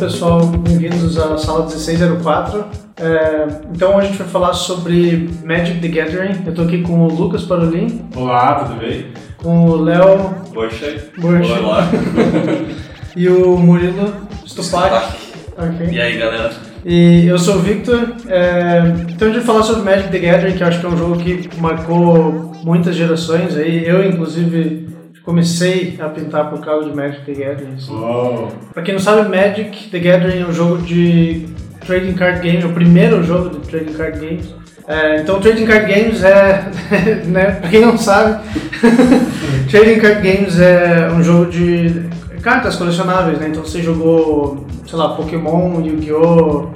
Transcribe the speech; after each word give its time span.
pessoal, 0.00 0.46
bem-vindos 0.46 1.18
à 1.18 1.36
sala 1.36 1.66
1604. 1.66 2.64
É, 2.96 3.46
então 3.70 3.90
hoje 3.90 4.06
a 4.06 4.08
gente 4.08 4.16
vai 4.16 4.28
falar 4.28 4.54
sobre 4.54 5.28
Magic 5.44 5.78
the 5.78 5.88
Gathering. 5.88 6.42
Eu 6.46 6.54
tô 6.54 6.62
aqui 6.62 6.80
com 6.80 7.02
o 7.02 7.08
Lucas 7.08 7.42
Parolin. 7.42 8.08
Olá, 8.16 8.64
tudo 8.64 8.80
bem? 8.80 9.08
Com 9.36 9.66
o 9.66 9.76
Léo 9.76 10.34
Borchay. 10.54 11.00
Borchay. 11.18 11.58
Olá. 11.58 11.86
e 13.14 13.28
o 13.28 13.58
Murilo 13.58 14.10
Stupak. 14.46 15.18
Okay. 15.58 15.94
E 15.94 16.00
aí, 16.00 16.16
galera? 16.16 16.50
E 16.82 17.26
eu 17.26 17.38
sou 17.38 17.56
o 17.56 17.58
Victor. 17.58 18.14
É, 18.26 18.80
então 19.06 19.28
a 19.28 19.32
gente 19.32 19.44
vai 19.44 19.54
falar 19.54 19.64
sobre 19.64 19.82
Magic 19.82 20.08
the 20.08 20.18
Gathering, 20.18 20.56
que 20.56 20.62
eu 20.62 20.66
acho 20.66 20.80
que 20.80 20.86
é 20.86 20.88
um 20.88 20.96
jogo 20.96 21.18
que 21.18 21.60
marcou 21.60 22.54
muitas 22.64 22.96
gerações. 22.96 23.54
Aí 23.54 23.86
eu, 23.86 24.02
inclusive, 24.08 24.88
comecei 25.24 25.98
a 26.00 26.08
pintar 26.08 26.50
por 26.50 26.60
causa 26.60 26.88
de 26.88 26.96
Magic 26.96 27.24
the 27.24 27.32
Gathering. 27.32 27.74
Assim. 27.74 27.92
Oh. 27.92 28.48
Pra 28.72 28.82
quem 28.82 28.94
não 28.94 29.00
sabe, 29.00 29.28
Magic 29.28 29.90
the 29.90 29.98
Gathering 29.98 30.40
é 30.40 30.46
um 30.46 30.52
jogo 30.52 30.78
de 30.82 31.48
trading 31.86 32.14
card 32.14 32.40
game, 32.40 32.62
é 32.62 32.66
o 32.66 32.72
primeiro 32.72 33.22
jogo 33.24 33.50
de 33.50 33.66
trading 33.68 33.92
card 33.94 34.18
games. 34.18 34.54
É, 34.86 35.20
então, 35.20 35.40
trading 35.40 35.66
card 35.66 35.92
games 35.92 36.22
é, 36.22 36.70
né, 37.26 37.52
pra 37.52 37.70
quem 37.70 37.80
não 37.80 37.96
sabe, 37.96 38.42
trading 39.70 40.00
card 40.00 40.20
games 40.20 40.58
é 40.58 41.10
um 41.12 41.22
jogo 41.22 41.50
de 41.50 42.08
cartas 42.40 42.76
colecionáveis, 42.76 43.38
né? 43.38 43.48
Então 43.48 43.62
você 43.62 43.82
jogou, 43.82 44.66
sei 44.86 44.98
lá, 44.98 45.14
Pokémon, 45.14 45.80
Yu-Gi-Oh!, 45.80 46.64
uh, 46.64 46.70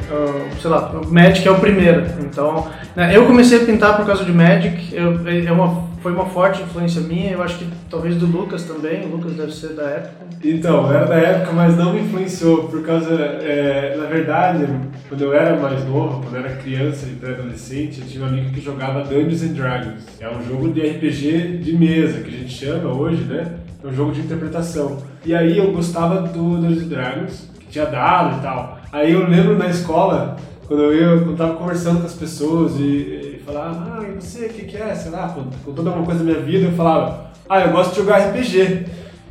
sei 0.61 0.71
lá, 0.71 0.93
Magic 1.09 1.47
é 1.47 1.51
o 1.51 1.59
primeiro. 1.59 2.05
Então, 2.21 2.69
né, 2.95 3.17
eu 3.17 3.27
comecei 3.27 3.63
a 3.63 3.65
pintar 3.65 3.97
por 3.97 4.07
causa 4.07 4.25
de 4.25 4.33
Magic, 4.33 4.95
eu, 4.95 5.21
é 5.27 5.53
uma, 5.53 5.89
foi 6.01 6.13
uma 6.13 6.27
forte 6.27 6.63
influência 6.63 7.01
minha, 7.01 7.33
eu 7.33 7.43
acho 7.43 7.59
que 7.59 7.67
talvez 7.91 8.17
do 8.17 8.27
Lucas 8.27 8.65
também, 8.65 9.05
o 9.07 9.09
Lucas 9.09 9.33
deve 9.33 9.53
ser 9.53 9.71
da 9.71 9.85
época. 9.85 10.25
Então, 10.45 10.93
era 10.93 11.07
da 11.07 11.15
época, 11.15 11.53
mas 11.53 11.77
não 11.77 11.95
me 11.95 12.01
influenciou, 12.01 12.65
por 12.65 12.83
causa, 12.83 13.15
é, 13.15 13.97
na 13.99 14.05
verdade, 14.05 14.67
quando 15.09 15.23
eu 15.23 15.33
era 15.33 15.57
mais 15.57 15.83
novo, 15.87 16.21
quando 16.21 16.37
eu 16.37 16.45
era 16.45 16.57
criança 16.57 17.07
e 17.07 17.17
pré-adolescente, 17.17 18.01
eu 18.03 18.07
tinha 18.07 18.25
um 18.25 18.29
amigo 18.29 18.51
que 18.51 18.61
jogava 18.61 19.03
Dungeons 19.03 19.43
and 19.43 19.55
Dragons. 19.55 20.03
É 20.21 20.29
um 20.29 20.43
jogo 20.47 20.71
de 20.71 20.81
RPG 20.83 21.59
de 21.63 21.75
mesa, 21.75 22.21
que 22.21 22.29
a 22.29 22.39
gente 22.39 22.53
chama 22.53 22.93
hoje, 22.93 23.23
né? 23.23 23.47
É 23.85 23.89
um 23.89 23.93
jogo 23.93 24.13
de 24.13 24.23
interpretação. 24.23 24.97
E 25.27 25.35
aí 25.35 25.59
eu 25.59 25.71
gostava 25.71 26.23
do 26.23 26.57
Dungeons 26.57 26.87
Dragons, 26.87 27.51
que 27.61 27.67
tinha 27.67 27.85
dado 27.85 28.39
e 28.39 28.41
tal. 28.41 28.79
Aí 28.91 29.13
eu 29.13 29.29
lembro 29.29 29.59
na 29.59 29.69
escola, 29.69 30.39
quando 30.67 30.85
eu, 30.85 30.95
ia, 30.95 31.03
eu 31.03 31.37
tava 31.37 31.53
conversando 31.53 32.01
com 32.01 32.07
as 32.07 32.15
pessoas 32.15 32.77
e, 32.77 32.83
e 32.83 33.43
falava, 33.45 33.99
ah, 33.99 34.03
e 34.09 34.19
você, 34.19 34.47
o 34.47 34.49
que, 34.49 34.65
que 34.65 34.77
é? 34.79 34.95
Sei 34.95 35.11
lá, 35.11 35.37
contando 35.63 35.89
alguma 35.89 36.07
coisa 36.07 36.25
da 36.25 36.33
minha 36.33 36.43
vida, 36.43 36.69
eu 36.69 36.73
falava, 36.73 37.31
ah, 37.47 37.61
eu 37.61 37.73
gosto 37.73 37.91
de 37.91 37.97
jogar 37.99 38.21
RPG. 38.21 38.87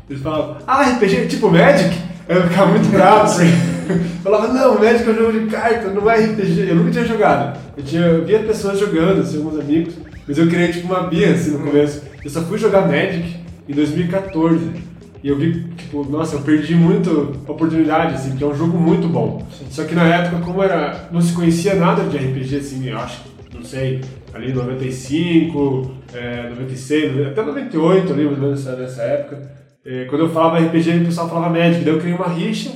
Eles 0.08 0.22
falavam, 0.22 0.58
ah, 0.68 0.84
RPG 0.84 1.26
tipo 1.30 1.50
Magic? 1.50 1.98
Eu 2.30 2.44
ficava 2.44 2.70
muito 2.70 2.90
bravo, 2.92 3.24
assim. 3.24 3.50
falava, 4.22 4.50
não, 4.50 4.76
Magic 4.76 5.10
é 5.10 5.14
um 5.14 5.16
jogo 5.16 5.32
de 5.32 5.48
carta, 5.48 5.90
não 5.90 6.12
é 6.12 6.26
RPG. 6.26 6.70
Eu 6.70 6.76
nunca 6.76 6.92
tinha 6.92 7.06
jogado. 7.06 7.60
Eu, 7.76 7.84
tinha, 7.84 8.04
eu 8.04 8.24
via 8.24 8.38
pessoas 8.44 8.78
jogando, 8.78 9.22
assim, 9.22 9.38
alguns 9.38 9.60
amigos, 9.60 9.96
mas 10.28 10.38
eu 10.38 10.48
criei 10.48 10.68
tipo 10.68 10.94
uma 10.94 11.08
bia, 11.08 11.32
assim, 11.32 11.58
no 11.58 11.66
começo. 11.66 12.04
Eu 12.24 12.30
só 12.30 12.42
fui 12.44 12.60
jogar 12.60 12.82
Magic 12.82 13.43
em 13.68 13.74
2014. 13.74 14.94
E 15.24 15.30
eu 15.30 15.38
vi, 15.38 15.64
tipo, 15.78 16.04
nossa, 16.10 16.36
eu 16.36 16.42
perdi 16.42 16.76
muito 16.76 17.40
oportunidade, 17.48 18.16
assim, 18.16 18.32
porque 18.32 18.44
é 18.44 18.48
um 18.48 18.56
jogo 18.56 18.78
muito 18.78 19.08
bom. 19.08 19.42
Sim. 19.58 19.66
Só 19.70 19.86
que 19.86 19.96
na 19.96 20.04
época, 20.04 20.44
como 20.44 20.62
era, 20.62 21.08
não 21.14 21.22
se 21.22 21.32
conhecia 21.32 21.76
nada 21.76 22.04
de 22.04 22.18
RPG, 22.18 22.58
assim, 22.58 22.90
eu 22.90 22.98
acho, 22.98 23.22
não 23.54 23.64
sei, 23.64 24.02
ali 24.34 24.52
95, 24.52 25.92
é, 26.14 26.50
96, 26.50 27.28
até 27.28 27.42
98 27.42 28.12
ali, 28.12 28.26
mais 28.26 28.38
ou 28.38 28.44
menos 28.44 28.66
nessa 28.66 29.02
época. 29.04 29.50
É, 29.86 30.06
quando 30.06 30.26
eu 30.26 30.30
falava 30.30 30.60
RPG, 30.60 30.98
o 30.98 31.06
pessoal 31.06 31.30
falava 31.30 31.58
Magic, 31.58 31.86
daí 31.86 31.94
eu 31.94 32.00
criei 32.00 32.16
uma 32.16 32.28
rixa 32.28 32.72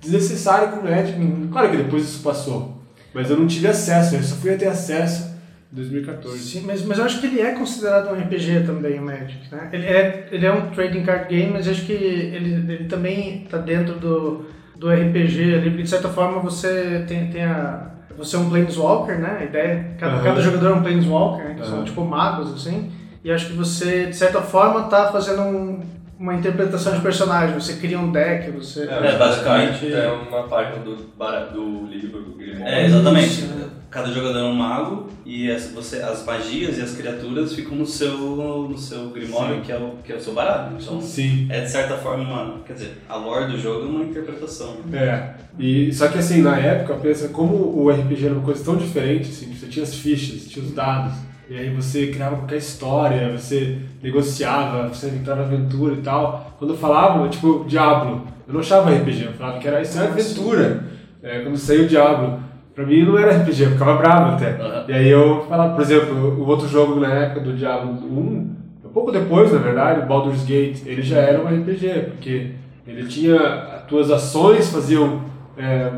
desnecessária 0.00 0.68
com 0.68 0.80
o 0.80 0.90
Magic. 0.90 1.18
Claro 1.52 1.70
que 1.70 1.76
depois 1.76 2.04
isso 2.04 2.22
passou, 2.22 2.80
mas 3.12 3.28
eu 3.28 3.36
não 3.36 3.46
tive 3.46 3.66
acesso, 3.66 4.14
eu 4.14 4.22
só 4.22 4.36
fui 4.36 4.54
ter 4.56 4.68
acesso 4.68 5.29
2014. 5.72 6.38
Sim, 6.38 6.64
mas, 6.66 6.84
mas 6.84 6.98
eu 6.98 7.04
acho 7.04 7.20
que 7.20 7.26
ele 7.26 7.40
é 7.40 7.52
considerado 7.52 8.10
um 8.10 8.20
RPG 8.20 8.64
também, 8.66 8.98
o 8.98 9.02
Magic, 9.02 9.52
né? 9.52 9.68
Ele 9.72 9.86
é, 9.86 10.28
ele 10.32 10.44
é 10.44 10.52
um 10.52 10.70
trading 10.70 11.04
card 11.04 11.28
game, 11.28 11.52
mas 11.52 11.68
acho 11.68 11.86
que 11.86 11.92
ele, 11.92 12.72
ele 12.72 12.84
também 12.84 13.44
está 13.44 13.58
dentro 13.58 13.94
do, 13.94 14.46
do 14.76 14.90
RPG 14.90 15.54
ali, 15.54 15.70
porque 15.70 15.84
de 15.84 15.88
certa 15.90 16.08
forma 16.08 16.40
você 16.40 17.04
tem, 17.06 17.30
tem 17.30 17.44
a... 17.44 17.88
Você 18.18 18.36
é 18.36 18.38
um 18.38 18.50
Planeswalker, 18.50 19.18
né? 19.18 19.38
A 19.40 19.44
ideia, 19.44 19.94
cada, 19.98 20.16
uhum. 20.16 20.22
cada 20.24 20.40
jogador 20.42 20.70
é 20.70 20.74
um 20.74 20.82
Planeswalker, 20.82 21.44
né? 21.44 21.54
Que 21.54 21.62
uhum. 21.62 21.68
são 21.68 21.84
tipo 21.84 22.04
magos, 22.04 22.52
assim. 22.52 22.90
E 23.22 23.30
acho 23.30 23.46
que 23.46 23.52
você, 23.52 24.06
de 24.06 24.16
certa 24.16 24.42
forma, 24.42 24.86
está 24.86 25.12
fazendo 25.12 25.42
um, 25.42 25.80
uma 26.18 26.34
interpretação 26.34 26.92
de 26.94 27.00
personagem, 27.00 27.54
você 27.54 27.74
cria 27.74 27.98
um 27.98 28.10
deck, 28.10 28.50
você... 28.50 28.84
É, 28.84 29.16
basicamente 29.16 29.92
é 29.92 30.10
uma 30.10 30.42
página 30.48 30.84
do, 30.84 30.96
do 30.96 31.86
livro 31.86 32.22
do 32.22 32.32
Grimório. 32.32 32.66
É, 32.66 32.86
exatamente. 32.86 33.48
Cada 33.90 34.12
jogador 34.12 34.38
é 34.38 34.44
um 34.44 34.54
mago 34.54 35.08
e 35.26 35.50
as, 35.50 35.72
você, 35.72 35.96
as 35.96 36.24
magias 36.24 36.78
e 36.78 36.80
as 36.80 36.94
criaturas 36.94 37.52
ficam 37.54 37.76
no 37.76 37.84
seu, 37.84 38.16
no 38.16 38.78
seu 38.78 39.10
Grimório, 39.10 39.62
que 39.62 39.72
é, 39.72 39.76
o, 39.76 39.96
que 40.04 40.12
é 40.12 40.16
o 40.16 40.20
seu 40.20 40.32
baralho. 40.32 40.76
Então, 40.80 41.00
Sim. 41.00 41.48
é 41.50 41.62
de 41.62 41.70
certa 41.70 41.96
forma 41.96 42.22
uma... 42.22 42.60
Quer 42.60 42.74
dizer, 42.74 42.98
a 43.08 43.16
lore 43.16 43.50
do 43.50 43.58
jogo 43.58 43.86
é 43.86 43.88
uma 43.88 44.04
interpretação. 44.04 44.76
É, 44.92 45.34
e, 45.58 45.92
só 45.92 46.06
que 46.06 46.18
assim, 46.18 46.40
na 46.40 46.56
época, 46.56 46.94
pensa 46.94 47.28
como 47.30 47.56
o 47.56 47.90
RPG 47.90 48.26
era 48.26 48.34
uma 48.34 48.44
coisa 48.44 48.64
tão 48.64 48.76
diferente, 48.76 49.28
assim, 49.28 49.52
você 49.52 49.66
tinha 49.66 49.82
as 49.82 49.94
fichas, 49.94 50.46
tinha 50.46 50.64
os 50.64 50.72
dados, 50.72 51.14
e 51.48 51.58
aí 51.58 51.68
você 51.74 52.06
criava 52.06 52.36
qualquer 52.36 52.58
história, 52.58 53.36
você 53.36 53.76
negociava, 54.00 54.86
você 54.86 55.08
entrava 55.08 55.42
aventura 55.42 55.94
e 55.94 56.00
tal. 56.00 56.54
Quando 56.60 56.76
falavam, 56.76 57.28
tipo, 57.28 57.64
Diablo, 57.66 58.24
eu 58.46 58.54
não 58.54 58.60
achava 58.60 58.94
RPG, 58.94 59.24
eu 59.24 59.32
falava 59.32 59.58
que 59.58 59.66
era 59.66 59.82
isso 59.82 59.98
é 59.98 60.06
aventura. 60.06 60.84
É, 61.20 61.40
quando 61.40 61.56
saiu 61.56 61.84
o 61.84 61.88
Diablo, 61.88 62.40
pra 62.80 62.86
mim 62.86 63.04
não 63.04 63.18
era 63.18 63.36
RPG, 63.36 63.62
eu 63.62 63.70
ficava 63.72 63.96
bravo 63.96 64.36
até. 64.36 64.52
Uhum. 64.52 64.84
E 64.88 64.92
aí 64.92 65.08
eu 65.08 65.44
falava, 65.46 65.74
por 65.74 65.82
exemplo, 65.82 66.40
o 66.40 66.48
outro 66.48 66.66
jogo 66.66 66.98
na 66.98 67.12
época 67.12 67.40
do 67.40 67.52
Diablo 67.52 67.92
1, 67.92 68.50
pouco 68.92 69.12
depois, 69.12 69.52
na 69.52 69.58
verdade, 69.58 70.00
o 70.00 70.06
Baldur's 70.06 70.44
Gate, 70.44 70.82
ele 70.86 71.02
já 71.02 71.18
era 71.18 71.42
um 71.42 71.46
RPG, 71.46 72.06
porque 72.08 72.52
ele 72.86 73.06
tinha, 73.06 73.38
as 73.38 73.84
tuas 73.84 74.10
ações 74.10 74.70
faziam 74.70 75.20
é, 75.58 75.90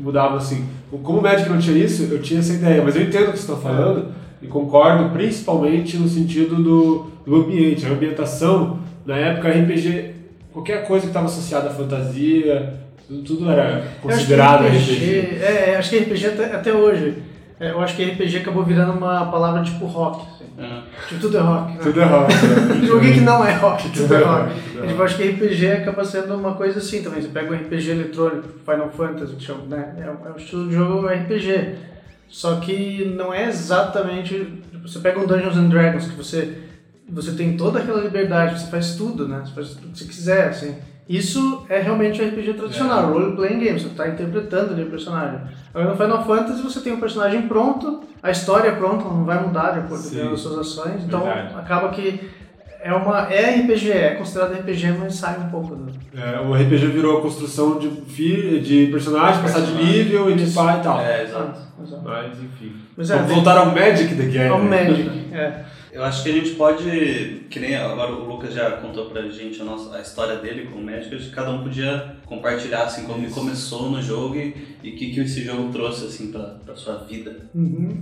mudavam 0.00 0.36
assim. 0.36 0.66
Como 1.02 1.20
o 1.20 1.22
Magic 1.22 1.48
não 1.48 1.58
tinha 1.58 1.76
isso, 1.78 2.08
eu 2.10 2.20
tinha 2.20 2.40
essa 2.40 2.54
ideia, 2.54 2.82
mas 2.82 2.96
eu 2.96 3.02
entendo 3.02 3.28
o 3.28 3.32
que 3.32 3.38
você 3.38 3.52
está 3.52 3.56
falando 3.56 4.08
e 4.42 4.48
concordo 4.48 5.10
principalmente 5.10 5.96
no 5.96 6.08
sentido 6.08 6.56
do, 6.56 7.06
do 7.24 7.36
ambiente, 7.36 7.86
a 7.86 7.90
ambientação. 7.90 8.80
Na 9.06 9.16
época, 9.16 9.48
RPG, 9.48 10.14
qualquer 10.52 10.86
coisa 10.86 11.02
que 11.02 11.10
estava 11.10 11.26
associada 11.26 11.68
à 11.68 11.72
fantasia, 11.72 12.79
tudo, 13.10 13.22
tudo 13.24 13.50
era 13.50 13.82
considerado 14.00 14.66
RPG, 14.66 14.76
RPG. 14.76 15.42
É, 15.42 15.76
acho 15.76 15.90
que 15.90 15.98
RPG 15.98 16.26
até, 16.26 16.44
até 16.54 16.72
hoje. 16.72 17.20
É, 17.58 17.72
eu 17.72 17.80
acho 17.80 17.96
que 17.96 18.04
RPG 18.04 18.38
acabou 18.38 18.62
virando 18.62 18.92
uma 18.92 19.26
palavra 19.26 19.62
tipo 19.64 19.84
rock. 19.86 20.22
Assim. 20.22 20.44
Uhum. 20.56 20.82
Tipo, 21.08 21.20
tudo 21.20 21.36
é 21.36 21.40
rock. 21.40 21.72
Né? 21.72 21.78
Tudo 21.82 22.00
é 22.00 22.04
rock. 22.04 22.32
Né? 22.32 22.86
Jogo 22.86 23.00
que 23.00 23.20
não 23.20 23.44
é 23.44 23.52
rock, 23.54 23.82
tudo, 23.82 23.94
tudo 23.94 24.14
é 24.14 24.22
rock. 24.22 24.52
É 24.80 24.86
tipo, 24.86 25.02
acho 25.02 25.16
que 25.16 25.28
RPG 25.28 25.72
acaba 25.72 26.04
sendo 26.04 26.36
uma 26.36 26.54
coisa 26.54 26.78
assim 26.78 27.02
também. 27.02 27.20
Você 27.20 27.28
pega 27.28 27.52
um 27.52 27.56
RPG 27.56 27.90
eletrônico, 27.90 28.48
Final 28.64 28.90
Fantasy, 28.90 29.34
que 29.34 29.42
chama, 29.42 29.64
né? 29.66 29.94
É 29.98 30.08
um, 30.08 30.28
é 30.28 30.32
um 30.32 30.36
estilo 30.36 30.68
de 30.68 30.74
jogo 30.74 31.08
RPG. 31.08 31.74
Só 32.28 32.60
que 32.60 33.12
não 33.16 33.34
é 33.34 33.48
exatamente. 33.48 34.34
Tipo, 34.70 34.88
você 34.88 35.00
pega 35.00 35.18
um 35.18 35.26
Dungeons 35.26 35.56
and 35.56 35.68
Dragons 35.68 36.06
que 36.06 36.16
você, 36.16 36.58
você 37.08 37.32
tem 37.32 37.56
toda 37.56 37.80
aquela 37.80 38.00
liberdade, 38.00 38.60
você 38.60 38.70
faz 38.70 38.94
tudo, 38.94 39.26
né? 39.26 39.42
Você 39.44 39.52
faz 39.52 39.68
tudo 39.70 39.88
que 39.88 39.98
você 39.98 40.04
quiser, 40.04 40.48
assim. 40.48 40.76
Isso 41.10 41.66
é 41.68 41.80
realmente 41.80 42.22
um 42.22 42.28
RPG 42.28 42.54
tradicional, 42.54 43.02
é. 43.02 43.12
role 43.12 43.34
playing 43.34 43.58
game, 43.58 43.80
você 43.80 43.88
está 43.88 44.06
interpretando 44.06 44.74
ali 44.74 44.84
o 44.84 44.90
personagem. 44.90 45.40
Agora 45.74 45.90
no 45.90 45.96
Final 45.96 46.24
Fantasy 46.24 46.62
você 46.62 46.80
tem 46.82 46.92
um 46.92 47.00
personagem 47.00 47.48
pronto, 47.48 48.04
a 48.22 48.30
história 48.30 48.68
é 48.68 48.76
pronta, 48.76 49.02
não 49.06 49.24
vai 49.24 49.44
mudar 49.44 49.72
de 49.72 49.80
acordo 49.80 50.08
com 50.08 50.32
as 50.32 50.40
suas 50.40 50.58
ações, 50.60 51.02
então 51.02 51.24
Verdade. 51.24 51.54
acaba 51.58 51.88
que 51.88 52.30
é 52.80 52.94
uma 52.94 53.22
é 53.28 53.56
RPG, 53.56 53.90
é 53.90 54.14
considerado 54.14 54.52
RPG, 54.52 54.92
mas 55.00 55.16
sai 55.16 55.36
um 55.40 55.50
pouco 55.50 55.74
do. 55.74 55.90
É, 56.16 56.40
o 56.42 56.54
RPG 56.54 56.86
virou 56.86 57.18
a 57.18 57.22
construção 57.22 57.80
de, 57.80 58.60
de 58.60 58.86
personagem, 58.92 59.42
passar 59.42 59.62
de 59.62 59.74
nível 59.74 60.30
e 60.30 60.36
de 60.36 60.48
pai 60.52 60.78
e 60.78 60.82
tal. 60.84 61.00
É, 61.00 61.24
exato. 61.24 61.60
exato. 61.82 62.02
Mas 62.04 62.38
enfim. 62.38 62.76
Mas 62.96 63.10
é, 63.10 63.16
Vamos 63.16 63.34
voltar 63.34 63.58
ao 63.58 63.66
Magic 63.66 64.14
da 64.14 64.24
Game. 64.24 64.48
Ao 64.48 64.62
Magic, 64.62 65.10
é. 65.32 65.64
Eu 65.92 66.04
acho 66.04 66.22
que 66.22 66.30
a 66.30 66.32
gente 66.32 66.50
pode, 66.50 67.46
que 67.50 67.58
nem 67.58 67.74
agora 67.74 68.12
o 68.12 68.24
Lucas 68.24 68.54
já 68.54 68.70
contou 68.72 69.10
pra 69.10 69.28
gente 69.28 69.60
a, 69.60 69.64
nossa, 69.64 69.96
a 69.96 70.00
história 70.00 70.36
dele 70.36 70.68
com 70.70 70.78
o 70.78 70.82
Magic, 70.82 71.14
acho 71.14 71.30
que 71.30 71.34
cada 71.34 71.50
um 71.50 71.64
podia 71.64 72.16
compartilhar 72.26 72.84
assim 72.84 73.04
como 73.04 73.26
Isso. 73.26 73.34
começou 73.34 73.90
no 73.90 74.00
jogo 74.00 74.36
e 74.36 74.50
o 74.50 74.96
que, 74.96 75.12
que 75.12 75.20
esse 75.20 75.42
jogo 75.42 75.72
trouxe 75.72 76.06
assim 76.06 76.30
pra, 76.30 76.58
pra 76.64 76.76
sua 76.76 76.98
vida. 76.98 77.36
Uhum. 77.54 77.98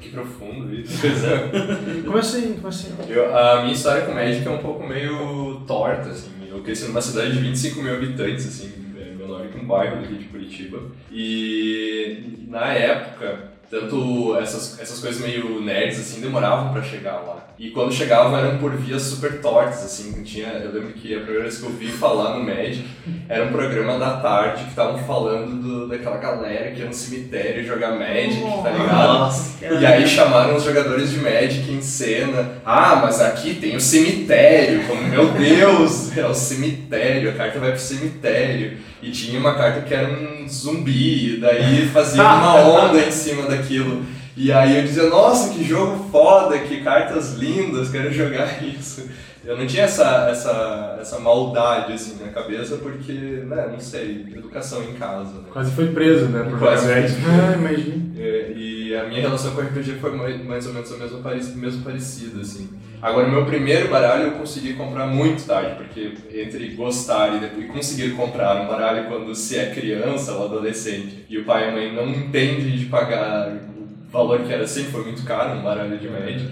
Que 0.00 0.10
profundo 0.10 0.74
isso. 0.74 0.98
Pois 1.00 1.24
é. 1.24 2.02
como 2.04 2.18
assim? 2.18 2.54
Como 2.54 2.68
assim? 2.68 2.92
Eu, 3.08 3.36
a 3.36 3.62
minha 3.62 3.72
história 3.72 4.04
com 4.04 4.12
Magic 4.12 4.46
é 4.46 4.50
um 4.50 4.58
pouco 4.58 4.86
meio 4.86 5.60
torta, 5.66 6.08
assim. 6.08 6.30
Eu 6.48 6.60
cresci 6.62 6.84
numa 6.84 7.00
cidade 7.00 7.32
de 7.32 7.38
25 7.38 7.82
mil 7.82 7.94
habitantes, 7.94 8.46
assim, 8.46 8.70
é 8.96 9.14
menor 9.14 9.46
que 9.48 9.58
um 9.58 9.66
bairro 9.66 10.00
aqui 10.00 10.14
de 10.14 10.24
Curitiba. 10.24 10.82
E 11.10 12.46
na 12.48 12.72
época 12.72 13.51
Tanto 13.72 14.36
essas, 14.38 14.78
essas 14.78 15.00
coisas 15.00 15.18
meio 15.22 15.62
nerds, 15.62 15.98
assim, 15.98 16.20
demoravam 16.20 16.74
para 16.74 16.82
chegar 16.82 17.14
lá. 17.26 17.46
E 17.58 17.70
quando 17.70 17.90
chegavam 17.90 18.36
eram 18.36 18.58
por 18.58 18.76
vias 18.76 19.00
super 19.00 19.40
tortas, 19.40 19.82
assim, 19.82 20.22
tinha... 20.22 20.48
Eu 20.48 20.72
lembro 20.74 20.92
que 20.92 21.14
a 21.14 21.20
primeira 21.20 21.44
vez 21.44 21.56
que 21.56 21.64
eu 21.64 21.70
vi 21.70 21.88
falar 21.88 22.36
no 22.36 22.44
Magic 22.44 22.84
era 23.26 23.44
um 23.44 23.48
programa 23.48 23.98
da 23.98 24.18
tarde 24.18 24.64
que 24.64 24.68
estavam 24.68 24.98
falando 24.98 25.62
do, 25.62 25.88
daquela 25.88 26.18
galera 26.18 26.70
que 26.72 26.80
ia 26.80 26.86
no 26.86 26.92
cemitério 26.92 27.64
jogar 27.64 27.92
Magic, 27.98 28.42
tá 28.62 28.70
ligado? 28.72 29.18
Nossa, 29.20 29.64
e 29.64 29.86
aí 29.86 30.06
chamaram 30.06 30.54
os 30.54 30.64
jogadores 30.64 31.10
de 31.10 31.16
Magic 31.16 31.72
em 31.72 31.80
cena. 31.80 32.60
Ah, 32.66 33.00
mas 33.02 33.22
aqui 33.22 33.54
tem 33.54 33.74
o 33.74 33.80
cemitério. 33.80 34.86
Como, 34.86 35.02
meu 35.04 35.28
Deus, 35.32 36.14
é 36.14 36.26
o 36.26 36.34
cemitério, 36.34 37.30
a 37.30 37.32
carta 37.32 37.58
vai 37.58 37.70
pro 37.70 37.80
cemitério. 37.80 38.91
E 39.02 39.10
tinha 39.10 39.40
uma 39.40 39.54
carta 39.54 39.80
que 39.80 39.92
era 39.92 40.12
um 40.12 40.48
zumbi, 40.48 41.34
e 41.34 41.40
daí 41.40 41.88
fazia 41.88 42.22
uma 42.22 42.54
onda 42.62 43.00
em 43.00 43.10
cima 43.10 43.48
daquilo. 43.48 44.04
E 44.36 44.52
aí 44.52 44.78
eu 44.78 44.82
dizia, 44.84 45.08
nossa, 45.08 45.52
que 45.52 45.64
jogo 45.64 46.08
foda, 46.10 46.58
que 46.58 46.80
cartas 46.80 47.34
lindas, 47.34 47.90
quero 47.90 48.12
jogar 48.12 48.62
isso. 48.64 49.08
Eu 49.44 49.56
não 49.56 49.66
tinha 49.66 49.84
essa, 49.84 50.28
essa, 50.30 50.98
essa 51.00 51.18
maldade 51.18 51.92
assim 51.92 52.22
na 52.22 52.30
cabeça 52.30 52.76
porque, 52.76 53.12
né, 53.12 53.68
não 53.72 53.80
sei, 53.80 54.26
educação 54.34 54.84
em 54.84 54.94
casa. 54.94 55.32
Né? 55.32 55.48
Quase 55.52 55.72
foi 55.72 55.88
preso, 55.88 56.26
né, 56.26 56.44
por 56.48 56.58
Quase 56.58 56.86
ah, 56.92 57.56
imagina. 57.56 58.12
É, 58.16 58.52
e 58.54 58.94
a 58.94 59.04
minha 59.04 59.20
relação 59.20 59.52
com 59.52 59.60
o 59.60 59.64
RPG 59.64 59.94
foi 59.94 60.12
mais 60.44 60.66
ou 60.66 60.72
menos 60.72 60.92
a 60.92 60.96
mesma, 60.96 61.20
mesmo 61.56 61.82
parecida, 61.82 62.40
assim. 62.40 62.68
Agora, 63.02 63.26
o 63.26 63.30
meu 63.32 63.44
primeiro 63.44 63.88
baralho 63.88 64.28
eu 64.28 64.32
consegui 64.32 64.74
comprar 64.74 65.08
muito 65.08 65.44
tarde, 65.44 65.74
porque 65.74 66.14
entre 66.32 66.68
gostar 66.68 67.34
e, 67.34 67.40
depois, 67.40 67.66
conseguir 67.66 68.12
comprar 68.12 68.62
um 68.62 68.68
baralho 68.68 69.08
quando 69.08 69.34
se 69.34 69.58
é 69.58 69.74
criança 69.74 70.32
ou 70.34 70.44
adolescente 70.44 71.26
e 71.28 71.36
o 71.36 71.44
pai 71.44 71.64
e 71.64 71.68
a 71.68 71.72
mãe 71.72 71.92
não 71.92 72.08
entendem 72.08 72.76
de 72.76 72.84
pagar 72.84 73.48
o 73.48 74.08
valor 74.08 74.42
que 74.42 74.52
era 74.52 74.68
sempre 74.68 74.92
foi 74.92 75.02
muito 75.02 75.24
caro, 75.24 75.58
um 75.58 75.62
baralho 75.62 75.98
de 75.98 76.08
Magic, 76.08 76.48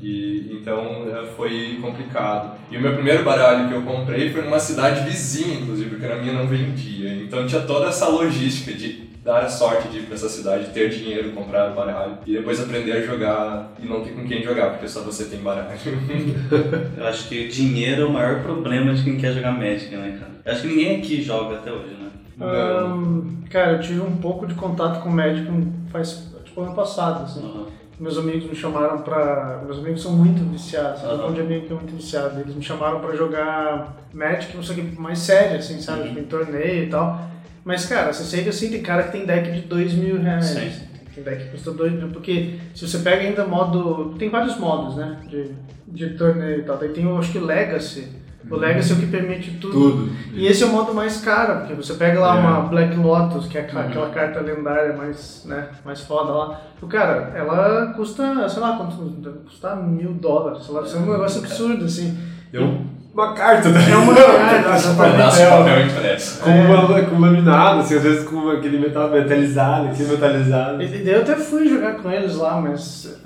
e, 0.00 0.58
então 0.60 1.06
é, 1.08 1.26
foi 1.36 1.78
complicado. 1.80 2.58
E 2.70 2.76
o 2.76 2.80
meu 2.80 2.94
primeiro 2.94 3.22
baralho 3.22 3.68
que 3.68 3.74
eu 3.74 3.82
comprei 3.82 4.30
foi 4.30 4.42
numa 4.42 4.58
cidade 4.58 5.08
vizinha, 5.08 5.60
inclusive, 5.60 5.90
porque 5.90 6.06
na 6.06 6.16
minha 6.16 6.32
não 6.32 6.46
vendia. 6.46 7.14
Então 7.14 7.46
tinha 7.46 7.60
toda 7.62 7.88
essa 7.88 8.08
logística 8.08 8.72
de 8.72 9.10
dar 9.24 9.40
a 9.40 9.48
sorte 9.48 9.88
de 9.88 9.98
ir 9.98 10.02
para 10.02 10.14
essa 10.14 10.28
cidade, 10.28 10.70
ter 10.72 10.88
dinheiro, 10.88 11.32
comprar 11.32 11.70
baralho 11.70 12.18
e 12.26 12.32
depois 12.32 12.58
aprender 12.58 12.92
a 12.92 13.02
jogar 13.02 13.74
e 13.78 13.86
não 13.86 14.00
ter 14.02 14.12
com 14.12 14.26
quem 14.26 14.42
jogar, 14.42 14.70
porque 14.70 14.88
só 14.88 15.02
você 15.02 15.26
tem 15.26 15.40
baralho. 15.40 15.68
eu 16.96 17.06
acho 17.06 17.28
que 17.28 17.48
dinheiro 17.48 18.02
é 18.02 18.04
o 18.06 18.12
maior 18.12 18.42
problema 18.42 18.94
de 18.94 19.04
quem 19.04 19.18
quer 19.18 19.34
jogar 19.34 19.52
Magic, 19.52 19.94
né, 19.94 20.16
cara? 20.18 20.32
Eu 20.44 20.52
acho 20.52 20.62
que 20.62 20.68
ninguém 20.68 20.96
aqui 20.96 21.22
joga 21.22 21.56
até 21.56 21.70
hoje, 21.70 21.94
né? 22.00 22.10
Um, 22.40 23.42
cara, 23.50 23.72
eu 23.72 23.80
tive 23.80 24.00
um 24.00 24.16
pouco 24.16 24.46
de 24.46 24.54
contato 24.54 25.02
com 25.02 25.10
Magic 25.10 25.46
faz, 25.92 26.32
tipo, 26.42 26.62
ano 26.62 26.74
passado, 26.74 27.24
assim. 27.24 27.42
Uhum 27.42 27.79
meus 28.00 28.16
amigos 28.16 28.48
me 28.48 28.56
chamaram 28.56 29.02
pra. 29.02 29.60
Meus 29.64 29.78
amigos 29.78 30.02
são 30.02 30.12
muito 30.12 30.42
viciados, 30.50 31.02
uhum. 31.02 31.28
um 31.28 31.32
de 31.34 31.42
amigo 31.42 31.66
que 31.66 31.72
é 31.72 31.76
muito 31.76 31.94
viciado. 31.94 32.40
Eles 32.40 32.54
me 32.54 32.62
chamaram 32.62 32.98
pra 32.98 33.14
jogar 33.14 33.98
Magic, 34.12 34.56
só 34.64 34.72
que 34.72 34.80
mais 34.98 35.18
sério, 35.18 35.58
assim, 35.58 35.80
sabe? 35.80 36.00
Uhum. 36.00 36.08
Tipo, 36.08 36.20
em 36.20 36.24
torneio 36.24 36.84
e 36.84 36.88
tal. 36.88 37.28
Mas, 37.62 37.84
cara, 37.84 38.10
você 38.12 38.24
sei 38.24 38.42
que 38.42 38.48
assim, 38.48 38.70
tem 38.70 38.82
cara 38.82 39.02
que 39.02 39.12
tem 39.12 39.26
deck 39.26 39.52
de 39.52 39.60
dois 39.60 39.92
mil 39.92 40.18
reais. 40.18 40.46
Sim. 40.46 40.72
Tem 41.14 41.22
deck 41.22 41.44
que 41.44 41.50
custa 41.50 41.72
dois 41.72 41.92
mil, 41.92 42.08
porque 42.08 42.58
se 42.74 42.88
você 42.88 42.98
pega 43.00 43.22
ainda 43.22 43.46
modo. 43.46 44.14
Tem 44.18 44.30
vários 44.30 44.58
modos, 44.58 44.96
né? 44.96 45.20
De, 45.28 45.50
de 45.86 46.14
torneio 46.16 46.60
e 46.60 46.62
tal. 46.62 46.78
Daí 46.78 46.88
tem, 46.88 47.04
eu 47.04 47.18
acho 47.18 47.30
que 47.30 47.38
Legacy 47.38 48.08
o 48.48 48.56
Legacy 48.56 48.92
é 48.92 48.94
o 48.96 48.98
que 48.98 49.06
permite 49.06 49.52
tudo. 49.52 49.72
tudo. 49.72 50.12
E 50.32 50.46
esse 50.46 50.62
é 50.62 50.66
o 50.66 50.70
modo 50.70 50.94
mais 50.94 51.20
caro, 51.20 51.60
porque 51.60 51.74
você 51.74 51.94
pega 51.94 52.20
lá 52.20 52.36
é. 52.36 52.40
uma 52.40 52.60
Black 52.62 52.96
Lotus, 52.96 53.46
que 53.46 53.58
é 53.58 53.62
aquela 53.62 54.06
uhum. 54.06 54.10
carta 54.12 54.40
lendária 54.40 54.96
mais, 54.96 55.44
né, 55.46 55.68
mais 55.84 56.00
foda 56.00 56.32
lá. 56.32 56.60
O 56.80 56.86
cara, 56.86 57.32
ela 57.34 57.92
custa, 57.94 58.48
sei 58.48 58.62
lá, 58.62 58.76
quanto 58.76 58.96
custa 59.44 59.76
mil 59.76 60.12
dólares, 60.14 60.64
sei 60.64 60.74
lá, 60.74 60.82
é 60.82 60.96
um 60.96 61.12
negócio 61.12 61.40
absurdo, 61.40 61.84
assim. 61.84 62.16
Eu, 62.52 62.80
uma 63.12 63.34
carta, 63.34 63.68
né? 63.68 63.90
É 63.90 63.96
uma 63.96 64.14
carta, 64.14 64.94
pedaço 64.94 65.40
de 65.40 65.46
papel 65.46 65.86
impresso. 65.86 66.40
Com, 66.40 66.50
uma, 66.50 67.02
com 67.02 67.18
laminado, 67.18 67.80
assim, 67.80 67.96
às 67.96 68.02
vezes 68.02 68.24
com 68.24 68.48
aquele 68.50 68.78
metal 68.78 69.10
metalizado, 69.10 69.88
aquele 69.88 70.10
metalizado. 70.10 70.82
E, 70.82 71.08
eu 71.08 71.20
até 71.20 71.36
fui 71.36 71.68
jogar 71.68 71.94
com 71.94 72.10
eles 72.10 72.36
lá, 72.36 72.60
mas 72.60 73.20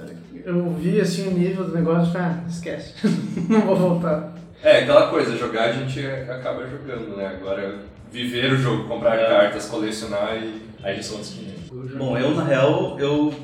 eu 0.45 0.71
vi 0.71 1.01
assim 1.01 1.29
o 1.29 1.33
nível 1.33 1.65
do 1.65 1.75
negócio 1.75 2.09
e 2.09 2.13
falei, 2.13 2.29
ah, 2.29 2.39
esquece, 2.49 2.95
não 3.49 3.61
vou 3.61 3.77
voltar. 3.77 4.33
É, 4.65 4.79
aquela 4.79 5.09
coisa, 5.09 5.37
jogar 5.37 5.65
a 5.65 5.73
gente 5.73 6.01
acaba 6.07 6.67
jogando, 6.67 7.15
né? 7.19 7.27
Agora, 7.27 7.81
viver 8.11 8.51
o 8.51 8.57
jogo, 8.57 8.89
comprar 8.89 9.17
é. 9.17 9.27
cartas, 9.27 9.67
colecionar 9.67 10.39
e 10.43 10.63
aí 10.83 11.03
são 11.03 11.17
outros 11.17 11.35
500. 11.35 11.99
Bom, 11.99 12.17
eu 12.17 12.35
na 12.35 12.45
real, 12.45 12.99
eu 12.99 13.35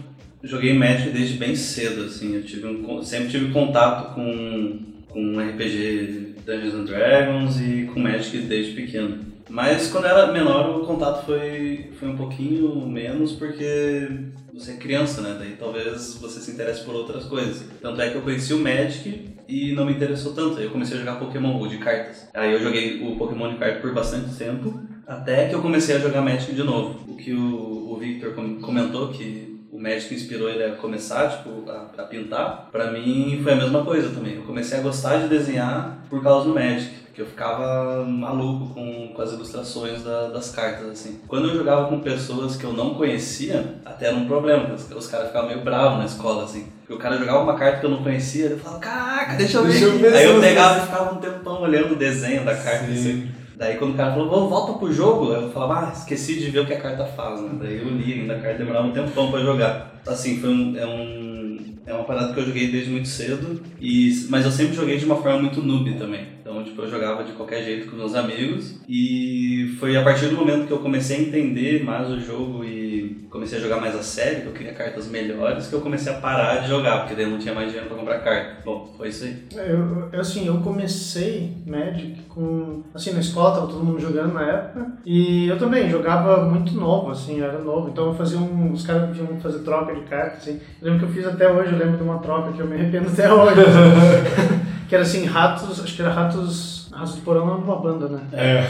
joguei 0.43 0.72
Magic 0.72 1.11
desde 1.11 1.37
bem 1.37 1.55
cedo, 1.55 2.05
assim. 2.05 2.37
Eu 2.37 2.43
tive 2.43 2.67
um, 2.67 3.05
sempre 3.05 3.28
tive 3.28 3.52
contato 3.52 4.14
com, 4.14 4.81
com 5.11 5.38
RPG 5.38 6.37
Dungeons 6.46 6.75
and 6.75 6.84
Dragons 6.84 7.61
e 7.61 7.90
com 7.93 8.00
Magic 8.00 8.38
desde 8.38 8.73
pequeno. 8.73 9.19
Mas 9.50 9.90
quando 9.90 10.05
eu 10.05 10.11
era 10.16 10.32
menor 10.32 10.81
o 10.81 10.87
contato 10.87 11.26
foi, 11.26 11.90
foi 11.99 12.08
um 12.08 12.16
pouquinho 12.16 12.87
menos 12.87 13.32
porque 13.32 14.08
você 14.55 14.70
é 14.70 14.76
criança, 14.76 15.20
né? 15.20 15.37
Daí 15.38 15.56
talvez 15.58 16.14
você 16.14 16.40
se 16.40 16.52
interesse 16.52 16.82
por 16.82 16.94
outras 16.94 17.25
coisas. 17.25 17.62
Tanto 17.82 18.00
é 18.00 18.08
que 18.08 18.16
eu 18.16 18.23
conheci 18.23 18.55
o 18.55 18.58
Magic 18.58 19.39
e 19.50 19.73
não 19.73 19.85
me 19.85 19.93
interessou 19.93 20.32
tanto. 20.32 20.61
Eu 20.61 20.70
comecei 20.70 20.97
a 20.97 21.00
jogar 21.00 21.17
Pokémon 21.17 21.58
Go 21.58 21.69
de 21.69 21.79
cartas. 21.79 22.29
Aí 22.32 22.52
eu 22.52 22.62
joguei 22.62 23.02
o 23.02 23.17
Pokémon 23.17 23.50
de 23.50 23.56
cartas 23.56 23.81
por 23.81 23.93
bastante 23.93 24.35
tempo, 24.37 24.81
até 25.06 25.49
que 25.49 25.55
eu 25.55 25.61
comecei 25.61 25.97
a 25.97 25.99
jogar 25.99 26.23
Magic 26.23 26.55
de 26.55 26.62
novo. 26.62 27.00
O 27.11 27.17
que 27.17 27.32
o, 27.32 27.93
o 27.93 27.97
Victor 27.99 28.32
comentou 28.32 29.08
que 29.08 29.61
o 29.73 29.81
Magic 29.81 30.14
inspirou 30.14 30.49
ele 30.49 30.64
a 30.64 30.76
começar, 30.76 31.29
tipo, 31.29 31.69
a, 31.70 31.91
a 31.99 32.02
pintar, 32.05 32.69
para 32.70 32.91
mim 32.93 33.41
foi 33.43 33.52
a 33.52 33.56
mesma 33.56 33.85
coisa 33.85 34.11
também. 34.11 34.35
Eu 34.35 34.43
comecei 34.43 34.79
a 34.79 34.82
gostar 34.82 35.19
de 35.19 35.29
desenhar 35.29 36.05
por 36.08 36.23
causa 36.23 36.49
do 36.49 36.55
Magic 36.55 37.00
eu 37.20 37.26
ficava 37.26 38.05
maluco 38.05 38.75
com, 38.75 39.08
com 39.14 39.23
as 39.23 39.32
ilustrações 39.32 40.02
da, 40.02 40.29
das 40.29 40.50
cartas, 40.50 40.88
assim. 40.88 41.20
Quando 41.29 41.49
eu 41.49 41.56
jogava 41.56 41.88
com 41.88 42.00
pessoas 42.00 42.56
que 42.56 42.64
eu 42.64 42.73
não 42.73 42.94
conhecia, 42.94 43.76
até 43.85 44.06
era 44.06 44.17
um 44.17 44.26
problema, 44.26 44.73
os, 44.75 44.91
os 44.91 45.06
caras 45.06 45.29
ficavam 45.29 45.50
meio 45.50 45.62
bravos 45.62 45.99
na 45.99 46.06
escola, 46.06 46.44
assim. 46.44 46.67
Porque 46.90 46.94
o 46.94 46.98
cara 46.98 47.16
jogava 47.19 47.44
uma 47.44 47.54
carta 47.54 47.78
que 47.78 47.87
eu 47.87 47.90
não 47.90 48.02
conhecia, 48.02 48.46
eu 48.46 48.58
falava, 48.58 48.81
caraca, 48.81 49.37
deixa 49.37 49.58
eu 49.58 49.64
ver. 49.64 49.70
Deixa 49.70 49.84
eu 49.84 49.98
ver 50.00 50.12
Aí 50.12 50.25
eu 50.25 50.40
pegava 50.40 50.78
e 50.78 50.87
ficava 50.87 51.14
um 51.14 51.19
tempão 51.20 51.62
olhando 51.62 51.92
o 51.92 51.96
desenho 51.96 52.44
da 52.44 52.52
carta, 52.52 52.87
Sim. 52.87 52.92
assim. 52.92 53.28
Daí 53.56 53.76
quando 53.76 53.94
o 53.94 53.96
cara 53.96 54.10
falou, 54.10 54.48
volta 54.48 54.72
pro 54.72 54.92
jogo, 54.92 55.32
eu 55.32 55.52
falava, 55.52 55.87
ah, 55.87 55.92
esqueci 55.92 56.40
de 56.40 56.50
ver 56.50 56.58
o 56.58 56.66
que 56.66 56.72
a 56.72 56.81
carta 56.81 57.04
faz, 57.04 57.40
né? 57.42 57.50
Daí 57.60 57.78
eu 57.78 57.88
li 57.90 58.14
ainda 58.14 58.34
a 58.34 58.40
carta, 58.40 58.58
demorava 58.58 58.88
um 58.88 58.92
tempão 58.92 59.31
pra 59.31 59.38
jogar. 59.38 60.00
Assim, 60.04 60.40
foi 60.40 60.50
um, 60.50 60.76
é 60.76 60.84
um 60.84 61.40
é 61.87 61.94
uma 61.94 62.04
parada 62.04 62.32
que 62.32 62.40
eu 62.40 62.47
joguei 62.47 62.73
desde 62.73 62.90
muito 62.90 63.09
cedo, 63.09 63.62
e, 63.80 64.26
mas 64.28 64.44
eu 64.44 64.50
sempre 64.50 64.75
joguei 64.75 64.97
de 64.97 65.04
uma 65.04 65.16
forma 65.16 65.42
muito 65.42 65.62
noob 65.62 65.94
também. 65.94 66.26
Então, 66.50 66.64
tipo, 66.64 66.83
eu 66.83 66.90
jogava 66.90 67.23
de 67.23 67.30
qualquer 67.33 67.62
jeito 67.62 67.88
com 67.88 67.97
meus 67.97 68.16
amigos, 68.16 68.80
e 68.88 69.76
foi 69.78 69.97
a 69.97 70.02
partir 70.02 70.26
do 70.26 70.37
momento 70.37 70.66
que 70.66 70.73
eu 70.73 70.78
comecei 70.78 71.16
a 71.16 71.21
entender 71.21 71.85
mais 71.85 72.11
o 72.11 72.19
jogo 72.21 72.64
e 72.64 73.28
comecei 73.30 73.59
a 73.59 73.61
jogar 73.61 73.80
mais 73.80 73.95
a 73.95 74.02
sério, 74.02 74.42
que 74.42 74.47
eu 74.49 74.52
queria 74.52 74.73
cartas 74.73 75.07
melhores, 75.07 75.69
que 75.69 75.75
eu 75.75 75.80
comecei 75.80 76.12
a 76.12 76.16
parar 76.16 76.57
de 76.57 76.69
jogar, 76.69 76.99
porque 76.99 77.14
daí 77.14 77.25
eu 77.25 77.30
não 77.30 77.38
tinha 77.38 77.54
mais 77.54 77.69
dinheiro 77.69 77.88
pra 77.88 77.97
comprar 77.97 78.19
carta. 78.19 78.57
Bom, 78.64 78.92
foi 78.99 79.11
isso 79.11 79.25
aí. 79.25 79.37
É, 79.57 79.73
eu, 79.73 80.09
eu, 80.12 80.21
assim, 80.21 80.49
eu 80.49 80.59
comecei 80.59 81.52
Magic 81.64 82.21
com... 82.28 82.83
Assim, 82.92 83.12
na 83.12 83.21
escola 83.21 83.54
tava 83.54 83.69
todo 83.69 83.85
mundo 83.85 84.00
jogando 84.00 84.35
na 84.35 84.42
época, 84.42 84.92
e 85.07 85.47
eu 85.47 85.57
também 85.57 85.88
jogava 85.88 86.45
muito 86.45 86.75
novo, 86.75 87.12
assim, 87.12 87.40
era 87.40 87.61
novo, 87.61 87.90
então 87.90 88.07
eu 88.09 88.14
fazia 88.14 88.38
um... 88.38 88.73
Os 88.73 88.85
caras 88.85 89.11
pediam 89.11 89.38
fazer 89.40 89.61
troca 89.61 89.95
de 89.95 90.00
cartas, 90.02 90.38
assim. 90.38 90.61
Eu 90.83 90.90
lembro 90.90 90.99
que 90.99 91.04
eu 91.12 91.23
fiz 91.23 91.33
até 91.33 91.49
hoje, 91.49 91.73
eu 91.73 91.78
lembro 91.78 91.97
de 91.97 92.02
uma 92.02 92.19
troca 92.19 92.52
que 92.52 92.59
eu 92.59 92.66
me 92.66 92.75
arrependo 92.75 93.09
até 93.09 93.33
hoje. 93.33 93.61
que 94.90 94.94
era 94.97 95.04
assim, 95.04 95.25
ratos, 95.25 95.80
acho 95.80 95.94
que 95.94 96.02
era 96.02 96.11
ratos... 96.11 96.90
Ratos 96.92 97.14
do 97.14 97.23
Porão 97.23 97.47
era 97.47 97.54
uma 97.54 97.76
banda, 97.76 98.09
né? 98.09 98.20
É. 98.32 98.66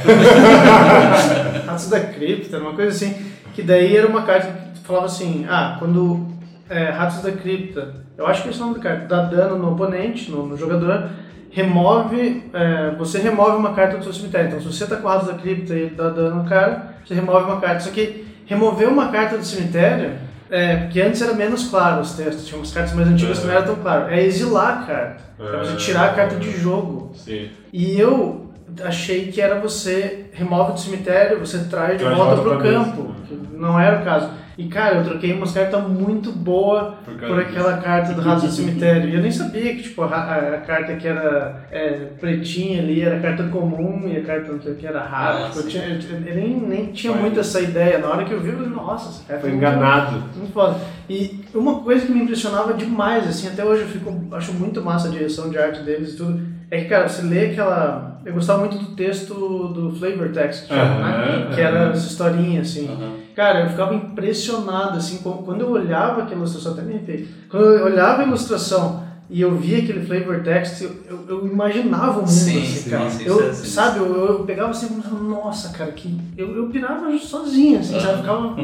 ratos 1.66 1.88
da 1.88 1.98
Cripta, 1.98 2.58
uma 2.58 2.74
coisa 2.74 2.90
assim. 2.90 3.32
Que 3.54 3.62
daí 3.62 3.96
era 3.96 4.06
uma 4.06 4.20
carta 4.22 4.48
que 4.74 4.80
falava 4.80 5.06
assim, 5.06 5.46
ah, 5.48 5.76
quando 5.78 6.26
é, 6.68 6.90
Ratos 6.90 7.22
da 7.22 7.32
Cripta, 7.32 7.94
eu 8.18 8.26
acho 8.26 8.42
que 8.42 8.50
esse 8.50 8.60
é 8.60 8.62
o 8.62 8.66
nome 8.66 8.78
da 8.78 8.84
carta, 8.84 9.06
dá 9.06 9.22
dano 9.22 9.56
no 9.56 9.72
oponente, 9.72 10.30
no, 10.30 10.46
no 10.46 10.58
jogador, 10.58 11.08
remove, 11.50 12.50
é, 12.52 12.94
você 12.98 13.18
remove 13.18 13.56
uma 13.56 13.72
carta 13.72 13.96
do 13.96 14.04
seu 14.04 14.12
cemitério. 14.12 14.48
Então 14.48 14.60
se 14.60 14.66
você 14.66 14.86
tá 14.86 14.96
com 14.96 15.08
Ratos 15.08 15.28
da 15.28 15.34
Cripta 15.34 15.74
e 15.74 15.88
dá 15.88 16.10
dano 16.10 16.42
no 16.42 16.48
cara, 16.48 16.96
você 17.02 17.14
remove 17.14 17.46
uma 17.46 17.60
carta. 17.62 17.80
Só 17.80 17.90
que 17.90 18.26
remover 18.44 18.90
uma 18.90 19.08
carta 19.08 19.38
do 19.38 19.44
cemitério, 19.44 20.18
é, 20.50 20.76
porque 20.76 21.00
antes 21.00 21.22
era 21.22 21.32
menos 21.32 21.68
claro 21.68 22.00
os 22.00 22.12
textos, 22.12 22.46
tinha 22.46 22.58
umas 22.58 22.72
cartas 22.72 22.92
mais 22.94 23.08
antigas 23.08 23.38
que 23.38 23.46
não 23.46 23.54
era 23.54 23.62
tão 23.62 23.76
claro. 23.76 24.10
É 24.12 24.22
exilar 24.22 24.82
a 24.82 24.86
carta, 24.86 25.22
é 25.38 25.58
você 25.58 25.76
tirar 25.76 26.10
a 26.10 26.14
carta 26.14 26.36
de 26.36 26.50
jogo. 26.50 27.12
Sim. 27.14 27.48
E 27.72 27.98
eu 27.98 28.50
achei 28.84 29.30
que 29.30 29.40
era 29.40 29.60
você 29.60 30.26
remove 30.32 30.72
do 30.72 30.80
cemitério, 30.80 31.38
você 31.38 31.58
traz 31.64 31.98
de 31.98 32.04
volta 32.04 32.40
pro 32.40 32.58
campo. 32.58 33.14
Não 33.52 33.78
era 33.78 34.00
o 34.00 34.04
caso. 34.04 34.30
E 34.60 34.68
cara, 34.68 34.96
eu 34.96 35.04
troquei 35.04 35.32
umas 35.32 35.52
cartas 35.52 35.82
muito 35.88 36.30
boa 36.30 36.96
por, 37.02 37.14
por 37.14 37.40
aquela 37.40 37.72
disso. 37.72 37.82
carta 37.82 38.12
do 38.12 38.20
Rato 38.20 38.42
do 38.42 38.52
Cemitério. 38.52 39.08
E 39.08 39.14
eu 39.14 39.22
nem 39.22 39.32
sabia 39.32 39.74
que 39.74 39.84
tipo, 39.84 40.02
a, 40.02 40.06
a, 40.08 40.54
a 40.56 40.58
carta 40.58 40.94
que 40.96 41.08
era 41.08 41.62
é, 41.70 42.08
pretinha 42.20 42.82
ali 42.82 43.00
era 43.00 43.18
carta 43.20 43.44
comum 43.44 44.06
e 44.06 44.18
a 44.18 44.22
carta 44.22 44.52
não 44.52 44.60
sei 44.60 44.72
o 44.72 44.76
que 44.76 44.86
era 44.86 45.00
rara. 45.00 45.46
Tipo, 45.46 45.60
eu, 45.60 45.66
tinha, 45.66 45.84
eu, 45.84 46.26
eu, 46.26 46.34
nem, 46.34 46.60
nem 46.60 46.86
tinha 46.92 47.10
Foi. 47.14 47.22
muito 47.22 47.40
essa 47.40 47.58
ideia. 47.58 47.98
Na 47.98 48.08
hora 48.08 48.24
que 48.26 48.32
eu 48.32 48.40
vi, 48.40 48.50
eu 48.50 48.56
falei, 48.56 48.68
nossa, 48.68 49.08
essa 49.08 49.24
carta 49.26 49.40
foi 49.40 49.50
enganado. 49.50 50.12
Muito, 50.12 50.38
muito 50.38 50.52
foda. 50.52 50.76
E 51.08 51.40
uma 51.54 51.80
coisa 51.80 52.04
que 52.04 52.12
me 52.12 52.22
impressionava 52.22 52.74
demais, 52.74 53.26
assim, 53.26 53.48
até 53.48 53.64
hoje 53.64 53.82
eu 53.82 53.88
fico, 53.88 54.14
acho 54.32 54.52
muito 54.52 54.82
massa 54.82 55.08
a 55.08 55.10
direção 55.10 55.48
de 55.48 55.58
arte 55.58 55.80
deles 55.82 56.12
e 56.12 56.16
tudo, 56.18 56.40
é 56.70 56.80
que, 56.80 56.88
cara, 56.88 57.08
você 57.08 57.22
lê 57.22 57.46
aquela... 57.46 58.20
Eu 58.24 58.34
gostava 58.34 58.60
muito 58.60 58.78
do 58.78 58.94
texto 58.94 59.34
do 59.34 59.92
Flavor 59.92 60.28
Text, 60.28 60.70
uh 60.70 60.74
-huh, 60.74 61.00
né? 61.00 61.54
Que 61.54 61.60
era 61.60 61.90
essa 61.90 62.06
historinha, 62.06 62.60
assim. 62.60 62.86
Uh 62.86 62.98
-huh. 62.98 63.20
Cara, 63.34 63.60
eu 63.60 63.70
ficava 63.70 63.94
impressionado, 63.94 64.98
assim, 64.98 65.18
quando 65.18 65.62
eu 65.62 65.70
olhava 65.70 66.22
aquela 66.22 66.40
ilustração, 66.40 66.72
até 66.72 66.82
me 66.82 67.28
quando 67.48 67.64
eu 67.64 67.84
olhava 67.86 68.22
a 68.22 68.26
ilustração 68.26 69.02
e 69.30 69.40
eu 69.40 69.56
via 69.56 69.78
aquele 69.78 70.04
flavor 70.04 70.42
text, 70.42 70.82
eu, 70.82 70.90
eu, 71.28 71.46
imaginava 71.46 72.18
o 72.18 72.22
mundo 72.22 72.28
sim, 72.28 72.60
assim, 72.60 72.66
sim, 72.66 72.90
cara. 72.90 73.08
Sim, 73.08 73.24
eu, 73.24 73.54
sim, 73.54 73.64
sabe, 73.64 74.00
eu, 74.00 74.06
eu 74.06 74.38
pegava 74.40 74.70
assim 74.70 74.86
e 74.86 75.02
falava, 75.02 75.22
nossa, 75.22 75.68
cara, 75.68 75.92
que. 75.92 76.18
Eu, 76.36 76.56
eu 76.56 76.68
pirava 76.68 77.16
sozinho, 77.16 77.78
assim, 77.78 78.00
sabe? 78.00 78.18
Ficava. 78.22 78.56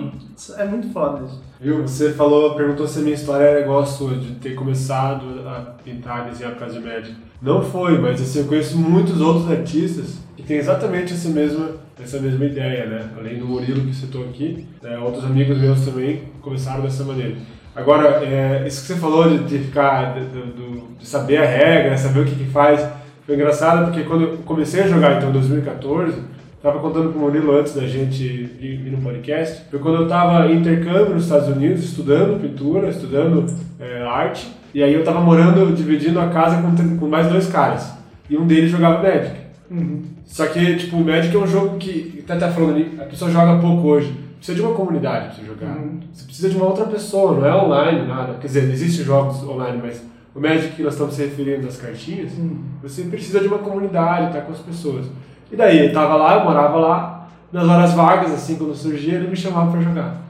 É 0.58 0.64
muito 0.64 0.92
foda 0.92 1.24
isso. 1.24 1.40
Viu? 1.60 1.82
Você 1.82 2.12
falou, 2.12 2.56
perguntou 2.56 2.86
se 2.88 2.98
a 2.98 3.02
minha 3.02 3.14
história 3.14 3.44
era 3.44 3.60
igual 3.60 3.78
a 3.78 3.86
sua, 3.86 4.16
de 4.16 4.34
ter 4.34 4.56
começado 4.56 5.24
a 5.46 5.76
pintar 5.84 6.28
e 6.38 6.44
a 6.44 6.50
casa 6.50 6.80
de 6.80 6.84
média. 6.84 7.14
Não 7.40 7.62
foi, 7.62 7.98
mas 7.98 8.20
assim, 8.20 8.40
eu 8.40 8.46
conheço 8.46 8.76
muitos 8.76 9.20
outros 9.20 9.48
artistas 9.48 10.16
que 10.36 10.42
têm 10.42 10.56
exatamente 10.56 11.14
essa 11.14 11.28
mesma, 11.28 11.70
essa 12.02 12.18
mesma 12.18 12.44
ideia, 12.44 12.86
né? 12.86 13.10
Além 13.16 13.38
do 13.38 13.46
Murilo 13.46 13.86
que 13.86 13.94
citou 13.94 14.24
aqui, 14.24 14.66
né? 14.82 14.98
outros 14.98 15.24
amigos 15.24 15.58
meus 15.58 15.84
também 15.84 16.22
começaram 16.42 16.82
dessa 16.82 17.04
maneira. 17.04 17.36
Agora, 17.76 18.24
é, 18.24 18.64
isso 18.66 18.80
que 18.80 18.86
você 18.86 18.98
falou 18.98 19.28
de, 19.28 19.44
de 19.44 19.58
ficar, 19.58 20.14
de, 20.14 20.24
de, 20.24 20.80
de, 20.98 21.06
saber 21.06 21.36
a 21.36 21.44
regra, 21.44 21.94
saber 21.98 22.20
o 22.20 22.24
que, 22.24 22.34
que 22.34 22.46
faz, 22.46 22.88
foi 23.26 23.34
engraçado 23.34 23.84
porque 23.84 24.02
quando 24.04 24.22
eu 24.22 24.38
comecei 24.46 24.82
a 24.82 24.88
jogar 24.88 25.18
então, 25.18 25.28
em 25.28 25.32
2014, 25.32 26.18
estava 26.56 26.78
contando 26.78 27.12
com 27.12 27.18
o 27.18 27.22
Murilo 27.22 27.54
antes 27.54 27.74
da 27.74 27.86
gente 27.86 28.24
ir, 28.24 28.86
ir 28.86 28.90
no 28.90 29.02
podcast, 29.02 29.64
foi 29.70 29.78
quando 29.78 29.96
eu 29.96 30.02
estava 30.04 30.46
em 30.46 30.56
intercâmbio 30.56 31.12
nos 31.12 31.24
Estados 31.24 31.48
Unidos, 31.48 31.84
estudando 31.84 32.40
pintura, 32.40 32.88
estudando 32.88 33.44
é, 33.78 34.02
arte, 34.04 34.50
e 34.72 34.82
aí 34.82 34.94
eu 34.94 35.00
estava 35.00 35.20
morando, 35.20 35.70
dividindo 35.74 36.18
a 36.18 36.28
casa 36.28 36.62
com, 36.62 36.96
com 36.96 37.06
mais 37.06 37.28
dois 37.28 37.46
caras, 37.46 37.92
e 38.30 38.38
um 38.38 38.46
deles 38.46 38.70
jogava 38.70 39.02
Magic. 39.02 39.36
Uhum. 39.70 40.02
Só 40.24 40.46
que, 40.46 40.76
tipo, 40.76 40.96
o 40.96 41.04
Magic 41.04 41.34
é 41.36 41.38
um 41.38 41.46
jogo 41.46 41.76
que, 41.76 42.24
até 42.24 42.36
tá 42.36 42.48
falando 42.48 42.70
ali, 42.70 42.96
a 42.98 43.04
pessoa 43.04 43.30
joga 43.30 43.60
pouco 43.60 43.86
hoje 43.86 44.25
precisa 44.36 44.56
de 44.56 44.62
uma 44.62 44.74
comunidade 44.74 45.26
para 45.26 45.34
você 45.34 45.44
jogar. 45.44 45.76
Uhum. 45.76 46.00
Você 46.12 46.24
precisa 46.24 46.48
de 46.48 46.56
uma 46.56 46.66
outra 46.66 46.84
pessoa, 46.86 47.38
não 47.38 47.46
é 47.46 47.54
online, 47.54 48.06
nada. 48.06 48.34
Quer 48.34 48.46
dizer, 48.46 48.70
existem 48.70 49.04
jogos 49.04 49.42
online, 49.42 49.80
mas 49.82 50.02
o 50.34 50.40
Magic 50.40 50.74
que 50.74 50.82
nós 50.82 50.92
estamos 50.92 51.14
se 51.14 51.22
referindo 51.22 51.66
das 51.66 51.76
cartinhas, 51.76 52.32
uhum. 52.32 52.58
você 52.82 53.02
precisa 53.02 53.40
de 53.40 53.48
uma 53.48 53.58
comunidade, 53.58 54.32
tá 54.32 54.40
com 54.40 54.52
as 54.52 54.58
pessoas. 54.58 55.06
E 55.50 55.56
daí, 55.56 55.78
ele 55.78 55.88
estava 55.88 56.16
lá, 56.16 56.38
eu 56.38 56.44
morava 56.44 56.76
lá, 56.78 57.28
nas 57.52 57.66
horas 57.66 57.92
vagas, 57.92 58.32
assim, 58.32 58.56
quando 58.56 58.74
surgia, 58.74 59.14
ele 59.14 59.28
me 59.28 59.36
chamava 59.36 59.70
para 59.70 59.80
jogar. 59.80 60.22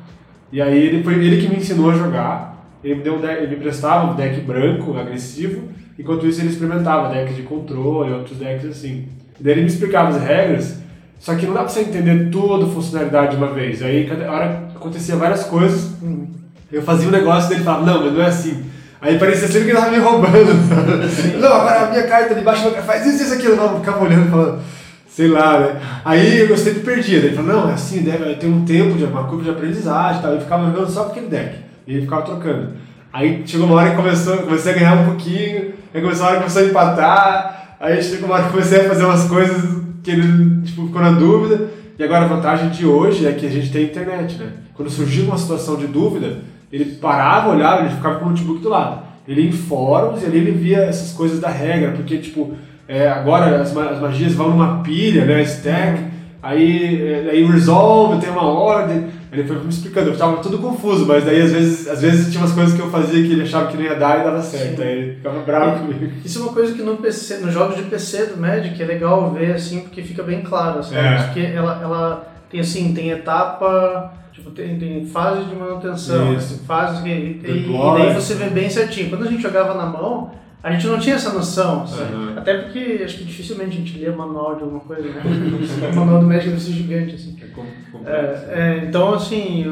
E 0.52 0.62
aí 0.62 0.78
ele 0.78 1.02
foi 1.02 1.14
ele 1.14 1.40
que 1.40 1.48
me 1.48 1.56
ensinou 1.56 1.90
a 1.90 1.94
jogar. 1.94 2.64
Ele 2.84 2.96
me, 2.96 3.02
deu 3.02 3.16
um 3.16 3.20
deck, 3.20 3.42
ele 3.42 3.56
me 3.56 3.62
prestava 3.62 4.12
um 4.12 4.14
deck 4.14 4.40
branco, 4.42 4.96
agressivo, 4.96 5.68
enquanto 5.98 6.26
isso 6.26 6.40
ele 6.40 6.50
experimentava 6.50 7.12
decks 7.12 7.34
de 7.34 7.42
controle, 7.42 8.12
outros 8.12 8.38
decks 8.38 8.66
assim. 8.66 9.08
E 9.40 9.42
daí 9.42 9.54
ele 9.54 9.62
me 9.62 9.66
explicava 9.66 10.10
as 10.10 10.22
regras 10.22 10.80
só 11.26 11.34
que 11.34 11.44
não 11.44 11.54
dá 11.54 11.64
pra 11.64 11.68
você 11.68 11.80
entender 11.80 12.30
toda 12.30 12.66
a 12.66 12.68
funcionalidade 12.68 13.32
de 13.32 13.36
uma 13.36 13.52
vez. 13.52 13.82
Aí, 13.82 14.06
cada 14.06 14.30
hora 14.30 14.62
acontecia 14.72 15.16
várias 15.16 15.42
coisas, 15.42 15.90
eu 16.70 16.80
fazia 16.82 17.08
um 17.08 17.10
negócio 17.10 17.50
e 17.50 17.54
ele 17.56 17.64
falava, 17.64 17.84
não, 17.84 18.04
mas 18.04 18.12
não 18.12 18.22
é 18.22 18.26
assim. 18.26 18.64
Aí 19.00 19.18
parecia 19.18 19.48
sempre 19.48 19.64
que 19.64 19.70
ele 19.72 19.78
tava 19.80 19.90
me 19.90 19.98
roubando. 19.98 20.54
não, 21.40 21.52
agora 21.52 21.80
a 21.80 21.90
minha 21.90 22.06
carta 22.06 22.32
de 22.32 22.42
baixo 22.42 22.70
faz 22.86 23.04
isso, 23.04 23.24
isso, 23.24 23.34
aquilo. 23.34 23.56
Não, 23.56 23.80
ficava 23.80 24.04
olhando 24.04 24.30
falando, 24.30 24.62
sei 25.08 25.26
lá, 25.26 25.58
né? 25.58 25.80
Aí 26.04 26.48
eu 26.48 26.56
sempre 26.56 26.78
perdia. 26.78 27.18
Ele 27.18 27.34
falou, 27.34 27.52
não, 27.52 27.70
é 27.70 27.72
assim, 27.72 28.02
deve 28.02 28.36
ter 28.36 28.46
um 28.46 28.64
tempo 28.64 28.96
de 28.96 29.02
uma 29.02 29.24
curva 29.24 29.42
de 29.42 29.50
aprendizagem 29.50 30.20
e 30.20 30.22
tal. 30.22 30.36
E 30.36 30.40
ficava 30.40 30.70
jogando 30.70 30.88
só 30.88 31.06
aquele 31.06 31.26
deck. 31.26 31.56
E 31.88 31.94
ele 31.94 32.02
ficava 32.02 32.22
trocando. 32.22 32.68
Aí 33.12 33.42
chegou 33.44 33.66
uma 33.66 33.80
hora 33.80 33.90
que 33.90 33.96
começou, 33.96 34.36
comecei 34.38 34.70
a 34.70 34.76
ganhar 34.76 34.94
um 34.94 35.06
pouquinho, 35.06 35.72
aí 35.92 36.00
começou 36.00 36.22
uma 36.22 36.30
hora 36.30 36.36
que 36.36 36.42
começou 36.44 36.62
a 36.62 36.66
empatar, 36.66 37.76
aí 37.80 38.00
chegou 38.00 38.26
uma 38.26 38.36
hora 38.36 38.44
que 38.44 38.50
comecei 38.50 38.82
a 38.82 38.88
fazer 38.88 39.04
umas 39.04 39.24
coisas 39.24 39.85
que 40.06 40.12
ele 40.12 40.62
tipo, 40.62 40.86
ficou 40.86 41.02
na 41.02 41.10
dúvida. 41.10 41.68
E 41.98 42.04
agora 42.04 42.26
a 42.26 42.28
vantagem 42.28 42.70
de 42.70 42.86
hoje 42.86 43.26
é 43.26 43.32
que 43.32 43.44
a 43.44 43.50
gente 43.50 43.72
tem 43.72 43.86
internet, 43.86 44.36
né? 44.36 44.50
Quando 44.74 44.88
surgiu 44.88 45.24
uma 45.24 45.36
situação 45.36 45.76
de 45.76 45.88
dúvida, 45.88 46.38
ele 46.72 46.84
parava, 46.96 47.50
olhava, 47.50 47.80
ele 47.80 47.94
ficava 47.94 48.20
com 48.20 48.26
o 48.26 48.28
notebook 48.28 48.60
do 48.60 48.68
lado. 48.68 49.02
Ele 49.26 49.40
ia 49.40 49.48
em 49.48 49.52
fóruns 49.52 50.22
e 50.22 50.26
ali 50.26 50.38
ele 50.38 50.52
via 50.52 50.78
essas 50.78 51.12
coisas 51.12 51.40
da 51.40 51.48
regra, 51.48 51.90
porque, 51.90 52.18
tipo, 52.18 52.52
é, 52.86 53.08
agora 53.08 53.60
as, 53.60 53.76
as 53.76 54.00
magias 54.00 54.32
vão 54.34 54.50
numa 54.50 54.80
pilha, 54.82 55.24
né? 55.24 55.42
Stack, 55.42 56.04
aí, 56.40 57.02
é, 57.02 57.30
aí 57.30 57.44
resolve, 57.44 58.20
tem 58.20 58.30
uma 58.30 58.46
ordem. 58.46 59.06
Ele 59.32 59.44
foi 59.44 59.58
me 59.58 59.68
explicando, 59.68 60.08
eu 60.08 60.12
estava 60.12 60.36
tudo 60.38 60.58
confuso, 60.58 61.04
mas 61.06 61.24
daí 61.24 61.42
às 61.42 61.52
vezes, 61.52 61.88
às 61.88 62.00
vezes 62.00 62.30
tinha 62.30 62.42
umas 62.42 62.52
coisas 62.52 62.74
que 62.74 62.80
eu 62.80 62.90
fazia 62.90 63.22
que 63.22 63.32
ele 63.32 63.42
achava 63.42 63.66
que 63.66 63.76
não 63.76 63.84
ia 63.84 63.94
dar 63.94 64.20
e 64.20 64.24
dava 64.24 64.40
certo. 64.42 64.82
Aí 64.82 64.88
ele 64.88 65.14
ficava 65.16 65.40
bravo 65.40 65.80
comigo. 65.80 66.12
Isso 66.24 66.38
é 66.38 66.42
uma 66.42 66.52
coisa 66.52 66.72
que 66.74 66.82
no 66.82 66.96
PC, 66.96 67.38
nos 67.38 67.52
jogos 67.52 67.76
de 67.76 67.82
PC 67.82 68.26
do 68.26 68.40
Magic 68.40 68.80
é 68.80 68.86
legal 68.86 69.32
ver 69.32 69.54
assim, 69.54 69.80
porque 69.80 70.02
fica 70.02 70.22
bem 70.22 70.42
claro, 70.42 70.82
sabe? 70.82 70.96
É. 70.96 71.22
Porque 71.24 71.40
ela, 71.40 71.80
ela 71.82 72.32
tem 72.50 72.60
assim, 72.60 72.94
tem 72.94 73.10
etapa. 73.10 74.12
Tipo, 74.32 74.50
tem, 74.50 74.78
tem 74.78 75.06
fase 75.06 75.44
de 75.46 75.56
manutenção, 75.56 76.34
Isso. 76.34 76.62
fase 76.66 77.02
que, 77.02 77.08
e, 77.08 77.40
e, 77.42 77.96
daí 77.96 78.14
você 78.14 78.34
vê 78.34 78.50
bem 78.50 78.68
certinho. 78.68 79.08
Quando 79.08 79.26
a 79.26 79.30
gente 79.30 79.42
jogava 79.42 79.72
na 79.72 79.86
mão, 79.86 80.30
a 80.66 80.72
gente 80.72 80.88
não 80.88 80.98
tinha 80.98 81.14
essa 81.14 81.32
noção, 81.32 81.84
assim. 81.84 82.02
uhum. 82.12 82.34
até 82.36 82.58
porque 82.58 83.00
acho 83.04 83.18
que 83.18 83.24
dificilmente 83.24 83.76
a 83.76 83.78
gente 83.78 83.98
lia 83.98 84.10
manual 84.10 84.56
de 84.56 84.64
alguma 84.64 84.80
coisa, 84.80 85.08
né? 85.08 85.22
o 85.92 85.94
manual 85.94 86.18
do 86.18 86.26
médico 86.26 86.50
deve 86.50 86.60
ser 86.60 86.72
gigante, 86.72 87.14
assim. 87.14 87.36
É, 88.04 88.10
é, 88.10 88.52
é, 88.52 88.84
então, 88.84 89.14
assim, 89.14 89.64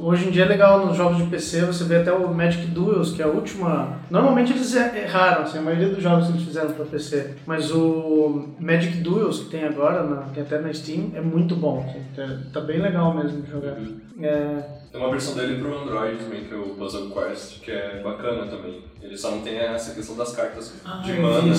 hoje 0.00 0.28
em 0.28 0.30
dia 0.30 0.44
é 0.44 0.46
legal 0.46 0.86
nos 0.86 0.96
jogos 0.96 1.18
de 1.18 1.24
PC, 1.24 1.62
você 1.62 1.82
vê 1.82 1.96
até 1.96 2.12
o 2.12 2.32
Magic 2.32 2.64
Duels, 2.66 3.10
que 3.10 3.20
é 3.20 3.24
a 3.24 3.28
última... 3.28 3.98
Normalmente 4.08 4.52
eles 4.52 4.72
erraram, 4.72 5.42
assim, 5.42 5.58
a 5.58 5.62
maioria 5.62 5.88
dos 5.88 6.00
jogos 6.00 6.28
eles 6.28 6.42
fizeram 6.42 6.70
para 6.70 6.84
PC, 6.84 7.34
mas 7.44 7.72
o 7.72 8.50
Magic 8.60 8.98
Duels 8.98 9.40
que 9.40 9.50
tem 9.50 9.64
agora, 9.64 10.04
na, 10.04 10.22
tem 10.32 10.44
até 10.44 10.60
na 10.60 10.72
Steam, 10.72 11.10
é 11.12 11.20
muito 11.20 11.56
bom, 11.56 11.84
assim, 11.88 12.02
tá, 12.14 12.38
tá 12.52 12.60
bem 12.60 12.80
legal 12.80 13.12
mesmo 13.16 13.42
de 13.42 13.50
jogar. 13.50 13.72
Uhum. 13.72 13.96
É, 14.22 14.62
tem 14.96 15.04
uma 15.04 15.10
versão 15.10 15.34
dele 15.34 15.60
pro 15.60 15.78
Android 15.78 16.16
também, 16.16 16.44
que 16.44 16.54
é 16.54 16.56
o 16.56 16.70
Puzzle 16.70 17.10
Quest, 17.10 17.60
que 17.60 17.70
é 17.70 18.00
bacana 18.02 18.46
também. 18.46 18.82
Ele 19.02 19.16
só 19.16 19.30
não 19.30 19.42
tem 19.42 19.58
essa 19.58 19.94
questão 19.94 20.16
das 20.16 20.34
cartas 20.34 20.72
ah, 20.84 21.02
de 21.04 21.12
mana. 21.12 21.54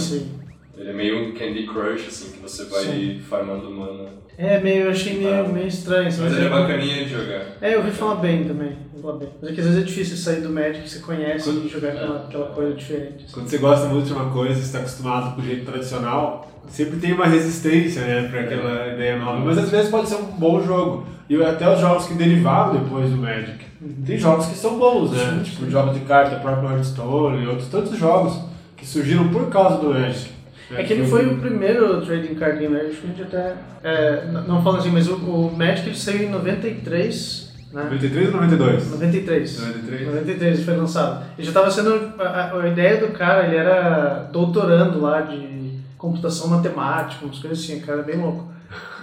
Ele 0.75 0.89
é 0.89 0.94
meio 0.94 1.34
Candy 1.34 1.65
Crush, 1.67 2.08
assim, 2.08 2.32
que 2.32 2.39
você 2.39 2.65
vai 2.65 2.84
sim. 2.84 3.22
farmando 3.27 3.70
mana. 3.70 4.10
É, 4.38 4.60
meio, 4.60 4.86
eu 4.86 4.91
achei 4.91 5.17
meio, 5.17 5.50
meio 5.50 5.67
estranho. 5.67 6.08
Assim, 6.08 6.22
mas 6.22 6.34
ele 6.34 6.46
é 6.46 6.50
bacaninha 6.50 7.06
de 7.06 7.10
jogar. 7.10 7.46
É, 7.62 7.74
eu 7.74 7.79
ouvi 7.79 7.91
falar 7.91 8.15
bem 8.15 8.44
também. 8.44 8.75
Bem. 9.20 9.29
Mas 9.41 9.51
é 9.51 9.53
que 9.53 9.62
às 9.62 9.67
vezes 9.67 9.82
é 9.82 9.86
difícil 9.86 10.17
sair 10.17 10.41
do 10.41 10.50
Magic 10.50 10.82
que 10.82 10.89
você 10.89 11.00
conhece 11.00 11.46
Quando, 11.46 11.65
e 11.65 11.70
jogar 11.70 11.89
aquela, 11.89 12.20
é. 12.20 12.24
aquela 12.25 12.48
coisa 12.48 12.75
diferente. 12.75 13.24
Assim. 13.24 13.34
Quando 13.34 13.48
você 13.48 13.58
gosta 13.58 13.88
muito 13.88 14.06
de 14.06 14.13
uma 14.13 14.29
coisa, 14.32 14.56
você 14.56 14.62
está 14.62 14.79
acostumado 14.79 15.36
com 15.36 15.41
o 15.41 15.46
jeito 15.46 15.65
tradicional, 15.65 16.51
sempre 16.67 17.00
tem 17.00 17.13
uma 17.13 17.25
resistência, 17.25 18.01
né, 18.01 18.27
para 18.27 18.41
aquela 18.41 18.86
é. 18.86 18.94
ideia 18.96 19.17
nova. 19.17 19.39
Mas 19.39 19.58
às 19.58 19.70
vezes 19.70 19.89
pode 19.89 20.10
ser 20.10 20.15
um 20.15 20.25
bom 20.25 20.62
jogo. 20.62 21.08
E 21.30 21.44
até 21.44 21.72
os 21.72 21.80
jogos 21.80 22.06
que 22.06 22.14
derivaram 22.14 22.74
depois 22.74 23.10
do 23.10 23.18
Magic. 23.18 23.66
Tem 24.06 24.18
jogos 24.18 24.48
que 24.48 24.56
são 24.56 24.80
bons, 24.80 25.12
né? 25.12 25.42
Sim, 25.44 25.44
tipo, 25.44 25.70
jogos 25.70 25.94
de 25.94 26.00
carta, 26.02 26.38
próprio 26.38 26.70
Hearthstone 26.70 27.44
e 27.44 27.48
outros 27.48 27.68
tantos 27.68 27.98
jogos 27.98 28.40
que 28.76 28.86
surgiram 28.86 29.28
por 29.30 29.50
causa 29.50 29.78
do 29.78 29.94
Magic. 29.94 30.38
É 30.72 30.84
que 30.84 30.94
ele 30.94 31.08
foi 31.08 31.26
o 31.26 31.38
primeiro 31.38 32.02
trading 32.02 32.36
card 32.36 32.60
game, 32.60 32.76
acho 32.76 33.02
que 33.02 33.08
a 33.08 33.10
gente 33.10 33.22
até. 33.24 33.56
É, 33.84 34.26
não 34.26 34.62
falando 34.62 34.80
assim, 34.80 34.92
mas 34.92 35.08
o, 35.08 35.16
o 35.16 35.56
Magic 35.56 35.88
ele 35.88 35.96
saiu 35.96 36.24
em 36.24 36.30
93. 36.30 37.54
Né? 37.72 37.84
93 37.84 38.28
ou 38.28 38.34
92? 38.34 38.92
93. 38.92 39.60
93. 39.60 40.08
93 40.08 40.66
foi 40.66 40.76
lançado. 40.76 41.26
Ele 41.38 41.44
já 41.46 41.52
estava 41.52 41.72
sendo. 41.72 42.14
A, 42.20 42.62
a, 42.62 42.68
ideia 42.68 42.98
do 42.98 43.14
cara, 43.14 43.48
ele 43.48 43.56
era 43.56 44.28
doutorando 44.32 45.00
lá 45.00 45.22
de 45.22 45.80
computação 45.98 46.50
matemática, 46.50 47.26
umas 47.26 47.40
coisas 47.40 47.60
assim, 47.60 47.78
o 47.78 47.86
cara 47.86 48.02
é 48.02 48.04
bem 48.04 48.18
louco. 48.18 48.52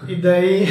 E 0.06 0.16
daí 0.16 0.66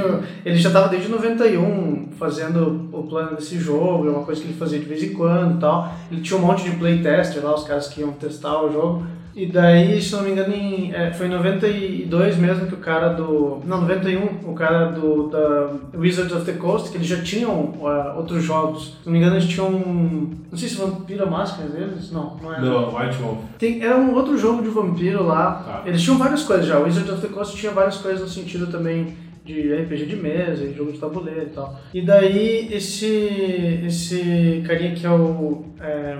ele 0.44 0.56
já 0.56 0.68
estava 0.68 0.88
desde 0.88 1.08
91 1.08 2.10
fazendo 2.18 2.88
o 2.92 3.02
plano 3.04 3.36
desse 3.36 3.58
jogo, 3.58 4.06
é 4.06 4.10
uma 4.10 4.24
coisa 4.24 4.40
que 4.40 4.48
ele 4.48 4.58
fazia 4.58 4.78
de 4.78 4.86
vez 4.86 5.02
em 5.02 5.12
quando 5.12 5.56
e 5.56 5.60
tal. 5.60 5.92
Ele 6.10 6.20
tinha 6.20 6.38
um 6.38 6.42
monte 6.42 6.64
de 6.64 6.76
playtester 6.76 7.44
lá, 7.44 7.54
os 7.54 7.64
caras 7.64 7.88
que 7.88 8.00
iam 8.00 8.12
testar 8.12 8.62
o 8.62 8.72
jogo. 8.72 9.06
E 9.38 9.46
daí, 9.46 10.02
se 10.02 10.16
não 10.16 10.24
me 10.24 10.32
engano, 10.32 10.52
em, 10.52 10.92
é, 10.92 11.12
foi 11.12 11.26
em 11.26 11.30
92 11.30 12.36
mesmo 12.38 12.66
que 12.66 12.74
o 12.74 12.78
cara 12.78 13.10
do. 13.10 13.62
Não, 13.64 13.82
91, 13.82 14.50
o 14.50 14.52
cara 14.52 14.86
do 14.86 15.28
da 15.28 15.70
Wizards 15.96 16.34
of 16.34 16.44
the 16.44 16.54
Coast, 16.54 16.90
que 16.90 16.96
eles 16.96 17.06
já 17.06 17.22
tinham 17.22 17.52
uh, 17.52 18.16
outros 18.16 18.42
jogos. 18.42 18.96
Se 19.00 19.06
não 19.06 19.12
me 19.12 19.20
engano, 19.20 19.36
eles 19.36 19.46
tinham. 19.46 19.70
Não 19.70 20.58
sei 20.58 20.68
se 20.68 20.74
Vampiro 20.74 21.30
Máscara 21.30 21.68
deles? 21.68 22.10
Não, 22.10 22.36
não 22.42 22.52
era. 22.52 22.62
Não, 22.62 22.98
White 22.98 23.16
Wolf. 23.22 23.38
Tem, 23.60 23.80
era 23.80 23.96
um 23.96 24.12
outro 24.12 24.36
jogo 24.36 24.60
de 24.60 24.70
vampiro 24.70 25.22
lá. 25.24 25.52
Tá. 25.52 25.82
Eles 25.86 26.02
tinham 26.02 26.18
várias 26.18 26.42
coisas 26.42 26.66
já. 26.66 26.76
O 26.80 26.82
Wizards 26.82 27.12
of 27.12 27.24
the 27.24 27.32
Coast 27.32 27.56
tinha 27.56 27.70
várias 27.70 27.98
coisas 27.98 28.20
no 28.20 28.28
sentido 28.28 28.66
também 28.66 29.16
de 29.44 29.72
RPG 29.72 30.06
de 30.06 30.16
mesa 30.16 30.64
e 30.64 30.74
jogo 30.74 30.90
de 30.90 30.98
tabuleiro 30.98 31.42
e 31.42 31.50
tal. 31.50 31.78
E 31.94 32.02
daí, 32.02 32.68
esse, 32.72 33.80
esse 33.86 34.64
carinha 34.66 34.96
que 34.96 35.06
é 35.06 35.10
o. 35.10 35.62
É, 35.80 36.18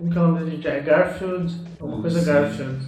como 0.00 0.10
que 0.10 0.18
é 0.18 0.20
o 0.22 0.28
nome 0.28 0.44
dele? 0.44 0.62
É 0.64 0.80
Garfield? 0.80 1.54
Alguma 1.78 2.00
coisa 2.00 2.24
Garfield. 2.24 2.78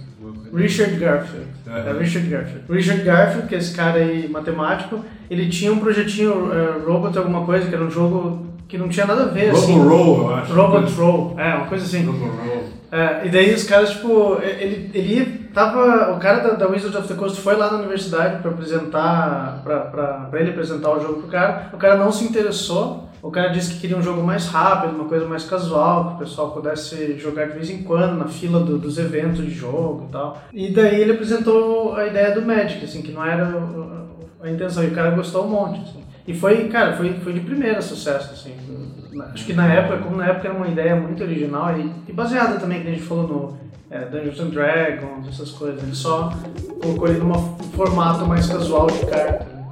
Richard 0.51 0.95
Garfield. 0.95 1.47
É 1.67 1.93
Richard 1.93 2.27
Garfield. 2.27 2.63
Richard 2.69 3.03
Garfield, 3.03 3.47
que 3.47 3.55
é 3.55 3.57
esse 3.59 3.75
cara 3.75 3.99
aí 3.99 4.27
matemático, 4.27 5.03
ele 5.29 5.47
tinha 5.47 5.71
um 5.71 5.79
projetinho 5.79 6.31
uh, 6.31 6.83
Robot 6.85 7.17
alguma 7.17 7.45
coisa, 7.45 7.67
que 7.67 7.75
era 7.75 7.83
um 7.83 7.91
jogo 7.91 8.47
que 8.67 8.77
não 8.77 8.89
tinha 8.89 9.05
nada 9.05 9.23
a 9.23 9.27
ver, 9.27 9.51
Robo 9.51 9.57
assim. 9.57 9.79
Roll, 9.79 10.21
eu 10.21 10.35
acho. 10.35 10.53
Robot 10.53 10.93
Roll, 10.93 11.35
é, 11.39 11.55
uma 11.55 11.65
coisa 11.67 11.85
assim. 11.85 12.05
Robo 12.05 12.25
Roll. 12.25 12.63
É, 12.91 13.25
e 13.25 13.29
daí 13.29 13.53
os 13.53 13.63
caras, 13.63 13.91
tipo, 13.91 14.39
ele, 14.41 14.89
ele 14.93 15.25
tava. 15.53 16.15
O 16.15 16.19
cara 16.19 16.39
da, 16.39 16.53
da 16.55 16.67
Wizards 16.67 16.95
of 16.95 17.07
the 17.07 17.15
Coast 17.15 17.39
foi 17.41 17.55
lá 17.55 17.71
na 17.71 17.79
universidade 17.79 18.41
pra 18.41 18.51
apresentar. 18.51 19.61
Pra, 19.63 19.79
pra, 19.79 20.07
pra 20.29 20.39
ele 20.39 20.51
apresentar 20.51 20.91
o 20.91 20.99
jogo 20.99 21.21
pro 21.21 21.27
cara. 21.27 21.69
O 21.73 21.77
cara 21.77 21.97
não 21.97 22.11
se 22.11 22.23
interessou. 22.23 23.09
O 23.23 23.31
cara 23.31 23.47
disse 23.47 23.73
que 23.75 23.79
queria 23.79 23.97
um 23.97 24.01
jogo 24.01 24.21
mais 24.21 24.47
rápido, 24.47 24.95
uma 24.95 25.05
coisa 25.05 25.25
mais 25.25 25.45
casual, 25.45 26.09
que 26.09 26.13
o 26.15 26.17
pessoal 26.17 26.51
pudesse 26.51 27.17
jogar 27.17 27.47
de 27.47 27.53
vez 27.53 27.69
em 27.69 27.81
quando 27.81 28.17
na 28.17 28.27
fila 28.27 28.59
do- 28.59 28.77
dos 28.77 28.97
eventos 28.97 29.37
de 29.45 29.49
jogo 29.49 30.07
e 30.09 30.11
tal. 30.11 30.41
E 30.51 30.71
daí 30.73 30.99
ele 30.99 31.13
apresentou 31.13 31.95
a 31.95 32.05
ideia 32.05 32.35
do 32.35 32.41
Magic, 32.41 32.83
assim, 32.83 33.01
que 33.01 33.13
não 33.13 33.23
era 33.25 33.47
a 34.41 34.49
intenção. 34.51 34.83
E 34.83 34.87
o 34.87 34.91
cara 34.93 35.11
gostou 35.11 35.45
um 35.45 35.49
monte, 35.49 35.79
assim. 35.81 36.03
E 36.27 36.33
foi, 36.33 36.67
cara, 36.67 36.97
foi, 36.97 37.13
foi 37.13 37.31
de 37.33 37.39
primeira 37.39 37.81
sucesso, 37.81 38.33
assim. 38.33 38.53
Acho 39.33 39.45
que 39.45 39.53
na 39.53 39.67
época, 39.71 39.97
como 39.99 40.17
na 40.17 40.27
época 40.27 40.47
era 40.49 40.57
uma 40.57 40.67
ideia 40.67 40.95
muito 40.95 41.23
original 41.23 41.77
e, 41.79 41.91
e 42.09 42.11
baseada 42.11 42.59
também, 42.59 42.81
que 42.81 42.87
a 42.89 42.91
gente 42.91 43.03
falou 43.03 43.27
no 43.27 43.57
é, 43.89 43.99
Dungeons 44.05 44.39
and 44.41 44.49
Dragons, 44.49 45.27
essas 45.29 45.51
coisas. 45.51 45.81
Ele 45.81 45.95
só 45.95 46.29
colocou 46.81 47.07
ele 47.07 47.19
num 47.19 47.33
formato 47.73 48.25
mais 48.25 48.47
casual 48.47 48.87
de 48.87 49.05
carta. 49.05 49.62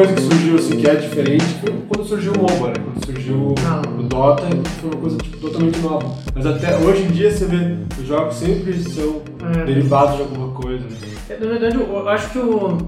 Acho 0.00 0.14
que 0.14 0.14
a 0.14 0.14
última 0.14 0.14
coisa 0.14 0.14
que 0.14 0.20
surgiu 0.22 0.56
assim 0.56 0.76
que 0.78 0.88
é 0.88 0.94
diferente 0.96 1.44
foi 1.60 1.74
quando 1.88 2.06
surgiu 2.06 2.32
o 2.32 2.38
MOBA, 2.38 2.68
né? 2.68 2.74
Quando 2.84 3.04
surgiu 3.04 3.54
Ah. 3.66 3.82
o 3.98 4.02
Dota, 4.02 4.42
foi 4.80 4.90
uma 4.90 5.00
coisa 5.00 5.18
tipo, 5.18 5.36
totalmente 5.38 5.78
nova. 5.80 6.14
Mas 6.34 6.46
até 6.46 6.76
hoje 6.78 7.02
em 7.02 7.10
dia 7.10 7.30
você 7.30 7.44
vê, 7.46 7.76
os 8.00 8.06
jogos 8.06 8.34
sempre 8.36 8.78
são 8.82 9.22
É. 9.54 9.64
derivados 9.64 10.16
de 10.16 10.22
alguma 10.22 10.48
coisa. 10.54 10.84
Né? 10.84 10.96
É, 11.30 11.36
Na 11.38 11.46
verdade, 11.50 11.76
eu 11.76 12.08
acho 12.08 12.30
que 12.30 12.38
o, 12.38 12.66
o 12.66 12.78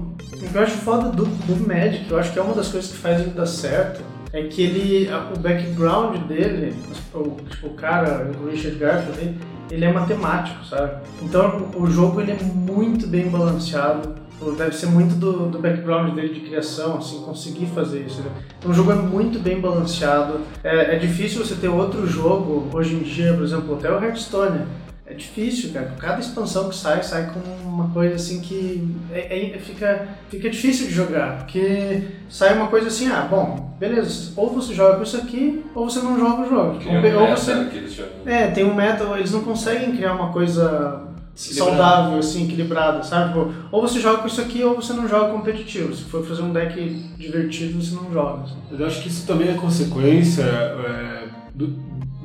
que 0.51 0.55
eu 0.55 0.61
acho 0.61 0.77
foda 0.77 1.09
do, 1.09 1.25
do 1.25 1.67
Magic, 1.67 2.09
eu 2.09 2.17
acho 2.19 2.31
que 2.33 2.39
é 2.39 2.41
uma 2.41 2.53
das 2.53 2.67
coisas 2.69 2.91
que 2.91 2.97
faz 2.97 3.19
ele 3.21 3.31
dar 3.31 3.45
certo, 3.45 4.01
é 4.33 4.43
que 4.43 4.61
ele, 4.61 5.09
o 5.33 5.39
background 5.39 6.17
dele, 6.27 6.73
o, 7.13 7.37
tipo, 7.49 7.67
o 7.67 7.73
cara, 7.73 8.29
o 8.43 8.49
Richard 8.49 8.77
Garfield, 8.77 9.19
ele, 9.21 9.35
ele 9.71 9.85
é 9.85 9.91
matemático, 9.93 10.63
sabe? 10.65 10.91
Então 11.21 11.67
o 11.75 11.87
jogo 11.87 12.19
ele 12.21 12.31
é 12.33 12.37
muito 12.43 13.07
bem 13.07 13.29
balanceado, 13.29 14.13
deve 14.57 14.75
ser 14.75 14.87
muito 14.87 15.15
do, 15.15 15.47
do 15.47 15.59
background 15.59 16.13
dele 16.13 16.33
de 16.33 16.41
criação, 16.41 16.97
assim, 16.97 17.21
conseguir 17.21 17.67
fazer 17.67 18.01
isso. 18.05 18.21
Né? 18.21 18.29
Então 18.59 18.71
o 18.71 18.73
jogo 18.73 18.91
é 18.91 18.95
muito 18.95 19.39
bem 19.39 19.59
balanceado, 19.59 20.41
é, 20.63 20.95
é 20.95 20.99
difícil 20.99 21.43
você 21.43 21.55
ter 21.55 21.69
outro 21.69 22.05
jogo, 22.05 22.69
hoje 22.73 22.95
em 22.95 22.99
dia, 22.99 23.33
por 23.33 23.43
exemplo, 23.43 23.75
até 23.75 23.91
o 23.91 24.03
Hearthstone, 24.03 24.61
é 25.07 25.13
difícil, 25.13 25.71
cara. 25.71 25.93
Cada 25.99 26.19
expansão 26.19 26.67
que 26.67 26.75
sai, 26.75 27.03
sai 27.03 27.31
com 27.31 27.39
uma 27.67 27.89
coisa 27.89 28.15
assim 28.15 28.41
que 28.41 28.91
é, 29.11 29.53
é- 29.55 29.59
fica, 29.59 30.07
fica 30.29 30.49
difícil 30.49 30.87
de 30.87 30.93
jogar. 30.93 31.37
Porque 31.37 32.05
sai 32.27 32.55
uma 32.55 32.67
coisa 32.67 32.87
assim, 32.87 33.07
ah, 33.07 33.21
bom, 33.29 33.75
beleza, 33.79 34.33
ou 34.35 34.49
você 34.49 34.73
joga 34.73 34.97
com 34.97 35.03
isso 35.03 35.17
aqui, 35.17 35.63
ou 35.75 35.87
você 35.87 35.99
não 35.99 36.17
joga 36.19 36.41
o 36.41 36.49
jogo. 36.49 36.79
Cria 36.79 36.99
um 36.99 37.17
Ou, 37.21 37.29
ou 37.29 37.37
você. 37.37 37.53
chamam. 37.87 38.09
É, 38.25 38.47
tem 38.47 38.63
um 38.65 38.73
meta, 38.73 39.03
eles 39.15 39.31
não 39.31 39.41
conseguem 39.41 39.95
criar 39.95 40.13
uma 40.13 40.33
coisa. 40.33 41.03
Saudável, 41.35 42.17
assim, 42.19 42.45
equilibrada, 42.45 43.03
sabe? 43.03 43.33
Tipo, 43.33 43.51
ou 43.71 43.81
você 43.81 43.99
joga 43.99 44.19
com 44.19 44.27
isso 44.27 44.39
aqui, 44.41 44.63
ou 44.63 44.75
você 44.75 44.93
não 44.93 45.07
joga 45.07 45.31
competitivo. 45.33 45.93
Se 45.93 46.03
for 46.05 46.25
fazer 46.25 46.41
um 46.41 46.53
deck 46.53 46.79
divertido, 47.17 47.81
você 47.81 47.93
não 47.95 48.11
joga. 48.11 48.43
assim. 48.43 48.55
Eu 48.71 48.85
acho 48.85 49.01
que 49.01 49.09
isso 49.09 49.27
também 49.27 49.49
é 49.49 49.53
consequência 49.53 50.43
é, 50.43 51.27
do, 51.53 51.67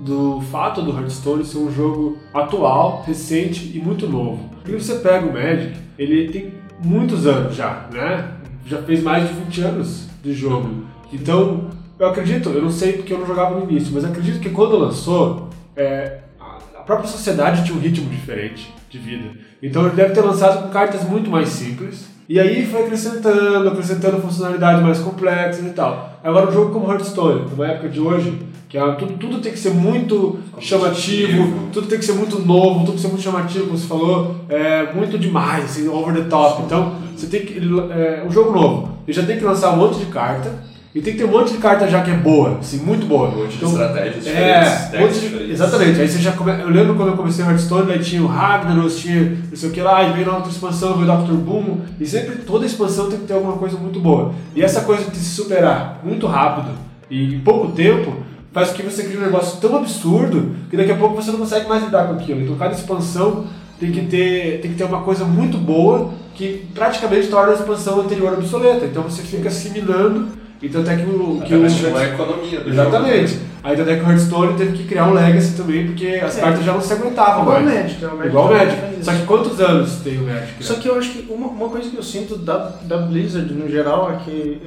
do 0.04 0.40
fato 0.52 0.80
do 0.82 0.92
Hearthstone 0.96 1.44
ser 1.44 1.58
um 1.58 1.72
jogo 1.72 2.18
atual, 2.32 3.02
recente 3.06 3.72
e 3.74 3.80
muito 3.80 4.06
novo. 4.08 4.48
Porque 4.62 4.78
você 4.80 4.94
pega 4.96 5.26
o 5.26 5.32
Magic, 5.32 5.74
ele 5.98 6.30
tem 6.30 6.54
muitos 6.84 7.26
anos 7.26 7.56
já, 7.56 7.88
né? 7.92 8.34
Já 8.64 8.80
fez 8.82 9.02
mais 9.02 9.26
de 9.28 9.34
20 9.34 9.60
anos 9.62 10.06
de 10.22 10.32
jogo. 10.32 10.84
Então, 11.12 11.68
eu 11.98 12.06
acredito, 12.06 12.50
eu 12.50 12.62
não 12.62 12.70
sei 12.70 12.92
porque 12.92 13.12
eu 13.12 13.18
não 13.18 13.26
jogava 13.26 13.58
no 13.58 13.68
início, 13.68 13.90
mas 13.92 14.04
acredito 14.04 14.38
que 14.38 14.50
quando 14.50 14.78
lançou, 14.78 15.48
é, 15.74 16.20
a- 16.38 16.58
a 16.78 16.82
própria 16.82 17.08
sociedade 17.08 17.64
tinha 17.64 17.76
um 17.76 17.80
ritmo 17.80 18.08
diferente 18.08 18.72
de 18.90 18.98
vida. 18.98 19.30
Então 19.62 19.86
ele 19.86 19.96
deve 19.96 20.12
ter 20.12 20.20
lançado 20.20 20.64
com 20.64 20.68
cartas 20.68 21.04
muito 21.04 21.30
mais 21.30 21.48
simples. 21.48 22.10
E 22.28 22.38
aí 22.38 22.64
foi 22.66 22.82
acrescentando, 22.82 23.68
acrescentando 23.68 24.20
funcionalidades 24.20 24.82
mais 24.82 24.98
complexas 24.98 25.64
e 25.64 25.70
tal. 25.70 26.20
Agora 26.22 26.48
um 26.48 26.52
jogo 26.52 26.72
como 26.72 26.90
Hearthstone, 26.90 27.48
numa 27.50 27.66
época 27.66 27.88
de 27.88 27.98
hoje, 27.98 28.38
que 28.68 28.78
é, 28.78 28.92
tudo, 28.92 29.14
tudo 29.14 29.40
tem 29.40 29.50
que 29.50 29.58
ser 29.58 29.70
muito 29.70 30.38
chamativo, 30.60 31.70
tudo 31.72 31.88
tem 31.88 31.98
que 31.98 32.04
ser 32.04 32.12
muito 32.12 32.38
novo, 32.38 32.80
tudo 32.80 32.86
tem 32.86 32.94
que 32.94 33.00
ser 33.00 33.08
muito 33.08 33.22
chamativo, 33.22 33.66
como 33.66 33.76
você 33.76 33.86
falou, 33.86 34.36
é, 34.48 34.92
muito 34.92 35.18
demais, 35.18 35.64
assim, 35.64 35.88
over 35.88 36.14
the 36.14 36.28
top. 36.28 36.62
Então, 36.62 36.94
você 37.16 37.26
tem 37.26 37.44
que. 37.44 37.58
É, 37.58 38.24
um 38.24 38.30
jogo 38.30 38.52
novo, 38.52 38.98
ele 39.08 39.16
já 39.16 39.24
tem 39.24 39.36
que 39.36 39.44
lançar 39.44 39.72
um 39.72 39.76
monte 39.76 39.98
de 39.98 40.06
carta, 40.06 40.69
e 40.92 41.00
tem 41.00 41.12
que 41.12 41.20
ter 41.20 41.24
um 41.24 41.30
monte 41.30 41.52
de 41.52 41.58
carta 41.58 41.86
já 41.86 42.02
que 42.02 42.10
é 42.10 42.16
boa, 42.16 42.58
assim, 42.58 42.78
muito 42.78 43.06
boa. 43.06 43.28
Um 43.28 43.42
monte 43.42 43.50
de 43.50 43.56
Então, 43.58 43.68
estratégias 43.70 44.26
é, 44.26 44.60
diferentes, 44.60 44.94
um 44.94 45.00
monte 45.00 45.20
de- 45.46 45.52
exatamente. 45.52 46.00
Aí 46.00 46.08
você 46.08 46.18
já 46.18 46.32
come... 46.32 46.50
Eu 46.60 46.68
lembro 46.68 46.94
quando 46.96 47.10
eu 47.10 47.16
comecei 47.16 47.44
o 47.44 47.48
Hearthstone, 47.48 47.86
daí 47.86 48.00
tinha 48.00 48.22
o 48.22 48.26
Ragnaros, 48.26 48.98
tinha 48.98 49.38
não 49.50 49.56
sei 49.56 49.68
o 49.68 49.72
que 49.72 49.80
lá, 49.80 50.02
e 50.02 50.12
veio 50.12 50.26
na 50.26 50.34
outra 50.36 50.50
expansão, 50.50 50.96
veio 50.98 51.12
o 51.12 51.16
Dr. 51.24 51.32
Boom, 51.34 51.78
e 52.00 52.04
sempre 52.06 52.36
toda 52.38 52.66
expansão 52.66 53.08
tem 53.08 53.20
que 53.20 53.26
ter 53.26 53.34
alguma 53.34 53.52
coisa 53.52 53.76
muito 53.76 54.00
boa. 54.00 54.32
E 54.56 54.62
essa 54.62 54.80
coisa 54.80 55.08
de 55.08 55.16
se 55.16 55.36
superar 55.36 56.00
muito 56.02 56.26
rápido 56.26 56.70
e 57.08 57.34
em 57.34 57.40
pouco 57.40 57.72
tempo 57.72 58.12
faz 58.52 58.70
com 58.70 58.74
que 58.76 58.82
você 58.82 59.04
crie 59.04 59.16
um 59.16 59.20
negócio 59.22 59.60
tão 59.60 59.76
absurdo 59.76 60.56
que 60.68 60.76
daqui 60.76 60.90
a 60.90 60.96
pouco 60.96 61.14
você 61.14 61.30
não 61.30 61.38
consegue 61.38 61.68
mais 61.68 61.84
lidar 61.84 62.08
com 62.08 62.14
aquilo. 62.14 62.40
Então 62.40 62.56
cada 62.56 62.74
expansão 62.74 63.44
tem 63.78 63.92
que 63.92 64.00
ter, 64.06 64.60
tem 64.60 64.72
que 64.72 64.76
ter 64.76 64.84
uma 64.84 65.02
coisa 65.02 65.24
muito 65.24 65.56
boa 65.56 66.10
que 66.34 66.66
praticamente 66.74 67.28
torna 67.28 67.52
a 67.52 67.54
expansão 67.54 68.00
anterior 68.00 68.32
obsoleta. 68.32 68.86
Então 68.86 69.04
você 69.04 69.22
fica 69.22 69.48
assimilando. 69.48 70.40
Então 70.62 70.82
até 70.82 70.96
que 70.96 71.02
o. 71.02 71.40
Que 71.44 71.54
o 71.54 71.58
mesmo 71.60 71.96
a 71.96 72.04
economia 72.06 72.60
do 72.60 72.70
Exatamente. 72.70 73.28
jogo. 73.32 73.44
Aí 73.62 73.80
até 73.80 73.96
que 73.96 74.02
o 74.04 74.08
Hearthstone 74.08 74.56
teve 74.56 74.72
que 74.76 74.84
criar 74.84 75.06
um 75.06 75.12
legacy 75.14 75.54
também, 75.56 75.86
porque 75.86 76.06
as 76.22 76.38
É. 76.38 76.40
cartas 76.40 76.64
já 76.64 76.72
não 76.72 76.80
se 76.80 76.92
aguentavam 76.92 77.42
Igual 77.42 77.60
o 77.60 77.64
mais. 77.64 77.74
Magic, 77.82 78.00
né? 78.02 78.08
O 78.08 78.16
Magic 78.16 78.28
Igual 78.28 78.46
o 78.46 78.50
Magic. 78.54 79.04
Só 79.04 79.12
que 79.12 79.22
quantos 79.26 79.60
anos 79.60 79.92
tem 80.02 80.18
o 80.18 80.22
Magic? 80.22 80.46
né? 80.46 80.56
Só 80.60 80.74
que 80.74 80.88
eu 80.88 80.98
acho 80.98 81.10
que 81.10 81.32
uma, 81.32 81.46
uma 81.48 81.68
coisa 81.68 81.90
que 81.90 81.96
eu 81.96 82.02
sinto 82.02 82.36
da, 82.36 82.72
da 82.82 82.96
Blizzard 82.98 83.52
no 83.52 83.68
geral 83.70 84.10
é 84.12 84.16
que, 84.24 84.60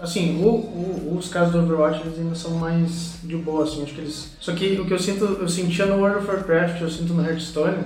assim, 0.00 0.40
o, 0.42 0.46
o- 0.48 1.16
os 1.18 1.28
casos 1.28 1.52
do 1.52 1.58
Overwatch 1.60 2.00
eles 2.04 2.18
ainda 2.18 2.34
são 2.34 2.52
mais 2.52 3.14
de 3.22 3.36
boa, 3.36 3.62
assim, 3.64 3.82
acho 3.84 3.94
que 3.94 4.00
eles... 4.00 4.32
Só 4.40 4.52
que 4.52 4.80
o 4.80 4.84
que 4.84 4.92
eu 4.94 4.98
sinto, 4.98 5.24
eu 5.40 5.48
sentia 5.48 5.86
no 5.86 5.96
World 5.98 6.18
of 6.18 6.26
Warcraft, 6.28 6.80
eu 6.80 6.90
sinto 6.90 7.12
no 7.12 7.24
Hearthstone, 7.24 7.76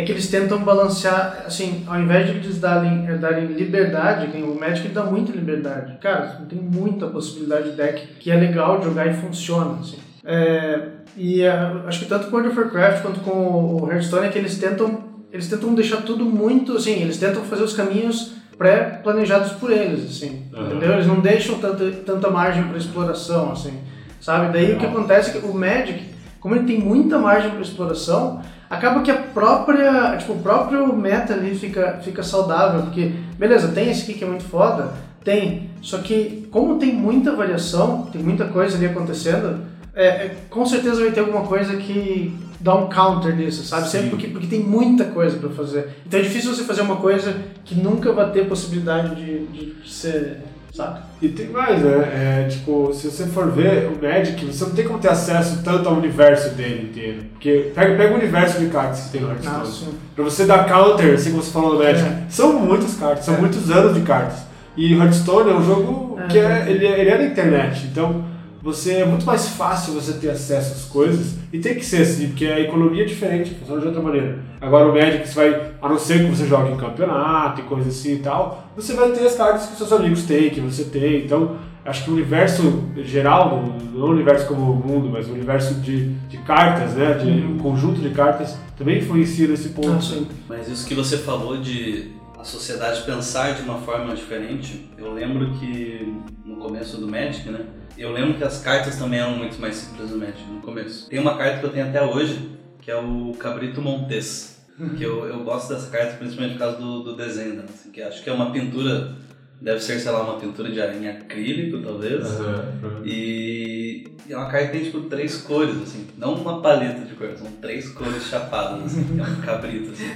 é 0.00 0.04
que 0.04 0.12
eles 0.12 0.28
tentam 0.28 0.58
balancear, 0.58 1.44
assim, 1.46 1.84
ao 1.86 2.00
invés 2.00 2.26
de 2.26 2.32
eles 2.32 2.58
darem, 2.58 3.06
eh, 3.06 3.16
darem 3.16 3.46
liberdade, 3.46 4.28
que 4.28 4.42
o 4.42 4.58
Magic 4.58 4.88
dá 4.88 5.04
muita 5.04 5.32
liberdade. 5.32 5.98
Cara, 6.00 6.40
tem 6.48 6.58
muita 6.58 7.06
possibilidade 7.06 7.70
de 7.70 7.76
deck 7.76 8.06
que 8.18 8.30
é 8.30 8.36
legal 8.36 8.78
de 8.78 8.86
jogar 8.86 9.06
e 9.06 9.14
funciona, 9.14 9.78
assim. 9.80 9.98
É, 10.24 10.80
e 11.16 11.42
eh, 11.42 11.72
acho 11.86 12.00
que 12.00 12.06
tanto 12.06 12.28
com 12.28 12.36
World 12.36 12.50
of 12.50 12.58
Warcraft 12.58 13.02
quanto 13.02 13.20
com 13.20 13.82
o 13.82 13.90
Hearthstone 13.90 14.26
é 14.26 14.30
que 14.30 14.38
eles 14.38 14.58
tentam, 14.58 15.04
eles 15.32 15.48
tentam 15.48 15.74
deixar 15.74 15.98
tudo 15.98 16.24
muito, 16.24 16.76
assim, 16.76 17.02
eles 17.02 17.18
tentam 17.18 17.42
fazer 17.42 17.62
os 17.62 17.74
caminhos 17.74 18.34
pré-planejados 18.56 19.52
por 19.52 19.70
eles, 19.70 20.04
assim, 20.04 20.44
Aham. 20.54 20.66
entendeu? 20.66 20.92
Eles 20.92 21.06
não 21.06 21.20
deixam 21.20 21.58
tanta, 21.58 21.90
tanta 22.04 22.30
margem 22.30 22.64
para 22.64 22.76
exploração, 22.76 23.52
assim, 23.52 23.72
sabe? 24.20 24.52
Daí 24.52 24.72
o 24.72 24.78
que 24.78 24.86
acontece 24.86 25.30
é 25.30 25.40
que 25.40 25.46
o 25.46 25.54
Magic, 25.54 26.04
como 26.38 26.54
ele 26.54 26.64
tem 26.64 26.78
muita 26.78 27.18
margem 27.18 27.50
para 27.50 27.62
exploração, 27.62 28.42
acaba 28.70 29.02
que 29.02 29.10
a 29.10 29.16
própria, 29.16 30.16
tipo, 30.16 30.34
o 30.34 30.38
próprio 30.38 30.94
meta 30.94 31.34
ali 31.34 31.56
fica, 31.56 32.00
fica 32.04 32.22
saudável, 32.22 32.82
porque, 32.82 33.12
beleza, 33.36 33.68
tem 33.68 33.90
esse 33.90 34.02
aqui 34.02 34.14
que 34.14 34.24
é 34.24 34.26
muito 34.28 34.44
foda, 34.44 34.92
tem, 35.24 35.68
só 35.82 35.98
que 35.98 36.48
como 36.52 36.78
tem 36.78 36.94
muita 36.94 37.34
variação, 37.34 38.08
tem 38.12 38.22
muita 38.22 38.44
coisa 38.46 38.76
ali 38.76 38.86
acontecendo, 38.86 39.58
é, 39.92 40.06
é, 40.06 40.36
com 40.48 40.64
certeza 40.64 41.00
vai 41.00 41.10
ter 41.10 41.20
alguma 41.20 41.42
coisa 41.42 41.76
que 41.76 42.32
dá 42.60 42.74
um 42.76 42.88
counter 42.88 43.34
nisso, 43.34 43.64
sabe? 43.64 43.88
Sempre 43.88 44.10
porque, 44.10 44.28
porque 44.28 44.46
tem 44.46 44.60
muita 44.60 45.04
coisa 45.06 45.36
para 45.36 45.50
fazer. 45.50 45.88
Então 46.06 46.20
é 46.20 46.22
difícil 46.22 46.54
você 46.54 46.62
fazer 46.62 46.82
uma 46.82 46.96
coisa 46.96 47.34
que 47.64 47.74
nunca 47.74 48.12
vai 48.12 48.30
ter 48.30 48.46
possibilidade 48.46 49.16
de, 49.16 49.46
de 49.46 49.90
ser, 49.90 50.42
sabe? 50.72 51.00
E 51.22 51.28
tem 51.28 51.48
mais, 51.48 51.82
né? 51.82 52.44
É, 52.44 52.48
tipo, 52.48 52.92
se 52.94 53.10
você 53.10 53.26
for 53.26 53.50
ver 53.50 53.88
o 53.88 54.02
Magic, 54.02 54.44
você 54.44 54.64
não 54.64 54.70
tem 54.72 54.86
como 54.86 54.98
ter 54.98 55.10
acesso 55.10 55.62
tanto 55.62 55.88
ao 55.88 55.96
universo 55.96 56.50
dele 56.54 56.88
inteiro. 56.90 57.22
Porque 57.32 57.72
pega, 57.74 57.96
pega 57.96 58.14
o 58.14 58.16
universo 58.18 58.58
de 58.58 58.66
cartas 58.66 59.00
que 59.02 59.10
tem 59.10 59.20
no 59.20 59.28
Hearthstone. 59.30 59.92
Ah. 59.92 59.96
Pra 60.14 60.24
você 60.24 60.44
dar 60.46 60.66
counter, 60.66 61.14
assim 61.14 61.30
como 61.30 61.42
você 61.42 61.50
falou 61.50 61.74
no 61.74 61.78
Magic, 61.84 62.08
É. 62.08 62.22
são 62.28 62.52
muitas 62.60 62.94
cartas, 62.94 63.24
são 63.24 63.34
É. 63.34 63.38
muitos 63.38 63.70
anos 63.70 63.94
de 63.94 64.00
cartas. 64.02 64.38
E 64.76 64.94
Hearthstone 64.94 65.50
é 65.50 65.54
um 65.54 65.64
jogo 65.64 66.18
É. 66.20 66.26
que 66.28 66.38
é, 66.38 66.64
ele, 66.68 66.86
é- 66.86 67.00
ele 67.00 67.10
é 67.10 67.18
da 67.18 67.24
internet, 67.24 67.86
então 67.90 68.24
você 68.62 68.96
é 68.96 69.04
muito 69.04 69.24
mais 69.24 69.48
fácil 69.48 69.94
você 69.94 70.14
ter 70.14 70.30
acesso 70.30 70.74
às 70.74 70.84
coisas 70.84 71.36
e 71.52 71.58
tem 71.58 71.74
que 71.74 71.84
ser 71.84 72.02
assim, 72.02 72.28
porque 72.28 72.46
a 72.46 72.60
economia 72.60 73.04
é 73.04 73.06
diferente, 73.06 73.54
funciona 73.54 73.80
de 73.80 73.86
outra 73.86 74.02
maneira. 74.02 74.38
Agora 74.60 74.88
o 74.88 74.92
Magic 74.92 75.26
você 75.26 75.34
vai, 75.34 75.72
a 75.80 75.88
não 75.88 75.98
ser 75.98 76.24
que 76.24 76.30
você 76.30 76.46
jogue 76.46 76.72
em 76.72 76.76
campeonato 76.76 77.60
e 77.60 77.64
coisa 77.64 77.88
assim 77.88 78.14
e 78.14 78.18
tal, 78.18 78.70
você 78.76 78.92
vai 78.92 79.10
ter 79.12 79.26
as 79.26 79.34
cartas 79.34 79.66
que 79.66 79.76
seus 79.76 79.92
amigos 79.92 80.24
têm, 80.24 80.50
que 80.50 80.60
você 80.60 80.84
tem, 80.84 81.24
então 81.24 81.56
acho 81.84 82.04
que 82.04 82.10
o 82.10 82.12
universo 82.12 82.84
geral, 82.98 83.64
não 83.94 84.04
o 84.04 84.10
universo 84.10 84.46
como 84.46 84.72
o 84.72 84.76
mundo, 84.76 85.08
mas 85.10 85.28
o 85.28 85.32
universo 85.32 85.74
de, 85.74 86.10
de 86.28 86.38
cartas, 86.38 86.94
né, 86.94 87.14
de 87.14 87.28
um 87.28 87.58
conjunto 87.58 88.00
de 88.00 88.10
cartas, 88.10 88.56
também 88.76 88.98
influencia 88.98 89.48
nesse 89.48 89.70
ponto. 89.70 89.88
Ah, 89.88 90.34
mas 90.48 90.68
isso 90.68 90.86
que 90.86 90.94
você 90.94 91.16
falou 91.16 91.56
de 91.56 92.12
a 92.38 92.44
sociedade 92.44 93.02
pensar 93.02 93.54
de 93.54 93.62
uma 93.62 93.78
forma 93.78 94.14
diferente, 94.14 94.88
eu 94.96 95.12
lembro 95.12 95.52
que 95.58 96.14
no 96.44 96.56
começo 96.56 96.96
do 96.96 97.06
Magic, 97.06 97.48
né, 97.50 97.60
eu 98.02 98.12
lembro 98.12 98.34
que 98.34 98.44
as 98.44 98.60
cartas 98.62 98.96
também 98.96 99.20
eram 99.20 99.36
muito 99.36 99.60
mais 99.60 99.76
simples 99.76 100.10
no 100.10 100.18
Magic 100.18 100.42
no 100.50 100.60
começo. 100.60 101.08
Tem 101.08 101.18
uma 101.18 101.36
carta 101.36 101.58
que 101.58 101.66
eu 101.66 101.70
tenho 101.70 101.88
até 101.88 102.02
hoje, 102.02 102.50
que 102.80 102.90
é 102.90 102.96
o 102.96 103.32
Cabrito 103.38 103.80
Montes. 103.82 104.58
Que 104.96 105.04
eu, 105.04 105.26
eu 105.26 105.44
gosto 105.44 105.74
dessa 105.74 105.90
carta 105.90 106.16
principalmente 106.16 106.54
por 106.54 106.60
causa 106.60 106.78
do, 106.78 107.02
do 107.02 107.14
desenho 107.14 107.50
dela, 107.56 107.66
assim, 107.68 107.90
que 107.90 108.00
acho 108.00 108.24
que 108.24 108.30
é 108.30 108.32
uma 108.32 108.50
pintura 108.50 109.14
Deve 109.60 109.78
ser, 109.80 110.00
sei 110.00 110.10
lá, 110.10 110.22
uma 110.22 110.40
pintura 110.40 110.70
de 110.70 110.80
em 110.80 111.06
acrílico, 111.06 111.82
talvez. 111.82 112.26
Uhum, 112.40 113.02
E, 113.04 114.08
e 114.26 114.32
é 114.32 114.36
uma 114.36 114.48
carta 114.48 114.68
que 114.68 114.72
tem, 114.72 114.84
tipo, 114.84 115.02
três 115.02 115.36
cores, 115.42 115.76
assim. 115.82 116.06
Não 116.16 116.32
uma 116.34 116.62
paleta 116.62 117.04
de 117.04 117.14
cores, 117.14 117.38
são 117.38 117.52
três 117.60 117.90
cores 117.90 118.24
chapadas, 118.24 118.84
assim. 118.86 119.20
é 119.20 119.22
um 119.22 119.40
cabrito, 119.42 119.92
assim. 119.92 120.10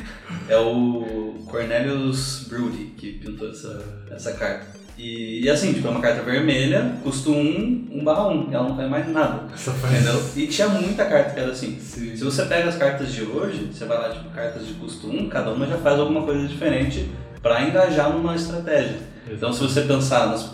É 0.49 0.57
o 0.57 1.35
Cornelius 1.47 2.47
Brody 2.49 2.95
que 2.97 3.19
pintou 3.19 3.51
essa, 3.51 3.85
essa 4.11 4.33
carta. 4.33 4.84
E, 4.97 5.41
e, 5.43 5.51
assim, 5.51 5.73
tipo, 5.73 5.89
é 5.89 5.91
uma 5.91 6.01
carta 6.01 6.23
vermelha, 6.23 6.97
custa 7.03 7.31
um, 7.31 7.89
um 7.91 8.05
barra 8.05 8.29
um, 8.29 8.49
ela 8.53 8.69
não 8.69 8.77
faz 8.77 8.89
mais 8.89 9.09
nada. 9.09 9.43
Entendeu? 9.91 10.23
E 10.37 10.47
tinha 10.47 10.69
muita 10.69 11.05
carta 11.05 11.31
que 11.31 11.41
era 11.41 11.51
assim. 11.51 11.79
Sim. 11.81 12.17
Se 12.17 12.23
você 12.23 12.45
pega 12.45 12.69
as 12.69 12.77
cartas 12.77 13.13
de 13.13 13.23
hoje, 13.23 13.71
você 13.73 13.85
vai 13.87 13.99
lá, 13.99 14.11
tipo, 14.11 14.31
cartas 14.31 14.67
de 14.67 14.75
custo 14.75 15.09
um, 15.09 15.29
cada 15.29 15.51
uma 15.51 15.67
já 15.67 15.79
faz 15.79 15.99
alguma 15.99 16.23
coisa 16.23 16.47
diferente 16.47 17.11
para 17.43 17.63
engajar 17.63 18.11
numa 18.11 18.37
estratégia. 18.37 18.99
Então, 19.31 19.53
se 19.53 19.61
você 19.61 19.83
pensar, 19.83 20.29
nos, 20.29 20.51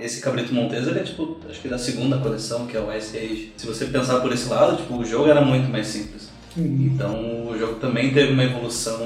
esse 0.00 0.20
Cabrito 0.20 0.54
Montes, 0.54 0.86
ele 0.86 1.00
é 1.00 1.02
tipo, 1.02 1.38
acho 1.48 1.60
que 1.60 1.68
da 1.68 1.78
segunda 1.78 2.18
coleção, 2.18 2.66
que 2.66 2.76
é 2.76 2.80
o 2.80 2.92
Ice 2.96 3.16
Age. 3.16 3.52
Se 3.56 3.66
você 3.66 3.86
pensar 3.86 4.20
por 4.20 4.32
esse 4.32 4.48
lado, 4.48 4.76
tipo, 4.76 4.96
o 4.96 5.04
jogo 5.04 5.28
era 5.28 5.40
muito 5.40 5.70
mais 5.70 5.86
simples. 5.86 6.30
Uhum. 6.56 6.90
Então, 6.94 7.48
o 7.48 7.58
jogo 7.58 7.74
também 7.74 8.12
teve 8.14 8.32
uma 8.32 8.44
evolução 8.44 8.98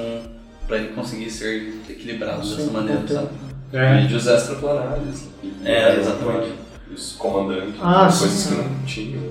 para 0.67 0.77
ele 0.77 0.89
conseguir 0.89 1.29
ser 1.31 1.73
equilibrado 1.89 2.45
Sim, 2.45 2.55
dessa 2.55 2.71
maneira, 2.71 3.07
sabe? 3.07 3.29
É. 3.71 4.01
Vídeos 4.01 4.27
extraplanares. 4.27 5.29
É, 5.63 5.99
exatamente. 5.99 6.53
Os 6.93 7.13
comandantes, 7.13 7.75
ah, 7.81 8.05
coisas 8.05 8.29
sim, 8.29 8.49
que 8.49 8.61
não 8.61 8.85
tinham. 8.85 9.21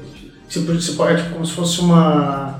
Tipo, 0.48 0.76
tipo, 0.76 1.04
é 1.04 1.16
tipo 1.16 1.30
como 1.30 1.44
se 1.44 1.52
fosse 1.52 1.80
uma 1.80 2.58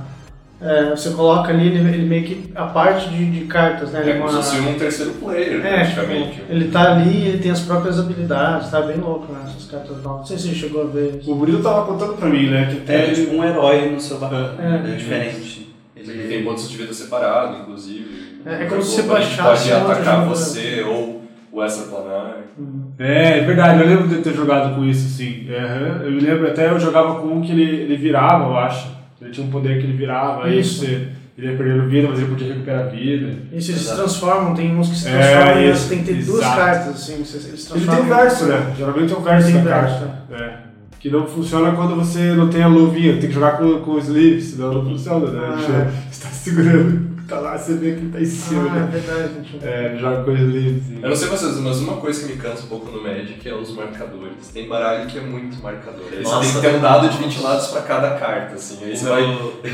é, 0.61 0.91
você 0.91 1.11
coloca 1.11 1.53
ali, 1.53 1.69
ele, 1.69 1.79
ele, 1.79 2.05
meio 2.05 2.25
que 2.25 2.51
a 2.53 2.67
parte 2.67 3.09
de, 3.11 3.31
de 3.31 3.45
cartas, 3.47 3.93
né? 3.93 4.01
É 4.01 4.15
como 4.15 4.29
uma... 4.29 4.43
se 4.43 4.57
fosse 4.57 4.69
um 4.69 4.77
terceiro 4.77 5.13
player, 5.13 5.65
é, 5.65 5.85
praticamente. 5.85 6.33
Tipo, 6.33 6.53
ele 6.53 6.69
tá 6.69 6.95
ali 6.95 7.29
ele 7.29 7.39
tem 7.39 7.53
as 7.53 7.61
próprias 7.61 8.01
habilidades, 8.01 8.69
tá 8.69 8.81
bem 8.81 8.97
louco, 8.97 9.33
né? 9.33 9.41
Essas 9.47 9.71
cartas 9.71 10.03
novas. 10.03 10.19
Não 10.19 10.27
sei 10.27 10.37
se 10.37 10.49
você 10.49 10.55
chegou 10.55 10.83
a 10.83 10.87
ver. 10.87 11.23
O 11.29 11.35
Murilo 11.37 11.63
tava 11.63 11.87
contando 11.87 12.17
pra 12.17 12.29
mim, 12.29 12.51
né? 12.51 12.67
Que 12.67 12.81
tem 12.81 12.97
é, 12.97 13.11
tipo 13.13 13.37
um 13.37 13.45
herói 13.45 13.89
no 13.89 14.01
seu 14.01 14.19
barco. 14.19 14.61
É, 14.61 14.93
é, 14.93 14.97
diferente. 14.97 15.77
Ele, 15.95 16.11
ele 16.11 16.29
tem 16.29 16.45
pontos 16.45 16.69
de 16.69 16.77
vida 16.77 16.93
separado, 16.93 17.59
inclusive. 17.63 18.41
É, 18.45 18.65
é 18.65 18.67
como 18.67 18.83
se 18.83 18.97
você 18.97 19.03
baixasse. 19.03 19.69
Pode 19.69 19.73
atacar 19.73 20.27
você 20.27 20.83
ou 20.83 21.23
o 21.59 21.65
extraplanar. 21.65 22.37
Uhum. 22.57 22.93
É, 22.99 23.39
é 23.39 23.45
verdade, 23.45 23.81
eu 23.81 23.87
lembro 23.87 24.09
de 24.09 24.17
ter 24.17 24.33
jogado 24.33 24.75
com 24.75 24.85
isso, 24.85 25.09
sim. 25.09 25.47
Uhum. 25.49 26.03
Eu 26.05 26.11
me 26.13 26.21
lembro 26.21 26.47
até 26.47 26.71
eu 26.71 26.79
jogava 26.79 27.21
com 27.21 27.29
um 27.29 27.41
que 27.41 27.53
ele, 27.53 27.65
ele 27.65 27.97
virava, 27.97 28.45
eu 28.45 28.57
acho. 28.57 28.97
Ele 29.21 29.31
tinha 29.31 29.47
um 29.47 29.51
poder 29.51 29.79
que 29.79 29.85
ele 29.85 29.97
virava, 29.97 30.49
isso. 30.49 30.85
aí 30.85 30.91
você, 30.91 31.09
ele 31.37 31.51
ia 31.51 31.57
perdendo 31.57 31.89
vida, 31.89 32.09
mas 32.09 32.19
ele 32.19 32.29
podia 32.29 32.49
recuperar 32.53 32.87
a 32.87 32.89
vida. 32.89 33.35
Isso, 33.53 33.73
eles 33.73 33.83
se 33.83 33.95
transformam, 33.95 34.55
tem 34.55 34.77
uns 34.77 34.89
que 34.89 34.97
se 34.97 35.09
é, 35.09 35.13
transformam, 35.13 35.59
é, 35.59 35.71
isso, 35.71 35.89
tem 35.89 35.99
que 35.99 36.05
ter 36.05 36.19
exato. 36.19 36.33
duas 36.33 36.55
cartas, 36.55 36.89
assim, 36.95 37.15
eles 37.15 37.29
se 37.29 37.39
transformam. 37.39 37.83
Ele 37.83 37.97
tem 37.97 38.05
um 38.05 38.17
verso, 38.17 38.45
né? 38.47 38.75
Geralmente 38.77 39.13
é 39.13 39.17
um 39.17 39.21
verso 39.21 39.53
da 39.53 39.63
carta. 39.63 40.19
É. 40.31 40.69
Que 41.01 41.11
não 41.11 41.27
funciona 41.27 41.73
quando 41.73 41.95
você 41.95 42.33
não 42.33 42.49
tem 42.49 42.63
a 42.63 42.67
luvinha, 42.67 43.13
tem 43.19 43.29
que 43.29 43.35
jogar 43.35 43.53
com, 43.57 43.81
com 43.81 43.93
o 43.93 43.99
sleeve, 43.99 44.41
senão 44.41 44.73
não 44.73 44.85
funciona, 44.85 45.31
né? 45.31 45.41
Ah. 45.43 45.91
Você 46.11 46.25
está 46.25 46.29
segurando 46.29 47.08
tá 47.29 47.39
lá, 47.41 47.59
você 47.59 47.75
vê 47.75 47.93
que 47.93 47.99
ele 47.99 48.11
tá 48.11 48.21
em 48.21 48.25
cima. 48.25 48.71
Ah, 48.73 48.79
é 48.79 48.87
verdade. 48.87 49.59
É, 49.63 49.85
ele 49.85 49.99
joga 49.99 50.25
coisa 50.25 50.43
livre. 50.43 50.81
Assim. 50.81 51.01
Eu 51.03 51.09
não 51.11 51.17
sei 51.17 51.29
vocês, 51.29 51.59
mas 51.59 51.79
uma 51.81 51.97
coisa 51.99 52.27
que 52.27 52.33
me 52.33 52.41
cansa 52.41 52.65
um 52.65 52.69
pouco 52.69 52.91
no 52.91 53.03
Magic 53.03 53.47
é 53.47 53.55
os 53.55 53.77
marcadores. 53.77 54.49
Tem 54.53 54.67
baralho 54.67 55.07
que 55.07 55.19
é 55.19 55.21
muito 55.21 55.63
marcador. 55.63 56.07
Aí 56.11 56.25
você 56.25 56.41
tem 56.41 56.53
que 56.53 56.61
ter 56.61 56.77
um 56.77 56.81
dado 56.81 57.09
de 57.11 57.19
20 57.19 57.43
lados 57.43 57.67
pra 57.67 57.83
cada 57.83 58.11
carta, 58.19 58.55
assim. 58.55 58.83
Aí 58.83 58.97
você 58.97 59.07
vai. 59.07 59.23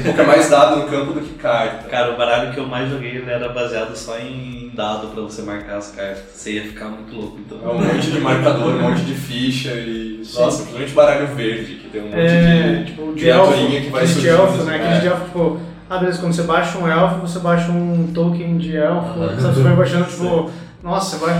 Colocar 0.02 0.24
mais 0.24 0.50
dado 0.50 0.80
no 0.80 0.88
campo 0.88 1.12
do 1.12 1.20
que 1.20 1.34
carta. 1.34 1.88
Cara, 1.88 2.12
o 2.12 2.16
baralho 2.16 2.52
que 2.52 2.58
eu 2.58 2.66
mais 2.66 2.90
joguei 2.90 3.16
ele 3.16 3.30
era 3.30 3.48
baseado 3.48 3.94
só 3.94 4.18
em 4.18 4.72
dado 4.74 5.08
pra 5.08 5.22
você 5.22 5.42
marcar 5.42 5.76
as 5.76 5.92
cartas. 5.92 6.24
Você 6.34 6.54
ia 6.54 6.62
ficar 6.64 6.86
muito 6.86 7.14
louco. 7.14 7.38
Então. 7.38 7.58
É 7.62 7.72
um 7.72 7.78
monte 7.78 8.10
de 8.10 8.18
marcador, 8.18 8.74
um 8.74 8.82
monte 8.82 9.02
de 9.02 9.14
ficha 9.14 9.72
e. 9.74 10.24
Sim. 10.24 10.40
Nossa, 10.40 10.62
principalmente 10.62 10.92
baralho 10.92 11.26
verde, 11.36 11.74
que 11.74 11.88
tem 11.88 12.00
um 12.00 12.06
monte 12.06 12.16
é, 12.16 12.72
de 12.78 12.84
tipo, 12.86 13.12
criaturinha 13.12 13.80
que 13.80 13.90
vai 13.90 14.06
surgindo. 14.06 14.22
De 14.22 14.28
elfo, 14.28 14.62
né? 14.64 14.76
Aquele 14.76 14.94
é. 14.94 15.00
de 15.00 15.06
elfo, 15.06 15.24
tipo 15.26 15.73
ah, 15.88 15.98
beleza, 15.98 16.18
quando 16.18 16.32
você 16.32 16.42
baixa 16.42 16.78
um 16.78 16.88
elfo, 16.88 17.20
você 17.20 17.38
baixa 17.38 17.70
um 17.70 18.10
token 18.14 18.56
de 18.56 18.76
elfo, 18.76 19.18
uhum. 19.18 19.36
você 19.36 19.62
vai 19.62 19.76
baixando, 19.76 20.04
tipo, 20.06 20.50
nossa, 20.84 21.16
vai, 21.16 21.32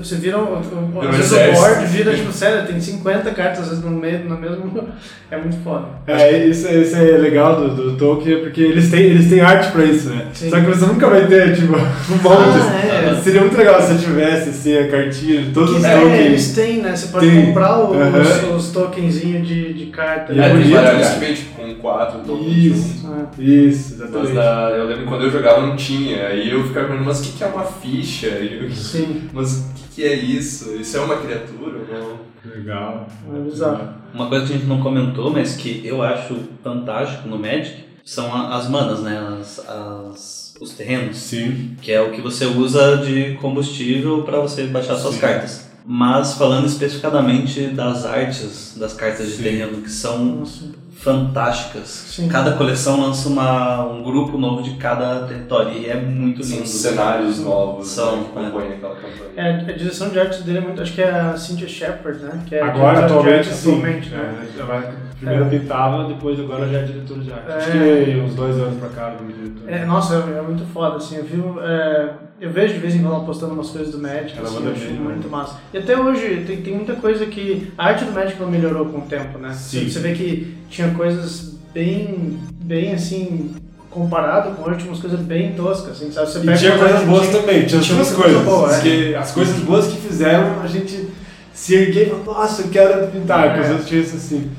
você 0.00 0.14
vira 0.14 0.38
um, 0.38 0.56
às 0.56 1.16
vezes 1.16 1.32
o 1.32 1.60
board 1.60 1.86
vira, 1.86 2.14
tipo, 2.14 2.32
sério, 2.32 2.64
tem 2.64 2.80
50 2.80 3.28
cartas 3.32 3.62
às 3.62 3.68
vezes 3.70 3.84
no, 3.84 3.90
meio, 3.90 4.20
no 4.20 4.38
mesmo. 4.38 4.70
É 5.30 5.36
muito 5.36 5.56
foda. 5.64 5.86
É, 6.06 6.46
isso, 6.46 6.68
isso 6.68 6.94
é 6.94 7.18
legal 7.18 7.56
do, 7.56 7.74
do 7.74 7.96
Tolkien, 7.96 8.38
porque 8.38 8.60
eles 8.60 8.88
têm, 8.88 9.00
eles 9.00 9.28
têm 9.28 9.40
arte 9.40 9.72
pra 9.72 9.82
isso, 9.82 10.10
né? 10.10 10.28
Sim. 10.32 10.48
Só 10.48 10.60
que 10.60 10.66
você 10.66 10.86
nunca 10.86 11.08
vai 11.08 11.26
ter, 11.26 11.56
tipo, 11.56 11.72
um 11.74 12.22
monte. 12.22 12.60
Ah, 12.70 13.16
é. 13.18 13.20
Seria 13.20 13.40
muito 13.40 13.56
legal 13.56 13.82
se 13.82 13.94
você 13.94 14.06
tivesse, 14.06 14.50
assim, 14.50 14.78
a 14.78 14.88
cartinha 14.88 15.42
de 15.42 15.50
todos 15.50 15.70
que, 15.72 15.78
os 15.78 15.84
é, 15.84 15.98
tokens. 15.98 16.20
eles 16.20 16.52
têm, 16.52 16.82
né? 16.82 16.94
Você 16.94 17.08
pode 17.08 17.28
tem. 17.28 17.46
comprar 17.46 17.80
os, 17.80 17.96
uhum. 17.96 18.56
os 18.56 18.68
tokenzinhos 18.68 19.48
de, 19.48 19.72
de 19.72 19.86
carta. 19.86 20.32
E 20.32 20.38
é, 20.38 20.50
bonito, 20.50 21.18
vem, 21.18 21.34
tipo, 21.34 21.53
com 21.64 21.74
quatro 21.80 22.20
tokens 22.20 22.56
Isso, 22.56 23.02
juntos. 23.02 23.38
isso, 23.38 23.94
exatamente. 23.94 24.26
Mas 24.26 24.34
na, 24.34 24.70
eu 24.70 24.86
lembro 24.86 25.06
quando 25.06 25.24
eu 25.24 25.30
jogava 25.30 25.66
não 25.66 25.76
tinha, 25.76 26.26
aí 26.28 26.50
eu 26.50 26.62
ficava 26.64 26.86
perguntando, 26.86 27.06
mas 27.06 27.20
o 27.20 27.22
que, 27.22 27.38
que 27.38 27.44
é 27.44 27.46
uma 27.46 27.64
ficha? 27.64 28.26
Eu, 28.44 28.70
Sim. 28.70 29.28
Mas 29.32 29.58
o 29.58 29.74
que, 29.74 29.82
que, 29.94 30.04
é 30.04 30.14
isso? 30.14 30.74
Isso 30.76 30.96
é 30.96 31.00
uma 31.00 31.16
criatura 31.16 31.78
ou 31.78 31.86
não? 31.86 32.34
Legal. 32.44 33.08
É 33.34 33.38
bizarro. 33.40 33.88
Uma 34.12 34.28
coisa 34.28 34.46
que 34.46 34.52
a 34.52 34.56
gente 34.56 34.66
não 34.66 34.80
comentou, 34.80 35.30
mas 35.30 35.56
que 35.56 35.80
eu 35.84 36.02
acho 36.02 36.36
fantástico 36.62 37.28
no 37.28 37.38
Magic, 37.38 37.84
são 38.04 38.34
as 38.34 38.68
manas, 38.68 39.00
né? 39.00 39.18
As, 39.40 39.58
as, 39.66 40.54
os 40.60 40.70
terrenos. 40.72 41.16
Sim. 41.16 41.74
Que 41.80 41.90
é 41.92 42.00
o 42.00 42.10
que 42.12 42.20
você 42.20 42.44
usa 42.44 42.98
de 42.98 43.34
combustível 43.40 44.22
para 44.22 44.38
você 44.40 44.66
baixar 44.66 44.96
suas 44.96 45.14
Sim. 45.14 45.20
cartas. 45.20 45.70
Mas 45.86 46.34
falando 46.34 46.66
especificadamente 46.66 47.66
das 47.68 48.04
artes 48.06 48.74
das 48.78 48.94
cartas 48.94 49.26
de 49.28 49.36
Sim. 49.36 49.42
terreno, 49.42 49.82
que 49.82 49.90
são 49.90 50.24
Nossa 50.36 50.64
fantásticas. 51.04 51.88
Sim. 51.88 52.28
Cada 52.28 52.52
coleção 52.52 52.98
lança 52.98 53.28
uma, 53.28 53.84
um 53.84 54.02
grupo 54.02 54.38
novo 54.38 54.62
de 54.62 54.76
cada 54.76 55.26
território 55.26 55.72
e 55.72 55.86
é 55.86 55.94
muito 55.94 56.40
lindo. 56.40 56.66
São 56.66 56.90
cenários 56.90 57.40
novos 57.40 57.88
São, 57.88 58.16
né, 58.16 58.22
que 58.22 58.32
compõem 58.32 58.70
é. 58.70 58.74
aquela 58.74 58.94
campanha. 58.94 59.24
É, 59.36 59.50
a 59.50 59.76
direção 59.76 60.08
de 60.08 60.18
arte 60.18 60.42
dele 60.42 60.58
é 60.58 60.60
muito. 60.62 60.80
Acho 60.80 60.94
que 60.94 61.02
é 61.02 61.10
a 61.10 61.36
Cynthia 61.36 61.68
Shepard, 61.68 62.20
né? 62.20 62.42
Que 62.46 62.54
é 62.54 62.62
agora, 62.62 63.04
atualmente, 63.04 63.48
sim. 63.48 63.72
Atualmente, 63.72 64.08
né? 64.10 64.46
É, 64.58 65.14
primeiro 65.18 65.44
é. 65.44 65.48
pintava, 65.48 66.04
depois 66.08 66.38
agora 66.40 66.68
já 66.68 66.78
é 66.78 66.82
diretor 66.84 67.18
de 67.18 67.32
arte. 67.32 67.50
É. 67.50 67.54
Acho 67.54 67.72
que 67.72 68.20
uns 68.20 68.34
dois 68.34 68.56
anos 68.56 68.78
pra 68.78 68.88
cá 68.88 69.14
como 69.18 69.30
diretor. 69.30 69.68
É, 69.68 69.84
nossa, 69.84 70.14
é, 70.14 70.38
é, 70.38 70.42
muito 70.42 70.64
foda, 70.72 70.96
assim. 70.96 71.16
Eu, 71.16 71.24
vi, 71.24 71.42
é, 71.62 72.10
eu 72.40 72.50
vejo 72.50 72.74
de 72.74 72.80
vez 72.80 72.94
em 72.94 73.02
quando 73.02 73.14
ela 73.14 73.24
postando 73.24 73.54
umas 73.54 73.70
coisas 73.70 73.92
do 73.92 73.98
Magic, 73.98 74.38
ela 74.38 74.48
assim, 74.48 74.64
eu 74.64 74.72
acho 74.72 74.90
muito 74.92 75.28
massa. 75.28 75.58
E 75.72 75.78
até 75.78 75.98
hoje 75.98 76.44
tem, 76.46 76.62
tem 76.62 76.74
muita 76.74 76.94
coisa 76.94 77.26
que. 77.26 77.72
A 77.76 77.86
arte 77.86 78.04
do 78.04 78.12
Magic 78.12 78.40
melhorou 78.44 78.86
com 78.86 78.98
o 78.98 79.02
tempo, 79.02 79.38
né? 79.38 79.52
Sim. 79.52 79.88
Você 79.88 79.98
vê 79.98 80.14
que 80.14 80.63
tinha 80.74 80.90
coisas 80.90 81.54
bem, 81.72 82.36
bem 82.64 82.94
assim, 82.94 83.54
comparado 83.88 84.56
com 84.56 84.68
hoje, 84.68 84.78
tinha 84.78 84.90
umas 84.90 85.00
coisas 85.00 85.20
bem 85.20 85.52
toscas, 85.52 85.92
assim, 85.92 86.10
sabe? 86.10 86.26
Você 86.32 86.38
e 86.40 86.56
tinha 86.56 86.76
coisas 86.76 87.02
boas 87.04 87.28
tinha, 87.28 87.40
também, 87.40 87.64
tinha, 87.64 87.80
tinha 87.80 87.98
outras 87.98 88.16
coisas. 88.16 88.42
Boa, 88.42 88.74
é. 88.74 89.14
As 89.16 89.30
coisas 89.30 89.56
boas 89.60 89.86
que 89.86 89.96
fizeram, 89.98 90.60
a 90.60 90.66
gente 90.66 91.08
se 91.52 91.76
ergueu 91.76 92.02
e 92.02 92.24
falou, 92.24 92.40
nossa, 92.40 92.62
eu 92.62 92.68
quero 92.70 93.06
pintar, 93.06 93.56
é. 93.56 93.70
outros 93.70 93.88
tinham 93.88 94.02
isso 94.02 94.16
assim. 94.16 94.50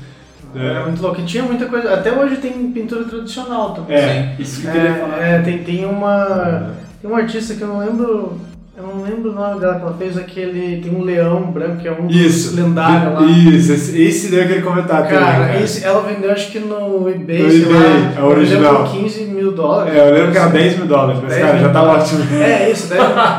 É. 0.54 0.66
Era 0.66 0.86
muito 0.86 1.02
louco. 1.02 1.20
E 1.20 1.24
tinha 1.26 1.42
muita 1.42 1.66
coisa. 1.66 1.92
Até 1.92 2.10
hoje 2.10 2.36
tem 2.36 2.72
pintura 2.72 3.04
tradicional 3.04 3.74
também. 3.74 3.98
É, 3.98 4.36
isso 4.38 4.62
que 4.62 4.68
eu 4.68 4.72
queria 4.72 4.88
é, 4.88 4.94
falar. 4.94 5.22
É, 5.22 5.42
tem, 5.42 5.62
tem 5.62 5.84
uma. 5.84 6.74
Tem 7.02 7.10
uma 7.10 7.20
artista 7.20 7.54
que 7.54 7.60
eu 7.60 7.68
não 7.68 7.78
lembro 7.80 8.40
eu 8.76 8.82
não 8.82 9.02
lembro 9.02 9.30
o 9.30 9.34
nome 9.34 9.58
dela 9.58 9.76
que 9.76 9.82
ela 9.82 9.96
fez, 9.96 10.18
aquele. 10.18 10.82
Tem 10.82 10.94
um 10.94 11.02
leão 11.02 11.50
branco 11.50 11.78
que 11.78 11.88
é 11.88 11.92
um 11.92 12.06
isso, 12.08 12.50
dos 12.50 12.58
lendários 12.58 13.14
lá. 13.14 13.22
Isso, 13.22 13.72
esse, 13.72 14.02
esse 14.02 14.30
daí 14.30 14.40
eu 14.40 14.46
queria 14.48 14.62
comentar 14.62 15.08
cara, 15.08 15.18
também. 15.18 15.46
Cara, 15.46 15.62
esse, 15.62 15.82
ela 15.82 16.02
vendeu 16.02 16.30
acho 16.30 16.50
que 16.50 16.58
no 16.58 17.08
eBay, 17.08 17.38
no 17.38 17.48
eBay, 17.48 18.14
lá, 18.14 18.20
a 18.20 18.26
original. 18.26 18.84
por 18.84 18.92
15 18.92 19.24
mil 19.24 19.52
dólares. 19.52 19.94
É, 19.94 20.08
eu 20.08 20.12
lembro 20.12 20.32
que 20.32 20.38
era 20.38 20.48
10 20.50 20.76
mil 20.76 20.86
dólares, 20.86 21.22
mas 21.22 21.38
cara, 21.38 21.58
já 21.58 21.68
tá 21.70 21.82
ótimo. 21.82 22.24
É, 22.34 22.70
isso, 22.70 22.88
daí, 22.88 22.98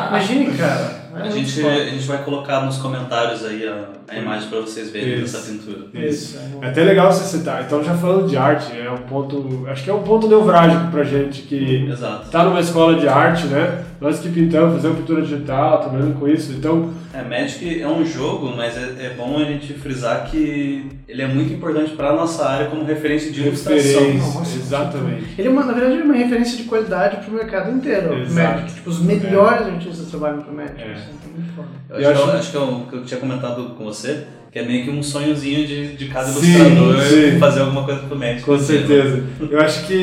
imagine, 0.10 0.58
cara. 0.58 0.97
a, 1.13 1.30
gente, 1.30 1.65
a 1.65 1.86
gente 1.86 2.08
vai 2.08 2.17
colocar 2.23 2.62
nos 2.62 2.78
comentários 2.78 3.45
aí 3.45 3.67
a, 3.67 3.89
a 4.08 4.17
imagem 4.17 4.50
para 4.50 4.62
vocês 4.62 4.89
verem 4.89 5.21
Isso. 5.21 5.38
essa 5.38 5.52
pintura. 5.52 5.86
Isso. 5.93 6.39
É 6.62 6.67
até 6.67 6.84
legal 6.84 7.12
você 7.12 7.38
citar. 7.38 7.63
Então, 7.63 7.84
já 7.84 7.93
falando 7.93 8.28
de 8.28 8.38
arte, 8.38 8.71
é 8.76 8.89
um 8.89 8.97
ponto. 8.97 9.67
Acho 9.67 9.84
que 9.84 9.89
é 9.89 9.93
um 9.93 10.04
ponto 10.04 10.28
nevrálgico 10.28 10.88
pra 10.89 11.04
gente 11.04 11.43
que 11.43 11.88
Exato. 11.91 12.30
tá 12.30 12.43
numa 12.43 12.60
escola 12.60 12.95
de 12.95 13.08
arte, 13.08 13.45
né? 13.47 13.84
Nós 13.99 14.19
que 14.19 14.29
pintamos, 14.29 14.75
fazemos 14.75 14.97
pintura 14.99 15.21
digital, 15.23 15.79
trabalhando 15.81 16.19
com 16.19 16.27
isso. 16.27 16.51
Então, 16.53 16.91
É, 17.13 17.23
Magic 17.23 17.81
é 17.81 17.88
um 17.88 18.05
jogo, 18.05 18.53
mas 18.55 18.77
é, 18.77 19.07
é 19.07 19.13
bom 19.17 19.38
a 19.39 19.43
gente 19.45 19.73
frisar 19.73 20.25
que 20.29 20.86
ele 21.07 21.21
é 21.21 21.27
muito 21.27 21.51
importante 21.53 21.91
para 21.93 22.13
nossa 22.13 22.47
área 22.47 22.67
como 22.67 22.83
referência 22.83 23.31
de 23.31 23.41
ilustração. 23.41 24.01
referência. 24.01 24.33
Nossa, 24.39 24.55
Exatamente. 24.57 25.25
Ele 25.38 25.47
é 25.47 25.51
uma, 25.51 25.63
na 25.65 25.73
verdade, 25.73 25.93
ele 25.93 26.01
é 26.01 26.05
uma 26.05 26.13
referência 26.13 26.57
de 26.57 26.63
qualidade 26.65 27.25
pro 27.25 27.33
mercado 27.33 27.71
inteiro. 27.71 28.13
o 28.13 28.17
Exato. 28.21 28.60
Magic. 28.60 28.73
Tipo, 28.75 28.89
os 28.91 29.01
melhores 29.01 29.67
artistas 29.67 30.07
trabalham 30.10 30.41
pro 30.41 30.53
Magic. 30.53 30.79
É. 30.81 30.93
Assim, 30.93 31.10
é 31.25 31.39
muito 31.39 31.55
foda. 31.55 31.67
Eu 31.89 31.99
Eu 31.99 32.10
acho, 32.12 32.21
que 32.21 32.27
eu, 32.27 32.29
acho- 32.29 32.38
acho 32.38 32.51
que 32.51 32.57
eu, 32.57 32.81
que 32.89 32.95
eu 32.97 33.03
tinha 33.05 33.19
comentado 33.19 33.63
com 33.75 33.83
você, 33.86 34.27
que 34.58 34.63
é 34.63 34.65
meio 34.67 34.84
que 34.86 34.89
um 34.89 35.04
sonhozinho 35.04 35.67
de, 35.67 35.96
de 35.96 36.06
cada 36.08 36.26
Sim, 36.32 36.48
ilustrador 36.56 37.02
sim. 37.04 37.39
fazer 37.39 37.60
alguma 37.62 37.84
coisa 37.84 38.02
pro 38.02 38.17
Magic. 38.17 38.41
Com 38.41 38.58
certeza. 38.58 39.24
Eu 39.52 39.62
acho 39.62 39.86
que 39.86 39.93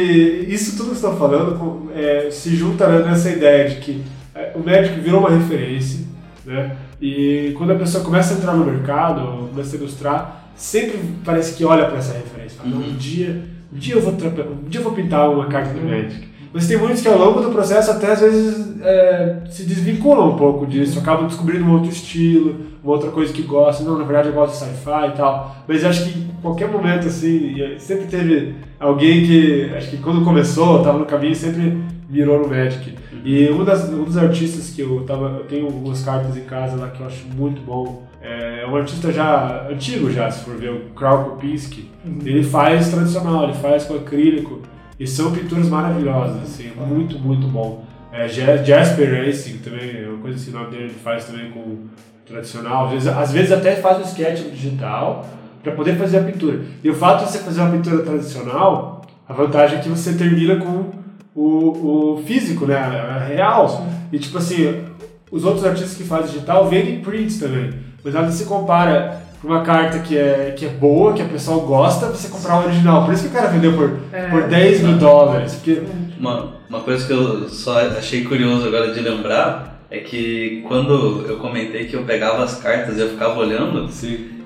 isso 0.48 0.76
tudo 0.76 0.90
que 0.90 0.96
você 0.96 1.06
está 1.06 1.16
falando 1.16 1.90
é, 1.94 2.28
se 2.30 2.54
junta 2.54 2.86
né, 2.86 3.04
nessa 3.04 3.30
ideia 3.30 3.68
de 3.68 3.76
que 3.76 4.02
é, 4.34 4.52
o 4.54 4.60
Magic 4.60 5.00
virou 5.00 5.20
uma 5.20 5.30
referência, 5.30 6.04
né? 6.46 6.76
E 7.00 7.52
quando 7.58 7.72
a 7.72 7.76
pessoa 7.76 8.04
começa 8.04 8.34
a 8.34 8.36
entrar 8.36 8.54
no 8.54 8.64
mercado, 8.64 9.48
começa 9.50 9.74
a 9.76 9.78
ilustrar, 9.78 10.50
sempre 10.56 10.98
parece 11.24 11.54
que 11.56 11.64
olha 11.64 11.86
para 11.86 11.98
essa 11.98 12.12
referência. 12.14 12.58
Fala, 12.58 12.70
"Não, 12.70 12.78
Uhum. 12.78 12.90
um 12.90 12.96
dia, 12.96 13.42
um 13.72 13.76
dia 13.78 13.94
eu 13.94 14.00
vou 14.00 14.12
um 14.12 14.68
dia 14.68 14.80
eu 14.80 14.84
vou 14.84 14.92
pintar 14.92 15.28
uma 15.30 15.46
carta 15.46 15.74
do 15.74 15.80
Magic. 15.84 16.28
Mas 16.54 16.68
tem 16.68 16.76
muitos 16.76 17.02
que 17.02 17.08
ao 17.08 17.18
longo 17.18 17.40
do 17.40 17.50
processo 17.50 17.90
até 17.90 18.12
às 18.12 18.20
vezes 18.20 18.80
é, 18.80 19.38
se 19.50 19.64
desvinculam 19.64 20.30
um 20.30 20.36
pouco 20.36 20.64
disso, 20.64 21.00
acabam 21.00 21.26
descobrindo 21.26 21.64
um 21.64 21.72
outro 21.72 21.90
estilo, 21.90 22.54
uma 22.80 22.92
outra 22.92 23.10
coisa 23.10 23.32
que 23.32 23.42
gostam. 23.42 23.84
Não, 23.84 23.98
na 23.98 24.04
verdade 24.04 24.28
eu 24.28 24.34
gosto 24.34 24.52
de 24.52 24.58
sci-fi 24.58 25.08
e 25.08 25.16
tal. 25.16 25.56
Mas 25.66 25.84
acho 25.84 26.04
que 26.04 26.16
em 26.16 26.28
qualquer 26.40 26.68
momento, 26.68 27.08
assim, 27.08 27.56
e 27.58 27.80
sempre 27.80 28.06
teve 28.06 28.54
alguém 28.78 29.26
que, 29.26 29.72
acho 29.76 29.90
que 29.90 29.96
quando 29.96 30.24
começou, 30.24 30.78
estava 30.78 30.96
no 30.96 31.06
caminho, 31.06 31.34
sempre 31.34 31.76
virou 32.08 32.38
no 32.38 32.48
Magic. 32.48 32.94
E 33.24 33.50
um, 33.50 33.64
das, 33.64 33.88
um 33.88 34.04
dos 34.04 34.16
artistas 34.16 34.70
que 34.70 34.82
eu 34.82 35.02
tava, 35.04 35.38
eu 35.38 35.44
tenho 35.46 35.66
algumas 35.66 36.04
cartas 36.04 36.36
em 36.36 36.44
casa 36.44 36.76
lá 36.76 36.88
que 36.88 37.00
eu 37.00 37.06
acho 37.06 37.26
muito 37.34 37.60
bom. 37.62 38.06
É 38.22 38.64
um 38.64 38.76
artista 38.76 39.10
já 39.10 39.66
antigo 39.68 40.08
já, 40.08 40.30
se 40.30 40.44
for 40.44 40.56
ver, 40.56 40.70
o 40.70 40.80
Krauk 40.94 41.30
Kopinski. 41.30 41.90
Ele 42.24 42.44
faz 42.44 42.90
tradicional, 42.90 43.42
ele 43.42 43.54
faz 43.54 43.86
com 43.86 43.94
acrílico. 43.94 44.62
E 44.98 45.06
são 45.06 45.32
pinturas 45.32 45.68
maravilhosas, 45.68 46.42
assim, 46.42 46.70
muito, 46.76 47.18
muito 47.18 47.46
bom. 47.48 47.84
É, 48.12 48.28
Ja- 48.28 48.56
Jasper 48.62 49.24
Racing 49.26 49.58
também, 49.58 50.04
é 50.04 50.08
uma 50.08 50.18
coisa 50.18 50.36
assim, 50.36 50.50
o 50.50 50.54
nome 50.54 50.70
dele 50.70 50.84
ele 50.84 50.94
faz 50.94 51.24
também 51.24 51.50
com 51.50 51.78
tradicional. 52.26 52.86
Às 52.86 52.92
vezes, 52.92 53.08
às 53.08 53.32
vezes 53.32 53.52
até 53.52 53.74
faz 53.76 53.98
um 53.98 54.02
sketch 54.02 54.50
digital 54.52 55.26
para 55.62 55.72
poder 55.72 55.96
fazer 55.96 56.18
a 56.18 56.22
pintura. 56.22 56.60
E 56.82 56.88
o 56.90 56.94
fato 56.94 57.24
de 57.24 57.32
você 57.32 57.38
fazer 57.38 57.60
uma 57.60 57.70
pintura 57.70 58.02
tradicional, 58.02 59.02
a 59.28 59.32
vantagem 59.32 59.78
é 59.78 59.80
que 59.82 59.88
você 59.88 60.12
termina 60.14 60.56
com 60.56 60.90
o, 61.34 62.14
o 62.14 62.22
físico, 62.24 62.66
né, 62.66 62.76
a, 62.76 63.18
real. 63.26 63.86
E 64.12 64.18
tipo 64.18 64.38
assim, 64.38 64.84
os 65.30 65.44
outros 65.44 65.64
artistas 65.64 65.96
que 65.96 66.04
fazem 66.04 66.32
digital 66.32 66.68
vendem 66.68 67.00
prints 67.00 67.38
também. 67.38 67.72
Mas 68.04 68.14
nada 68.14 68.30
se 68.30 68.44
compara 68.44 69.22
com 69.22 69.23
uma 69.44 69.62
carta 69.62 69.98
que 69.98 70.16
é, 70.16 70.54
que 70.56 70.66
é 70.66 70.68
boa, 70.70 71.12
que 71.12 71.22
a 71.22 71.26
pessoa 71.26 71.64
gosta, 71.64 72.06
você 72.06 72.28
comprar 72.28 72.60
o 72.60 72.64
original. 72.64 73.04
Por 73.04 73.14
isso 73.14 73.24
que 73.24 73.28
o 73.28 73.32
cara 73.32 73.48
vendeu 73.48 73.74
por, 73.74 73.98
É, 74.12 74.28
por 74.28 74.44
10 74.44 74.82
mil 74.82 74.96
dólares. 74.96 75.54
Porque 75.54 75.82
Uma, 76.18 76.54
uma 76.68 76.80
coisa 76.80 77.06
que 77.06 77.12
eu 77.12 77.48
só 77.48 77.80
achei 77.88 78.24
curioso 78.24 78.66
agora 78.66 78.92
de 78.92 79.00
lembrar 79.00 79.74
é 79.90 79.98
que 79.98 80.64
quando 80.66 81.24
eu 81.28 81.36
comentei 81.36 81.86
que 81.86 81.94
eu 81.94 82.02
pegava 82.02 82.42
as 82.42 82.56
cartas 82.56 82.96
e 82.96 83.00
eu 83.00 83.10
ficava 83.10 83.38
olhando, 83.38 83.88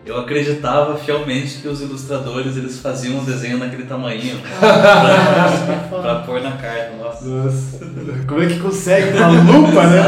eu 0.04 0.18
acreditava 0.18 0.96
fielmente 0.96 1.58
que 1.58 1.68
os 1.68 1.80
ilustradores 1.80 2.56
eles 2.56 2.80
faziam 2.80 3.18
um 3.18 3.24
desenho 3.24 3.58
naquele 3.58 3.84
tamanho 3.84 4.38
pra, 4.58 5.98
pra 6.00 6.14
pôr 6.20 6.40
na 6.40 6.52
carta. 6.52 6.92
Nossa. 6.98 7.24
Nossa, 7.24 7.78
como 8.26 8.42
é 8.42 8.46
que 8.46 8.58
consegue 8.58 9.16
uma 9.16 9.28
lupa, 9.28 9.86
né? 9.86 10.02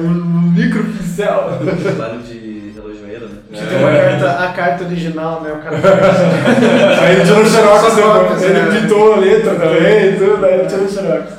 Um 0.00 0.50
micro 0.52 0.84
pincel. 0.84 1.58
Trabalho 1.82 2.20
né? 3.60 3.68
Tem 3.68 3.78
uma 3.78 3.90
carta, 3.92 4.44
a 4.44 4.52
carta 4.52 4.84
original, 4.84 5.40
né? 5.42 5.52
O 5.52 5.58
cara. 5.58 5.76
Aí 7.02 7.14
ele 7.16 7.24
tirou 7.24 7.42
o 7.42 7.46
xerox, 7.46 7.94
cópias, 7.94 8.42
ele 8.42 8.52
né? 8.60 8.80
pintou 8.80 9.14
a 9.14 9.16
letra 9.16 9.54
também 9.54 10.08
e 10.14 10.16
tudo, 10.18 10.44
aí 10.44 10.54
ele 10.60 10.66
tirou 10.68 10.84
o 10.84 10.88
xerox. 10.88 11.32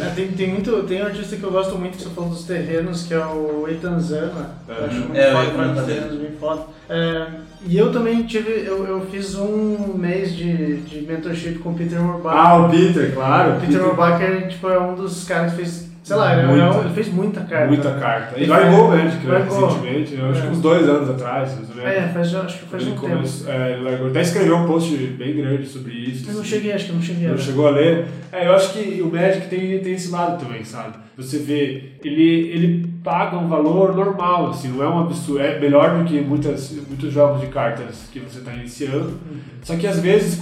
Ah, 0.00 0.10
Tem, 0.14 0.28
tem, 0.28 0.48
muito, 0.50 0.84
tem 0.84 1.02
um 1.02 1.06
artista 1.06 1.34
que 1.36 1.42
eu 1.42 1.50
gosto 1.50 1.76
muito 1.76 1.96
que 1.96 2.04
você 2.04 2.10
falou 2.10 2.30
dos 2.30 2.44
terrenos, 2.44 3.02
que 3.04 3.14
é 3.14 3.18
o 3.18 3.66
Eitan 3.68 3.98
Zana. 3.98 4.50
Eu 4.68 4.84
acho 4.84 4.94
muito 5.00 5.16
É, 5.16 5.32
foda, 5.32 5.82
dele. 5.82 5.86
terrenos 5.86 6.18
bem 6.20 6.30
foda. 6.38 6.62
É, 6.88 7.26
e 7.66 7.76
eu 7.76 7.90
também 7.90 8.22
tive, 8.22 8.64
eu, 8.64 8.86
eu 8.86 9.00
fiz 9.10 9.34
um 9.34 9.94
mês 9.96 10.36
de, 10.36 10.76
de 10.82 11.00
mentorship 11.00 11.58
com 11.58 11.70
o 11.70 11.74
Peter 11.74 12.00
Urbacher. 12.00 12.38
Ah, 12.38 12.56
o 12.58 12.68
Peter, 12.70 13.12
claro. 13.12 13.56
o 13.56 13.60
Peter 13.60 13.84
Urbacher 13.84 14.46
tipo, 14.48 14.68
é 14.68 14.78
um 14.78 14.94
dos 14.94 15.24
caras 15.24 15.50
que 15.52 15.56
fez, 15.56 15.87
sei 16.08 16.16
lá, 16.16 16.32
ele, 16.32 16.40
é 16.40 16.46
Muita. 16.46 16.78
um- 16.78 16.80
ele 16.80 16.94
fez 16.94 17.08
muita 17.12 17.40
carta. 17.42 17.66
Muita 17.66 17.90
carta. 17.92 18.34
Ele 18.34 18.44
Ele 18.44 18.50
largou 18.50 18.86
o 18.86 18.88
Magic 18.88 19.26
né, 19.26 19.38
recentemente, 19.44 20.14
eu 20.18 20.30
acho 20.30 20.40
que 20.40 20.46
É. 20.46 20.50
uns 20.50 20.60
dois 20.60 20.88
anos 20.88 21.10
atrás. 21.10 21.58
É, 21.84 22.00
faz, 22.14 22.34
acho 22.34 22.58
que 22.60 22.64
faz 22.66 22.82
Ele 22.82 22.92
um 22.92 22.94
tempo. 22.98 23.08
começou- 23.14 23.52
é, 23.52 23.72
ele 23.72 23.82
largou. 23.82 24.08
Até 24.08 24.20
escreveu 24.22 24.56
um 24.56 24.66
post 24.66 24.96
bem 24.96 25.36
grande 25.36 25.66
sobre 25.66 25.92
isso. 25.92 26.28
Eu 26.28 26.32
não 26.34 26.40
assim. 26.40 26.50
cheguei, 26.50 26.72
acho 26.72 26.84
que 26.86 26.90
eu 26.90 26.96
não 26.96 27.02
cheguei. 27.02 27.26
a 27.26 27.30
Não 27.30 27.38
chegou 27.38 27.66
a 27.68 27.70
ler. 27.70 28.06
É, 28.32 28.46
eu 28.46 28.54
acho 28.54 28.72
que 28.72 29.02
o 29.02 29.06
Magic 29.12 29.46
tem, 29.48 29.78
tem 29.80 29.92
esse 29.92 30.10
lado 30.10 30.42
também, 30.44 30.64
sabe? 30.64 30.94
Você 31.18 31.38
vê, 31.38 31.94
ele, 32.04 32.22
ele 32.22 32.92
paga 33.02 33.36
um 33.36 33.48
valor 33.48 33.92
normal, 33.92 34.50
assim, 34.50 34.68
não 34.68 34.84
é 34.84 34.88
um 34.88 35.00
absurdo. 35.00 35.40
É 35.40 35.58
melhor 35.58 35.98
do 35.98 36.04
que 36.04 36.20
muitas, 36.20 36.70
muitos 36.88 37.12
jogos 37.12 37.40
de 37.40 37.48
cartas 37.48 38.08
que 38.12 38.20
você 38.20 38.38
está 38.38 38.54
iniciando. 38.54 39.18
Só 39.60 39.74
que 39.74 39.84
às 39.88 39.98
vezes, 39.98 40.40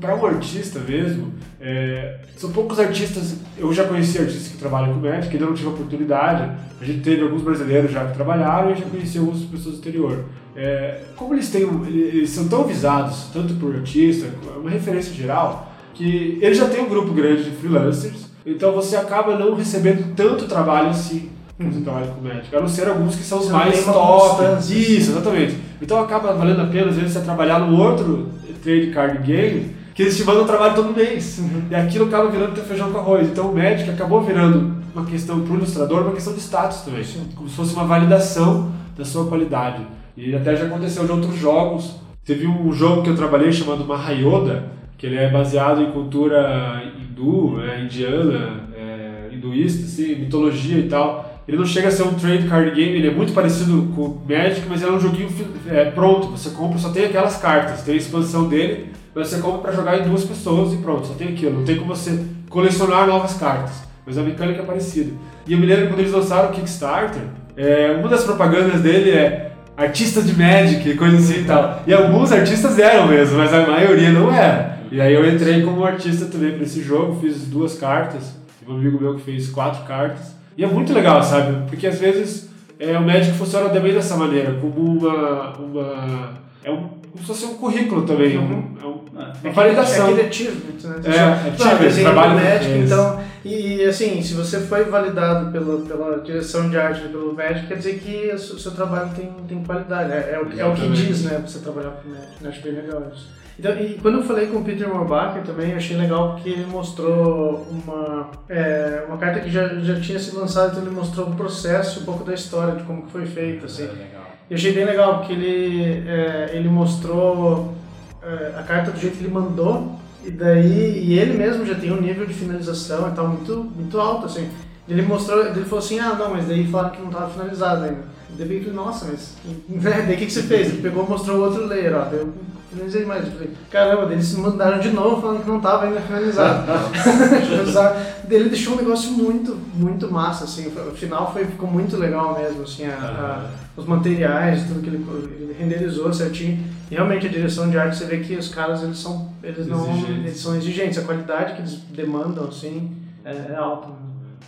para 0.00 0.16
um 0.16 0.26
artista 0.26 0.80
mesmo, 0.80 1.32
é, 1.60 2.18
são 2.36 2.50
poucos 2.50 2.80
artistas. 2.80 3.36
Eu 3.56 3.72
já 3.72 3.84
conheci 3.84 4.18
artistas 4.18 4.48
que 4.48 4.58
trabalham 4.58 4.94
com 4.94 4.98
Magic, 4.98 5.32
ainda 5.32 5.46
não 5.46 5.54
tive 5.54 5.68
a 5.68 5.70
oportunidade. 5.70 6.50
A 6.80 6.84
gente 6.84 7.02
teve 7.02 7.22
alguns 7.22 7.42
brasileiros 7.42 7.92
já 7.92 8.04
que 8.06 8.14
trabalharam 8.14 8.72
e 8.72 8.74
já 8.74 8.84
conheci 8.84 9.18
algumas 9.18 9.42
pessoas 9.42 9.76
do 9.76 9.78
exterior. 9.78 10.24
É, 10.56 11.02
como 11.14 11.34
eles 11.34 11.50
têm, 11.50 11.62
eles 11.86 12.30
são 12.30 12.48
tão 12.48 12.64
visados, 12.64 13.28
tanto 13.32 13.54
por 13.54 13.76
artista, 13.76 14.26
é 14.26 14.58
uma 14.58 14.70
referência 14.70 15.14
geral, 15.14 15.72
que 15.94 16.36
ele 16.42 16.54
já 16.54 16.68
tem 16.68 16.82
um 16.82 16.88
grupo 16.88 17.12
grande 17.12 17.44
de 17.44 17.50
freelancers, 17.52 18.26
então 18.46 18.72
você 18.72 18.96
acaba 18.96 19.36
não 19.36 19.54
recebendo 19.54 20.14
tanto 20.14 20.46
trabalho 20.46 20.90
assim 20.90 21.30
quando 21.56 21.72
você 21.72 21.80
trabalha 21.80 22.06
com 22.08 22.20
Magic, 22.20 22.54
a 22.54 22.60
não 22.60 22.68
ser 22.68 22.86
alguns 22.86 23.16
que 23.16 23.22
são 23.22 23.38
os 23.38 23.48
mais 23.48 23.82
top. 23.84 24.44
Isso, 24.70 25.10
exatamente. 25.12 25.56
Então 25.80 25.98
acaba 25.98 26.34
valendo 26.34 26.60
a 26.60 26.66
pena, 26.66 26.90
às 26.90 26.96
vezes, 26.96 27.12
você 27.12 27.20
trabalhar 27.20 27.60
num 27.60 27.80
outro 27.80 28.28
trade 28.62 28.88
card 28.88 29.18
game, 29.26 29.74
que 29.94 30.02
eles 30.02 30.16
te 30.16 30.24
mandam 30.24 30.46
trabalho 30.46 30.74
todo 30.74 30.94
mês. 30.94 31.40
E 31.70 31.74
aquilo 31.74 32.06
acaba 32.06 32.28
virando 32.28 32.54
teu 32.54 32.64
feijão 32.64 32.92
com 32.92 32.98
arroz. 32.98 33.28
Então 33.28 33.50
o 33.50 33.54
Magic 33.54 33.88
acabou 33.88 34.20
virando 34.20 34.76
uma 34.94 35.06
questão 35.06 35.40
para 35.40 35.52
o 35.52 35.56
ilustrador, 35.56 36.02
uma 36.02 36.12
questão 36.12 36.34
de 36.34 36.40
status 36.40 36.80
também. 36.80 37.02
Como 37.34 37.48
se 37.48 37.56
fosse 37.56 37.72
uma 37.72 37.84
validação 37.84 38.70
da 38.96 39.04
sua 39.04 39.26
qualidade. 39.26 39.86
E 40.14 40.34
até 40.34 40.54
já 40.56 40.66
aconteceu 40.66 41.06
de 41.06 41.12
outros 41.12 41.38
jogos. 41.38 41.96
Teve 42.24 42.46
um 42.46 42.72
jogo 42.72 43.02
que 43.02 43.08
eu 43.08 43.16
trabalhei 43.16 43.50
chamado 43.52 43.84
Mahayoda, 43.84 44.64
que 44.96 45.06
ele 45.06 45.16
é 45.16 45.30
baseado 45.30 45.82
em 45.82 45.90
cultura 45.90 46.82
hindu, 46.96 47.60
é, 47.60 47.82
indiana, 47.82 48.60
é, 48.76 49.34
hinduísta, 49.34 49.84
assim, 49.84 50.14
mitologia 50.16 50.78
e 50.78 50.88
tal. 50.88 51.34
Ele 51.46 51.56
não 51.56 51.64
chega 51.64 51.88
a 51.88 51.90
ser 51.90 52.02
um 52.02 52.14
trade 52.14 52.48
card 52.48 52.70
game, 52.72 52.96
ele 52.96 53.08
é 53.08 53.10
muito 53.10 53.32
parecido 53.32 53.92
com 53.94 54.02
o 54.02 54.22
Magic, 54.28 54.66
mas 54.68 54.82
é 54.82 54.90
um 54.90 54.98
joguinho 54.98 55.28
é, 55.68 55.84
pronto. 55.84 56.28
Você 56.28 56.50
compra, 56.50 56.78
só 56.78 56.90
tem 56.90 57.04
aquelas 57.04 57.36
cartas, 57.36 57.82
tem 57.82 57.94
a 57.94 57.98
expansão 57.98 58.48
dele, 58.48 58.90
mas 59.14 59.28
você 59.28 59.38
compra 59.38 59.58
pra 59.58 59.72
jogar 59.72 60.00
em 60.00 60.08
duas 60.08 60.24
pessoas 60.24 60.72
e 60.72 60.78
pronto, 60.78 61.06
só 61.06 61.14
tem 61.14 61.28
aquilo. 61.28 61.58
Não 61.58 61.64
tem 61.64 61.76
como 61.76 61.94
você 61.94 62.24
colecionar 62.50 63.06
novas 63.06 63.34
cartas, 63.34 63.84
mas 64.04 64.18
a 64.18 64.22
mecânica 64.22 64.62
é 64.62 64.64
parecida. 64.64 65.12
E 65.46 65.52
eu 65.52 65.58
me 65.58 65.66
lembro 65.66 65.88
quando 65.88 66.00
eles 66.00 66.12
lançaram 66.12 66.50
o 66.50 66.52
Kickstarter, 66.52 67.22
é, 67.56 67.94
uma 67.98 68.08
das 68.08 68.24
propagandas 68.24 68.80
dele 68.80 69.10
é 69.10 69.52
artistas 69.76 70.26
de 70.26 70.36
Magic, 70.36 70.94
coisa 70.96 71.16
assim 71.16 71.42
e 71.42 71.44
tal. 71.44 71.82
E 71.86 71.92
alguns 71.92 72.32
artistas 72.32 72.78
eram 72.78 73.06
mesmo, 73.06 73.38
mas 73.38 73.52
a 73.52 73.66
maioria 73.66 74.10
não 74.10 74.32
era. 74.34 74.75
E 74.90 75.00
aí 75.00 75.14
eu 75.14 75.28
entrei 75.28 75.62
como 75.62 75.84
artista 75.84 76.26
também 76.26 76.52
para 76.52 76.62
esse 76.62 76.82
jogo, 76.82 77.20
fiz 77.20 77.46
duas 77.46 77.78
cartas, 77.78 78.34
Teve 78.60 78.72
um 78.72 78.76
amigo 78.76 79.00
meu 79.00 79.14
que 79.14 79.22
fez 79.22 79.48
quatro 79.48 79.84
cartas. 79.84 80.34
E 80.56 80.64
é 80.64 80.66
muito 80.66 80.92
legal, 80.92 81.22
sabe? 81.22 81.68
Porque 81.68 81.86
às 81.86 81.98
vezes 81.98 82.48
é, 82.78 82.98
o 82.98 83.02
Magic 83.02 83.36
funciona 83.36 83.68
também 83.70 83.92
dessa 83.92 84.16
maneira, 84.16 84.54
como 84.54 84.98
uma. 84.98 85.56
uma 85.58 86.30
é 86.64 86.70
um, 86.70 86.88
como 87.12 87.18
se 87.18 87.26
fosse 87.26 87.44
um 87.46 87.54
currículo 87.54 88.02
também, 88.02 88.36
um, 88.36 88.42
é 88.82 88.86
um- 88.86 89.06
É 89.42 89.46
uma 89.48 89.52
validação. 89.52 90.18
É 90.18 90.26
achievement, 90.26 90.84
né? 90.84 91.00
É, 91.04 91.20
achievement, 91.20 91.78
desenho 91.78 92.10
trabalho 92.12 92.38
é 92.40 92.56
isso. 92.56 92.92
então... 92.92 93.26
E, 93.44 93.84
assim, 93.84 94.20
se 94.22 94.34
você 94.34 94.58
foi 94.58 94.82
validado 94.86 95.52
pela, 95.52 95.78
pela 95.82 96.20
direção 96.20 96.68
de 96.68 96.76
arte 96.76 97.02
pelo 97.02 97.32
Magic, 97.32 97.68
quer 97.68 97.76
dizer 97.76 98.00
que 98.00 98.34
o 98.34 98.38
seu, 98.58 98.72
trabalho 98.72 99.10
tem, 99.14 99.30
tem 99.46 99.62
qualidade. 99.62 100.10
É, 100.10 100.32
é, 100.32 100.40
o, 100.42 100.60
é 100.60 100.64
o 100.66 100.74
que 100.74 100.88
diz, 100.88 101.22
né, 101.22 101.40
você 101.46 101.60
trabalhar 101.60 101.90
com 101.90 102.08
o 102.08 102.12
Magic. 102.12 102.42
Eu 102.42 102.50
acho 102.50 102.60
bem 102.62 102.72
legal 102.72 103.02
isso. 103.14 103.28
Então, 103.58 103.72
e 103.80 103.94
quando 103.94 104.18
eu 104.18 104.24
falei 104.24 104.48
com 104.48 104.58
o 104.58 104.64
Peter 104.64 104.86
Morbacher 104.86 105.42
também, 105.42 105.74
achei 105.74 105.96
legal 105.96 106.34
porque 106.34 106.50
ele 106.50 106.66
mostrou 106.66 107.66
uma, 107.70 108.30
é, 108.48 109.02
uma 109.08 109.16
carta 109.16 109.40
que 109.40 109.50
já, 109.50 109.66
já 109.80 109.98
tinha 109.98 110.18
sido 110.18 110.38
lançada, 110.38 110.72
então 110.72 110.82
ele 110.82 110.94
mostrou 110.94 111.28
o 111.28 111.34
processo, 111.34 112.00
um 112.00 112.04
pouco 112.04 112.22
da 112.22 112.34
história, 112.34 112.74
de 112.74 112.82
como 112.84 113.02
que 113.02 113.12
foi 113.12 113.24
feito, 113.24 113.64
assim. 113.64 113.84
É, 113.84 113.86
legal. 113.86 114.26
Eu 114.50 114.56
achei 114.56 114.72
bem 114.72 114.84
legal, 114.84 115.18
porque 115.18 115.32
ele, 115.32 116.06
é, 116.06 116.50
ele 116.52 116.68
mostrou 116.68 117.74
é, 118.22 118.58
a 118.58 118.62
carta 118.62 118.90
do 118.90 119.00
jeito 119.00 119.16
que 119.16 119.24
ele 119.24 119.32
mandou, 119.32 119.96
e 120.22 120.30
daí, 120.30 121.04
e 121.04 121.18
ele 121.18 121.32
mesmo 121.38 121.64
já 121.64 121.74
tem 121.74 121.90
um 121.90 122.00
nível 122.00 122.26
de 122.26 122.34
finalização 122.34 123.08
e 123.08 123.12
tal 123.12 123.28
muito, 123.28 123.64
muito 123.74 123.98
alto, 123.98 124.26
assim. 124.26 124.50
Ele 124.86 125.00
mostrou, 125.00 125.46
ele 125.46 125.64
falou 125.64 125.78
assim, 125.78 125.98
ah 125.98 126.14
não, 126.14 126.30
mas 126.30 126.46
daí 126.46 126.66
falaram 126.66 126.90
que 126.90 127.00
não 127.00 127.08
estava 127.08 127.30
finalizado 127.30 127.84
ainda. 127.84 128.16
Daí 128.38 128.66
eu 128.66 128.74
nossa, 128.74 129.06
mas 129.06 129.34
né? 129.68 130.04
daí 130.06 130.14
o 130.14 130.18
que, 130.18 130.26
que 130.26 130.32
você 130.32 130.42
fez? 130.42 130.68
Ele 130.68 130.82
pegou 130.82 131.06
e 131.06 131.08
mostrou 131.08 131.40
outro 131.42 131.66
layer, 131.66 131.96
ó. 131.96 132.04
Daí 132.04 132.18
eu 132.18 132.34
finalizei 132.76 133.04
mais. 133.04 133.24
Eu 133.24 133.32
falei, 133.32 133.50
caramba, 133.70 134.12
eles 134.12 134.34
mandaram 134.36 134.78
de 134.78 134.90
novo 134.90 135.20
falando 135.20 135.42
que 135.42 135.48
não 135.48 135.56
estava 135.56 135.86
ainda 135.86 136.00
finalizado. 136.00 136.66
ele 138.30 138.50
deixou 138.50 138.74
um 138.74 138.76
negócio 138.76 139.10
muito, 139.12 139.56
muito 139.74 140.10
massa, 140.12 140.44
assim. 140.44 140.68
O 140.68 140.94
final 140.94 141.32
foi, 141.32 141.46
ficou 141.46 141.68
muito 141.68 141.96
legal 141.96 142.38
mesmo, 142.38 142.62
assim, 142.62 142.86
a, 142.86 142.94
a, 142.94 143.80
os 143.80 143.86
materiais, 143.86 144.64
tudo 144.64 144.82
que 144.82 144.88
ele, 144.88 145.04
ele 145.40 145.56
renderizou 145.58 146.12
certinho. 146.12 146.62
E 146.90 146.94
realmente 146.94 147.26
a 147.26 147.30
direção 147.30 147.70
de 147.70 147.78
arte, 147.78 147.96
você 147.96 148.04
vê 148.04 148.18
que 148.18 148.36
os 148.36 148.48
caras, 148.48 148.82
eles 148.82 148.98
são, 148.98 149.32
eles 149.42 149.66
não, 149.66 149.96
eles 150.06 150.38
são 150.38 150.54
exigentes. 150.56 150.98
A 150.98 151.02
qualidade 151.02 151.54
que 151.54 151.60
eles 151.60 151.74
demandam, 151.90 152.44
assim, 152.44 152.92
é, 153.24 153.52
é 153.52 153.56
alta. 153.56 153.88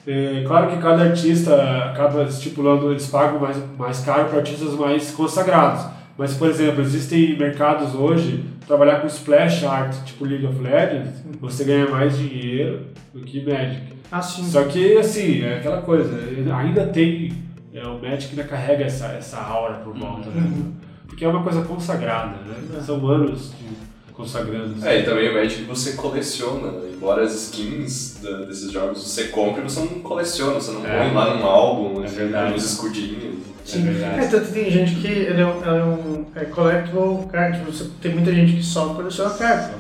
É, 0.07 0.43
claro 0.47 0.71
que 0.71 0.79
cada 0.79 1.03
artista 1.03 1.55
acaba 1.85 2.23
estipulando, 2.23 2.91
eles 2.91 3.07
pagam 3.09 3.39
mais, 3.39 3.57
mais 3.77 4.01
caro 4.01 4.29
para 4.29 4.39
artistas 4.39 4.73
mais 4.75 5.11
consagrados. 5.11 5.98
Mas, 6.19 6.35
por 6.35 6.51
exemplo, 6.51 6.83
existem 6.83 7.39
mercados 7.39 7.95
hoje, 7.95 8.45
trabalhar 8.67 9.01
com 9.01 9.07
splash 9.07 9.65
art, 9.65 9.95
tipo 10.05 10.25
League 10.25 10.45
of 10.45 10.61
Legends, 10.61 11.23
você 11.41 11.63
ganha 11.63 11.89
mais 11.89 12.19
dinheiro 12.19 12.87
do 13.15 13.21
que 13.21 13.41
Magic. 13.45 13.83
Ah, 14.11 14.21
sim. 14.21 14.43
Só 14.43 14.65
que, 14.65 14.99
assim, 14.99 15.45
é 15.45 15.59
aquela 15.59 15.81
coisa, 15.81 16.19
ainda 16.53 16.89
tem, 16.89 17.33
é, 17.73 17.87
o 17.87 18.03
Magic 18.03 18.31
ainda 18.31 18.43
carrega 18.43 18.85
essa, 18.85 19.07
essa 19.13 19.39
aura 19.41 19.75
por 19.77 19.97
volta, 19.97 20.29
né? 20.31 20.43
Uhum. 20.43 20.73
Porque 21.07 21.25
é 21.25 21.29
uma 21.29 21.45
coisa 21.45 21.63
consagrada, 21.63 22.39
né? 22.45 22.57
É. 22.77 22.81
São 22.81 23.07
anos 23.07 23.53
de 23.53 23.88
consagrando. 24.19 24.85
É, 24.85 24.99
e 24.99 25.05
também 25.05 25.31
o 25.31 25.35
Magic 25.35 25.63
você 25.63 25.93
coleciona, 25.93 26.73
embora 26.93 27.23
as 27.23 27.33
skins 27.35 28.19
da, 28.21 28.39
desses 28.39 28.73
jogos 28.73 29.01
você 29.01 29.29
compre, 29.29 29.63
você 29.63 29.79
não 29.79 30.01
coleciona, 30.01 30.55
você 30.55 30.73
não 30.73 30.85
é. 30.85 31.05
põe 31.05 31.15
lá 31.15 31.37
num 31.37 31.47
álbum, 31.47 32.05
é 32.05 32.09
verdade. 32.09 32.53
nos 32.53 32.65
escudinhos. 32.65 33.39
Sim. 33.65 33.87
É, 33.87 33.93
verdade. 33.93 34.25
é, 34.25 34.27
tanto 34.27 34.51
tem 34.51 34.71
gente 34.71 34.97
que 34.97 35.07
ele 35.07 35.41
é 35.41 35.47
um, 35.47 35.65
é 35.65 35.85
um 35.85 36.25
é 36.35 36.45
collectible 36.47 37.29
card, 37.31 37.61
você, 37.65 37.89
tem 38.01 38.13
muita 38.13 38.35
gente 38.35 38.55
que 38.55 38.63
só 38.63 38.93
coleciona 38.95 39.31
cartas. 39.31 39.71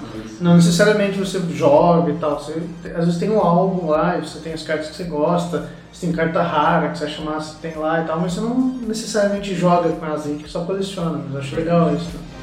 Não 0.40 0.54
necessariamente 0.54 1.18
você 1.18 1.40
joga 1.52 2.12
e 2.12 2.16
tal, 2.16 2.38
você, 2.38 2.62
às 2.94 3.06
vezes 3.06 3.18
tem 3.18 3.30
um 3.30 3.40
álbum 3.40 3.88
lá 3.88 4.18
e 4.18 4.20
você 4.20 4.38
tem 4.38 4.52
as 4.52 4.62
cartas 4.62 4.90
que 4.90 4.96
você 4.96 5.04
gosta, 5.04 5.68
você 5.92 6.06
tem 6.06 6.14
carta 6.14 6.42
rara 6.42 6.90
que 6.90 6.98
você 6.98 7.06
acha 7.06 7.22
massa, 7.22 7.56
tem 7.60 7.74
lá 7.76 8.02
e 8.02 8.06
tal, 8.06 8.20
mas 8.20 8.34
você 8.34 8.40
não 8.40 8.78
necessariamente 8.86 9.52
joga 9.52 9.88
com 9.88 10.06
elas, 10.06 10.26
a 10.26 10.28
gente 10.28 10.48
só 10.48 10.64
coleciona, 10.64 11.18
mas 11.24 11.34
eu 11.34 11.40
acho 11.40 11.56
legal 11.56 11.92
isso. 11.92 12.04
Né? 12.04 12.37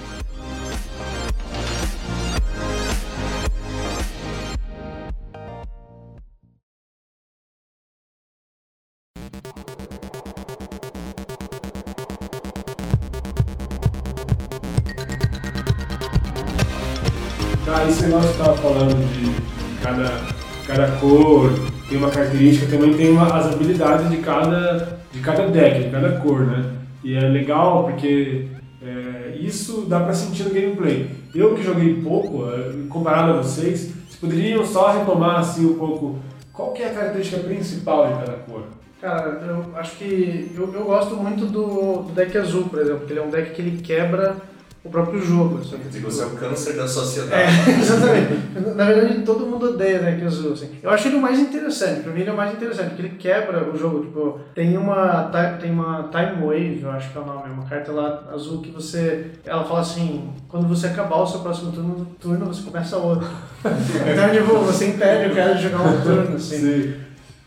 Cor 21.35 21.51
tem 21.89 21.97
uma 21.97 22.09
característica, 22.09 22.65
também 22.67 22.93
tem 22.93 23.11
uma, 23.11 23.27
as 23.27 23.53
habilidades 23.53 24.09
de 24.09 24.17
cada, 24.17 24.99
de 25.11 25.19
cada 25.19 25.47
deck, 25.47 25.83
de 25.83 25.89
cada 25.89 26.13
cor, 26.19 26.45
né? 26.45 26.71
E 27.03 27.15
é 27.15 27.21
legal 27.21 27.83
porque 27.83 28.47
é, 28.81 29.37
isso 29.39 29.85
dá 29.87 29.99
para 29.99 30.13
sentir 30.13 30.43
no 30.43 30.49
gameplay. 30.49 31.09
Eu 31.33 31.53
que 31.53 31.61
joguei 31.61 32.01
pouco, 32.01 32.49
é, 32.49 32.87
comparado 32.89 33.33
a 33.33 33.37
vocês, 33.37 33.91
vocês 34.07 34.15
poderiam 34.19 34.65
só 34.65 34.93
retomar 34.93 35.39
assim 35.39 35.65
um 35.65 35.75
pouco 35.75 36.17
qual 36.51 36.71
que 36.71 36.81
é 36.81 36.87
a 36.87 36.93
característica 36.93 37.43
principal 37.43 38.07
de 38.07 38.13
cada 38.13 38.37
cor? 38.49 38.63
Cara, 39.01 39.41
eu 39.45 39.77
acho 39.77 39.97
que 39.97 40.51
eu, 40.55 40.73
eu 40.73 40.85
gosto 40.85 41.15
muito 41.15 41.45
do, 41.45 42.03
do 42.03 42.13
deck 42.13 42.35
azul, 42.37 42.63
por 42.63 42.79
exemplo, 42.79 42.99
porque 42.99 43.13
ele 43.13 43.19
é 43.19 43.23
um 43.23 43.29
deck 43.29 43.51
que 43.51 43.61
ele 43.61 43.81
quebra 43.81 44.37
o 44.85 44.89
próprio 44.89 45.19
jogo. 45.19 45.57
Assim. 45.57 45.77
Quer 45.77 45.87
dizer 45.87 45.99
que 45.99 46.05
você 46.05 46.21
é 46.21 46.25
o 46.27 46.29
câncer 46.31 46.75
da 46.75 46.87
sociedade. 46.87 47.41
É, 47.41 47.71
exatamente. 47.81 48.75
Na 48.75 48.85
verdade, 48.85 49.21
todo 49.23 49.47
mundo 49.47 49.71
odeia 49.71 49.99
né, 49.99 50.15
que 50.17 50.25
azul. 50.25 50.53
Assim. 50.53 50.69
Eu 50.81 50.91
acho 50.91 51.07
ele 51.07 51.17
o 51.17 51.21
mais 51.21 51.39
interessante, 51.39 52.01
pra 52.01 52.13
mim 52.13 52.21
ele 52.21 52.29
é 52.29 52.33
o 52.33 52.37
mais 52.37 52.53
interessante, 52.53 52.89
porque 52.89 53.01
ele 53.01 53.15
quebra 53.17 53.69
o 53.69 53.75
jogo. 53.75 54.05
Tipo, 54.05 54.39
tem 54.53 54.77
uma, 54.77 55.31
tem 55.59 55.71
uma 55.71 56.09
Time 56.11 56.45
Wave, 56.45 56.81
eu 56.83 56.91
acho 56.91 57.11
que 57.11 57.17
é 57.17 57.21
o 57.21 57.25
nome, 57.25 57.51
uma 57.51 57.65
carta 57.65 57.91
lá 57.91 58.23
azul 58.31 58.61
que 58.61 58.69
você. 58.69 59.31
Ela 59.43 59.63
fala 59.63 59.79
assim: 59.79 60.29
quando 60.47 60.67
você 60.67 60.87
acabar 60.87 61.17
o 61.17 61.25
seu 61.25 61.39
próximo 61.39 61.71
turno, 61.71 62.07
turno 62.19 62.45
você 62.45 62.61
começa 62.61 62.97
outro. 62.97 63.27
então, 63.65 64.29
tipo, 64.31 64.59
você 64.59 64.89
impede 64.89 65.31
o 65.31 65.35
cara 65.35 65.55
de 65.55 65.63
jogar 65.63 65.81
um 65.81 66.01
turno, 66.01 66.35
assim. 66.35 66.57
Sim. 66.57 67.04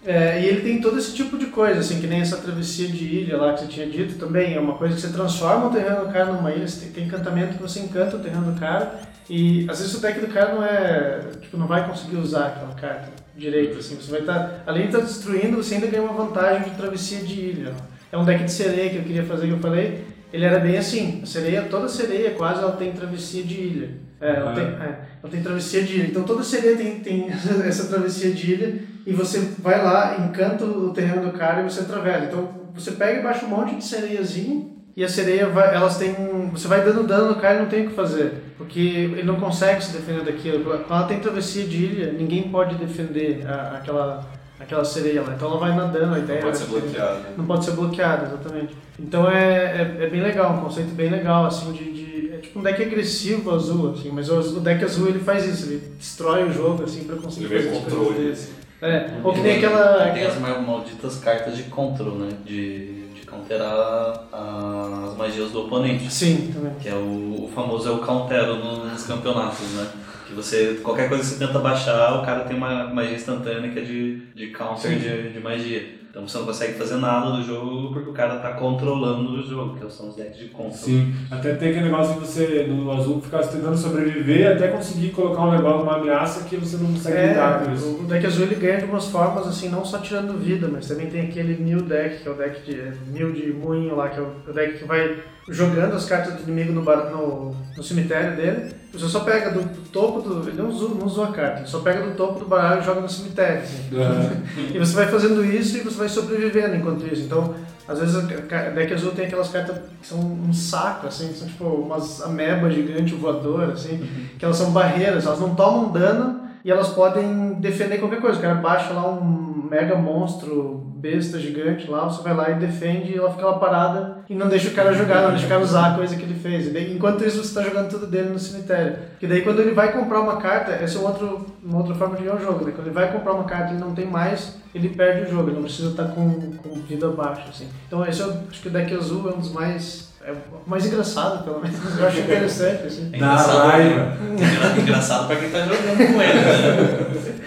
É, 0.08 0.40
e 0.40 0.46
ele 0.46 0.62
tem 0.62 0.80
todo 0.80 0.96
esse 0.96 1.14
tipo 1.14 1.36
de 1.36 1.48
coisa, 1.48 1.80
assim, 1.80 2.00
que 2.00 2.06
nem 2.06 2.22
essa 2.22 2.38
travessia 2.38 2.88
de 2.88 3.04
ilha 3.04 3.36
lá 3.36 3.52
que 3.52 3.60
você 3.60 3.66
tinha 3.66 3.86
dito 3.86 4.14
também. 4.14 4.54
É 4.54 4.58
uma 4.58 4.72
coisa 4.72 4.94
que 4.94 5.02
você 5.02 5.12
transforma 5.12 5.66
o 5.66 5.70
terreno 5.70 6.06
do 6.06 6.10
cara 6.10 6.32
numa 6.32 6.50
ilha, 6.50 6.64
tem, 6.64 6.90
tem 6.90 7.04
encantamento 7.04 7.58
que 7.58 7.62
você 7.62 7.80
encanta 7.80 8.16
o 8.16 8.18
terreno 8.18 8.50
do 8.50 8.58
cara. 8.58 9.00
E 9.28 9.66
às 9.68 9.80
vezes 9.80 9.94
o 9.94 10.00
deck 10.00 10.18
do 10.18 10.28
cara 10.28 10.54
não 10.54 10.64
é. 10.64 11.20
Tipo, 11.42 11.58
não 11.58 11.66
vai 11.66 11.86
conseguir 11.86 12.16
usar 12.16 12.46
aquela 12.46 12.72
carta 12.72 13.10
direito, 13.36 13.78
assim. 13.78 13.96
Você 13.96 14.10
vai 14.10 14.20
estar. 14.20 14.38
Tá, 14.38 14.62
além 14.66 14.84
de 14.84 14.88
estar 14.88 15.00
tá 15.00 15.04
destruindo, 15.04 15.58
você 15.58 15.74
ainda 15.74 15.86
ganha 15.88 16.02
uma 16.02 16.24
vantagem 16.24 16.70
de 16.70 16.76
travessia 16.76 17.18
de 17.18 17.38
ilha. 17.38 17.74
É 18.10 18.16
um 18.16 18.24
deck 18.24 18.44
de 18.44 18.50
sereia 18.50 18.88
que 18.88 18.96
eu 18.96 19.02
queria 19.02 19.24
fazer, 19.24 19.46
que 19.46 19.52
eu 19.52 19.58
falei. 19.58 20.06
Ele 20.32 20.44
era 20.44 20.58
bem 20.58 20.76
assim, 20.76 21.20
a 21.22 21.26
sereia, 21.26 21.62
toda 21.62 21.88
sereia 21.88 22.32
quase 22.32 22.60
ela 22.60 22.72
tem 22.72 22.92
travessia 22.92 23.42
de 23.42 23.54
ilha. 23.54 23.90
É, 24.20 24.34
ela, 24.34 24.52
tem, 24.52 24.64
é, 24.64 24.98
ela 25.22 25.30
tem 25.30 25.42
travessia 25.42 25.82
de 25.82 25.94
ilha. 25.94 26.08
Então 26.08 26.22
toda 26.24 26.42
sereia 26.42 26.76
tem, 26.76 27.00
tem 27.00 27.28
essa 27.64 27.88
travessia 27.88 28.32
de 28.32 28.52
ilha 28.52 28.82
e 29.06 29.12
você 29.12 29.38
vai 29.58 29.82
lá, 29.82 30.16
encanta 30.18 30.64
o 30.64 30.92
terreno 30.92 31.22
do 31.22 31.32
cara 31.32 31.60
e 31.62 31.64
você 31.64 31.80
atravessa. 31.80 32.26
Então 32.26 32.48
você 32.74 32.92
pega 32.92 33.20
e 33.20 33.22
baixa 33.22 33.46
um 33.46 33.48
monte 33.48 33.76
de 33.76 33.84
sereiazinho 33.84 34.76
e 34.98 35.04
a 35.04 35.08
sereia 35.08 35.48
vai, 35.48 35.74
elas 35.74 35.96
têm, 35.96 36.12
você 36.52 36.66
vai 36.66 36.82
dando 36.84 37.06
dano 37.06 37.28
no 37.28 37.40
cara 37.40 37.56
e 37.56 37.58
não 37.60 37.68
tem 37.68 37.86
o 37.86 37.88
que 37.88 37.94
fazer, 37.94 38.42
porque 38.58 38.80
ele 38.80 39.22
não 39.22 39.36
consegue 39.36 39.82
se 39.82 39.92
defender 39.92 40.24
daquilo. 40.24 40.64
Quando 40.64 40.90
ela 40.90 41.06
tem 41.06 41.20
travessia 41.20 41.64
de 41.64 41.84
ilha, 41.84 42.12
ninguém 42.12 42.50
pode 42.50 42.74
defender 42.74 43.46
a, 43.46 43.76
aquela 43.76 44.28
aquela 44.58 44.84
sereia 44.84 45.22
lá. 45.22 45.34
Então 45.34 45.48
ela 45.48 45.58
vai 45.58 45.74
nadando, 45.74 46.14
a 46.14 46.18
ideia 46.18 46.40
não 46.40 46.46
pode 46.46 46.58
ser 46.58 46.66
bloqueada. 46.66 47.28
Não 47.36 47.46
pode 47.46 47.64
ser 47.64 47.70
bloqueada, 47.72 48.26
exatamente. 48.26 48.76
Então 48.98 49.30
é, 49.30 49.98
é, 49.98 50.04
é, 50.04 50.06
bem 50.08 50.20
legal, 50.20 50.54
um 50.54 50.60
conceito 50.60 50.90
bem 50.94 51.10
legal, 51.10 51.46
assim, 51.46 51.72
de, 51.72 51.92
de, 51.92 52.34
É 52.34 52.38
tipo 52.38 52.58
um 52.58 52.62
deck 52.62 52.82
agressivo 52.82 53.54
azul, 53.54 53.92
assim, 53.92 54.10
mas 54.10 54.28
o, 54.28 54.38
o 54.38 54.60
deck 54.60 54.84
azul 54.84 55.08
ele 55.08 55.20
faz 55.20 55.46
isso, 55.46 55.66
ele 55.66 55.92
destrói 55.96 56.44
o 56.44 56.52
jogo, 56.52 56.82
assim, 56.84 57.04
pra 57.04 57.16
conseguir 57.16 57.52
ele 57.52 57.68
fazer 57.68 57.80
controle. 57.80 58.30
Assim. 58.32 58.58
É, 58.80 59.10
ou 59.24 59.32
que 59.32 59.40
tem 59.40 59.56
aquela. 59.56 60.10
Tem 60.12 60.24
as 60.24 60.38
malditas 60.38 61.16
cartas 61.16 61.56
de 61.56 61.64
control, 61.64 62.14
né? 62.14 62.28
De, 62.44 63.08
de 63.08 63.26
counterar 63.26 64.24
as 64.32 65.16
magias 65.16 65.50
do 65.50 65.62
oponente. 65.64 66.12
Sim, 66.12 66.52
também. 66.54 66.74
Que 66.80 66.88
é 66.88 66.94
o, 66.94 67.44
o 67.44 67.50
famoso 67.52 67.88
é 67.88 67.92
o 67.92 67.98
countero 67.98 68.56
nos 68.56 69.04
campeonatos, 69.04 69.68
né? 69.72 69.88
Que 70.28 70.34
você, 70.34 70.78
qualquer 70.82 71.08
coisa 71.08 71.24
que 71.24 71.30
você 71.30 71.46
tenta 71.46 71.58
baixar, 71.58 72.20
o 72.20 72.24
cara 72.24 72.40
tem 72.40 72.54
uma 72.54 72.84
magia 72.84 73.16
instantânea 73.16 73.70
que 73.70 73.78
é 73.78 73.82
de, 73.82 74.16
de 74.34 74.48
counter 74.48 74.98
de, 74.98 75.32
de 75.32 75.40
magia. 75.40 75.98
Então 76.10 76.26
você 76.26 76.38
não 76.38 76.46
consegue 76.46 76.72
fazer 76.74 76.96
nada 76.96 77.30
do 77.30 77.42
jogo 77.42 77.92
porque 77.92 78.10
o 78.10 78.12
cara 78.12 78.36
tá 78.38 78.52
controlando 78.52 79.34
o 79.34 79.42
jogo, 79.42 79.78
que 79.78 79.92
são 79.92 80.08
os 80.08 80.16
decks 80.16 80.38
de 80.38 80.46
control. 80.48 80.72
Sim, 80.72 81.14
até 81.30 81.54
tem 81.54 81.70
aquele 81.70 81.84
negócio 81.84 82.14
de 82.14 82.20
você 82.20 82.66
no 82.68 82.90
azul 82.90 83.20
ficar 83.20 83.38
tentando 83.40 83.76
sobreviver 83.76 84.52
até 84.52 84.68
conseguir 84.68 85.10
colocar 85.10 85.42
um 85.42 85.52
negócio, 85.52 85.82
uma 85.82 85.96
ameaça 85.96 86.44
que 86.44 86.56
você 86.56 86.76
não 86.76 86.92
consegue 86.92 87.16
é, 87.16 87.28
lidar 87.28 87.62
com 87.62 87.72
isso. 87.72 88.00
O 88.00 88.04
deck 88.04 88.26
azul 88.26 88.44
ele 88.44 88.54
ganha 88.54 88.78
de 88.78 88.84
umas 88.84 89.06
formas 89.08 89.46
assim, 89.46 89.68
não 89.68 89.84
só 89.84 89.98
tirando 89.98 90.38
vida, 90.38 90.68
mas 90.70 90.88
também 90.88 91.06
tem 91.06 91.22
aquele 91.22 91.62
new 91.62 91.82
deck, 91.82 92.22
que 92.22 92.28
é 92.28 92.30
o 92.30 92.34
deck 92.34 92.62
de 92.62 93.10
new 93.12 93.30
de 93.32 93.52
moinho 93.52 93.94
lá, 93.94 94.08
que 94.08 94.18
é 94.18 94.22
o 94.22 94.52
deck 94.52 94.78
que 94.78 94.84
vai 94.84 95.16
jogando 95.48 95.94
as 95.94 96.04
cartas 96.04 96.34
do 96.34 96.42
inimigo 96.42 96.72
no, 96.72 96.82
bar, 96.82 97.10
no, 97.10 97.54
no 97.76 97.82
cemitério 97.82 98.36
dele. 98.36 98.74
Você 98.92 99.08
só 99.08 99.20
pega 99.20 99.50
do, 99.50 99.60
do 99.60 99.88
topo 99.90 100.20
do. 100.20 100.48
Ele 100.48 100.60
não 100.60 100.68
usou, 100.68 100.90
não 100.94 101.06
usou 101.06 101.24
a 101.24 101.32
carta, 101.32 101.60
ele 101.60 101.66
só 101.66 101.80
pega 101.80 102.02
do 102.02 102.14
topo 102.16 102.40
do 102.40 102.46
baralho 102.46 102.80
e 102.80 102.84
joga 102.84 103.00
no 103.00 103.08
cemitério. 103.08 103.62
Assim. 103.62 103.94
Uhum. 103.94 104.70
e 104.74 104.78
você 104.78 104.94
vai 104.94 105.06
fazendo 105.06 105.44
isso 105.44 105.76
e 105.76 105.80
você 105.80 105.96
vai 105.96 106.08
sobrevivendo 106.08 106.76
enquanto 106.76 107.06
isso. 107.06 107.22
Então, 107.22 107.54
às 107.86 107.98
vezes 107.98 108.16
a 108.16 108.20
deck 108.20 108.92
azul 108.92 109.12
tem 109.12 109.26
aquelas 109.26 109.48
cartas 109.48 109.78
que 110.00 110.06
são 110.06 110.18
um 110.18 110.52
saco, 110.52 111.06
assim, 111.06 111.32
são 111.32 111.48
tipo 111.48 111.64
umas 111.64 112.20
amebas 112.22 112.74
gigantes 112.74 113.18
voadoras, 113.18 113.80
assim, 113.80 113.94
uhum. 113.94 114.26
que 114.38 114.44
elas 114.44 114.56
são 114.56 114.70
barreiras, 114.70 115.26
elas 115.26 115.40
não 115.40 115.54
tomam 115.54 115.90
dano 115.90 116.40
e 116.64 116.70
elas 116.70 116.88
podem 116.88 117.54
defender 117.54 117.98
qualquer 117.98 118.20
coisa. 118.20 118.38
O 118.38 118.42
cara 118.42 118.54
baixa 118.54 118.92
lá 118.92 119.08
um 119.08 119.68
mega 119.70 119.96
monstro 119.96 120.87
besta 120.98 121.38
gigante 121.38 121.88
lá, 121.88 122.04
você 122.04 122.22
vai 122.22 122.34
lá 122.34 122.50
e 122.50 122.54
defende 122.54 123.12
e 123.12 123.16
ela 123.16 123.30
fica 123.30 123.46
lá 123.46 123.58
parada 123.58 124.18
e 124.28 124.34
não 124.34 124.48
deixa 124.48 124.68
o 124.68 124.72
cara 124.72 124.92
jogar, 124.92 125.22
não 125.22 125.30
deixa 125.30 125.46
o 125.46 125.48
cara 125.48 125.62
usar 125.62 125.92
a 125.92 125.94
coisa 125.94 126.16
que 126.16 126.22
ele 126.22 126.34
fez. 126.34 126.66
E 126.66 126.70
daí, 126.70 126.92
enquanto 126.92 127.24
isso, 127.24 127.36
você 127.36 127.48
está 127.48 127.62
jogando 127.62 127.88
tudo 127.88 128.06
dele 128.06 128.30
no 128.30 128.38
cemitério. 128.38 128.96
Que 129.20 129.26
daí, 129.26 129.42
quando 129.42 129.60
ele 129.60 129.70
vai 129.70 129.92
comprar 129.92 130.20
uma 130.20 130.38
carta, 130.38 130.72
essa 130.72 130.98
é 130.98 131.00
um 131.00 131.04
outro, 131.04 131.46
uma 131.62 131.78
outra 131.78 131.94
forma 131.94 132.16
de 132.16 132.24
ganhar 132.24 132.36
o 132.36 132.40
jogo. 132.40 132.64
Né? 132.64 132.72
Quando 132.74 132.88
ele 132.88 132.94
vai 132.94 133.12
comprar 133.12 133.32
uma 133.32 133.44
carta 133.44 133.68
e 133.68 133.76
ele 133.76 133.80
não 133.80 133.94
tem 133.94 134.06
mais, 134.06 134.56
ele 134.74 134.88
perde 134.88 135.28
o 135.28 135.30
jogo, 135.30 135.48
ele 135.48 135.56
não 135.56 135.62
precisa 135.62 135.90
estar 135.90 136.08
com, 136.08 136.52
com 136.56 136.74
vida 136.82 137.08
baixa. 137.08 137.48
Assim. 137.48 137.68
Então, 137.86 138.04
esse 138.04 138.20
eu 138.20 138.34
acho 138.50 138.60
que 138.60 138.68
o 138.68 138.70
deck 138.70 138.92
azul 138.94 139.30
é 139.30 139.34
um 139.34 139.38
dos 139.38 139.52
mais 139.52 140.08
é 140.24 140.34
mais 140.66 140.84
engraçado, 140.84 141.44
pelo 141.44 141.60
menos. 141.62 141.78
Eu 141.98 142.06
acho 142.06 142.18
interessante, 142.18 142.86
assim. 142.86 143.10
É 143.12 143.16
engraçado, 143.16 143.70
é 143.80 144.80
engraçado 144.80 145.26
pra 145.26 145.36
quem 145.36 145.48
tá 145.48 145.60
jogando 145.60 145.96
com 145.96 146.22
ele, 146.22 146.40
né? 146.40 147.38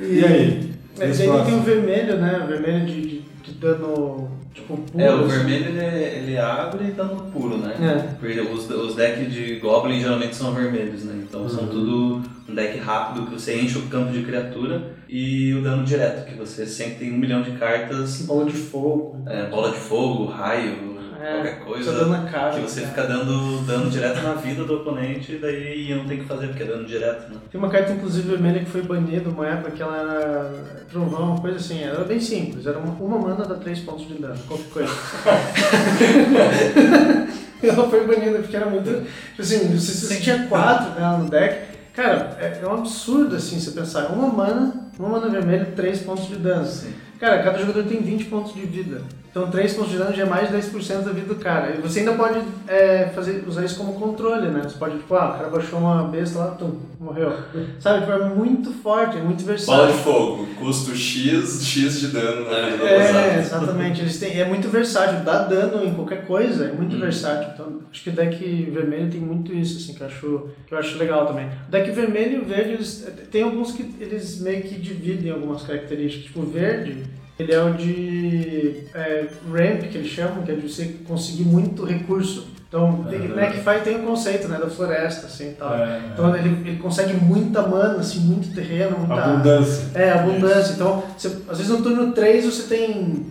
E, 0.00 0.18
e 0.18 0.24
aí? 0.24 0.75
É, 0.98 1.06
daí 1.08 1.44
tem 1.44 1.54
o 1.54 1.62
vermelho, 1.62 2.16
né? 2.16 2.40
O 2.42 2.46
vermelho 2.46 2.86
de, 2.86 3.00
de, 3.02 3.20
de 3.42 3.52
dano 3.52 4.30
tipo 4.54 4.76
puro. 4.76 5.04
É, 5.04 5.14
o 5.14 5.24
assim. 5.24 5.28
vermelho 5.28 5.66
ele, 5.68 6.18
ele 6.18 6.38
abre 6.38 6.84
dano 6.92 7.30
puro, 7.32 7.58
né? 7.58 7.74
É. 7.80 8.14
Porque 8.18 8.40
os, 8.40 8.70
os 8.70 8.94
decks 8.94 9.32
de 9.32 9.56
Goblin 9.56 10.00
geralmente 10.00 10.34
são 10.34 10.52
vermelhos, 10.52 11.04
né? 11.04 11.22
Então 11.28 11.42
uhum. 11.42 11.48
são 11.48 11.66
tudo 11.66 12.22
um 12.48 12.54
deck 12.54 12.78
rápido 12.78 13.26
que 13.26 13.34
você 13.34 13.60
enche 13.60 13.78
o 13.78 13.82
campo 13.82 14.12
de 14.12 14.22
criatura 14.22 14.94
e 15.08 15.52
o 15.54 15.62
dano 15.62 15.84
direto, 15.84 16.26
que 16.26 16.34
você 16.34 16.66
sempre 16.66 16.96
tem 16.96 17.12
um 17.12 17.18
milhão 17.18 17.42
de 17.42 17.52
cartas. 17.52 18.22
Bola 18.22 18.46
de 18.46 18.56
fogo. 18.56 19.22
É, 19.26 19.46
bola 19.46 19.70
de 19.70 19.78
fogo, 19.78 20.26
raio, 20.26 20.95
é, 21.20 21.32
qualquer 21.32 21.58
coisa 21.60 22.28
cara, 22.30 22.54
que 22.54 22.60
você 22.60 22.82
fica 22.82 23.02
dando 23.04 23.66
dano 23.66 23.90
direto 23.90 24.22
na 24.22 24.34
vida 24.34 24.62
do 24.64 24.76
oponente 24.76 25.32
e 25.32 25.38
daí 25.38 25.92
não 25.94 26.04
tem 26.04 26.18
que 26.18 26.24
fazer 26.24 26.48
porque 26.48 26.62
é 26.62 26.66
dano 26.66 26.84
direto, 26.84 27.32
né? 27.32 27.38
Tem 27.50 27.58
uma 27.58 27.70
carta 27.70 27.92
inclusive 27.92 28.28
vermelha 28.28 28.60
que 28.60 28.70
foi 28.70 28.82
banida 28.82 29.30
uma 29.30 29.46
época 29.46 29.70
que 29.72 29.82
ela 29.82 29.96
era 29.96 30.52
trovão, 30.90 31.32
uma 31.32 31.40
coisa 31.40 31.56
assim, 31.56 31.82
era 31.82 32.04
bem 32.04 32.20
simples, 32.20 32.66
era 32.66 32.78
uma, 32.78 32.92
uma 32.92 33.18
mana 33.18 33.44
dá 33.44 33.54
3 33.54 33.78
pontos 33.80 34.08
de 34.08 34.14
dano, 34.14 34.38
qualquer 34.46 34.70
coisa. 34.70 34.92
ela 37.62 37.88
foi 37.88 38.06
banida 38.06 38.38
porque 38.38 38.56
era 38.56 38.66
muito. 38.66 38.90
Tipo 38.90 39.42
assim, 39.42 39.76
você, 39.76 39.92
você 39.92 40.20
tinha 40.20 40.46
4 40.46 40.92
dela 40.92 41.18
no 41.18 41.28
deck. 41.28 41.76
Cara, 41.92 42.36
é, 42.38 42.60
é, 42.62 42.68
um 42.68 42.74
absurdo 42.74 43.36
assim 43.36 43.58
você 43.58 43.70
pensar, 43.70 44.08
uma 44.08 44.28
mana, 44.28 44.85
uma 44.98 45.08
mana 45.08 45.28
vermelha, 45.28 45.72
3 45.76 46.00
pontos 46.00 46.26
de 46.28 46.36
dano. 46.36 46.66
Sim. 46.66 46.92
Cara, 47.18 47.42
cada 47.42 47.58
jogador 47.58 47.84
tem 47.84 48.00
20 48.00 48.26
pontos 48.26 48.54
de 48.54 48.60
vida. 48.62 49.02
Então 49.36 49.50
3 49.50 49.74
pontos 49.74 49.92
de 49.92 49.98
dano 49.98 50.16
já 50.16 50.22
é 50.22 50.26
mais 50.26 50.48
de 50.48 50.56
10% 50.56 51.02
da 51.02 51.12
vida 51.12 51.26
do 51.26 51.34
cara. 51.34 51.74
E 51.76 51.80
você 51.82 51.98
ainda 51.98 52.14
pode 52.14 52.40
é, 52.66 53.10
fazer, 53.14 53.44
usar 53.46 53.66
isso 53.66 53.76
como 53.76 53.92
controle, 53.92 54.48
né? 54.48 54.62
Você 54.64 54.78
pode, 54.78 54.96
tipo, 54.96 55.14
ah, 55.14 55.28
o 55.28 55.36
cara 55.36 55.50
baixou 55.50 55.78
uma 55.78 56.04
besta 56.04 56.38
lá, 56.38 56.46
tum, 56.52 56.78
morreu. 56.98 57.34
Sabe, 57.78 58.00
tipo, 58.00 58.12
é 58.12 58.28
muito 58.30 58.70
forte, 58.70 59.18
é 59.18 59.20
muito 59.20 59.44
versátil. 59.44 59.74
Bola 59.74 59.92
de 59.92 60.02
fogo, 60.02 60.48
custo 60.58 60.96
X, 60.96 61.62
X 61.62 62.00
de 62.00 62.06
dano 62.08 62.50
na 62.50 62.70
vida 62.70 62.84
É, 62.84 63.38
exatamente. 63.38 64.00
Eles 64.00 64.18
têm, 64.18 64.40
é 64.40 64.48
muito 64.48 64.70
versátil, 64.70 65.20
dá 65.20 65.42
dano 65.42 65.84
em 65.84 65.92
qualquer 65.92 66.26
coisa, 66.26 66.64
é 66.64 66.72
muito 66.72 66.96
hum. 66.96 67.00
versátil. 67.00 67.50
Então, 67.52 67.80
acho 67.92 68.02
que 68.02 68.08
o 68.08 68.14
deck 68.14 68.70
vermelho 68.72 69.10
tem 69.10 69.20
muito 69.20 69.52
isso, 69.52 69.76
assim, 69.76 69.92
que 69.92 70.00
eu 70.00 70.06
acho, 70.06 70.48
que 70.66 70.72
eu 70.72 70.78
acho 70.78 70.96
legal 70.96 71.26
também. 71.26 71.46
O 71.68 71.70
deck 71.70 71.90
vermelho 71.90 72.38
e 72.38 72.40
o 72.40 72.44
verde, 72.46 72.72
eles, 72.72 73.06
tem 73.30 73.42
alguns 73.42 73.72
que 73.72 73.82
eles 74.00 74.40
meio 74.40 74.62
que 74.62 74.76
dividem 74.86 75.30
algumas 75.30 75.62
características. 75.62 76.26
Tipo, 76.26 76.40
o 76.40 76.46
verde 76.46 77.04
ele 77.38 77.52
é 77.52 77.62
o 77.62 77.74
de 77.74 78.84
é, 78.94 79.26
ramp, 79.50 79.82
que 79.90 79.98
eles 79.98 80.08
chamam, 80.08 80.42
que 80.42 80.52
é 80.52 80.54
de 80.54 80.68
você 80.68 80.96
conseguir 81.06 81.44
muito 81.44 81.84
recurso. 81.84 82.48
Então, 82.68 82.90
uhum. 82.90 83.52
que 83.52 83.58
faz, 83.58 83.84
tem 83.84 83.96
o 83.96 84.02
um 84.02 84.06
conceito 84.06 84.48
né, 84.48 84.58
da 84.58 84.68
floresta, 84.68 85.26
assim, 85.26 85.54
tal. 85.56 85.72
É, 85.74 86.00
então, 86.12 86.34
é. 86.34 86.40
Ele, 86.40 86.68
ele 86.68 86.76
consegue 86.78 87.14
muita 87.14 87.62
mana, 87.62 88.00
assim, 88.00 88.20
muito 88.20 88.54
terreno, 88.54 88.98
muita... 88.98 89.22
Abundância. 89.22 89.90
É, 89.94 90.10
abundância. 90.10 90.72
Então, 90.72 91.04
você, 91.16 91.28
às 91.48 91.58
vezes 91.58 91.68
no 91.68 91.82
turno 91.82 92.12
3 92.12 92.44
você 92.44 92.74
tem 92.74 93.26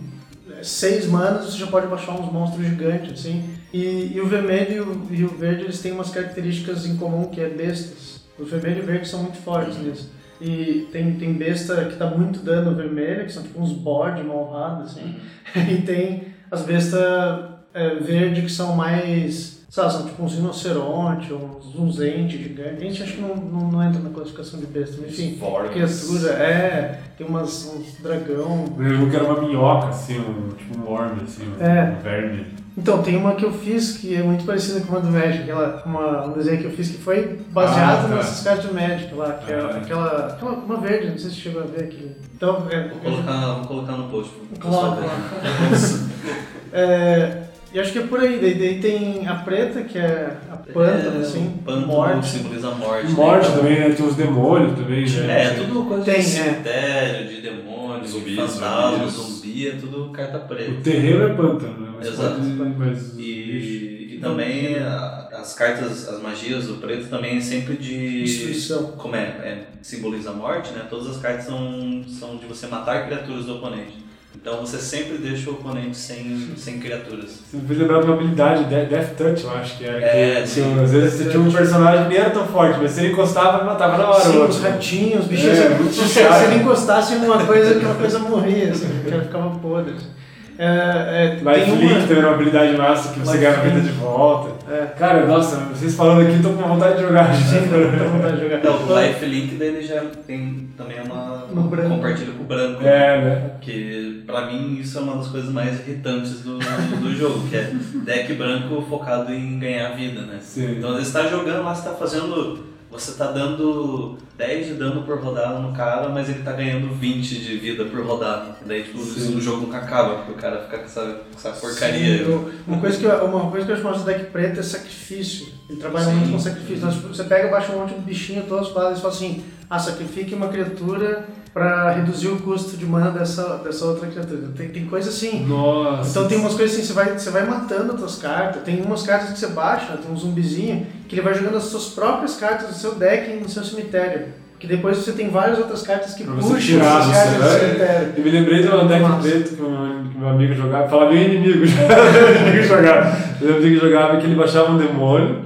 6 0.62 1.04
é, 1.04 1.08
manas, 1.08 1.46
você 1.46 1.58
já 1.58 1.66
pode 1.66 1.86
baixar 1.88 2.12
uns 2.12 2.32
monstros 2.32 2.64
gigantes, 2.64 3.12
assim. 3.12 3.44
E, 3.72 4.12
e 4.14 4.20
o 4.20 4.26
vermelho 4.26 4.72
e 4.72 4.80
o, 4.80 5.20
e 5.20 5.24
o, 5.24 5.28
verde, 5.28 5.64
eles 5.64 5.80
têm 5.80 5.92
umas 5.92 6.10
características 6.10 6.86
em 6.86 6.96
comum, 6.96 7.26
que 7.26 7.40
é 7.40 7.48
bestas. 7.48 8.20
O 8.38 8.44
vermelho 8.44 8.78
e 8.78 8.82
o 8.82 8.86
verde 8.86 9.08
são 9.08 9.22
muito 9.22 9.38
fortes 9.38 9.76
uhum. 9.76 9.82
nisso. 9.82 10.15
E 10.40 10.88
tem, 10.92 11.14
tem 11.14 11.32
besta 11.34 11.84
que 11.86 11.96
dá 11.96 12.06
muito 12.10 12.40
dano 12.40 12.74
vermelha, 12.74 13.24
que 13.24 13.32
são 13.32 13.42
tipo 13.42 13.60
uns 13.60 13.72
bode 13.72 14.22
mal 14.22 14.48
honrados, 14.48 14.90
assim. 14.90 15.16
Uhum. 15.54 15.62
e 15.72 15.82
tem 15.82 16.24
as 16.50 16.62
bestas 16.62 17.56
é, 17.72 17.94
verde 17.96 18.42
que 18.42 18.50
são 18.50 18.76
mais. 18.76 19.56
Sabe, 19.68 19.92
são 19.92 20.06
tipo 20.06 20.22
uns 20.22 20.34
rinoceronte, 20.34 21.32
uns, 21.32 21.74
uns 21.74 22.00
entes 22.00 22.40
gigantes. 22.40 22.82
Ente 22.82 23.02
acho 23.02 23.12
que 23.14 23.20
não, 23.20 23.36
não, 23.36 23.70
não, 23.70 23.82
entra 23.82 24.00
na 24.00 24.10
classificação 24.10 24.60
de 24.60 24.66
besta, 24.66 24.96
mas 25.00 25.10
enfim. 25.10 25.38
Criatura, 25.70 26.32
é. 26.32 27.00
Tem 27.18 27.26
umas, 27.26 27.74
uns 27.74 28.00
dragão. 28.00 28.64
Eu 28.78 28.82
lembro 28.82 29.10
que 29.10 29.16
era 29.16 29.24
uma 29.24 29.42
minhoca, 29.42 29.88
assim, 29.88 30.18
um, 30.18 30.48
tipo 30.50 30.78
um 30.78 30.90
orbe, 30.90 31.22
assim, 31.24 31.42
um, 31.48 31.62
é. 31.62 31.96
um 31.98 32.02
verme. 32.02 32.46
Então, 32.76 33.02
tem 33.02 33.16
uma 33.16 33.34
que 33.34 33.44
eu 33.44 33.52
fiz 33.52 33.96
que 33.96 34.14
é 34.14 34.22
muito 34.22 34.44
parecida 34.44 34.80
com 34.80 34.92
uma 34.92 35.00
do 35.00 35.10
Magic, 35.10 35.42
aquela, 35.44 35.82
uma, 35.86 36.26
um 36.26 36.32
desenho 36.32 36.58
que 36.58 36.64
eu 36.64 36.70
fiz 36.72 36.90
que 36.90 36.98
foi 36.98 37.40
baseado 37.50 38.04
ah, 38.04 38.08
tá. 38.08 38.14
nessas 38.16 38.44
cartas 38.44 38.66
do 38.66 38.74
Magic 38.74 39.14
lá, 39.14 39.32
que 39.32 39.50
é 39.50 39.56
ah. 39.56 39.78
aquela, 39.82 40.26
aquela, 40.26 40.52
uma 40.52 40.76
verde, 40.76 41.10
não 41.10 41.18
sei 41.18 41.30
se 41.30 41.36
chegou 41.36 41.62
a 41.62 41.66
ver 41.66 41.84
aqui. 41.84 42.10
Então, 42.34 42.66
é, 42.70 42.88
vou, 42.88 42.98
colocar, 43.00 43.54
vou 43.54 43.66
colocar 43.66 43.92
no 43.92 44.08
post. 44.10 44.30
Coloca, 44.60 45.02
é, 46.70 47.46
e 47.72 47.80
acho 47.80 47.92
que 47.92 47.98
é 47.98 48.02
por 48.02 48.20
aí, 48.20 48.38
daí, 48.40 48.54
daí 48.54 48.80
tem 48.80 49.26
a 49.26 49.34
preta, 49.34 49.82
que 49.82 49.98
é 49.98 50.36
a 50.50 50.56
pântano, 50.56 51.18
é, 51.18 51.20
assim, 51.20 51.60
pântano 51.64 51.86
morte. 51.86 52.26
simboliza 52.26 52.68
a 52.68 52.74
morte. 52.74 53.12
Morte 53.12 53.48
né? 53.48 53.56
também, 53.56 53.80
né? 53.80 53.90
tem 53.90 54.06
os 54.06 54.14
demônios 54.14 54.78
também, 54.78 55.08
né? 55.08 55.44
É, 55.44 55.50
tudo 55.54 55.84
coisa 55.84 56.04
tem, 56.04 56.14
de 56.14 56.20
é. 56.20 56.22
cemitério, 56.22 57.28
de 57.28 57.40
demônios, 57.42 58.10
zumbis, 58.10 58.36
fantasmas, 58.36 59.35
é 59.64 59.72
tudo 59.72 60.10
carta 60.10 60.38
preta. 60.40 60.72
O 60.72 60.82
terreno 60.82 61.24
é 61.24 61.34
pântano, 61.34 61.80
né? 61.80 61.92
Mas 61.96 62.08
Exato. 62.08 62.40
Pode, 62.40 63.20
e, 63.22 64.14
e 64.14 64.18
também 64.20 64.76
a, 64.76 65.28
as 65.32 65.54
cartas, 65.54 66.08
as 66.08 66.20
magias 66.20 66.66
do 66.66 66.74
preto 66.74 67.08
também 67.08 67.36
é 67.36 67.40
sempre 67.40 67.76
de... 67.76 68.24
Destruição. 68.24 68.92
Como 68.92 69.14
é? 69.14 69.20
é 69.20 69.66
simboliza 69.80 70.30
a 70.30 70.32
morte, 70.32 70.72
né? 70.72 70.86
Todas 70.90 71.08
as 71.08 71.22
cartas 71.22 71.46
são, 71.46 72.04
são 72.08 72.36
de 72.36 72.46
você 72.46 72.66
matar 72.66 73.06
criaturas 73.06 73.44
do 73.44 73.56
oponente. 73.56 74.05
Então 74.40 74.60
você 74.60 74.78
sempre 74.78 75.18
deixa 75.18 75.48
o 75.50 75.54
oponente 75.54 75.96
sem, 75.96 76.52
sem 76.56 76.78
criaturas. 76.78 77.40
Você 77.50 77.56
me 77.56 77.66
fez 77.66 77.78
lembrar 77.78 78.00
de 78.00 78.06
uma 78.06 78.14
habilidade, 78.14 78.64
Death 78.64 79.16
Touch, 79.16 79.44
eu 79.44 79.50
acho 79.50 79.78
que 79.78 79.84
era. 79.84 80.00
É, 80.04 80.42
que, 80.42 80.48
sim. 80.48 80.80
às 80.82 80.92
vezes 80.92 81.14
você 81.14 81.30
tinha 81.30 81.42
um 81.42 81.50
personagem 81.50 82.04
que 82.04 82.08
nem 82.10 82.18
era 82.18 82.30
tão 82.30 82.46
forte, 82.46 82.78
mas 82.80 82.92
se 82.92 83.00
ele 83.00 83.12
encostava, 83.12 83.64
matava 83.64 83.96
na 83.98 84.10
hora. 84.10 84.20
Sim, 84.24 84.44
os 84.44 84.60
ratinhos, 84.60 85.24
os 85.24 85.26
bichos. 85.26 85.48
É, 85.48 85.68
muito 85.70 85.92
se, 85.92 86.08
se 86.08 86.20
ele 86.20 86.56
encostasse 86.56 87.14
em 87.14 87.24
uma 87.24 87.44
coisa, 87.44 87.76
aquela 87.76 87.94
coisa 87.94 88.18
morria, 88.18 88.70
assim, 88.70 88.88
porque 88.88 89.14
ela 89.14 89.24
ficava 89.24 89.58
podre. 89.58 89.94
Assim. 89.94 90.25
É, 90.58 90.66
é, 90.66 91.34
Life 91.34 91.70
Link 91.70 91.92
uma... 91.92 92.00
também 92.00 92.18
era 92.18 92.26
uma 92.26 92.34
habilidade 92.34 92.76
massa 92.76 93.12
que 93.12 93.20
você 93.20 93.38
ganha 93.38 93.56
a 93.56 93.60
vida 93.60 93.80
de 93.80 93.90
volta. 93.90 94.56
É. 94.70 94.86
Cara, 94.98 95.26
nossa, 95.26 95.56
vocês 95.66 95.94
falando 95.94 96.22
aqui, 96.22 96.42
tô 96.42 96.50
com 96.50 96.62
vontade 96.62 96.96
de 96.96 97.02
jogar. 97.02 97.28
Tô 97.36 98.04
com 98.04 98.10
vontade 98.18 98.36
de 98.36 98.42
jogar. 98.42 98.58
Então, 98.58 98.74
o 98.74 99.00
Life 99.00 99.24
Link 99.24 99.54
dele 99.54 99.82
já 99.82 100.02
tem 100.26 100.68
também 100.76 101.00
uma. 101.00 101.46
No 101.52 101.62
branco. 101.62 101.90
Compartilha 101.90 102.32
com 102.32 102.42
o 102.42 102.46
branco. 102.46 102.82
É, 102.82 103.22
né? 103.22 103.50
Que 103.60 104.22
pra 104.26 104.46
mim 104.46 104.78
isso 104.80 104.98
é 104.98 105.02
uma 105.02 105.16
das 105.16 105.28
coisas 105.28 105.50
mais 105.50 105.80
irritantes 105.80 106.40
do, 106.42 106.58
do 106.58 107.14
jogo, 107.14 107.46
que 107.48 107.56
é 107.56 107.70
deck 108.04 108.32
branco 108.34 108.82
focado 108.88 109.32
em 109.32 109.58
ganhar 109.58 109.90
vida, 109.90 110.22
né? 110.22 110.38
Sim. 110.40 110.78
Então, 110.78 110.90
às 110.90 110.96
vezes 110.96 111.12
você 111.12 111.22
tá 111.22 111.28
jogando 111.28 111.64
lá, 111.64 111.74
você 111.74 111.88
tá 111.88 111.94
fazendo 111.94 112.75
você 112.90 113.12
tá 113.12 113.32
dando 113.32 114.16
10 114.36 114.66
de 114.66 114.74
dano 114.74 115.02
por 115.02 115.18
rodada 115.18 115.58
no 115.58 115.74
cara, 115.74 116.08
mas 116.08 116.28
ele 116.28 116.42
tá 116.42 116.52
ganhando 116.52 116.94
20 116.94 117.38
de 117.38 117.56
vida 117.56 117.84
por 117.84 118.00
rodada. 118.04 118.56
Daí, 118.64 118.84
tipo, 118.84 118.98
o 118.98 119.40
jogo 119.40 119.62
nunca 119.62 119.78
acaba, 119.78 120.16
porque 120.16 120.32
o 120.32 120.34
cara 120.34 120.62
fica 120.62 120.78
com 120.78 120.84
essa, 120.84 121.00
com 121.02 121.36
essa 121.36 121.50
porcaria. 121.50 122.24
Sim, 122.24 122.50
uma, 122.66 122.78
coisa 122.78 122.98
que 122.98 123.04
eu, 123.04 123.24
uma 123.24 123.50
coisa 123.50 123.66
que 123.66 123.72
eu 123.72 123.76
acho 123.76 123.84
massa 123.84 123.98
do 124.00 124.06
deck 124.06 124.30
preto 124.30 124.60
é 124.60 124.62
sacrifício. 124.62 125.48
Ele 125.68 125.78
trabalha 125.78 126.06
Sim. 126.06 126.14
muito 126.14 126.32
com 126.32 126.38
sacrifício. 126.38 126.76
Então, 126.76 126.90
tipo, 126.90 127.08
você 127.08 127.24
pega, 127.24 127.48
baixa 127.48 127.72
um 127.72 127.80
monte 127.80 127.94
de 127.94 128.00
bichinho, 128.00 128.44
todos 128.48 128.68
os 128.68 128.72
e 128.72 128.74
fala 128.74 128.92
assim, 129.08 129.44
ah, 129.68 129.78
sacrifique 129.78 130.34
uma 130.34 130.48
criatura 130.48 131.26
para 131.56 131.90
reduzir 131.92 132.28
o 132.28 132.36
custo 132.36 132.76
de 132.76 132.84
mana 132.84 133.10
dessa, 133.10 133.62
dessa 133.64 133.86
outra 133.86 134.06
criatura. 134.08 134.42
Tem, 134.54 134.68
tem 134.68 134.84
coisa 134.84 135.08
assim. 135.08 135.46
Nossa. 135.46 136.10
Então 136.10 136.28
tem 136.28 136.36
umas 136.36 136.52
coisas 136.52 136.76
assim, 136.76 136.86
você 136.86 136.92
vai, 136.92 137.18
você 137.18 137.30
vai 137.30 137.46
matando 137.46 137.94
as 137.94 137.98
suas 137.98 138.18
cartas. 138.18 138.62
Tem 138.62 138.82
umas 138.82 139.02
cartas 139.04 139.30
que 139.30 139.38
você 139.38 139.46
baixa, 139.46 139.96
tem 139.96 140.12
um 140.12 140.16
zumbizinho, 140.18 140.86
que 141.08 141.14
ele 141.14 141.22
vai 141.22 141.32
jogando 141.32 141.56
as 141.56 141.62
suas 141.62 141.86
próprias 141.86 142.36
cartas 142.36 142.68
do 142.68 142.74
seu 142.74 142.96
deck 142.96 143.32
no 143.40 143.48
seu 143.48 143.64
cemitério. 143.64 144.26
Que 144.58 144.66
depois 144.66 144.98
você 144.98 145.12
tem 145.12 145.30
várias 145.30 145.58
outras 145.58 145.80
cartas 145.80 146.12
que 146.12 146.24
pra 146.24 146.34
puxam 146.34 146.58
tirar 146.58 147.00
essas 147.00 147.14
cartas 147.14 147.36
do 147.36 147.58
cemitério. 147.58 148.12
Eu 148.18 148.24
me 148.24 148.30
lembrei 148.30 148.62
de 148.62 148.68
um 148.68 148.86
deck 148.86 149.22
preto 149.22 149.56
que 149.56 150.18
meu 150.18 150.28
amigo 150.28 150.52
jogava. 150.52 150.88
Fala 150.90 151.10
meu 151.10 151.22
inimigo, 151.22 151.60
meu 151.64 152.36
inimigo 152.36 152.64
jogava. 152.64 153.16
Meu 153.40 153.56
amigo 153.56 153.80
jogava 153.80 154.18
que 154.18 154.26
ele 154.26 154.34
baixava 154.34 154.72
um 154.72 154.76
demônio. 154.76 155.42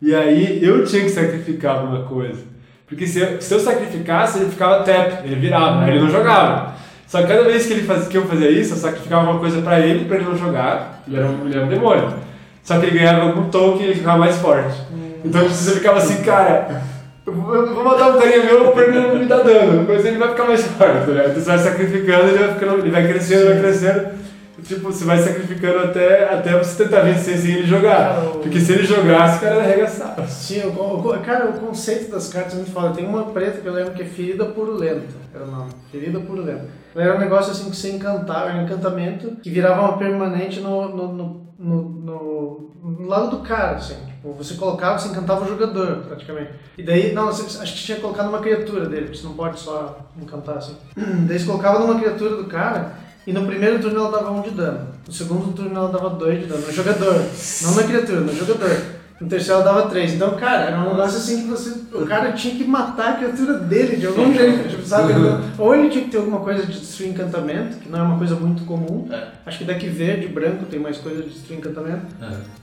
E 0.00 0.12
aí 0.12 0.58
eu 0.60 0.84
tinha 0.84 1.02
que 1.02 1.10
sacrificar 1.10 1.76
alguma 1.76 2.02
coisa. 2.02 2.51
Porque 2.92 3.06
se 3.06 3.20
eu, 3.20 3.40
se 3.40 3.54
eu 3.54 3.58
sacrificasse, 3.58 4.38
ele 4.38 4.50
ficava 4.50 4.84
tap, 4.84 5.24
ele 5.24 5.36
virava, 5.36 5.88
ele 5.88 5.98
não 5.98 6.10
jogava. 6.10 6.74
Só 7.06 7.22
que 7.22 7.26
cada 7.26 7.42
vez 7.44 7.64
que, 7.64 7.72
ele 7.72 7.86
faz, 7.86 8.06
que 8.06 8.18
eu 8.18 8.26
fazia 8.26 8.50
isso, 8.50 8.74
eu 8.74 8.76
sacrificava 8.76 9.30
uma 9.30 9.40
coisa 9.40 9.62
pra 9.62 9.80
ele, 9.80 10.04
pra 10.04 10.16
ele 10.16 10.26
não 10.26 10.36
jogar, 10.36 11.02
ele 11.08 11.16
era 11.16 11.26
um, 11.26 11.46
ele 11.46 11.56
era 11.56 11.64
um 11.64 11.68
demônio. 11.70 12.12
Só 12.62 12.78
que 12.78 12.84
ele 12.84 12.98
ganhava 12.98 13.22
algum 13.22 13.48
token 13.48 13.80
e 13.80 13.84
ele 13.86 13.94
ficava 13.94 14.18
mais 14.18 14.36
forte. 14.36 14.78
Hum. 14.92 15.12
Então 15.24 15.48
você 15.48 15.70
ficava 15.72 15.98
assim, 15.98 16.22
cara, 16.22 16.82
eu 17.24 17.32
vou 17.32 17.82
matar 17.82 18.10
um 18.10 18.20
carinha 18.20 18.44
meu 18.44 18.72
pra 18.72 18.82
ele 18.82 19.00
não 19.00 19.16
me 19.16 19.24
dar 19.24 19.38
dano, 19.38 19.78
depois 19.80 20.04
ele 20.04 20.18
vai 20.18 20.28
ficar 20.28 20.44
mais 20.44 20.66
forte, 20.66 21.10
né? 21.10 21.24
Então 21.28 21.42
você 21.42 21.50
vai 21.50 21.58
sacrificando, 21.58 22.28
ele 22.28 22.38
vai, 22.38 22.54
ficando, 22.54 22.78
ele 22.78 22.90
vai 22.90 23.08
crescendo, 23.08 23.46
vai 23.46 23.58
crescendo. 23.58 24.08
Tipo, 24.64 24.92
você 24.92 25.04
vai 25.04 25.18
sacrificando 25.18 25.78
até, 25.80 26.32
até 26.32 26.56
você 26.56 26.84
tentar 26.84 27.00
vencer 27.00 27.36
sem 27.38 27.54
ele 27.54 27.66
jogar. 27.66 28.14
Cara, 28.14 28.30
Porque 28.30 28.60
se 28.60 28.72
ele 28.72 28.84
jogasse, 28.84 29.38
o 29.38 29.40
cara 29.40 29.56
ia 29.56 29.62
arregaçar. 29.62 30.28
Sim, 30.28 30.62
o, 30.66 31.18
cara, 31.24 31.50
o 31.50 31.60
conceito 31.60 32.10
das 32.10 32.28
cartas 32.28 32.54
a 32.54 32.58
gente 32.58 32.70
fala. 32.70 32.92
Tem 32.92 33.06
uma 33.06 33.24
preta 33.26 33.60
que 33.60 33.66
eu 33.66 33.72
lembro 33.72 33.92
que 33.92 34.02
é 34.02 34.06
Ferida 34.06 34.44
Purulenta, 34.46 35.14
era 35.34 35.44
o 35.44 35.50
nome. 35.50 35.70
Ferida 35.90 36.20
Purulenta. 36.20 36.66
Era 36.94 37.16
um 37.16 37.18
negócio 37.18 37.52
assim 37.52 37.70
que 37.70 37.76
você 37.76 37.90
encantava, 37.90 38.50
era 38.50 38.58
um 38.58 38.64
encantamento 38.64 39.36
que 39.42 39.50
virava 39.50 39.80
uma 39.80 39.98
permanente 39.98 40.60
no, 40.60 40.88
no, 40.88 41.12
no, 41.12 41.46
no, 41.58 41.82
no, 41.82 42.70
no 42.82 43.06
lado 43.06 43.30
do 43.30 43.42
cara, 43.42 43.76
assim. 43.76 43.96
Tipo, 44.06 44.34
você 44.34 44.54
colocava, 44.54 44.98
você 44.98 45.08
encantava 45.08 45.44
o 45.44 45.48
jogador, 45.48 46.04
praticamente. 46.06 46.52
E 46.78 46.82
daí, 46.82 47.12
não, 47.12 47.26
você, 47.26 47.60
acho 47.60 47.74
que 47.74 47.80
tinha 47.80 47.98
colocado 47.98 48.28
uma 48.28 48.40
criatura 48.40 48.86
dele, 48.86 49.06
porque 49.06 49.18
você 49.18 49.26
não 49.26 49.34
pode 49.34 49.58
só 49.58 50.06
encantar 50.20 50.58
assim. 50.58 50.76
Daí 51.26 51.38
você 51.38 51.46
colocava 51.46 51.80
numa 51.80 51.98
criatura 51.98 52.36
do 52.36 52.44
cara 52.44 52.92
e 53.26 53.32
no 53.32 53.46
primeiro 53.46 53.80
turno 53.80 54.00
ela 54.00 54.10
dava 54.10 54.30
1 54.30 54.38
um 54.38 54.42
de 54.42 54.50
dano. 54.50 54.88
No 55.06 55.12
segundo 55.12 55.52
turno 55.52 55.76
ela 55.76 55.88
dava 55.88 56.10
2 56.10 56.40
de 56.40 56.46
dano. 56.46 56.66
No 56.66 56.72
jogador. 56.72 57.24
Não 57.62 57.74
na 57.74 57.82
criatura, 57.84 58.20
no 58.20 58.34
jogador. 58.34 58.91
No 59.22 59.28
terceiro 59.28 59.62
dava 59.62 59.88
3. 59.88 60.14
Então, 60.14 60.32
cara, 60.32 60.64
era 60.64 60.80
um 60.80 60.90
negócio 60.90 61.18
assim 61.18 61.42
que 61.42 61.48
você. 61.48 61.80
O 61.94 62.04
cara 62.04 62.32
tinha 62.32 62.56
que 62.56 62.64
matar 62.64 63.10
a 63.10 63.16
criatura 63.18 63.54
dele 63.54 63.96
de 63.96 64.06
algum 64.08 64.34
jeito. 64.34 64.68
Tipo, 64.68 64.84
sabe? 64.84 65.12
Uhum. 65.12 65.40
Ou 65.58 65.74
ele 65.76 65.88
tinha 65.90 66.04
que 66.04 66.10
ter 66.10 66.16
alguma 66.16 66.40
coisa 66.40 66.66
de 66.66 66.80
destruir 66.80 67.10
encantamento, 67.10 67.76
que 67.78 67.88
não 67.88 68.00
é 68.00 68.02
uma 68.02 68.18
coisa 68.18 68.34
muito 68.34 68.64
comum. 68.64 69.06
É. 69.12 69.28
Acho 69.46 69.58
que 69.58 69.64
deck 69.64 69.88
verde 69.88 70.26
e 70.26 70.28
branco 70.28 70.64
tem 70.68 70.80
mais 70.80 70.98
coisa 70.98 71.22
de 71.22 71.30
destruir 71.30 71.58
encantamento. 71.60 72.02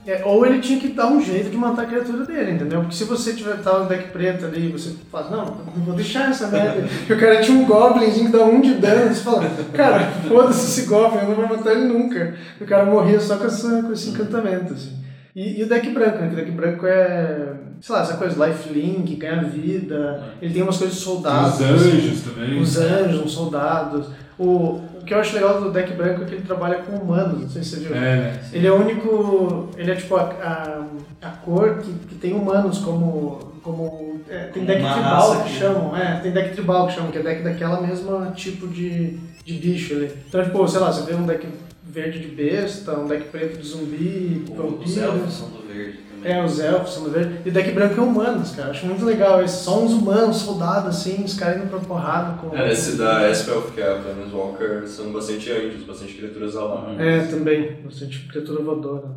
É. 0.06 0.12
É, 0.12 0.22
ou 0.26 0.44
ele 0.44 0.60
tinha 0.60 0.78
que 0.78 0.88
dar 0.88 1.06
um 1.06 1.22
jeito 1.22 1.48
de 1.48 1.56
matar 1.56 1.82
a 1.82 1.86
criatura 1.86 2.26
dele, 2.26 2.52
entendeu? 2.52 2.80
Porque 2.80 2.94
se 2.94 3.04
você 3.04 3.32
tiver 3.32 3.56
tal 3.62 3.86
deck 3.86 4.10
preto 4.10 4.44
ali 4.44 4.68
e 4.68 4.72
você 4.72 4.94
fala, 5.10 5.30
não, 5.30 5.44
não 5.74 5.84
vou 5.84 5.94
deixar 5.94 6.28
essa 6.28 6.48
merda. 6.48 6.86
e 7.08 7.10
o 7.12 7.18
cara 7.18 7.40
tinha 7.40 7.56
um 7.56 7.64
goblinzinho 7.64 8.26
que 8.26 8.36
dá 8.36 8.44
um 8.44 8.60
de 8.60 8.74
dano. 8.74 9.14
Você 9.14 9.22
fala, 9.22 9.50
cara, 9.72 10.10
foda-se 10.28 10.66
esse 10.66 10.86
goblin, 10.86 11.22
eu 11.22 11.28
não 11.28 11.36
vou 11.36 11.48
matar 11.48 11.72
ele 11.72 11.86
nunca. 11.86 12.34
O 12.60 12.66
cara 12.66 12.84
morria 12.84 13.18
só 13.18 13.36
com, 13.36 13.46
essa, 13.46 13.82
com 13.82 13.92
esse 13.92 14.10
encantamento, 14.10 14.74
assim. 14.74 15.00
E, 15.34 15.60
e, 15.60 15.62
o 15.62 15.68
deck 15.68 15.90
branco, 15.90 16.18
né? 16.18 16.30
o 16.32 16.36
deck 16.36 16.50
branco 16.50 16.86
é, 16.86 17.54
sei 17.80 17.94
lá, 17.94 18.02
essa 18.02 18.16
coisa, 18.16 18.46
lifelink, 18.46 19.14
ganha 19.16 19.42
vida, 19.44 20.34
é. 20.40 20.44
ele 20.44 20.54
tem 20.54 20.62
umas 20.62 20.76
coisas 20.76 20.96
de 20.96 21.02
soldados. 21.02 21.60
Os 21.60 21.60
anjos 21.60 22.22
também. 22.22 22.60
Os 22.60 22.76
anjos, 22.76 23.24
os 23.24 23.32
soldados. 23.32 24.08
O, 24.38 24.80
o 25.00 25.04
que 25.04 25.14
eu 25.14 25.18
acho 25.18 25.34
legal 25.34 25.60
do 25.60 25.70
deck 25.70 25.92
branco 25.94 26.22
é 26.22 26.24
que 26.24 26.34
ele 26.34 26.44
trabalha 26.44 26.78
com 26.78 26.96
humanos, 26.96 27.42
não 27.42 27.48
sei 27.48 27.62
se 27.62 27.70
você 27.70 27.80
viu. 27.80 27.94
É, 27.94 28.40
ele 28.52 28.66
é 28.66 28.72
o 28.72 28.80
único, 28.80 29.68
ele 29.76 29.90
é 29.90 29.94
tipo 29.94 30.16
a, 30.16 30.22
a, 30.22 31.26
a 31.26 31.30
cor 31.30 31.78
que, 31.78 31.92
que 32.08 32.14
tem 32.16 32.32
humanos 32.32 32.78
como, 32.78 33.38
como 33.62 34.20
é, 34.28 34.44
tem 34.46 34.64
deck 34.64 34.80
Uma 34.80 34.92
tribal 34.94 35.36
que, 35.36 35.42
que 35.42 35.58
chamam, 35.58 35.96
é, 35.96 36.20
tem 36.20 36.32
deck 36.32 36.54
tribal 36.54 36.86
que 36.86 36.94
chamam, 36.94 37.10
que 37.10 37.18
é 37.18 37.22
deck 37.22 37.42
daquela 37.42 37.80
mesma 37.80 38.32
tipo 38.34 38.66
de, 38.66 39.18
de 39.44 39.54
bicho 39.54 39.94
ali. 39.94 40.12
Então, 40.28 40.42
tipo, 40.42 40.68
sei 40.68 40.80
lá, 40.80 40.92
você 40.92 41.04
vê 41.04 41.14
um 41.14 41.26
deck 41.26 41.46
verde 41.90 42.20
de 42.20 42.28
besta, 42.28 42.98
um 42.98 43.06
deck 43.06 43.28
preto 43.28 43.58
de 43.58 43.66
zumbi, 43.66 44.44
vampiros. 44.48 44.90
Os 44.90 44.98
elfos 44.98 45.32
são 45.34 45.48
do 45.48 45.66
verde 45.66 45.98
também. 45.98 46.32
É, 46.32 46.44
os 46.44 46.60
elfos 46.60 46.94
são 46.94 47.04
do 47.04 47.10
verde. 47.10 47.40
E 47.44 47.48
o 47.48 47.52
deck 47.52 47.70
branco 47.72 48.00
é 48.00 48.02
humanos, 48.02 48.54
cara. 48.54 48.70
Acho 48.70 48.86
muito 48.86 49.04
legal. 49.04 49.40
Eles 49.40 49.50
são 49.50 49.84
uns 49.84 49.92
humanos, 49.92 50.36
soldados, 50.36 50.88
assim, 50.88 51.24
os 51.24 51.34
caras 51.34 51.58
indo 51.58 51.68
pra 51.68 51.78
porrada 51.80 52.38
com. 52.38 52.56
É, 52.56 52.72
esse 52.72 52.96
da 52.96 53.28
Espelf, 53.30 53.72
que 53.72 53.80
é 53.80 53.92
a 53.92 53.96
Planeswalker, 53.96 54.86
são 54.86 55.12
bastante 55.12 55.50
anjos, 55.50 55.84
bastante 55.84 56.14
criaturas 56.14 56.56
aladas. 56.56 57.00
É, 57.00 57.26
também. 57.26 57.78
Bastante 57.84 58.20
criatura 58.28 58.62
voadora. 58.62 59.08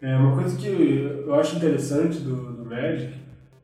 É, 0.00 0.16
uma 0.16 0.34
coisa 0.34 0.56
que 0.56 0.66
eu 0.66 1.34
acho 1.34 1.56
interessante 1.56 2.18
do, 2.18 2.34
do 2.54 2.64
Magic 2.64 3.12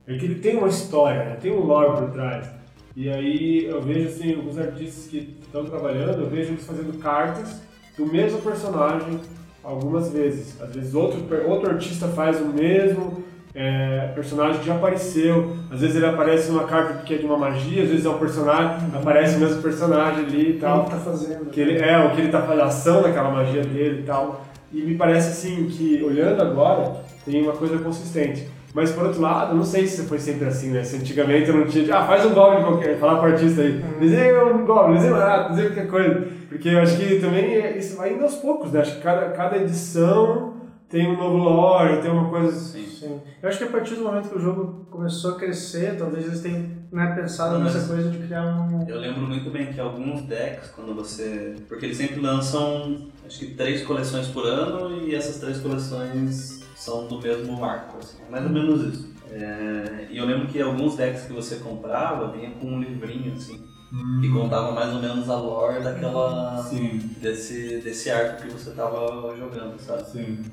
é 0.06 0.16
que 0.16 0.24
ele 0.24 0.36
tem 0.36 0.56
uma 0.56 0.68
história, 0.68 1.24
né? 1.24 1.36
tem 1.40 1.52
um 1.52 1.64
lore 1.64 2.00
por 2.00 2.10
trás. 2.12 2.48
E 2.94 3.08
aí 3.08 3.64
eu 3.66 3.82
vejo 3.82 4.08
assim, 4.08 4.34
alguns 4.34 4.58
artistas 4.58 5.06
que 5.06 5.36
estão 5.40 5.64
trabalhando, 5.64 6.22
eu 6.22 6.28
vejo 6.28 6.52
eles 6.52 6.64
fazendo 6.64 6.98
cartas 6.98 7.60
do 7.98 8.06
mesmo 8.06 8.40
personagem 8.40 9.20
algumas 9.62 10.10
vezes. 10.10 10.60
Às 10.62 10.74
vezes 10.74 10.94
outro, 10.94 11.20
outro 11.46 11.70
artista 11.70 12.06
faz 12.08 12.40
o 12.40 12.46
mesmo 12.46 13.24
é, 13.54 14.12
personagem 14.14 14.60
que 14.60 14.66
já 14.66 14.76
apareceu. 14.76 15.56
Às 15.70 15.80
vezes 15.80 15.96
ele 15.96 16.06
aparece 16.06 16.50
numa 16.50 16.64
carta 16.64 17.02
que 17.02 17.14
é 17.14 17.18
de 17.18 17.26
uma 17.26 17.36
magia, 17.36 17.82
às 17.82 17.88
vezes 17.88 18.06
é 18.06 18.08
um 18.08 18.18
personagem, 18.18 18.88
aparece 18.94 19.36
o 19.36 19.40
mesmo 19.40 19.60
personagem 19.60 20.24
ali 20.24 20.50
e 20.50 20.58
tal. 20.60 20.82
O 20.82 20.84
que 20.84 20.90
ele 20.92 20.98
tá 20.98 21.10
fazendo. 21.10 21.50
Que 21.50 21.60
ele, 21.60 21.78
é, 21.78 21.98
o 21.98 22.10
que 22.12 22.20
ele 22.20 22.30
tá 22.30 22.40
fazendo, 22.40 22.62
a 22.62 22.66
ação 22.66 23.02
daquela 23.02 23.30
magia 23.30 23.62
dele 23.62 24.00
e 24.00 24.04
tal. 24.04 24.44
E 24.72 24.82
me 24.82 24.94
parece 24.94 25.30
assim 25.30 25.66
que, 25.66 26.02
olhando 26.02 26.40
agora, 26.42 27.02
tem 27.24 27.42
uma 27.42 27.52
coisa 27.52 27.78
consistente. 27.78 28.46
Mas 28.78 28.92
por 28.92 29.06
outro 29.06 29.20
lado, 29.20 29.56
não 29.56 29.64
sei 29.64 29.88
se 29.88 30.04
foi 30.04 30.20
sempre 30.20 30.46
assim, 30.46 30.70
né? 30.70 30.84
Se 30.84 30.94
antigamente 30.94 31.48
eu 31.48 31.56
não 31.56 31.66
tinha, 31.66 31.96
ah, 31.96 32.06
faz 32.06 32.24
um 32.24 32.32
goblin 32.32 32.62
qualquer, 32.62 32.96
falar 32.96 33.18
pro 33.18 33.32
artista 33.32 33.60
aí, 33.60 33.72
uhum. 33.72 33.98
desenha 33.98 34.44
um 34.44 34.64
goblin, 34.64 34.94
desenha 34.94 35.14
um 35.14 35.18
rato, 35.18 35.48
desenha 35.50 35.70
qualquer 35.70 35.88
coisa. 35.88 36.28
Porque 36.48 36.68
eu 36.68 36.78
acho 36.78 36.96
que 36.96 37.18
também 37.18 37.56
é, 37.56 37.76
isso 37.76 37.96
vai 37.96 38.12
indo 38.12 38.22
aos 38.22 38.36
poucos, 38.36 38.70
né? 38.70 38.80
Acho 38.80 38.94
que 38.94 39.02
cada, 39.02 39.30
cada 39.30 39.56
edição 39.56 40.54
tem 40.88 41.08
um 41.08 41.16
novo 41.16 41.38
lore, 41.38 42.00
tem 42.00 42.08
uma 42.08 42.30
coisa 42.30 42.50
assim. 42.50 42.86
Sim. 42.86 43.20
Eu 43.42 43.48
acho 43.48 43.58
que 43.58 43.64
a 43.64 43.68
partir 43.68 43.96
do 43.96 44.04
momento 44.04 44.28
que 44.28 44.38
o 44.38 44.40
jogo 44.40 44.86
começou 44.88 45.32
a 45.32 45.38
crescer, 45.38 45.96
talvez 45.98 46.24
eles 46.24 46.40
tenham 46.40 46.70
né, 46.92 47.16
pensado 47.16 47.54
não, 47.58 47.64
nessa 47.64 47.84
coisa 47.84 48.08
de 48.08 48.18
criar 48.18 48.44
um. 48.44 48.86
Eu 48.86 49.00
lembro 49.00 49.22
muito 49.22 49.50
bem 49.50 49.72
que 49.72 49.80
alguns 49.80 50.22
decks, 50.22 50.70
quando 50.70 50.94
você. 50.94 51.56
Porque 51.66 51.84
eles 51.84 51.96
sempre 51.96 52.20
lançam, 52.20 53.08
acho 53.26 53.40
que 53.40 53.46
três 53.54 53.82
coleções 53.82 54.28
por 54.28 54.46
ano 54.46 55.02
e 55.02 55.16
essas 55.16 55.38
três 55.38 55.58
coleções 55.58 56.58
são 56.78 57.06
do 57.06 57.20
mesmo 57.20 57.64
arco, 57.64 57.98
assim. 57.98 58.18
Mais 58.30 58.44
ou 58.44 58.50
menos 58.50 58.94
isso. 58.94 59.14
É... 59.30 60.08
E 60.10 60.16
eu 60.16 60.24
lembro 60.24 60.46
que 60.48 60.60
alguns 60.60 60.96
decks 60.96 61.24
que 61.24 61.32
você 61.32 61.56
comprava 61.56 62.32
vinha 62.32 62.50
com 62.52 62.66
um 62.66 62.80
livrinho, 62.80 63.34
assim 63.34 63.68
Hum. 63.92 64.20
Que 64.20 64.28
contava 64.30 64.72
mais 64.72 64.92
ou 64.94 65.00
menos 65.00 65.28
a 65.30 65.36
lore 65.36 65.82
daquela. 65.82 66.62
Sim. 66.62 66.98
Desse, 67.20 67.78
desse 67.78 68.10
arco 68.10 68.42
que 68.42 68.50
você 68.50 68.70
estava 68.70 69.34
jogando, 69.36 69.78
sabe? 69.78 70.04
Sim. 70.10 70.44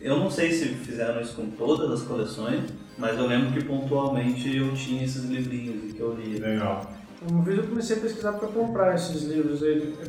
Eu 0.00 0.18
não 0.18 0.30
sei 0.30 0.52
se 0.52 0.68
fizeram 0.68 1.20
isso 1.20 1.34
com 1.34 1.50
todas 1.50 1.90
as 1.90 2.06
coleções, 2.06 2.64
mas 2.96 3.18
eu 3.18 3.26
lembro 3.26 3.52
que 3.52 3.64
pontualmente 3.64 4.56
eu 4.56 4.72
tinha 4.74 5.04
esses 5.04 5.24
livrinhos 5.24 5.92
que 5.92 6.00
eu 6.00 6.14
lia. 6.14 6.40
Legal. 6.40 6.92
Uma 7.28 7.42
vez 7.42 7.58
eu 7.58 7.66
comecei 7.66 7.96
a 7.96 8.00
pesquisar 8.00 8.32
para 8.32 8.48
comprar 8.48 8.94
esses 8.94 9.24
livros, 9.24 9.60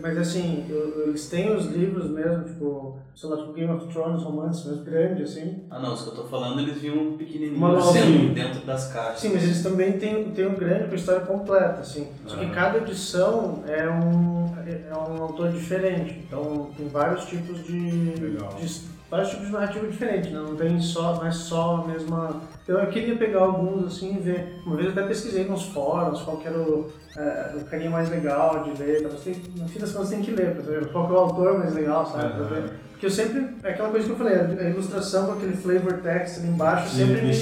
mas 0.01 0.17
assim, 0.17 0.65
eles 1.05 1.27
têm 1.27 1.55
os 1.55 1.65
livros 1.65 2.09
mesmo, 2.11 2.43
tipo, 2.43 2.99
sei 3.15 3.29
lá, 3.29 3.37
tipo 3.37 3.53
Game 3.53 3.71
of 3.73 3.87
Thrones, 3.87 4.21
romances, 4.21 4.65
mas 4.65 4.83
grande, 4.83 5.23
assim. 5.23 5.63
Ah 5.71 5.79
não, 5.79 5.93
os 5.93 6.03
que 6.03 6.09
eu 6.09 6.15
tô 6.15 6.23
falando, 6.25 6.59
eles 6.59 6.77
vinham 6.77 7.17
pequenininhos 7.17 7.87
assim, 7.87 8.31
dentro 8.33 8.61
das 8.61 8.91
caixas. 8.93 9.21
Sim, 9.21 9.33
mas 9.33 9.43
eles 9.43 9.63
também 9.63 9.93
têm, 9.93 10.31
têm 10.31 10.47
um 10.47 10.55
grande 10.55 10.85
com 10.85 10.91
a 10.91 10.95
história 10.95 11.21
completa, 11.21 11.81
assim. 11.81 12.07
Só 12.27 12.35
que 12.37 12.49
cada 12.51 12.77
edição 12.77 13.63
é 13.67 13.89
um, 13.89 14.53
é 14.67 14.93
um 14.95 15.23
autor 15.23 15.51
diferente, 15.51 16.23
então 16.27 16.69
tem 16.77 16.87
vários 16.87 17.25
tipos 17.25 17.63
de... 17.63 18.13
Legal. 18.19 18.53
de 18.53 18.98
vários 19.09 19.29
tipos 19.29 19.47
de 19.47 19.51
narrativa 19.53 19.87
diferentes, 19.87 20.31
né? 20.31 20.39
Não 20.39 20.55
tem 20.55 20.79
só, 20.79 21.15
não 21.15 21.25
é 21.25 21.31
só 21.31 21.83
a 21.83 21.87
mesma. 21.87 22.41
Eu 22.67 22.85
queria 22.87 23.15
pegar 23.15 23.41
alguns 23.41 23.85
assim 23.85 24.17
e 24.17 24.19
ver. 24.19 24.61
Uma 24.65 24.75
vez 24.75 24.87
eu 24.87 24.91
até 24.91 25.07
pesquisei 25.07 25.45
nos 25.45 25.63
fóruns 25.65 26.21
qual 26.21 26.37
que 26.37 26.47
era 26.47 26.57
o, 26.57 26.91
é, 27.17 27.55
o 27.55 27.65
carinha 27.65 27.89
mais 27.89 28.09
legal 28.09 28.63
de 28.63 28.81
ler. 28.81 29.07
Você 29.07 29.31
tem, 29.31 29.41
no 29.57 29.67
fim 29.67 29.79
das 29.79 29.91
contas 29.91 30.09
tem 30.09 30.21
que 30.21 30.31
ler, 30.31 30.53
pra 30.53 30.63
saber 30.63 30.87
qual 30.91 31.07
que 31.07 31.13
é 31.13 31.15
o 31.15 31.19
autor 31.19 31.59
mais 31.59 31.73
legal, 31.73 32.05
sabe? 32.05 32.39
Uhum. 32.39 32.69
Porque 32.91 33.05
eu 33.05 33.09
sempre. 33.09 33.55
É 33.63 33.71
aquela 33.71 33.89
coisa 33.89 34.05
que 34.05 34.11
eu 34.11 34.17
falei, 34.17 34.35
a 34.35 34.69
ilustração 34.69 35.25
com 35.25 35.33
aquele 35.33 35.55
flavor 35.55 35.93
text 36.01 36.39
ali 36.39 36.49
embaixo 36.49 36.89
sempre 36.89 37.21
me 37.21 37.33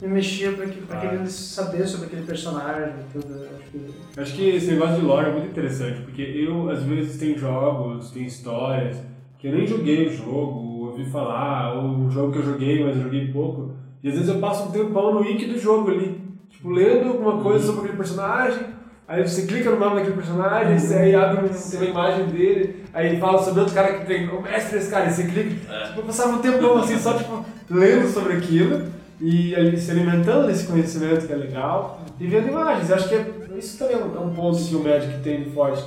me 0.00 0.08
mexia 0.08 0.52
pra, 0.52 0.66
que, 0.66 0.80
pra 0.82 1.00
ah. 1.00 1.26
saber 1.26 1.86
sobre 1.86 2.06
aquele 2.06 2.22
personagem 2.22 2.92
tudo. 3.12 3.34
Acho 3.34 3.70
que... 3.70 4.20
acho 4.20 4.34
que 4.34 4.48
esse 4.50 4.70
negócio 4.70 4.96
de 4.96 5.02
lore 5.02 5.28
é 5.28 5.32
muito 5.32 5.48
interessante, 5.48 6.02
porque 6.02 6.22
eu, 6.22 6.70
às 6.70 6.82
vezes, 6.84 7.18
tem 7.18 7.36
jogos, 7.36 8.10
tem 8.10 8.24
histórias, 8.24 8.96
que 9.38 9.48
eu 9.48 9.52
nem 9.52 9.66
joguei 9.66 10.06
o 10.06 10.12
jogo, 10.12 10.67
ouvi 10.98 11.10
falar, 11.10 11.74
ou 11.74 11.84
um 11.84 12.10
jogo 12.10 12.32
que 12.32 12.38
eu 12.38 12.44
joguei, 12.44 12.84
mas 12.84 12.96
eu 12.96 13.02
joguei 13.04 13.32
pouco. 13.32 13.74
E 14.02 14.08
às 14.08 14.14
vezes 14.14 14.28
eu 14.28 14.38
passo 14.38 14.68
um 14.68 14.70
tempão 14.70 15.14
no 15.14 15.20
wiki 15.20 15.46
do 15.46 15.58
jogo 15.58 15.90
ali, 15.90 16.20
tipo, 16.50 16.70
lendo 16.70 17.08
alguma 17.08 17.42
coisa 17.42 17.64
sobre 17.64 17.80
aquele 17.80 17.96
personagem, 17.96 18.66
aí 19.06 19.26
você 19.26 19.46
clica 19.46 19.70
no 19.70 19.78
nome 19.78 19.96
daquele 19.96 20.16
personagem, 20.16 20.78
você 20.78 20.94
aí 20.94 21.14
abre 21.14 21.46
uma 21.46 21.84
imagem 21.84 22.26
dele, 22.26 22.84
aí 22.92 23.18
fala 23.18 23.42
sobre 23.42 23.60
outro 23.60 23.74
cara 23.74 23.94
que 23.94 24.06
tem, 24.06 24.28
o 24.28 24.42
mestre 24.42 24.78
desse 24.78 24.90
cara, 24.90 25.06
e 25.06 25.12
você 25.12 25.24
clica. 25.24 25.72
É. 25.72 25.86
Tipo, 25.88 26.00
eu 26.00 26.04
passava 26.04 26.36
um 26.36 26.38
tempão 26.40 26.78
assim, 26.78 26.98
só 26.98 27.14
tipo, 27.14 27.44
lendo 27.70 28.08
sobre 28.08 28.34
aquilo, 28.34 28.86
e 29.20 29.54
ali 29.56 29.76
se 29.76 29.90
alimentando 29.90 30.46
desse 30.46 30.66
conhecimento 30.66 31.26
que 31.26 31.32
é 31.32 31.36
legal, 31.36 32.02
e 32.20 32.26
vendo 32.26 32.48
imagens. 32.48 32.88
Eu 32.88 32.96
acho 32.96 33.08
que 33.08 33.14
é, 33.16 33.26
isso 33.56 33.78
também 33.78 33.96
é 33.96 33.98
um, 33.98 34.16
é 34.16 34.20
um 34.20 34.32
ponto 34.32 34.62
que 34.62 34.76
o 34.76 34.82
Magic 34.82 35.20
tem 35.22 35.42
de 35.42 35.50
forte, 35.50 35.82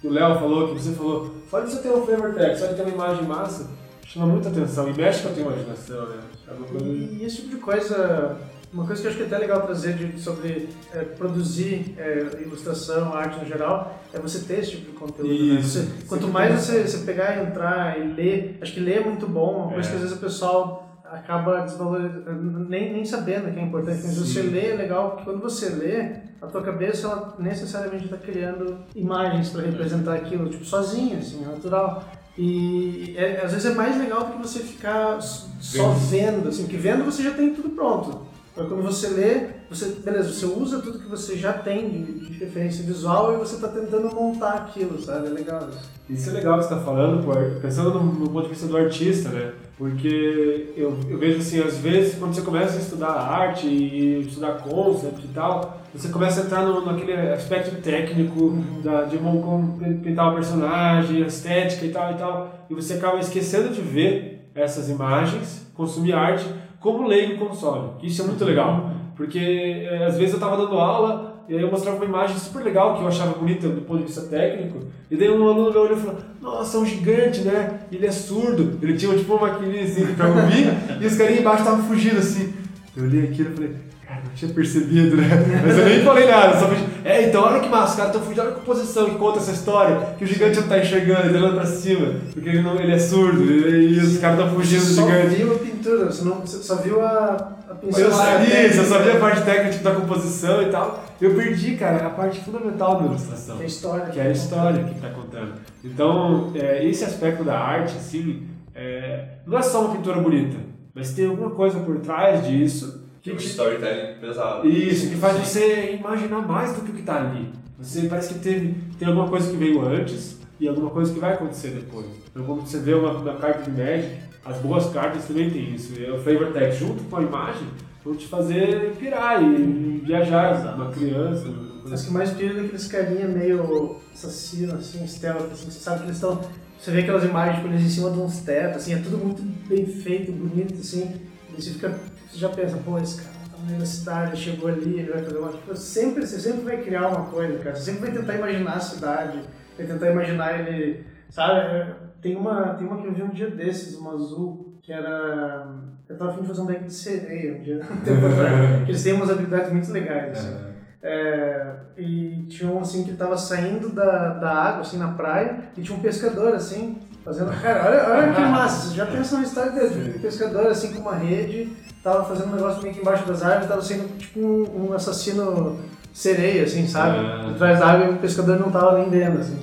que 0.00 0.06
o 0.06 0.10
Léo 0.10 0.34
falou, 0.34 0.68
que 0.68 0.74
você 0.74 0.92
falou, 0.92 1.34
só 1.50 1.60
de 1.60 1.70
você 1.72 1.80
ter 1.80 1.88
um 1.88 2.04
flavor 2.04 2.34
text, 2.34 2.58
só 2.58 2.66
de 2.66 2.74
ter 2.74 2.82
uma 2.82 2.90
imagem 2.90 3.24
massa, 3.24 3.70
chama 4.14 4.26
muita 4.26 4.48
atenção 4.48 4.88
e 4.88 4.94
mexe 4.94 5.22
com 5.22 5.28
a 5.28 5.32
tua 5.32 5.42
imaginação, 5.42 6.08
né? 6.08 6.20
É 6.48 6.84
e, 6.84 7.18
e 7.20 7.24
esse 7.24 7.36
tipo 7.36 7.48
de 7.48 7.56
coisa, 7.56 8.36
uma 8.72 8.86
coisa 8.86 9.02
que 9.02 9.08
eu 9.08 9.10
acho 9.10 9.18
que 9.18 9.24
é 9.24 9.26
até 9.26 9.38
legal 9.38 9.62
trazer 9.62 9.94
de, 9.94 10.20
sobre 10.20 10.68
é, 10.94 11.00
produzir 11.00 11.94
é, 11.98 12.40
ilustração, 12.40 13.12
arte 13.12 13.40
no 13.40 13.46
geral, 13.46 13.98
é 14.12 14.20
você 14.20 14.44
ter 14.44 14.60
esse 14.60 14.70
tipo 14.72 14.92
de 14.92 14.96
conteúdo. 14.96 15.28
Né? 15.28 15.60
Você, 15.60 15.88
quanto 16.08 16.28
mais 16.28 16.54
você, 16.54 16.86
você 16.86 16.98
pegar 16.98 17.38
e 17.38 17.46
entrar 17.46 17.98
e 17.98 18.12
ler, 18.12 18.58
acho 18.62 18.72
que 18.72 18.80
ler 18.80 18.98
é 18.98 19.04
muito 19.04 19.26
bom, 19.26 19.64
uma 19.64 19.72
coisa 19.72 19.88
é. 19.88 19.90
que 19.90 19.96
às 19.96 20.02
vezes 20.02 20.16
o 20.16 20.20
pessoal 20.20 20.84
acaba 21.04 21.60
desvalorizando, 21.60 22.68
nem, 22.68 22.92
nem 22.92 23.04
sabendo 23.04 23.52
que 23.52 23.58
é 23.58 23.62
importante, 23.62 24.00
mas 24.04 24.16
você 24.16 24.42
lê 24.42 24.70
é 24.70 24.74
legal, 24.74 25.10
porque 25.10 25.24
quando 25.24 25.40
você 25.40 25.70
lê, 25.70 26.16
a 26.40 26.46
tua 26.46 26.62
cabeça 26.62 27.06
ela 27.06 27.34
necessariamente 27.38 28.04
está 28.04 28.16
criando 28.16 28.78
imagens 28.94 29.50
para 29.50 29.62
representar 29.62 30.14
aquilo, 30.14 30.48
tipo, 30.48 30.64
sozinha, 30.64 31.18
assim, 31.18 31.42
é 31.42 31.46
natural. 31.46 32.04
E 32.36 33.14
é, 33.16 33.42
às 33.44 33.52
vezes 33.52 33.66
é 33.66 33.74
mais 33.74 33.96
legal 33.96 34.24
do 34.24 34.32
que 34.32 34.38
você 34.38 34.60
ficar 34.60 35.20
só 35.20 35.90
vendo, 35.90 36.48
assim, 36.48 36.62
porque 36.64 36.76
vendo 36.76 37.04
você 37.04 37.22
já 37.22 37.32
tem 37.32 37.54
tudo 37.54 37.70
pronto. 37.70 38.26
Mas 38.56 38.68
quando 38.68 38.82
você 38.82 39.08
lê, 39.08 39.46
você, 39.68 39.96
beleza, 40.04 40.32
você 40.32 40.46
usa 40.46 40.80
tudo 40.80 41.00
que 41.00 41.08
você 41.08 41.36
já 41.36 41.52
tem 41.52 41.90
de, 41.90 42.12
de 42.20 42.32
referência 42.38 42.84
visual 42.84 43.34
e 43.34 43.36
você 43.36 43.56
está 43.56 43.66
tentando 43.66 44.14
montar 44.14 44.52
aquilo, 44.52 45.00
sabe? 45.00 45.26
É 45.26 45.30
legal 45.30 45.68
isso. 45.68 45.90
Isso 46.08 46.30
é 46.30 46.34
legal 46.34 46.58
que 46.58 46.66
você 46.66 46.74
está 46.74 46.84
falando, 46.84 47.60
pensando 47.60 47.90
no, 47.94 48.04
no, 48.04 48.30
ponto 48.30 48.44
de 48.44 48.50
vista 48.50 48.66
do 48.66 48.76
artista, 48.76 49.30
né? 49.30 49.52
Porque 49.76 50.72
eu, 50.76 50.96
eu 51.08 51.18
vejo 51.18 51.38
assim, 51.38 51.60
às 51.60 51.78
vezes, 51.78 52.14
quando 52.14 52.32
você 52.32 52.42
começa 52.42 52.76
a 52.76 52.80
estudar 52.80 53.10
arte 53.10 53.66
e 53.66 54.20
estudar 54.20 54.58
concept 54.58 55.24
e 55.24 55.28
tal, 55.28 55.82
você 55.92 56.08
começa 56.08 56.42
a 56.42 56.44
entrar 56.44 56.64
no, 56.64 56.84
naquele 56.84 57.12
aspecto 57.12 57.82
técnico 57.82 58.38
uhum. 58.38 58.82
da, 58.84 59.02
de 59.02 59.18
como 59.18 59.80
pintar 60.00 60.30
o 60.30 60.34
personagem, 60.34 61.24
a 61.24 61.26
estética 61.26 61.86
e 61.86 61.90
tal 61.90 62.12
e 62.12 62.14
tal, 62.14 62.66
e 62.70 62.74
você 62.74 62.94
acaba 62.94 63.18
esquecendo 63.18 63.74
de 63.74 63.80
ver 63.80 64.48
essas 64.54 64.88
imagens, 64.88 65.66
consumir 65.74 66.12
arte 66.12 66.44
como 66.84 67.08
leigo 67.08 67.38
console. 67.38 67.92
Isso 68.02 68.20
é 68.20 68.26
muito 68.26 68.44
legal, 68.44 68.90
porque 69.16 69.38
é, 69.38 70.04
às 70.04 70.18
vezes 70.18 70.34
eu 70.34 70.36
estava 70.36 70.54
dando 70.54 70.76
aula 70.76 71.42
e 71.48 71.54
aí 71.54 71.62
eu 71.62 71.70
mostrava 71.70 71.96
uma 71.96 72.04
imagem 72.04 72.36
super 72.36 72.62
legal 72.62 72.94
que 72.94 73.02
eu 73.02 73.08
achava 73.08 73.38
bonita 73.38 73.66
do 73.70 73.80
ponto 73.80 74.00
de 74.00 74.04
vista 74.04 74.20
técnico, 74.22 74.80
e 75.10 75.16
daí 75.16 75.30
um 75.30 75.48
aluno 75.48 75.70
olhou 75.70 75.90
e 75.90 75.96
falou: 75.96 76.18
Nossa, 76.42 76.76
é 76.76 76.80
um 76.80 76.84
gigante, 76.84 77.40
né? 77.40 77.80
Ele 77.90 78.06
é 78.06 78.12
surdo. 78.12 78.78
Ele 78.82 78.98
tinha 78.98 79.16
tipo 79.16 79.32
uma 79.32 79.48
maquininha 79.48 79.84
assim 79.84 80.14
pra 80.14 80.28
ouvir, 80.28 80.66
e 81.00 81.06
os 81.06 81.16
carinhas 81.16 81.40
embaixo 81.40 81.62
estavam 81.62 81.84
fugindo 81.84 82.18
assim. 82.18 82.52
Eu 82.94 83.04
olhei 83.04 83.24
aquilo 83.24 83.52
e 83.52 83.54
falei: 83.54 83.76
não 84.24 84.30
tinha 84.34 84.52
percebido, 84.52 85.16
né? 85.16 85.28
Mas 85.64 85.78
eu 85.78 85.84
nem 85.84 86.02
falei 86.02 86.26
nada, 86.26 86.58
só 86.58 86.66
falei, 86.66 86.84
é, 87.04 87.28
então 87.28 87.42
olha 87.42 87.60
que 87.60 87.68
massa, 87.68 87.90
os 87.90 87.96
caras 87.96 88.12
estão 88.12 88.22
fugindo, 88.22 88.40
olha 88.40 88.50
a 88.50 88.54
composição 88.54 89.10
que 89.10 89.16
conta 89.16 89.38
essa 89.38 89.52
história, 89.52 90.14
que 90.18 90.24
o 90.24 90.26
gigante 90.26 90.60
não 90.60 90.68
tá 90.68 90.78
enxergando, 90.78 91.28
ele 91.28 91.38
olhando 91.38 91.54
pra 91.54 91.66
cima, 91.66 92.14
porque 92.32 92.48
ele, 92.48 92.62
não, 92.62 92.76
ele 92.80 92.92
é 92.92 92.98
surdo, 92.98 93.44
e, 93.44 93.98
os 93.98 94.18
caras 94.18 94.38
estão 94.38 94.54
fugindo 94.54 94.84
do 94.84 94.94
gigante. 94.94 95.28
Você 95.28 95.36
só 95.36 95.44
viu 95.44 95.54
a 95.54 95.58
pintura, 95.58 96.06
você, 96.06 96.24
não, 96.24 96.40
você 96.40 96.62
só 96.62 96.76
viu 96.76 97.00
a, 97.02 97.56
a 97.70 97.74
pintura. 97.74 98.02
Eu 98.02 98.12
sabia 98.12 98.66
isso, 98.66 98.78
eu 98.78 98.84
sabia 98.84 99.12
a 99.14 99.20
parte 99.20 99.42
técnica 99.42 99.70
tipo, 99.70 99.84
da 99.84 99.94
composição 99.94 100.62
e 100.62 100.66
tal. 100.66 101.04
Eu 101.20 101.34
perdi, 101.34 101.76
cara, 101.76 102.06
a 102.06 102.10
parte 102.10 102.40
fundamental 102.40 102.98
da 102.98 103.06
ilustração. 103.06 103.56
Que 103.56 103.62
é 103.62 103.64
a 103.64 103.68
história. 103.68 104.06
Que 104.06 104.20
é 104.20 104.22
a 104.22 104.30
história 104.30 104.84
que 104.84 105.00
tá 105.00 105.08
contando. 105.10 105.52
Então, 105.82 106.52
é, 106.54 106.84
esse 106.86 107.04
aspecto 107.04 107.44
da 107.44 107.58
arte, 107.58 107.96
assim, 107.96 108.42
é, 108.74 109.24
não 109.46 109.58
é 109.58 109.62
só 109.62 109.84
uma 109.84 109.94
pintura 109.94 110.20
bonita, 110.20 110.56
mas 110.94 111.12
tem 111.12 111.26
alguma 111.26 111.50
coisa 111.50 111.78
por 111.80 111.98
trás 112.00 112.46
disso 112.46 113.03
que 113.24 113.32
um 113.32 113.36
storytelling 113.36 114.18
pesado. 114.20 114.68
Isso, 114.68 115.08
que 115.08 115.16
faz 115.16 115.36
Sim. 115.38 115.42
você 115.44 115.94
imaginar 115.94 116.46
mais 116.46 116.74
do 116.74 116.82
que 116.82 116.90
o 116.90 116.94
que 116.94 117.00
está 117.00 117.22
ali. 117.22 117.50
Você 117.78 118.06
parece 118.06 118.34
que 118.34 118.40
teve, 118.40 118.74
tem 118.98 119.08
alguma 119.08 119.28
coisa 119.28 119.50
que 119.50 119.56
veio 119.56 119.80
antes 119.82 120.38
e 120.60 120.68
alguma 120.68 120.90
coisa 120.90 121.12
que 121.12 121.18
vai 121.18 121.32
acontecer 121.32 121.70
depois. 121.70 122.06
Então, 122.30 122.44
quando 122.44 122.60
você 122.60 122.78
vê 122.78 122.92
uma, 122.92 123.12
uma 123.12 123.34
carta 123.36 123.68
de 123.68 123.70
Magic, 123.70 124.18
as 124.44 124.58
boas 124.58 124.90
cartas 124.90 125.24
também 125.24 125.50
tem 125.50 125.74
isso. 125.74 125.94
É 125.98 126.10
o 126.10 126.20
flavor 126.20 126.52
text 126.52 126.78
junto 126.78 127.02
com 127.04 127.16
a 127.16 127.22
imagem 127.22 127.66
vão 128.04 128.14
te 128.14 128.26
fazer 128.26 128.92
pirar 128.98 129.42
e 129.42 130.02
viajar, 130.04 130.74
uma 130.76 130.90
criança. 130.90 131.46
Acho 131.90 132.06
que 132.06 132.12
mais 132.12 132.30
pira 132.30 132.54
daqueles 132.54 132.86
carinha 132.86 133.26
meio 133.26 133.96
assassino, 134.12 134.74
assim, 134.74 135.06
stealth, 135.06 135.50
assim, 135.50 135.70
você 135.70 135.80
sabe 135.80 136.00
que 136.00 136.04
eles 136.04 136.16
estão. 136.16 136.40
Você 136.78 136.90
vê 136.90 137.00
aquelas 137.00 137.24
imagens 137.24 137.62
com 137.62 137.68
eles 137.68 137.82
em 137.82 137.88
cima 137.88 138.10
de 138.10 138.18
uns 138.18 138.40
tetos, 138.40 138.76
assim, 138.82 138.92
é 138.92 138.98
tudo 138.98 139.16
muito 139.16 139.42
bem 139.66 139.86
feito, 139.86 140.30
bonito, 140.32 140.74
assim, 140.74 141.14
e 141.56 141.62
você 141.62 141.70
fica 141.70 141.94
você 142.34 142.40
já 142.40 142.48
pensa, 142.48 142.76
pô, 142.78 142.98
esse 142.98 143.22
cara 143.22 143.32
tá 143.48 143.78
da 143.78 143.86
cidade, 143.86 144.36
chegou 144.36 144.68
ali, 144.68 144.98
ele 144.98 145.12
vai 145.12 145.22
fazer 145.22 145.38
uma. 145.38 145.52
Tipo, 145.52 145.76
sempre, 145.76 146.26
você 146.26 146.40
sempre 146.40 146.62
vai 146.62 146.82
criar 146.82 147.06
uma 147.06 147.26
coisa, 147.26 147.56
cara. 147.60 147.76
Você 147.76 147.92
sempre 147.92 148.10
vai 148.10 148.12
tentar 148.12 148.34
imaginar 148.34 148.72
a 148.72 148.80
cidade, 148.80 149.40
vai 149.76 149.86
tentar 149.86 150.10
imaginar 150.10 150.58
ele. 150.58 151.06
Sabe? 151.30 151.60
É, 151.60 151.94
tem 152.20 152.34
uma, 152.34 152.74
tem 152.74 152.88
uma 152.88 153.00
que 153.00 153.06
eu 153.06 153.14
vi 153.14 153.22
um 153.22 153.30
dia 153.30 153.48
desses, 153.48 153.96
uma 153.96 154.14
azul, 154.14 154.80
que 154.82 154.92
era. 154.92 155.78
Eu 156.08 156.18
tava 156.18 156.32
afim 156.32 156.42
de 156.42 156.48
fazer 156.48 156.60
um 156.60 156.66
deck 156.66 156.84
de 156.84 156.92
sereia 156.92 157.54
um 157.54 157.62
dia, 157.62 157.78
tempo 158.04 158.26
atrás. 158.26 158.88
eles 158.88 159.02
têm 159.04 159.12
umas 159.12 159.30
habilidades 159.30 159.72
muito 159.72 159.92
legais, 159.92 160.36
assim. 160.36 160.73
É, 161.06 161.66
e 161.98 162.46
tinha 162.48 162.70
um 162.70 162.80
assim 162.80 163.04
que 163.04 163.12
tava 163.12 163.36
saindo 163.36 163.90
da, 163.90 164.30
da 164.30 164.50
água, 164.50 164.80
assim, 164.80 164.96
na 164.96 165.08
praia, 165.08 165.58
e 165.76 165.82
tinha 165.82 165.96
um 165.96 166.00
pescador, 166.00 166.54
assim, 166.54 166.98
fazendo. 167.22 167.52
Cara, 167.60 167.84
olha, 167.86 168.08
olha 168.08 168.32
que 168.32 168.40
massa, 168.40 168.88
você 168.88 168.96
já 168.96 169.04
pensa 169.04 169.36
na 169.36 169.42
história 169.42 169.72
dele. 169.72 170.14
Um 170.16 170.20
pescador, 170.20 170.66
assim, 170.68 170.94
com 170.94 171.02
uma 171.02 171.14
rede 171.14 171.70
tava 172.02 172.24
fazendo 172.24 172.52
um 172.52 172.56
negócio 172.56 172.82
meio 172.82 172.94
que 172.94 173.00
embaixo 173.00 173.26
das 173.26 173.42
árvores, 173.42 173.66
tava 173.66 173.80
sendo 173.80 174.18
tipo 174.18 174.38
um, 174.38 174.88
um 174.88 174.92
assassino 174.92 175.80
sereia, 176.12 176.64
assim, 176.64 176.86
sabe? 176.86 177.18
É. 177.18 177.50
Atrás 177.50 177.80
da 177.80 177.86
água 177.86 178.06
e 178.06 178.10
o 178.10 178.18
pescador 178.18 178.60
não 178.60 178.70
tava 178.70 178.98
nem 178.98 179.08
vendo, 179.08 179.40
assim. 179.40 179.58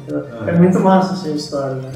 É, 0.47 0.49
é 0.49 0.53
muito 0.53 0.79
massa 0.79 1.13
essa 1.13 1.29
história, 1.29 1.75
né? 1.75 1.91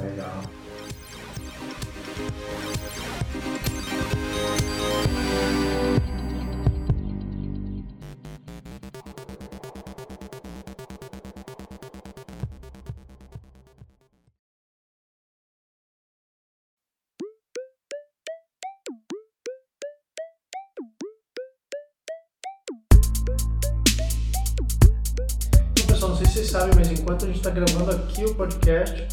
Gravando 27.56 27.92
aqui 27.92 28.26
o 28.26 28.36
podcast, 28.36 29.08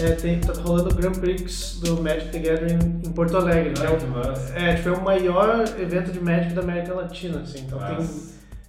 é, 0.00 0.12
tem, 0.12 0.40
tá 0.40 0.54
rolando 0.54 0.88
o 0.88 0.94
Grand 0.94 1.12
Prix 1.12 1.78
do 1.80 2.02
Magic 2.02 2.30
the 2.30 2.38
Gathering 2.38 3.02
em 3.04 3.12
Porto 3.12 3.36
Alegre. 3.36 3.74
Ah, 3.78 4.58
é, 4.58 4.70
é, 4.70 4.74
tipo, 4.76 4.88
é 4.88 4.92
o 4.92 5.04
maior 5.04 5.62
evento 5.78 6.10
de 6.10 6.18
Magic 6.18 6.54
da 6.54 6.62
América 6.62 6.94
Latina, 6.94 7.40
assim. 7.40 7.60
Então 7.60 7.78
tem, 7.78 8.08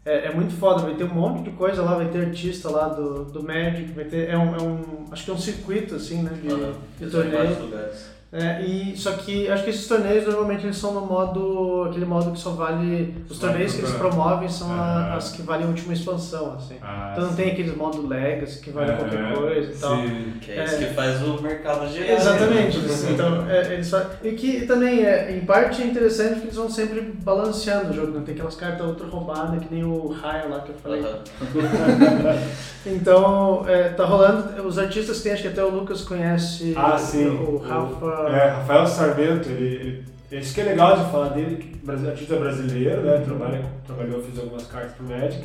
é, 0.05 0.25
é, 0.25 0.35
muito 0.35 0.53
foda, 0.55 0.81
vai 0.81 0.95
ter 0.95 1.05
um 1.05 1.13
monte 1.13 1.43
de 1.43 1.51
coisa 1.51 1.81
lá, 1.81 1.95
vai 1.95 2.09
ter 2.09 2.25
artista 2.25 2.69
lá 2.69 2.89
do, 2.89 3.23
do 3.23 3.41
Magic, 3.41 3.93
vai 3.93 4.03
ter. 4.03 4.27
É 4.27 4.37
um, 4.37 4.55
é 4.55 4.61
um 4.61 5.05
acho 5.09 5.23
que 5.23 5.31
é 5.31 5.33
um 5.33 5.37
circuito, 5.37 5.95
assim, 5.95 6.21
né? 6.21 6.31
De, 6.41 6.53
uhum. 6.53 6.73
de 6.99 7.09
torneio. 7.09 7.57
É, 8.33 8.63
e, 8.63 8.97
só 8.97 9.11
que 9.11 9.47
acho 9.47 9.63
que 9.63 9.69
esses 9.69 9.87
torneios 9.87 10.25
normalmente 10.25 10.65
eles 10.65 10.75
são 10.75 10.91
no 10.91 11.01
modo. 11.01 11.85
aquele 11.87 12.05
modo 12.05 12.31
que 12.31 12.39
só 12.39 12.49
vale. 12.49 13.23
Os 13.29 13.37
torneios 13.37 13.73
que 13.73 13.81
eles 13.81 13.93
promovem 13.93 14.49
são 14.49 14.71
ah, 14.71 15.13
as 15.15 15.31
que 15.31 15.43
valem 15.43 15.67
a 15.67 15.69
última 15.69 15.93
expansão, 15.93 16.55
assim. 16.55 16.77
Ah, 16.81 17.11
então 17.11 17.27
não 17.27 17.35
tem 17.35 17.51
aqueles 17.51 17.77
modo 17.77 18.07
Legacy 18.07 18.59
que 18.59 18.71
vale 18.71 18.93
qualquer 18.93 19.35
coisa 19.35 19.71
e 19.71 19.75
tal. 19.75 19.97
Sim. 19.97 20.33
Que 20.41 20.51
é, 20.51 20.65
isso 20.65 20.77
que 20.79 20.85
faz 20.95 21.21
o 21.21 21.43
mercado 21.43 21.87
gerar. 21.93 22.11
Exatamente. 22.11 22.79
Né? 22.79 22.93
então, 23.13 23.47
é, 23.47 23.73
eles 23.73 23.89
fazem, 23.91 24.09
E 24.23 24.31
que 24.31 24.65
também 24.65 25.05
é, 25.05 25.37
em 25.37 25.45
parte 25.45 25.83
é 25.83 25.85
interessante 25.85 26.31
porque 26.31 26.47
eles 26.47 26.57
vão 26.57 26.69
sempre 26.71 27.01
balanceando 27.01 27.91
o 27.91 27.93
jogo, 27.93 28.13
não 28.13 28.23
tem 28.23 28.33
aquelas 28.33 28.55
cartas 28.55 28.87
ultra 28.87 29.05
roubadas 29.05 29.63
que 29.63 29.71
nem 29.71 29.83
o 29.83 30.07
Raio 30.07 30.49
lá 30.49 30.61
que 30.61 30.69
eu 30.69 30.75
falei. 30.81 31.03
então, 32.83 33.63
é, 33.67 33.89
tá 33.89 34.05
rolando. 34.05 34.63
Os 34.63 34.79
artistas 34.79 35.21
tem, 35.21 35.33
acho 35.33 35.43
que 35.43 35.49
até 35.49 35.63
o 35.63 35.69
Lucas 35.69 36.01
conhece 36.01 36.73
ah, 36.75 36.97
sim. 36.97 37.27
o 37.27 37.57
Rafa. 37.57 38.22
É, 38.27 38.49
Rafael 38.49 38.87
Sarmento, 38.87 39.49
ele, 39.49 40.03
ele, 40.31 40.39
isso 40.39 40.53
que 40.53 40.61
é 40.61 40.65
legal 40.65 40.97
de 40.97 41.11
falar 41.11 41.29
dele, 41.29 41.55
que 41.57 42.07
artista 42.07 42.35
brasileiro, 42.35 43.01
né? 43.01 43.17
Trabalha, 43.19 43.65
trabalhou, 43.85 44.21
fez 44.21 44.39
algumas 44.39 44.65
cartas 44.65 44.93
pro 44.93 45.07
Magic. 45.07 45.43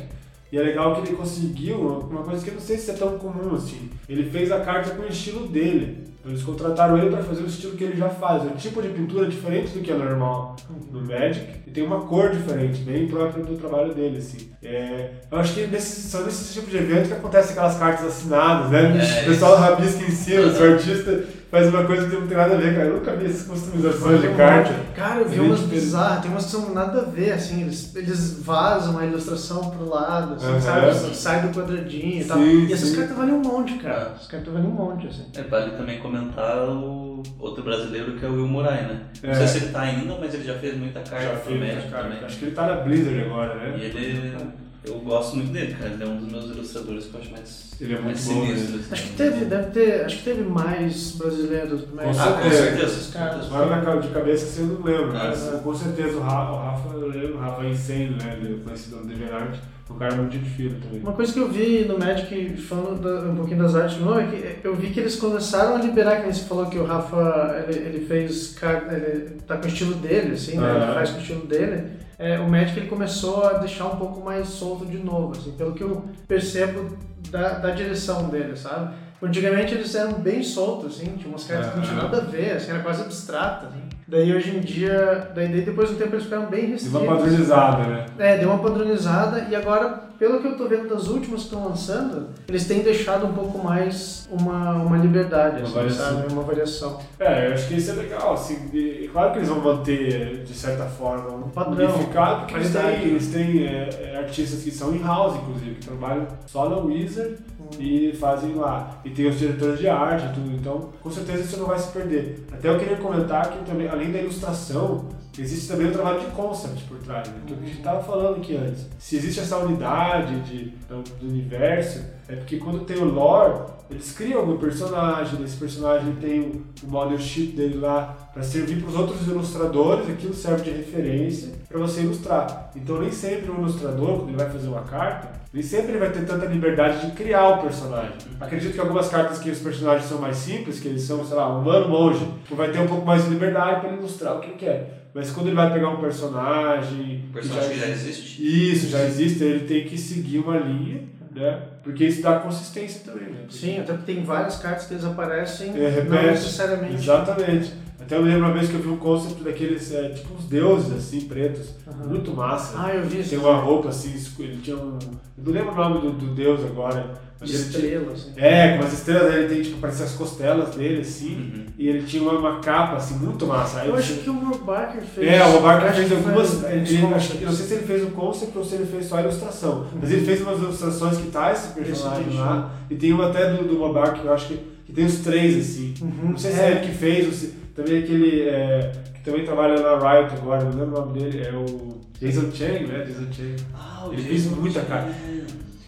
E 0.51 0.57
é 0.57 0.61
legal 0.61 0.95
que 0.95 1.07
ele 1.07 1.15
conseguiu 1.15 1.79
uma 1.79 2.23
coisa 2.23 2.43
que 2.43 2.49
eu 2.49 2.55
não 2.55 2.61
sei 2.61 2.77
se 2.77 2.89
é 2.89 2.95
tão 2.95 3.19
comum 3.19 3.53
assim. 3.53 3.89
Ele 4.07 4.27
fez 4.29 4.51
a 4.51 4.61
carta 4.61 4.95
com 4.95 5.03
o 5.03 5.07
estilo 5.07 5.47
dele. 5.47 6.09
Eles 6.25 6.43
contrataram 6.43 6.97
ele 6.97 7.09
para 7.09 7.23
fazer 7.23 7.43
o 7.43 7.45
estilo 7.45 7.77
que 7.77 7.83
ele 7.83 7.95
já 7.95 8.09
faz. 8.09 8.43
É 8.43 8.47
um 8.47 8.55
tipo 8.55 8.81
de 8.81 8.89
pintura 8.89 9.27
diferente 9.27 9.71
do 9.71 9.81
que 9.81 9.91
é 9.91 9.95
normal 9.95 10.55
no 10.91 11.01
Magic 11.01 11.47
e 11.65 11.71
tem 11.71 11.83
uma 11.83 12.01
cor 12.01 12.31
diferente, 12.31 12.81
bem 12.81 13.07
própria 13.07 13.43
do 13.43 13.55
trabalho 13.57 13.93
dele, 13.93 14.17
assim. 14.17 14.51
É, 14.61 15.11
eu 15.31 15.37
acho 15.37 15.53
que 15.53 15.67
nesse, 15.67 16.09
só 16.09 16.21
nesse 16.21 16.53
tipo 16.53 16.69
de 16.69 16.77
evento 16.77 17.07
que 17.07 17.13
acontece 17.13 17.51
aquelas 17.51 17.77
cartas 17.77 18.07
assinadas, 18.07 18.71
né? 18.71 18.99
É, 18.99 19.21
o 19.21 19.25
pessoal 19.25 19.55
rabisca 19.55 20.03
em 20.03 20.11
cima, 20.11 20.47
o 20.47 20.63
artista 20.63 21.23
faz 21.49 21.67
uma 21.67 21.83
coisa 21.83 22.07
que 22.07 22.15
não 22.15 22.27
tem 22.27 22.37
nada 22.37 22.55
a 22.55 22.57
ver, 22.57 22.75
cara. 22.75 22.87
Eu 22.87 22.95
nunca 22.95 23.15
vi 23.15 23.25
essas 23.25 23.47
customizações 23.47 24.21
de 24.21 24.27
carta. 24.29 24.73
Cara, 24.95 25.21
eu 25.21 25.29
vi 25.29 25.39
umas 25.39 25.61
bizarras, 25.61 26.21
tem 26.21 26.31
umas 26.31 26.45
que 26.45 26.51
são 26.51 26.73
nada 26.73 27.01
a 27.01 27.05
ver, 27.05 27.31
assim, 27.31 27.61
eles, 27.61 27.95
eles 27.95 28.43
vazam 28.43 28.97
a 28.97 29.05
ilustração 29.05 29.69
pro 29.71 29.89
lado, 29.89 30.35
assim, 30.35 30.47
uhum. 30.47 30.61
sabe? 30.61 31.15
Sai 31.15 31.41
do 31.41 31.53
quadradinho 31.53 32.21
e 32.21 32.25
tal. 32.25 32.39
e 32.39 32.71
essas 32.71 32.95
cartas 32.95 33.17
valem 33.17 33.33
um 33.33 33.41
monte, 33.41 33.73
cara. 33.75 34.13
Essas 34.15 34.27
cartas 34.27 34.53
valem 34.53 34.69
um 34.69 34.73
monte, 34.73 35.07
assim. 35.07 35.25
É, 35.35 35.41
vale 35.43 35.71
também 35.71 35.99
comentar 35.99 36.69
o 36.69 37.23
outro 37.39 37.63
brasileiro 37.63 38.13
que 38.13 38.25
é 38.25 38.29
o 38.29 38.33
Will 38.33 38.47
Murai, 38.47 38.83
né? 38.83 39.01
É. 39.23 39.27
Não 39.27 39.35
sei 39.35 39.47
se 39.47 39.57
ele 39.57 39.71
tá 39.71 39.81
ainda, 39.81 40.15
mas 40.19 40.33
ele 40.33 40.43
já 40.43 40.55
fez 40.55 40.77
muita 40.77 40.99
carta 41.01 41.29
já 41.29 41.35
fez 41.35 41.59
Magic 41.59 41.91
também. 41.91 42.19
Acho 42.23 42.37
que 42.37 42.45
ele 42.45 42.55
tá 42.55 42.67
na 42.67 42.75
Blizzard 42.81 43.21
agora, 43.21 43.55
né? 43.55 43.77
E 43.77 43.83
ele 43.83 44.37
eu 44.83 44.95
gosto 44.99 45.35
muito 45.37 45.51
dele, 45.51 45.73
cara. 45.73 45.91
Ele 45.91 46.03
é 46.03 46.07
um 46.07 46.17
dos 46.17 46.31
meus 46.31 46.45
ilustradores 46.45 47.05
que 47.05 47.13
eu 47.15 47.19
acho 47.21 47.31
mais. 47.31 47.69
Ele 47.81 47.93
é 47.93 47.95
muito 47.95 48.05
mais 48.05 48.25
bom, 48.25 48.45
sinistro, 48.45 48.71
né? 48.75 48.81
assim. 48.83 48.93
Acho 48.93 49.03
que 49.03 49.13
teve, 49.15 49.45
deve 49.45 49.71
ter, 49.71 50.05
acho 50.05 50.17
que 50.17 50.23
teve 50.23 50.41
mais 50.43 51.11
brasileiros. 51.11 51.81
Mas... 51.93 52.17
Com 52.17 52.23
Ah, 52.23 52.31
com 52.43 52.49
certeza. 52.51 53.11
Cara. 53.13 53.35
Agora 53.43 53.65
na 53.67 53.81
ca- 53.81 53.95
de 53.97 54.07
cabeça 54.09 54.45
que 54.45 54.51
você 54.51 54.61
não 54.61 54.81
lembra, 54.83 55.17
Ah, 55.19 55.27
mas 55.29 55.61
com 55.61 55.73
certeza 55.73 56.17
o 56.17 56.21
Rafa, 56.21 56.51
o 56.51 56.57
Rafa, 56.57 56.89
eu 56.95 57.07
lembro, 57.07 57.35
o 57.35 57.39
Rafa 57.39 57.63
é 57.63 57.69
insane, 57.69 58.09
né? 58.21 58.37
Ele 58.39 58.55
é 58.55 58.63
conhecido 58.63 58.97
DeviantArt, 59.05 59.55
um 59.89 59.95
cara 59.97 60.15
muito 60.15 60.37
difícil 60.37 60.77
também. 60.81 60.99
Uma 61.01 61.13
coisa 61.13 61.33
que 61.33 61.39
eu 61.39 61.49
vi 61.49 61.85
no 61.85 61.97
Magic, 61.97 62.57
falando 62.57 63.01
da- 63.01 63.29
um 63.29 63.35
pouquinho 63.35 63.59
das 63.63 63.75
artes 63.75 63.97
de 63.97 64.03
novo, 64.03 64.19
é 64.19 64.25
que 64.61 64.65
eu 64.67 64.75
vi 64.75 64.89
que 64.91 64.99
eles 64.99 65.15
começaram 65.15 65.75
a 65.75 65.79
liberar, 65.79 66.21
que 66.21 66.33
você 66.33 66.43
falou 66.45 66.65
que 66.67 66.77
o 66.77 66.85
Rafa, 66.85 67.65
ele, 67.67 67.79
ele 67.79 68.05
fez, 68.05 68.53
car- 68.59 68.87
ele 68.93 69.37
tá 69.47 69.57
com 69.57 69.65
o 69.65 69.67
estilo 69.67 69.95
dele, 69.95 70.33
assim, 70.33 70.57
né? 70.57 70.69
Ele 70.83 70.93
faz 70.93 71.09
com 71.11 71.17
o 71.17 71.21
estilo 71.21 71.45
dele. 71.47 71.99
É, 72.19 72.37
o 72.37 72.49
Magic 72.49 72.77
ele 72.77 72.87
começou 72.89 73.45
a 73.47 73.53
deixar 73.53 73.85
um 73.85 73.95
pouco 73.95 74.19
mais 74.23 74.47
solto 74.49 74.85
de 74.85 74.97
novo, 74.97 75.31
assim, 75.31 75.51
pelo 75.53 75.73
que 75.73 75.81
eu 75.81 76.03
percebo 76.27 76.97
da, 77.31 77.53
da 77.59 77.71
direção 77.71 78.27
dele, 78.27 78.57
sabe? 78.57 78.93
Antigamente 79.23 79.73
eles 79.73 79.95
eram 79.95 80.13
bem 80.13 80.43
soltos, 80.43 80.95
assim, 80.97 81.15
tinha 81.17 81.29
umas 81.29 81.45
cartas 81.45 81.71
que 81.71 81.77
não 81.77 81.83
tinham 81.83 81.99
Aham. 81.99 82.09
nada 82.11 82.17
a 82.21 82.25
ver, 82.25 82.51
assim, 82.57 82.71
era 82.71 82.81
quase 82.83 83.01
abstrata, 83.03 83.67
assim. 83.67 83.79
Daí 84.07 84.33
hoje 84.35 84.55
em 84.55 84.59
dia, 84.59 85.29
daí, 85.33 85.47
daí 85.47 85.61
depois 85.61 85.89
de 85.89 85.95
um 85.95 85.97
tempo 85.97 86.15
eles 86.15 86.23
ficaram 86.25 86.47
bem 86.47 86.61
Deu 86.61 86.69
restritos. 86.71 87.01
uma 87.01 87.15
padronizada, 87.15 87.83
né? 87.83 88.05
É, 88.17 88.37
deu 88.37 88.49
uma 88.49 88.59
padronizada 88.59 89.47
e 89.49 89.55
agora, 89.55 90.08
pelo 90.19 90.41
que 90.41 90.47
eu 90.47 90.57
tô 90.57 90.67
vendo 90.67 90.89
das 90.89 91.07
últimas 91.07 91.41
que 91.41 91.45
estão 91.47 91.65
lançando, 91.65 92.27
eles 92.47 92.67
têm 92.67 92.81
deixado 92.81 93.25
um 93.25 93.31
pouco 93.31 93.57
mais 93.57 94.27
uma, 94.29 94.73
uma 94.73 94.97
liberdade, 94.97 95.59
Uma 95.59 95.63
assim, 95.63 95.73
variação. 95.73 96.05
sabe? 96.05 96.33
Uma 96.33 96.43
variação. 96.43 96.99
É, 97.17 97.47
eu 97.47 97.53
acho 97.53 97.67
que 97.69 97.75
isso 97.75 97.91
é 97.91 97.93
legal, 97.93 98.33
assim, 98.33 98.69
e, 98.73 99.09
claro 99.11 99.31
que 99.31 99.37
eles 99.39 99.47
vão 99.47 99.61
manter, 99.61 100.43
de 100.43 100.53
certa 100.53 100.85
forma, 100.85 101.29
um 101.33 101.49
Padrão, 101.49 101.95
unificado, 101.95 102.41
porque 102.41 102.55
eles 102.55 102.71
têm, 102.73 103.03
eles 103.03 103.27
têm 103.27 103.65
é, 103.65 103.89
é, 104.01 104.17
artistas 104.17 104.61
que 104.61 104.71
são 104.71 104.93
in-house, 104.93 105.37
inclusive, 105.37 105.75
que 105.75 105.87
trabalham 105.87 106.27
só 106.45 106.69
na 106.69 106.77
Wizard 106.77 107.37
e 107.79 108.13
fazem 108.19 108.55
lá. 108.55 108.99
E 109.05 109.09
tem 109.11 109.27
os 109.27 109.39
diretores 109.39 109.79
de 109.79 109.87
arte 109.87 110.25
e 110.25 110.33
tudo, 110.33 110.51
então 110.53 110.89
com 111.01 111.09
certeza 111.09 111.43
isso 111.43 111.57
não 111.57 111.67
vai 111.67 111.79
se 111.79 111.91
perder. 111.93 112.45
Até 112.51 112.67
eu 112.67 112.77
queria 112.77 112.97
comentar 112.97 113.49
que 113.49 113.63
também, 113.63 113.87
além 113.87 114.11
da 114.11 114.19
ilustração, 114.19 115.07
existe 115.41 115.67
também 115.67 115.87
o 115.87 115.91
trabalho 115.91 116.19
de 116.19 116.27
concept 116.27 116.83
por 116.83 116.97
trás, 116.99 117.27
né? 117.27 117.35
que 117.45 117.53
a 117.53 117.57
gente 117.57 117.77
estava 117.77 118.03
falando 118.03 118.37
aqui 118.37 118.55
antes. 118.55 118.87
Se 118.97 119.15
existe 119.15 119.39
essa 119.39 119.57
unidade 119.57 120.39
de, 120.41 120.65
do 120.87 121.27
universo, 121.27 122.03
é 122.29 122.35
porque 122.35 122.57
quando 122.57 122.85
tem 122.85 122.97
o 122.97 123.05
lore, 123.05 123.59
eles 123.89 124.11
criam 124.11 124.41
algum 124.41 124.57
personagem, 124.57 125.43
esse 125.43 125.57
personagem 125.57 126.15
tem 126.21 126.41
o, 126.41 126.63
o 126.83 126.87
model 126.87 127.17
sheet 127.17 127.53
dele 127.53 127.79
lá 127.79 128.15
para 128.31 128.43
servir 128.43 128.79
para 128.79 128.89
os 128.89 128.95
outros 128.95 129.27
ilustradores, 129.27 130.07
aquilo 130.07 130.35
serve 130.35 130.65
de 130.65 130.69
referência 130.69 131.53
para 131.67 131.79
você 131.79 132.01
ilustrar. 132.01 132.69
Então 132.75 133.01
nem 133.01 133.11
sempre 133.11 133.49
o 133.49 133.55
ilustrador, 133.55 134.19
quando 134.19 134.29
ele 134.29 134.37
vai 134.37 134.47
fazer 134.47 134.67
uma 134.67 134.83
carta, 134.83 135.31
nem 135.51 135.63
sempre 135.63 135.93
ele 135.93 135.97
vai 135.97 136.11
ter 136.11 136.23
tanta 136.23 136.45
liberdade 136.45 137.07
de 137.07 137.13
criar 137.13 137.49
o 137.49 137.61
personagem. 137.63 138.13
Acredito 138.39 138.73
que 138.73 138.79
algumas 138.79 139.09
cartas 139.09 139.39
que 139.39 139.49
os 139.49 139.57
personagens 139.57 140.07
são 140.07 140.19
mais 140.19 140.37
simples, 140.37 140.79
que 140.79 140.87
eles 140.87 141.01
são, 141.01 141.25
sei 141.25 141.35
lá, 141.35 141.49
humano, 141.49 141.89
monge, 141.89 142.27
vai 142.51 142.71
ter 142.71 142.79
um 142.79 142.87
pouco 142.87 143.07
mais 143.07 143.23
de 143.23 143.31
liberdade 143.31 143.81
para 143.81 143.93
ilustrar 143.93 144.37
o 144.37 144.39
que 144.39 144.51
quer. 144.51 145.09
Mas 145.15 145.31
quando 145.31 145.47
ele 145.47 145.55
vai 145.55 145.73
pegar 145.73 145.89
um 145.89 145.99
personagem. 145.99 147.25
O 147.31 147.33
personagem 147.33 147.71
que 147.71 147.79
já 147.79 147.87
existe. 147.87 148.71
Isso, 148.71 148.89
já 148.89 149.03
existe, 149.03 149.43
ele 149.43 149.65
tem 149.65 149.85
que 149.85 149.97
seguir 149.97 150.37
uma 150.37 150.59
linha, 150.59 151.09
né? 151.31 151.61
Porque 151.83 152.05
isso 152.05 152.21
dá 152.21 152.39
consistência 152.39 153.01
também, 153.05 153.29
né? 153.29 153.45
Sim, 153.49 153.79
até 153.79 153.93
porque 153.93 154.13
tem 154.13 154.23
várias 154.23 154.57
cartas 154.57 154.85
que 154.87 154.93
eles 154.93 155.05
aparecem, 155.05 155.69
É, 155.69 155.89
repete. 155.89 156.09
não 156.09 156.21
necessariamente. 156.23 156.95
Exatamente. 156.95 157.73
Até 157.99 158.17
eu 158.17 158.23
me 158.23 158.29
lembro 158.29 158.45
uma 158.45 158.53
vez 158.53 158.67
que 158.69 158.73
eu 158.75 158.79
vi 158.79 158.87
um 158.87 158.97
conceito 158.97 159.43
daqueles, 159.43 159.93
é, 159.93 160.09
tipo 160.09 160.33
uns 160.33 160.45
deuses 160.45 160.91
assim, 160.93 161.21
pretos. 161.27 161.75
Aham. 161.87 162.07
Muito 162.07 162.31
massa. 162.33 162.73
Ah, 162.81 162.95
eu 162.95 163.03
vi 163.03 163.19
isso. 163.19 163.29
Tem 163.29 163.39
uma 163.39 163.55
roupa 163.59 163.89
assim, 163.89 164.13
ele 164.39 164.57
tinha 164.61 164.77
um. 164.77 164.97
Eu 165.37 165.43
não 165.43 165.51
lembro 165.53 165.71
o 165.73 165.75
nome 165.75 166.01
do, 166.01 166.11
do 166.13 166.33
deus 166.33 166.65
agora. 166.65 167.13
De 167.45 167.53
ele 167.55 167.63
tinha, 167.63 167.79
estrela, 167.83 168.11
assim. 168.13 168.31
é, 168.35 168.77
com 168.77 168.83
as 168.83 168.93
estrelas 168.93 169.33
ele 169.35 169.47
tem, 169.47 169.61
tipo, 169.61 169.77
parecia 169.77 170.05
as 170.05 170.11
costelas 170.13 170.75
dele, 170.75 171.01
assim. 171.01 171.35
Uhum. 171.35 171.65
E 171.77 171.87
ele 171.87 172.03
tinha 172.05 172.21
uma, 172.21 172.33
uma 172.33 172.59
capa, 172.59 172.97
assim, 172.97 173.15
muito 173.15 173.45
massa. 173.47 173.79
Aí 173.81 173.87
Eu 173.89 173.95
acho 173.95 174.13
que 174.15 174.29
o 174.29 174.33
Barker 174.65 175.01
fez. 175.01 175.27
É, 175.27 175.45
o 175.45 175.61
Barker 175.61 175.89
acho 175.89 175.99
fez 175.99 176.11
algumas. 176.11 176.63
ele- 176.65 176.75
ele- 176.75 177.03
eu 177.03 177.09
não 177.09 177.19
sei 177.19 177.65
se 177.65 177.73
ele 177.75 177.85
fez 177.87 178.03
o 178.03 178.07
concept 178.07 178.57
ou 178.57 178.65
se 178.65 178.75
ele 178.75 178.85
fez 178.85 179.05
só 179.05 179.17
a 179.17 179.21
ilustração. 179.21 179.87
Mas 180.01 180.11
ele 180.11 180.25
fez 180.25 180.41
umas 180.41 180.59
ilustrações 180.59 181.17
que 181.17 181.27
tá 181.31 181.51
esse 181.53 181.69
personagem 181.73 182.27
Esse 182.27 182.37
lá. 182.37 182.71
E 182.89 182.95
tem 182.95 183.13
uma 183.13 183.29
até 183.29 183.53
do, 183.53 183.63
do 183.67 183.93
Barker 183.93 184.21
que 184.21 184.27
eu 184.27 184.33
acho 184.33 184.47
que, 184.47 184.59
que 184.85 184.91
tem 184.91 185.05
os 185.05 185.19
três, 185.19 185.57
assim. 185.57 185.93
Uhum. 186.01 186.31
Não 186.31 186.37
sei 186.37 186.51
se 186.51 186.59
é 186.59 186.71
ele 186.71 186.79
que 186.81 186.91
fez, 186.93 187.25
ou 187.25 187.31
se 187.31 187.47
também 187.73 187.99
aquele. 188.03 188.49
é, 188.49 188.91
que 189.13 189.21
também 189.23 189.45
trabalha 189.45 189.79
na 189.81 189.95
Riot 189.97 190.33
agora, 190.33 190.63
não 190.65 190.71
lembro 190.71 190.97
o 191.01 191.05
nome 191.05 191.19
dele, 191.19 191.41
é 191.47 191.51
o 191.53 191.99
Jason 192.19 192.51
Chang, 192.53 192.85
né? 192.87 193.05
Jason 193.05 193.31
Chang. 193.31 193.55
Ah, 193.73 194.05
o 194.07 194.13
Ele 194.13 194.21
Jason 194.23 194.29
fez 194.29 194.57
muita 194.57 194.79
Chang. 194.81 194.87
carta. 194.91 195.11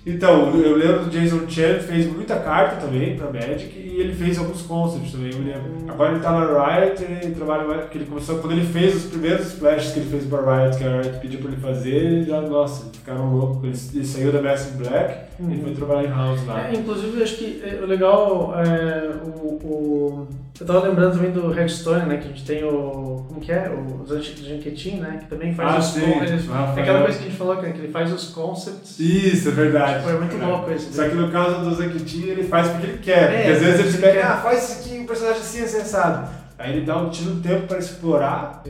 Então, 0.03 0.49
eu 0.59 0.75
lembro 0.75 1.05
do 1.05 1.09
Jason 1.11 1.47
Chan, 1.47 1.79
fez 1.79 2.11
muita 2.11 2.35
carta 2.39 2.77
também 2.77 3.15
pra 3.15 3.31
Magic 3.31 3.71
e 3.77 3.99
ele 3.99 4.13
fez 4.15 4.37
alguns 4.39 4.63
concepts 4.63 5.11
também, 5.11 5.31
eu 5.31 5.37
lembro. 5.39 5.91
Agora 5.91 6.13
ele 6.13 6.21
tá 6.21 6.31
na 6.31 6.45
Riot, 6.79 7.03
ele 7.03 7.35
trabalha 7.35 7.67
mais, 7.67 7.81
porque 7.81 7.99
ele 7.99 8.05
começou, 8.05 8.39
quando 8.39 8.53
ele 8.53 8.65
fez 8.65 8.95
os 8.95 9.03
primeiros 9.11 9.45
splashes 9.47 9.91
que 9.93 9.99
ele 9.99 10.09
fez 10.09 10.25
pra 10.25 10.39
Riot, 10.63 10.77
que 10.77 10.83
a 10.83 11.01
Riot 11.01 11.19
pediu 11.19 11.39
pra 11.39 11.51
ele 11.51 11.61
fazer, 11.61 11.95
ele 11.95 12.23
já, 12.25 12.41
nossa, 12.41 12.89
ficaram 12.91 13.31
loucos. 13.35 13.63
Ele, 13.63 13.99
ele 13.99 14.05
saiu 14.07 14.31
da 14.31 14.41
Massive 14.41 14.77
Black, 14.83 15.31
Uhum. 15.39 15.59
foi 15.63 15.71
trabalhar 15.73 16.03
em 16.07 16.11
house 16.11 16.45
lá. 16.47 16.67
É, 16.67 16.73
inclusive, 16.73 17.21
acho 17.21 17.35
que 17.37 17.61
é, 17.63 17.79
o 17.83 17.85
legal 17.85 18.53
é 18.57 19.09
o, 19.23 19.27
o- 19.67 20.27
Eu 20.59 20.67
tava 20.67 20.87
lembrando 20.87 21.13
também 21.15 21.31
do 21.31 21.49
Redstone, 21.51 22.05
né? 22.05 22.17
Que 22.17 22.25
a 22.25 22.27
gente 22.27 22.45
tem 22.45 22.63
o. 22.63 23.25
Como 23.27 23.39
que 23.41 23.51
é? 23.51 23.67
O 23.69 24.05
Zanquetin, 24.05 24.97
né? 24.97 25.17
Que 25.21 25.29
também 25.29 25.55
faz 25.55 25.73
Ah, 25.73 25.77
os 25.79 25.85
sim. 25.85 26.01
con- 26.01 26.23
ele- 26.23 26.35
Rafael. 26.47 26.77
É 26.77 26.81
aquela 26.81 27.01
coisa 27.01 27.17
que 27.17 27.23
a 27.23 27.27
gente 27.27 27.37
falou, 27.37 27.57
que 27.57 27.65
ele 27.65 27.87
faz 27.91 28.11
os 28.13 28.25
concepts. 28.29 28.99
Isso, 28.99 29.49
é 29.49 29.51
verdade. 29.51 29.99
Tipo, 29.99 30.09
é 30.11 30.19
muito 30.19 30.37
louco 30.37 30.69
esse 30.71 30.93
Só 30.93 31.07
que 31.09 31.15
no 31.15 31.31
caso 31.31 31.61
do 31.61 31.73
Zanquitinho, 31.73 32.27
ele 32.29 32.43
faz 32.43 32.67
porque 32.69 32.85
ele 32.87 32.97
quer. 32.99 33.23
É, 33.33 33.37
porque 33.37 33.51
às 33.53 33.59
vezes 33.59 33.79
ele 33.95 33.97
pega, 34.03 34.13
quer. 34.19 34.25
ah, 34.25 34.37
faz 34.37 34.69
isso 34.69 34.79
aqui, 34.89 34.99
um 34.99 35.05
personagem 35.07 35.41
assim, 35.41 35.63
assim, 35.63 35.77
assado. 35.77 36.29
Aí 36.61 36.77
ele 36.77 36.85
dá 36.85 36.97
um 36.97 37.09
tiro 37.09 37.35
de 37.35 37.41
tempo 37.47 37.67
pra 37.67 37.79
explorar 37.79 38.63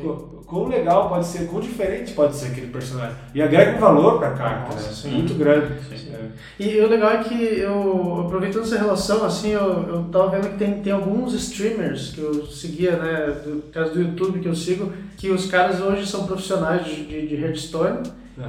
quão 0.52 0.68
legal 0.68 1.08
pode 1.08 1.26
ser, 1.28 1.48
quão 1.48 1.62
diferente 1.62 2.12
pode 2.12 2.36
ser 2.36 2.48
aquele 2.48 2.68
personagem. 2.68 3.16
E 3.34 3.42
agrega 3.42 3.78
um 3.78 3.80
valor 3.80 4.20
pra 4.20 4.32
carta, 4.32 4.74
Nossa, 4.74 4.88
né? 4.90 4.94
sim. 4.94 5.12
Muito 5.12 5.34
grande. 5.36 5.68
Sim. 5.96 6.12
É. 6.14 6.26
E 6.60 6.82
o 6.82 6.90
legal 6.90 7.12
é 7.12 7.18
que 7.24 7.34
eu, 7.60 8.24
aproveitando 8.26 8.64
essa 8.64 8.78
relação, 8.78 9.24
assim, 9.24 9.52
eu, 9.52 9.62
eu 9.88 10.04
tava 10.12 10.30
vendo 10.32 10.50
que 10.50 10.58
tem, 10.58 10.82
tem 10.82 10.92
alguns 10.92 11.34
streamers 11.34 12.10
que 12.10 12.20
eu 12.20 12.46
seguia, 12.48 12.98
né, 12.98 13.34
do 13.46 13.64
caso 13.72 13.94
do 13.94 14.02
YouTube 14.02 14.40
que 14.40 14.48
eu 14.48 14.56
sigo, 14.56 14.92
que 15.16 15.30
os 15.30 15.46
caras 15.46 15.80
hoje 15.80 16.06
são 16.06 16.26
profissionais 16.28 16.86
de, 16.86 17.06
de, 17.06 17.28
de 17.28 17.42
Hearthstone, 17.42 18.00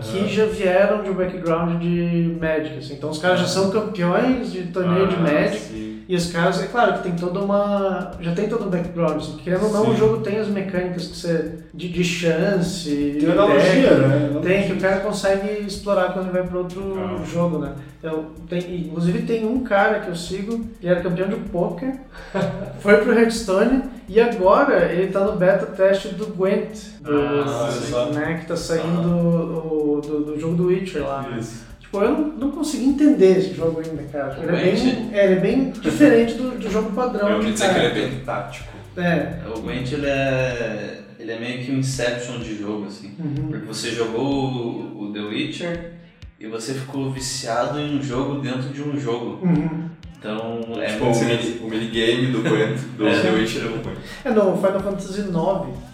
que 0.01 0.29
já 0.29 0.47
vieram 0.47 1.03
de 1.03 1.11
um 1.11 1.15
background 1.15 1.81
de 1.81 2.37
Magic, 2.41 2.79
assim. 2.79 2.95
Então 2.95 3.11
os 3.11 3.19
caras 3.19 3.41
já 3.41 3.47
são 3.47 3.71
campeões 3.71 4.51
de 4.51 4.63
torneio 4.69 5.07
de 5.07 5.17
Ah, 5.17 5.21
Magic, 5.21 5.59
sim. 5.59 5.92
E 6.09 6.17
os 6.17 6.31
caras, 6.33 6.63
é 6.63 6.67
claro 6.67 6.95
que 6.95 7.03
tem 7.05 7.13
toda 7.13 7.41
uma. 7.41 8.13
Já 8.21 8.35
tem 8.35 8.49
todo 8.49 8.65
um 8.67 8.71
background, 8.71 9.17
assim, 9.17 9.37
querendo 9.39 9.67
ou 9.67 9.73
não, 9.73 9.91
o 9.91 9.97
jogo 9.97 10.19
tem 10.19 10.39
as 10.39 10.49
mecânicas 10.49 11.07
que 11.07 11.17
você. 11.17 11.59
de, 11.73 11.89
de 11.89 12.05
chance. 12.05 12.89
Tem 12.91 13.19
de 13.19 13.31
analogia, 13.31 13.95
deck, 13.95 14.01
né? 14.01 14.41
Tem, 14.43 14.67
que 14.67 14.73
o 14.73 14.81
cara 14.81 15.01
consegue 15.01 15.65
explorar 15.67 16.13
quando 16.13 16.27
ele 16.27 16.33
vai 16.39 16.43
para 16.47 16.59
outro 16.59 16.95
Legal. 16.95 17.25
jogo, 17.25 17.59
né? 17.59 17.75
Então, 17.99 18.27
tem, 18.49 18.87
inclusive 18.87 19.23
tem 19.23 19.47
um 19.47 19.61
cara 19.63 20.01
que 20.01 20.09
eu 20.09 20.17
sigo, 20.17 20.65
ele 20.83 20.91
era 20.91 21.01
campeão 21.01 21.29
de 21.29 21.37
poker, 21.37 21.95
foi 22.81 22.97
pro 22.99 23.13
Hearthstone 23.17 23.85
e 24.09 24.21
agora 24.21 24.87
ele 24.93 25.13
tá 25.13 25.21
no 25.21 25.37
beta 25.37 25.67
teste 25.67 26.09
do 26.09 26.27
Gwent, 26.27 26.79
do, 27.01 27.13
Ah, 27.13 28.11
né, 28.13 28.39
que 28.41 28.47
tá 28.47 28.57
saindo 28.57 29.09
o- 29.09 30.01
do, 30.01 30.25
do 30.25 30.41
jogo 30.41 30.57
do 30.57 30.67
Witcher 30.67 31.03
lá. 31.07 31.25
Isso. 31.39 31.65
Tipo, 31.93 32.05
eu 32.05 32.11
não, 32.11 32.29
não 32.39 32.51
consegui 32.51 32.87
entender 32.87 33.39
esse 33.39 33.53
jogo 33.53 33.83
ainda, 33.85 34.03
cara. 34.05 34.39
Ele 34.43 34.57
é 34.57 34.63
bem, 34.63 35.11
é, 35.13 35.25
ele 35.25 35.35
é 35.35 35.41
bem 35.41 35.71
diferente 35.73 36.35
do, 36.35 36.59
do 36.59 36.71
jogo 36.71 36.91
padrão. 36.93 37.29
Eu 37.29 37.37
ouvi 37.37 37.49
de 37.49 37.53
dizer 37.53 37.69
que 37.69 37.79
ele 37.79 37.87
é 37.87 37.91
bem 37.91 38.21
tático. 38.25 38.73
É. 38.97 39.43
O 39.55 39.61
Gwent 39.61 39.93
ele 39.93 40.07
é, 40.07 41.01
ele 41.19 41.33
é 41.33 41.39
meio 41.39 41.63
que 41.63 41.71
um 41.71 41.79
Inception 41.81 42.39
de 42.39 42.59
jogo, 42.59 42.87
assim. 42.87 43.15
Uhum. 43.19 43.49
Porque 43.51 43.67
você 43.67 43.91
jogou 43.91 44.25
o, 44.25 45.03
o 45.03 45.13
The 45.13 45.21
Witcher 45.21 45.93
e 46.41 46.47
você 46.47 46.73
ficou 46.73 47.11
viciado 47.11 47.79
em 47.79 47.99
um 47.99 48.03
jogo 48.03 48.41
dentro 48.41 48.71
de 48.71 48.83
um 48.83 48.99
jogo. 48.99 49.47
Uhum. 49.47 49.91
Então 50.23 50.81
é 50.81 50.87
tipo, 50.87 51.05
muito 51.07 51.19
o, 51.19 51.25
mini, 51.25 51.59
o 51.63 51.69
minigame 51.69 52.27
do 52.29 52.43
Gwent, 52.43 52.79
do 52.97 53.09
É. 53.11 53.21
The 53.23 53.31
Witcher 53.33 53.63
é 53.63 53.67
o 53.67 53.71
Gwent. 53.83 53.99
É, 54.25 54.31
no 54.31 54.57
Final 54.57 54.81
Fantasy 54.81 55.21
IX 55.21 55.33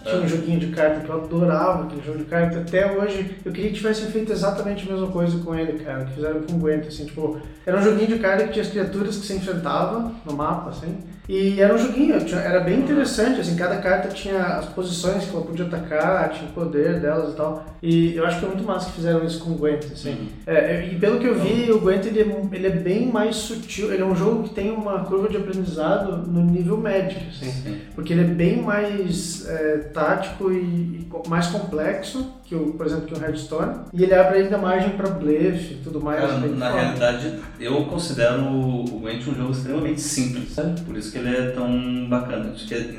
tinha 0.03 0.21
um 0.21 0.23
É. 0.23 0.27
joguinho 0.27 0.59
de 0.59 0.67
carta 0.67 0.99
que 1.01 1.09
eu 1.09 1.15
adorava, 1.15 1.85
aquele 1.85 2.01
jogo 2.05 2.19
de 2.19 2.25
carta. 2.25 2.59
Até 2.59 2.91
hoje, 2.95 3.35
eu 3.43 3.51
queria 3.51 3.71
que 3.71 3.77
tivessem 3.77 4.11
feito 4.11 4.31
exatamente 4.31 4.87
a 4.87 4.91
mesma 4.93 5.07
coisa 5.07 5.37
com 5.39 5.55
ele, 5.55 5.79
cara, 5.83 6.05
que 6.05 6.13
fizeram 6.13 6.41
com 6.43 6.53
o 6.53 6.59
Gwent, 6.59 6.85
assim, 6.87 7.05
tipo, 7.05 7.39
era 7.65 7.79
um 7.79 7.81
joguinho 7.83 8.07
de 8.07 8.19
carta 8.19 8.43
que 8.43 8.51
tinha 8.53 8.63
as 8.63 8.69
criaturas 8.69 9.17
que 9.17 9.25
se 9.25 9.33
enfrentavam 9.33 10.13
no 10.23 10.33
mapa, 10.33 10.69
assim, 10.69 10.95
E 11.29 11.61
era 11.61 11.75
um 11.75 11.77
joguinho, 11.77 12.15
era 12.35 12.59
bem 12.61 12.79
interessante, 12.79 13.39
assim, 13.39 13.55
cada 13.55 13.77
carta 13.77 14.07
tinha 14.07 14.41
as 14.41 14.65
posições 14.65 15.25
que 15.25 15.29
ela 15.29 15.45
podia 15.45 15.63
atacar, 15.63 16.31
tinha 16.31 16.49
o 16.49 16.53
poder 16.53 16.99
delas 16.99 17.33
e 17.33 17.35
tal. 17.35 17.65
E 17.83 18.15
eu 18.15 18.25
acho 18.25 18.39
que 18.39 18.45
é 18.45 18.47
muito 18.47 18.63
massa 18.63 18.89
que 18.89 18.95
fizeram 18.95 19.23
isso 19.23 19.39
com 19.43 19.51
o 19.51 19.53
Gwent, 19.53 19.85
assim. 19.93 20.13
Uhum. 20.13 20.27
É, 20.47 20.87
e 20.91 20.95
pelo 20.97 21.19
que 21.19 21.27
eu 21.27 21.39
vi, 21.39 21.71
o 21.71 21.79
Gwent 21.79 22.03
ele 22.07 22.21
é, 22.21 22.55
ele 22.55 22.65
é 22.65 22.71
bem 22.71 23.11
mais 23.11 23.35
sutil, 23.35 23.93
ele 23.93 24.01
é 24.01 24.05
um 24.05 24.15
jogo 24.15 24.41
que 24.41 24.55
tem 24.55 24.71
uma 24.71 25.05
curva 25.05 25.29
de 25.29 25.37
aprendizado 25.37 26.25
no 26.25 26.41
nível 26.43 26.77
médio, 26.77 27.19
assim. 27.29 27.79
Porque 27.93 28.11
ele 28.11 28.21
é 28.21 28.33
bem 28.33 28.63
mais 28.63 29.47
é, 29.47 29.77
tático 29.93 30.51
e, 30.51 30.57
e, 30.57 31.07
mais 31.29 31.45
complexo 31.45 32.39
que 32.43 32.55
o, 32.55 32.73
por 32.73 32.87
exemplo, 32.87 33.05
que 33.05 33.13
o 33.13 33.23
Hearthstone. 33.23 33.81
E 33.93 34.01
ele 34.01 34.15
abre 34.15 34.39
ainda 34.39 34.57
margem 34.57 34.97
para 34.97 35.11
blefe 35.11 35.75
e 35.75 35.77
tudo 35.83 36.01
mais. 36.01 36.19
Na 36.57 36.71
realidade, 36.71 37.39
eu 37.59 37.85
considero 37.85 38.41
o 38.41 38.99
Gwent 38.99 39.27
um 39.27 39.35
jogo 39.35 39.51
extremamente 39.51 40.01
simples. 40.01 40.55
Por 40.83 40.97
isso 40.97 41.11
que 41.11 41.18
ele 41.19 41.35
é 41.35 41.51
tão 41.51 42.07
bacana. 42.09 42.51
Acho 42.53 42.67
que 42.67 42.73
é, 42.73 42.93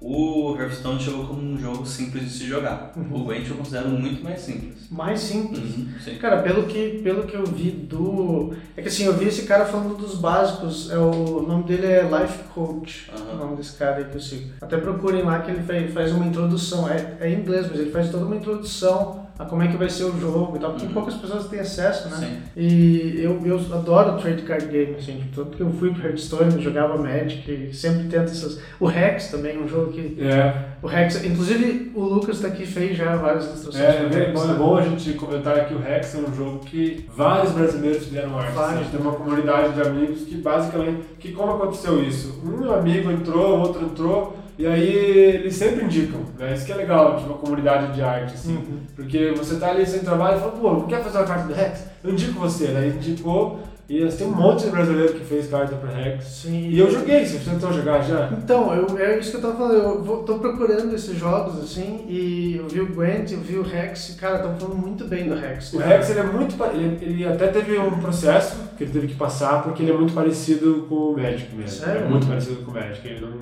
o 0.00 0.56
Hearthstone 0.58 0.98
chegou 0.98 1.26
como 1.26 1.42
um 1.42 1.58
jogo 1.58 1.84
simples 1.84 2.24
de 2.24 2.30
se 2.30 2.46
jogar. 2.46 2.92
Uhum. 2.96 3.20
O 3.20 3.24
Gwent 3.24 3.48
eu 3.48 3.56
considero 3.56 3.90
muito 3.90 4.24
mais 4.24 4.40
simples. 4.40 4.88
Mais 4.90 5.20
simples? 5.20 5.76
Uhum, 5.76 6.18
cara, 6.18 6.42
pelo 6.42 6.64
que, 6.64 7.00
pelo 7.02 7.24
que 7.24 7.34
eu 7.34 7.44
vi 7.44 7.70
do... 7.70 8.54
É 8.76 8.80
que 8.80 8.88
assim, 8.88 9.04
eu 9.04 9.16
vi 9.16 9.26
esse 9.26 9.42
cara 9.42 9.66
falando 9.66 9.96
dos 9.96 10.14
básicos. 10.14 10.90
É 10.90 10.96
o, 10.96 11.40
o 11.40 11.46
nome 11.46 11.64
dele 11.64 11.86
é 11.86 12.02
Life 12.02 12.44
Coach, 12.54 13.10
uhum. 13.14 13.34
o 13.34 13.36
nome 13.36 13.56
desse 13.56 13.76
cara 13.76 13.96
aí 13.96 14.04
que 14.04 14.16
eu 14.16 14.20
sigo. 14.20 14.50
Até 14.60 14.78
procurem 14.78 15.22
lá 15.22 15.40
que 15.40 15.50
ele 15.50 15.62
faz, 15.62 15.92
faz 15.92 16.12
uma 16.12 16.26
introdução. 16.26 16.88
É, 16.88 17.18
é 17.20 17.30
em 17.30 17.40
inglês, 17.40 17.66
mas 17.70 17.78
ele 17.78 17.90
faz 17.90 18.10
toda 18.10 18.24
uma 18.24 18.36
introdução 18.36 19.19
a 19.40 19.46
como 19.46 19.62
é 19.62 19.68
que 19.68 19.76
vai 19.78 19.88
ser 19.88 20.04
o 20.04 20.20
jogo 20.20 20.54
e 20.54 20.60
tal, 20.60 20.72
porque 20.72 20.84
uhum. 20.84 20.92
poucas 20.92 21.14
pessoas 21.14 21.46
têm 21.46 21.60
acesso, 21.60 22.10
né? 22.10 22.16
Sim. 22.18 22.42
E 22.54 23.22
eu, 23.22 23.40
eu 23.42 23.56
adoro 23.72 24.20
trade 24.20 24.42
card 24.42 24.66
game, 24.66 24.96
assim, 24.96 25.24
tanto 25.34 25.56
que 25.56 25.62
eu 25.62 25.70
fui 25.70 25.90
pro 25.94 26.04
Hearthstone, 26.06 26.62
jogava 26.62 26.98
Magic, 26.98 27.70
sempre 27.72 28.08
tento 28.08 28.30
essas... 28.30 28.60
O 28.78 28.84
Rex 28.84 29.28
também 29.28 29.56
é 29.56 29.58
um 29.58 29.66
jogo 29.66 29.92
que... 29.92 30.18
É. 30.20 30.68
O 30.82 30.86
Rex, 30.86 31.24
inclusive 31.24 31.90
o 31.94 32.02
Lucas 32.02 32.40
tá 32.40 32.48
aqui 32.48 32.66
fez 32.66 32.98
já 32.98 33.16
várias 33.16 33.46
ilustrações. 33.46 33.82
É, 33.82 34.28
é, 34.28 34.32
bom, 34.32 34.50
é 34.50 34.54
bom 34.54 34.76
a 34.76 34.82
gente 34.82 35.14
comentar 35.14 35.66
que 35.66 35.74
o 35.74 35.78
Rex 35.78 36.14
é 36.14 36.18
um 36.18 36.34
jogo 36.34 36.58
que 36.58 37.06
vários 37.14 37.52
brasileiros 37.52 38.04
fizeram 38.04 38.38
arte. 38.38 38.58
A 38.58 38.76
gente 38.76 38.90
tem 38.90 39.00
uma 39.00 39.12
comunidade 39.12 39.72
de 39.72 39.80
amigos 39.80 40.20
que 40.22 40.36
basicamente, 40.36 41.00
que 41.18 41.32
como 41.32 41.52
aconteceu 41.52 42.02
isso? 42.02 42.42
Um 42.44 42.72
amigo 42.72 43.10
entrou, 43.10 43.58
outro 43.58 43.86
entrou, 43.86 44.36
e 44.60 44.66
aí 44.66 44.94
eles 45.36 45.54
sempre 45.54 45.86
indicam, 45.86 46.20
né? 46.38 46.52
Isso 46.52 46.66
que 46.66 46.72
é 46.72 46.74
legal 46.74 47.16
de 47.16 47.24
uma 47.24 47.38
comunidade 47.38 47.94
de 47.94 48.02
arte, 48.02 48.34
assim. 48.34 48.56
Uhum. 48.56 48.80
Porque 48.94 49.32
você 49.34 49.58
tá 49.58 49.70
ali 49.70 49.86
sem 49.86 50.00
trabalho 50.00 50.36
e 50.36 50.40
fala, 50.40 50.52
pô, 50.52 50.82
quer 50.82 51.02
fazer 51.02 51.16
uma 51.16 51.26
carta 51.26 51.48
do 51.48 51.54
Rex? 51.54 51.86
Eu 52.04 52.10
indico 52.10 52.38
você, 52.38 52.68
né? 52.68 52.88
Indicou 52.88 53.58
e 53.90 54.06
tem 54.06 54.28
um 54.28 54.30
monte 54.30 54.66
de 54.66 54.70
brasileiro 54.70 55.14
que 55.14 55.24
fez 55.24 55.48
carta 55.48 55.74
para 55.74 55.90
Rex. 55.90 56.24
Sim. 56.24 56.68
E 56.68 56.78
eu 56.78 56.88
joguei, 56.88 57.26
você 57.26 57.38
tentou 57.38 57.72
jogar 57.72 58.00
já? 58.02 58.30
Então, 58.38 58.72
eu, 58.72 58.96
é 58.96 59.18
isso 59.18 59.32
que 59.32 59.38
eu 59.38 59.40
tava 59.40 59.56
falando, 59.56 59.74
eu 59.74 60.04
vou, 60.04 60.22
tô 60.22 60.38
procurando 60.38 60.94
esses 60.94 61.18
jogos 61.18 61.58
assim, 61.58 62.04
e 62.08 62.54
eu 62.56 62.68
vi 62.68 62.80
o 62.82 62.94
Gwent, 62.94 63.32
eu 63.32 63.40
vi 63.40 63.58
o 63.58 63.64
Rex, 63.64 64.16
cara, 64.20 64.36
estão 64.36 64.54
falando 64.54 64.78
muito 64.78 65.04
bem 65.06 65.28
do 65.28 65.34
Rex. 65.34 65.72
O 65.72 65.78
Rex 65.78 66.08
ele 66.08 66.20
é 66.20 66.22
muito. 66.22 66.54
Ele, 66.72 66.98
ele 67.02 67.26
até 67.26 67.48
teve 67.48 67.76
um 67.80 67.98
processo 67.98 68.58
que 68.78 68.84
ele 68.84 68.92
teve 68.92 69.08
que 69.08 69.14
passar, 69.14 69.60
porque 69.64 69.82
ele 69.82 69.90
é 69.90 69.96
muito 69.96 70.12
parecido 70.12 70.86
com 70.88 70.94
o 70.94 71.16
Magic 71.16 71.52
mesmo. 71.52 71.84
Sério? 71.84 72.04
É 72.04 72.08
muito 72.08 72.28
parecido 72.28 72.62
com 72.62 72.70
o 72.70 72.74
Magic. 72.74 73.08
Ele, 73.08 73.20
não, 73.20 73.32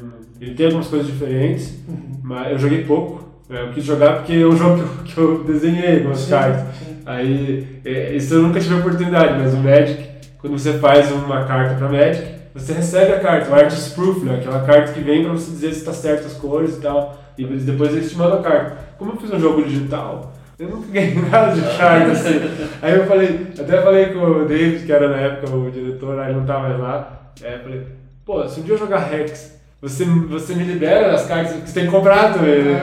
ele 0.40 0.54
tem 0.54 0.64
algumas 0.64 0.86
coisas 0.86 1.06
diferentes, 1.06 1.74
uhum. 1.86 2.20
mas 2.22 2.52
eu 2.52 2.58
joguei 2.58 2.84
pouco. 2.84 3.28
Eu 3.50 3.70
quis 3.72 3.84
jogar 3.84 4.16
porque 4.16 4.32
é 4.32 4.46
um 4.46 4.56
jogo 4.56 4.76
que 4.76 4.82
eu, 4.82 5.04
que 5.04 5.18
eu 5.18 5.44
desenhei 5.44 6.04
com 6.04 6.10
as 6.10 6.26
cartas. 6.26 6.64
Aí, 7.04 7.80
é, 7.84 8.16
isso 8.16 8.32
eu 8.32 8.42
nunca 8.42 8.58
tive 8.58 8.76
a 8.76 8.78
oportunidade, 8.78 9.38
mas 9.38 9.52
o 9.52 9.58
Magic 9.58 10.17
quando 10.40 10.58
você 10.58 10.74
faz 10.74 11.10
uma 11.10 11.44
carta 11.44 11.74
para 11.74 11.88
Magic, 11.88 12.38
você 12.54 12.72
recebe 12.72 13.12
a 13.12 13.20
carta, 13.20 13.50
o 13.50 13.54
Artist 13.54 13.94
Proof, 13.94 14.24
né? 14.24 14.36
aquela 14.36 14.60
carta 14.64 14.92
que 14.92 15.00
vem 15.00 15.22
para 15.24 15.32
você 15.32 15.50
dizer 15.50 15.72
se 15.72 15.80
está 15.80 15.92
certo 15.92 16.26
as 16.26 16.34
cores 16.34 16.76
e 16.76 16.80
tal, 16.80 17.22
e 17.36 17.44
depois 17.44 17.92
eles 17.92 18.10
te 18.10 18.16
mandam 18.16 18.40
a 18.40 18.42
carta. 18.42 18.76
Como 18.98 19.12
eu 19.12 19.16
fiz 19.16 19.30
um 19.30 19.38
jogo 19.38 19.62
digital, 19.62 20.32
eu 20.58 20.68
nunca 20.68 20.88
ganhei 20.90 21.14
nada 21.30 21.52
de 21.52 21.60
carta 21.76 22.12
assim. 22.12 22.40
Aí 22.82 22.98
eu 22.98 23.06
falei, 23.06 23.46
até 23.58 23.82
falei 23.82 24.06
com 24.06 24.18
o 24.18 24.44
David, 24.44 24.84
que 24.84 24.92
era 24.92 25.08
na 25.08 25.16
época 25.16 25.54
o 25.54 25.70
diretor, 25.70 26.18
aí 26.18 26.32
não 26.32 26.42
estava 26.42 26.68
mais 26.68 26.80
lá, 26.80 27.32
aí 27.44 27.52
eu 27.52 27.60
falei, 27.60 27.86
pô, 28.24 28.48
se 28.48 28.60
um 28.60 28.62
dia 28.64 28.74
eu 28.74 28.78
jogar 28.78 28.98
Rex, 28.98 29.56
você, 29.80 30.04
você 30.04 30.54
me 30.54 30.64
libera 30.64 31.14
as 31.14 31.26
cartas, 31.26 31.52
que 31.54 31.68
você 31.68 31.74
tem 31.74 31.84
que 31.84 31.92
comprar 31.92 32.34
também, 32.34 32.64
né. 32.64 32.82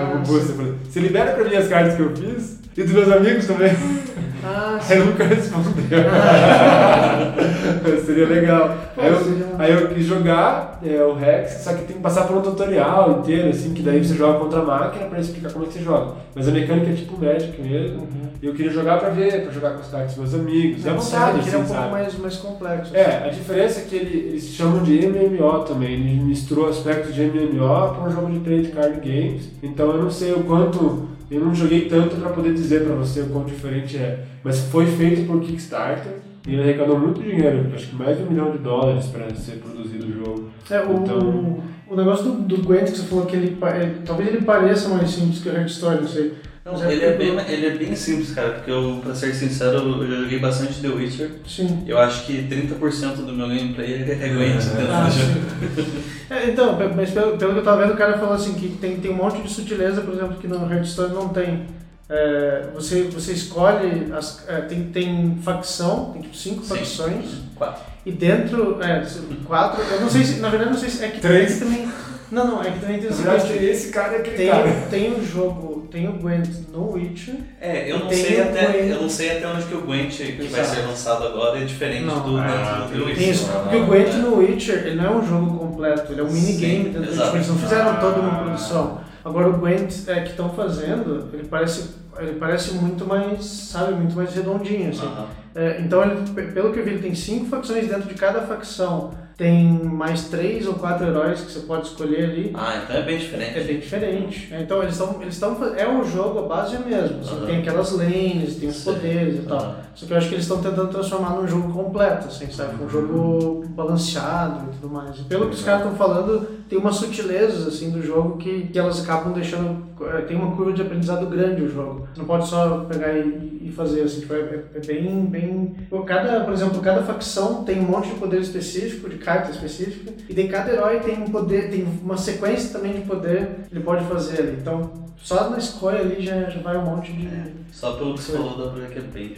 Você 0.89 0.99
libera 1.01 1.33
para 1.33 1.43
mim 1.43 1.55
as 1.55 1.67
cartas 1.67 1.95
que 1.95 2.01
eu 2.01 2.15
fiz, 2.15 2.59
e 2.77 2.83
dos 2.83 2.91
meus 2.93 3.11
amigos 3.11 3.47
também. 3.47 3.71
Ah, 4.45 4.79
sim. 4.79 4.93
Aí 4.93 4.99
nunca 4.99 5.23
respondeu. 5.23 5.99
Ah. 6.11 7.33
Seria 8.05 8.27
legal. 8.27 8.77
Pô, 8.93 9.01
aí, 9.01 9.07
eu, 9.07 9.23
seria... 9.23 9.45
aí 9.57 9.71
eu 9.71 9.87
quis 9.89 10.05
jogar 10.05 10.79
é, 10.85 11.03
o 11.03 11.13
Rex, 11.13 11.63
só 11.63 11.73
que 11.73 11.85
tem 11.85 11.97
que 11.97 12.01
passar 12.01 12.27
por 12.27 12.37
um 12.37 12.41
tutorial 12.41 13.19
inteiro, 13.19 13.49
assim, 13.49 13.73
que 13.73 13.81
daí 13.81 14.03
você 14.03 14.15
joga 14.15 14.39
contra 14.39 14.59
a 14.59 14.63
máquina 14.63 15.05
pra 15.05 15.19
explicar 15.19 15.51
como 15.51 15.65
é 15.65 15.67
que 15.67 15.73
você 15.73 15.81
joga. 15.81 16.13
Mas 16.33 16.47
a 16.47 16.51
mecânica 16.51 16.91
é 16.91 16.93
tipo 16.93 17.19
Magic 17.19 17.59
mesmo. 17.61 18.01
Uhum. 18.01 18.25
E 18.41 18.45
eu 18.45 18.53
queria 18.53 18.71
jogar 18.71 18.99
pra 18.99 19.09
ver, 19.09 19.43
pra 19.43 19.51
jogar 19.51 19.71
com 19.71 19.81
os 19.81 19.87
caras 19.87 20.07
dos 20.13 20.17
meus 20.17 20.33
amigos. 20.35 20.85
É 20.85 20.91
vontade, 20.91 21.39
assim, 21.39 21.55
é 21.55 21.57
um 21.57 21.65
pouco 21.65 21.89
mais, 21.89 22.17
mais 22.19 22.35
complexo. 22.37 22.95
É, 22.95 23.05
assim. 23.05 23.25
a 23.25 23.29
diferença 23.29 23.79
é 23.79 23.83
que 23.83 23.95
ele, 23.95 24.17
eles 24.29 24.43
chamam 24.49 24.83
de 24.83 25.07
MMO 25.07 25.63
também. 25.63 25.93
Ele 25.93 26.23
misturou 26.23 26.69
aspectos 26.69 27.15
de 27.15 27.23
MMO 27.23 27.95
com 27.95 28.07
um 28.07 28.11
jogo 28.11 28.31
de 28.31 28.39
trade 28.39 28.67
card 28.67 28.99
games. 28.99 29.49
Então 29.63 29.89
eu 29.91 30.03
não 30.03 30.11
sei 30.11 30.33
o 30.33 30.43
quanto 30.43 31.07
eu 31.36 31.45
não 31.45 31.53
joguei 31.53 31.88
tanto 31.88 32.15
para 32.15 32.29
poder 32.29 32.53
dizer 32.53 32.83
para 32.83 32.95
você 32.95 33.21
o 33.21 33.29
quão 33.29 33.43
diferente 33.43 33.97
é, 33.97 34.25
mas 34.43 34.59
foi 34.59 34.86
feito 34.86 35.27
por 35.27 35.41
Kickstarter 35.41 36.13
e 36.47 36.53
ele 36.53 36.61
arrecadou 36.61 36.99
muito 36.99 37.21
dinheiro, 37.21 37.71
acho 37.73 37.88
que 37.88 37.95
mais 37.95 38.17
de 38.17 38.23
um 38.23 38.27
milhão 38.27 38.51
de 38.51 38.59
dólares 38.59 39.07
para 39.07 39.33
ser 39.36 39.53
produzido 39.53 40.05
o 40.05 40.13
jogo. 40.13 40.49
É, 40.69 40.79
o, 40.79 40.93
então, 40.93 41.63
o 41.89 41.95
negócio 41.95 42.25
do, 42.25 42.41
do 42.41 42.57
Gwent 42.63 42.91
que 42.91 42.97
você 42.97 43.03
falou 43.03 43.25
que 43.25 43.36
ele, 43.36 43.57
é, 43.63 43.95
talvez 44.05 44.29
ele 44.29 44.45
pareça 44.45 44.89
mais 44.89 45.09
simples 45.09 45.39
que 45.39 45.49
o 45.49 45.53
Hearthstone, 45.53 46.01
não 46.01 46.07
sei. 46.07 46.33
Não, 46.66 46.91
ele, 46.91 47.05
é 47.05 47.13
bem, 47.13 47.39
ele 47.47 47.66
é 47.68 47.78
bem 47.78 47.95
simples, 47.95 48.34
cara, 48.34 48.53
porque 48.53 48.72
eu, 48.72 48.99
pra 49.03 49.13
ser 49.13 49.36
sincero, 49.36 50.01
eu 50.01 50.09
já 50.09 50.22
joguei 50.24 50.39
bastante 50.39 50.82
The 50.82 50.88
Witcher. 50.88 51.32
Sim. 51.47 51.84
Eu 51.86 51.99
acho 51.99 52.26
que 52.26 52.41
30% 52.41 53.18
do 53.18 53.34
meu 53.34 53.47
gameplay 53.47 54.01
é 54.01 54.30
Gwent 54.30 54.63
é. 54.63 54.76
dentro 54.76 54.91
ah, 54.91 55.07
do 55.07 55.11
jogo. 55.11 56.05
É, 56.28 56.49
então, 56.49 56.76
mas 56.95 57.11
pelo, 57.11 57.38
pelo 57.38 57.53
que 57.53 57.59
eu 57.59 57.63
tava 57.63 57.84
vendo, 57.84 57.93
o 57.93 57.97
cara 57.97 58.18
falou 58.18 58.34
assim 58.34 58.55
que 58.55 58.70
tem, 58.78 58.99
tem 58.99 59.11
um 59.11 59.16
monte 59.16 59.43
de 59.43 59.47
sutileza, 59.47 60.01
por 60.01 60.16
exemplo, 60.16 60.38
que 60.38 60.47
no 60.47 60.74
Hearthstone 60.74 61.13
não 61.13 61.30
tem. 61.30 61.68
É, 62.09 62.66
você, 62.74 63.03
você 63.03 63.34
escolhe, 63.34 64.11
as, 64.11 64.43
é, 64.47 64.61
tem, 64.61 64.86
tem 64.86 65.38
facção, 65.43 66.13
tem 66.13 66.24
tipo 66.24 66.36
cinco 66.36 66.63
Sim. 66.63 66.70
facções. 66.70 67.26
Quatro. 67.53 67.84
E 68.03 68.11
dentro, 68.11 68.80
é, 68.82 69.05
quatro, 69.45 69.84
eu 69.84 70.01
não 70.01 70.09
sei 70.09 70.24
se, 70.24 70.39
na 70.39 70.49
verdade 70.49 70.72
não 70.72 70.80
sei 70.80 70.89
se 70.89 71.03
é 71.03 71.09
que 71.09 71.22
Três. 71.22 71.59
também 71.59 71.88
não, 72.32 72.47
não, 72.47 72.61
é 72.61 72.72
que 72.72 72.80
também 72.80 72.99
tem 72.99 73.09
o 73.09 73.13
seguinte. 73.13 73.63
esse 73.63 73.89
cara 73.89 74.16
é 74.16 74.20
aquele 74.20 74.36
tem, 74.36 74.49
cara. 74.49 74.72
Tem 74.89 75.13
o 75.13 75.24
jogo, 75.24 75.74
tem 75.95 76.09
o 76.09 76.11
Gwent 76.11 76.49
no 76.73 76.91
Witcher. 76.91 77.35
É, 77.61 77.89
eu 77.89 77.99
não, 77.99 78.09
sei 78.11 78.41
até, 78.41 78.65
Gwent... 78.65 78.89
eu 78.89 79.01
não 79.01 79.09
sei 79.09 79.37
até 79.37 79.47
onde 79.47 79.63
que 79.63 79.75
o 79.75 79.81
Gwent 79.81 80.17
que 80.17 80.23
Exato. 80.23 80.49
vai 80.49 80.63
ser 80.65 80.81
lançado 80.81 81.25
agora 81.25 81.57
é 81.57 81.63
diferente 81.63 82.03
não, 82.03 82.19
do, 82.19 82.37
ah, 82.37 82.89
do, 82.91 82.97
do 82.97 83.05
Witcher. 83.05 83.29
Isso, 83.29 83.49
porque 83.49 83.77
o 83.77 83.85
Gwent 83.85 84.13
no 84.15 84.35
Witcher 84.35 84.87
ele 84.87 84.95
não 84.95 85.05
é 85.05 85.15
um 85.15 85.25
jogo 85.25 85.57
completo, 85.57 86.11
ele 86.11 86.19
é 86.19 86.23
um 86.25 86.29
minigame 86.29 86.89
dentro 86.89 87.03
do 87.03 87.11
Witcher. 87.11 87.35
Eles 87.35 87.47
não 87.47 87.57
fizeram 87.57 87.91
ah, 87.91 87.93
toda 87.93 88.19
uma 88.19 88.39
produção. 88.39 88.99
Agora 89.23 89.47
o 89.47 89.53
Gwent 89.53 89.93
é, 90.07 90.19
que 90.19 90.31
estão 90.31 90.49
fazendo, 90.49 91.29
ele 91.31 91.47
parece, 91.47 91.91
ele 92.19 92.33
parece 92.33 92.73
muito 92.73 93.05
mais, 93.05 93.45
sabe, 93.45 93.93
muito 93.93 94.17
mais 94.17 94.35
redondinho. 94.35 94.89
Assim. 94.89 95.05
Uh 95.05 95.09
-huh. 95.09 95.25
é, 95.55 95.79
então, 95.79 96.03
ele, 96.03 96.51
pelo 96.51 96.73
que 96.73 96.79
eu 96.79 96.83
vi, 96.83 96.91
ele 96.91 97.01
tem 97.01 97.15
cinco 97.15 97.45
facções 97.45 97.87
dentro 97.87 98.09
de 98.09 98.15
cada 98.15 98.41
facção 98.41 99.13
tem 99.38 99.67
mais 99.73 100.29
três 100.29 100.65
ou 100.65 100.75
quatro 100.75 101.07
heróis 101.07 101.41
que 101.41 101.51
você 101.51 101.59
pode 101.61 101.88
escolher 101.88 102.23
ali. 102.23 102.51
Ah, 102.53 102.81
então 102.83 102.95
é 102.95 103.01
bem 103.01 103.17
diferente. 103.17 103.59
É 103.59 103.63
bem 103.63 103.79
diferente. 103.79 104.53
Então 104.53 104.81
eles 104.81 104.93
estão. 104.93 105.21
Eles 105.21 105.41
é 105.77 105.88
um 105.88 106.05
jogo, 106.05 106.39
a 106.39 106.41
base 106.43 106.75
é 106.75 106.79
mesmo. 106.79 107.19
Assim, 107.19 107.45
Tem 107.45 107.59
aquelas 107.59 107.91
lanes, 107.91 108.55
tem 108.55 108.69
os 108.69 108.83
poderes 108.83 109.39
e 109.39 109.41
tal. 109.41 109.75
Só 109.93 110.05
que 110.05 110.13
eu 110.13 110.17
acho 110.17 110.29
que 110.29 110.36
eles 110.36 110.45
estão 110.45 110.61
tentando 110.61 110.89
transformar 110.89 111.31
num 111.31 111.47
jogo 111.47 111.71
completo, 111.71 112.27
assim, 112.27 112.49
sabe? 112.49 112.81
Um 112.83 112.89
jogo 112.89 113.65
balanceado 113.69 114.69
e 114.69 114.75
tudo 114.75 114.93
mais. 114.93 115.17
E 115.17 115.23
pelo 115.23 115.49
que 115.49 115.55
os 115.55 115.63
caras 115.63 115.83
estão 115.83 115.97
falando, 115.97 116.47
tem 116.68 116.78
umas 116.78 116.95
sutilezas 116.95 117.68
assim 117.68 117.91
do 117.91 118.01
jogo 118.01 118.38
que, 118.38 118.68
que 118.68 118.80
elas 118.80 119.03
acabam 119.03 119.34
deixando. 119.34 119.86
Eh, 120.01 120.22
tem 120.22 120.36
uma 120.36 120.55
curva 120.55 120.74
de 120.74 120.82
aprendizado 120.82 121.26
grande 121.28 121.61
o 121.61 121.70
jogo. 121.70 122.07
Você 122.13 122.20
não 122.20 122.26
pode 122.26 122.47
só 122.47 122.86
pegar 122.86 123.13
e, 123.13 123.61
e 123.61 123.72
fazer 123.72 124.01
assim, 124.01 124.22
tipo, 124.22 124.34
é, 124.34 124.63
é, 124.74 124.80
bem. 124.86 125.26
bem 125.26 125.76
cada, 126.05 126.41
por 126.41 126.53
exemplo, 126.53 126.82
cada 126.82 127.03
facção 127.03 127.63
tem 127.63 127.80
um 127.80 127.84
monte 127.84 128.09
de 128.09 128.16
poder 128.16 128.41
específico 128.41 129.09
de 129.09 129.18
carta 129.18 129.51
específica, 129.51 130.11
e 130.28 130.34
de 130.34 130.47
cada 130.47 130.72
herói 130.72 130.99
tem 130.99 131.22
um 131.22 131.30
poder, 131.30 131.70
tem 131.70 131.86
uma 132.01 132.18
sequência 132.18 132.72
também 132.78 132.93
de 132.93 133.01
poder 133.01 133.47
que 133.68 133.76
ele 133.76 133.84
pode 133.84 134.05
fazer 134.05 134.41
ali. 134.41 134.57
Então, 134.59 134.91
só 135.18 135.49
na 135.49 135.57
escolha 135.57 135.99
ali 135.99 136.24
já, 136.24 136.49
já 136.49 136.59
vai 136.61 136.78
um 136.78 136.86
monte 136.86 137.11
de. 137.13 137.28
É, 137.28 137.51
só 137.72 137.93
pelo 137.93 138.16
que 138.16 138.22
você 138.22 138.34
falou 138.34 138.57
dá 138.57 138.72
pra 138.72 138.82
ver 138.82 138.89
que 138.89 138.99
é 138.99 139.01
bem. 139.01 139.36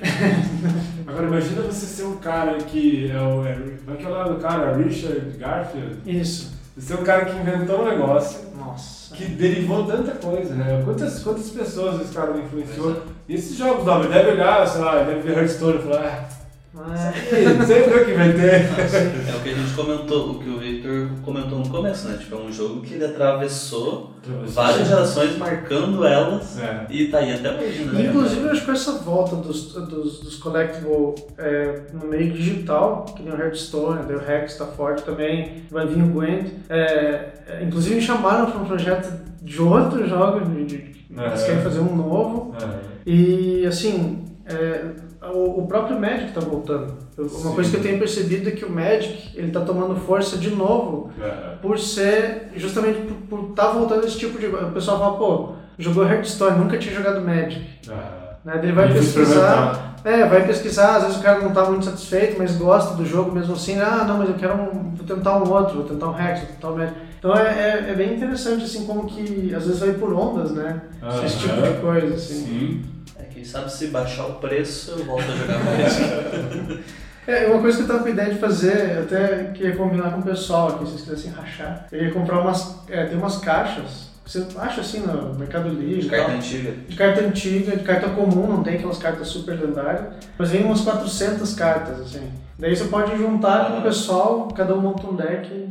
Agora 1.07 1.27
imagina 1.27 1.61
você 1.61 1.85
ser 1.85 2.03
um 2.03 2.17
cara 2.17 2.57
que 2.57 3.11
é 3.11 3.19
o. 3.19 3.45
É, 3.45 3.53
como 3.55 3.93
é 3.93 3.95
que 3.95 4.05
é 4.05 4.07
o 4.07 4.13
nome 4.13 4.29
do 4.35 4.41
cara? 4.41 4.75
Richard 4.75 5.37
Garfield? 5.37 5.97
Isso. 6.05 6.57
Você 6.77 6.93
é 6.93 6.95
um 6.95 7.03
cara 7.03 7.25
que 7.25 7.35
inventou 7.35 7.81
um 7.81 7.89
negócio. 7.89 8.39
Nossa. 8.55 9.15
Que 9.15 9.25
derivou 9.25 9.85
tanta 9.85 10.11
coisa, 10.11 10.53
né? 10.53 10.83
Quantas, 10.85 11.23
quantas 11.23 11.49
pessoas 11.49 12.01
esse 12.01 12.13
cara 12.13 12.37
influenciou? 12.37 13.01
E 13.27 13.33
esses 13.33 13.57
jogos 13.57 13.83
novos, 13.83 14.07
deve 14.07 14.31
olhar, 14.31 14.67
sei 14.67 14.81
lá, 14.81 15.01
deve 15.01 15.21
ver 15.21 15.37
Hearthstone 15.39 15.79
e 15.79 15.81
falar, 15.81 16.05
ah, 16.05 16.36
É. 16.79 17.65
Sempre 17.65 18.05
que 18.05 18.13
vai 18.13 18.33
ter. 18.33 18.67
É 19.29 19.35
o 19.35 19.41
que 19.41 19.49
a 19.49 19.53
gente 19.53 19.73
comentou, 19.73 20.31
o 20.31 20.39
que 20.39 20.49
o 20.49 20.59
Victor 20.59 21.09
comentou 21.23 21.59
no 21.59 21.69
começo, 21.69 22.07
né? 22.07 22.17
Tipo, 22.17 22.35
é 22.35 22.39
um 22.39 22.51
jogo 22.51 22.81
que 22.81 22.93
ele 22.93 23.05
atravessou, 23.05 24.13
atravessou 24.17 24.53
várias 24.53 24.87
gerações, 24.87 25.37
marcando 25.37 26.05
elas 26.05 26.59
é. 26.59 26.85
e 26.89 27.07
tá 27.07 27.19
aí 27.19 27.33
até 27.33 27.51
hoje, 27.51 27.83
né? 27.85 28.05
Inclusive, 28.05 28.41
eu 28.41 28.51
acho 28.51 28.65
que 28.65 28.71
essa 28.71 28.93
volta 28.93 29.35
dos, 29.35 29.73
dos, 29.73 30.19
dos 30.19 30.35
collectible 30.35 31.15
é, 31.37 31.81
no 31.93 32.07
meio 32.07 32.31
digital, 32.31 33.05
que 33.05 33.23
nem 33.23 33.33
o 33.33 33.37
Hearthstone, 33.37 34.13
o 34.13 34.19
Rex 34.19 34.55
tá 34.55 34.65
forte 34.65 35.03
também, 35.03 35.63
vai 35.71 35.87
vir 35.87 36.03
o 36.03 36.07
Gwent. 36.07 36.47
É, 36.69 37.29
é, 37.47 37.63
inclusive, 37.63 37.95
me 37.95 38.01
chamaram 38.01 38.51
para 38.51 38.59
um 38.59 38.65
projeto 38.65 39.11
de 39.41 39.61
outro 39.61 40.07
jogo, 40.07 40.41
de, 40.41 40.65
de, 40.65 40.97
eles 41.09 41.43
querem 41.43 41.61
fazer 41.61 41.79
um 41.79 41.95
novo. 41.95 42.55
E, 43.05 43.65
assim, 43.65 44.25
é, 44.45 44.85
o, 45.33 45.59
o 45.59 45.67
próprio 45.67 45.99
Magic 45.99 46.29
está 46.29 46.41
voltando. 46.41 46.93
Uma 47.17 47.29
Sim. 47.29 47.55
coisa 47.55 47.69
que 47.71 47.77
eu 47.77 47.81
tenho 47.81 47.99
percebido 47.99 48.49
é 48.49 48.51
que 48.51 48.65
o 48.65 48.71
Magic 48.71 49.31
ele 49.35 49.47
está 49.47 49.61
tomando 49.61 49.95
força 49.95 50.37
de 50.37 50.49
novo 50.49 51.11
uhum. 51.17 51.57
por 51.61 51.79
ser 51.79 52.51
justamente 52.55 52.99
por 53.29 53.49
estar 53.49 53.67
tá 53.67 53.71
voltando 53.71 54.05
esse 54.05 54.17
tipo 54.17 54.39
de 54.39 54.47
o 54.47 54.71
pessoal 54.71 54.99
fala 54.99 55.17
pô 55.17 55.49
jogou 55.79 56.07
Hearthstone 56.07 56.59
nunca 56.59 56.77
tinha 56.77 56.93
jogado 56.93 57.21
Magic 57.21 57.59
uhum. 57.87 57.95
né 58.45 58.59
ele 58.61 58.71
vai 58.71 58.93
pesquisar 58.93 59.95
é 60.03 60.25
vai 60.25 60.45
pesquisar 60.45 60.97
às 60.97 61.03
vezes 61.03 61.17
o 61.17 61.23
cara 61.23 61.39
não 61.39 61.49
está 61.49 61.65
muito 61.65 61.85
satisfeito 61.85 62.37
mas 62.37 62.55
gosta 62.55 62.95
do 62.95 63.05
jogo 63.05 63.31
mesmo 63.31 63.53
assim 63.53 63.79
ah 63.79 64.03
não 64.07 64.19
mas 64.19 64.29
eu 64.29 64.35
quero 64.35 64.53
um, 64.53 64.93
vou 64.95 65.07
tentar 65.07 65.37
um 65.37 65.51
outro 65.51 65.77
vou 65.77 65.85
tentar 65.85 66.09
um 66.09 66.19
Hex 66.19 66.39
vou 66.39 66.49
tentar 66.49 66.69
um 66.69 66.77
Magic 66.77 66.97
então 67.17 67.35
é, 67.35 67.47
é, 67.47 67.89
é, 67.89 67.95
bem 67.95 68.13
interessante 68.13 68.63
assim 68.63 68.85
como 68.85 69.05
que 69.05 69.53
às 69.55 69.65
vezes 69.65 69.79
vai 69.79 69.93
por 69.93 70.13
ondas 70.13 70.51
né 70.51 70.81
uhum. 71.01 71.25
esse 71.25 71.39
tipo 71.39 71.61
de 71.61 71.73
coisa 71.81 72.13
assim 72.13 72.45
Sim. 72.45 72.96
Quem 73.25 73.43
sabe 73.43 73.71
se 73.71 73.87
baixar 73.87 74.25
o 74.27 74.35
preço, 74.35 74.91
eu 74.91 75.05
volto 75.05 75.25
a 75.31 75.35
jogar 75.35 75.63
mais. 75.63 75.97
É, 77.27 77.45
uma 77.47 77.59
coisa 77.59 77.75
que 77.75 77.83
eu 77.83 77.87
tava 77.87 78.03
com 78.03 78.07
ideia 78.07 78.33
de 78.33 78.39
fazer, 78.39 78.95
eu 78.95 79.03
até 79.03 79.51
queria 79.53 79.75
combinar 79.75 80.11
com 80.11 80.21
o 80.21 80.23
pessoal 80.23 80.69
aqui, 80.69 80.85
se 80.85 80.91
vocês 80.91 81.01
quisessem 81.01 81.31
rachar. 81.31 81.85
Eu 81.91 82.05
ia 82.05 82.11
comprar 82.13 82.39
umas. 82.39 82.79
É, 82.87 83.03
tem 83.03 83.17
umas 83.17 83.39
caixas. 83.39 84.07
Você 84.25 84.45
acha 84.57 84.79
assim 84.79 85.01
no 85.01 85.35
Mercado 85.35 85.67
Livre? 85.67 86.03
De 86.03 86.09
carta 86.09 86.31
antiga. 86.31 86.71
De 86.87 86.95
carta 86.95 87.21
antiga, 87.21 87.75
de 87.75 87.83
carta 87.83 88.09
comum, 88.09 88.47
não 88.47 88.63
tem 88.63 88.75
aquelas 88.75 88.97
cartas 88.97 89.27
super 89.27 89.59
lendárias. 89.59 90.05
Mas 90.37 90.51
vem 90.51 90.63
umas 90.63 90.81
400 90.81 91.53
cartas, 91.53 91.99
assim. 91.99 92.31
Daí 92.57 92.73
você 92.73 92.85
pode 92.85 93.17
juntar 93.17 93.61
ah. 93.61 93.71
com 93.71 93.79
o 93.79 93.81
pessoal, 93.83 94.47
cada 94.55 94.73
um 94.73 94.81
monta 94.81 95.05
um 95.05 95.15
deck 95.15 95.67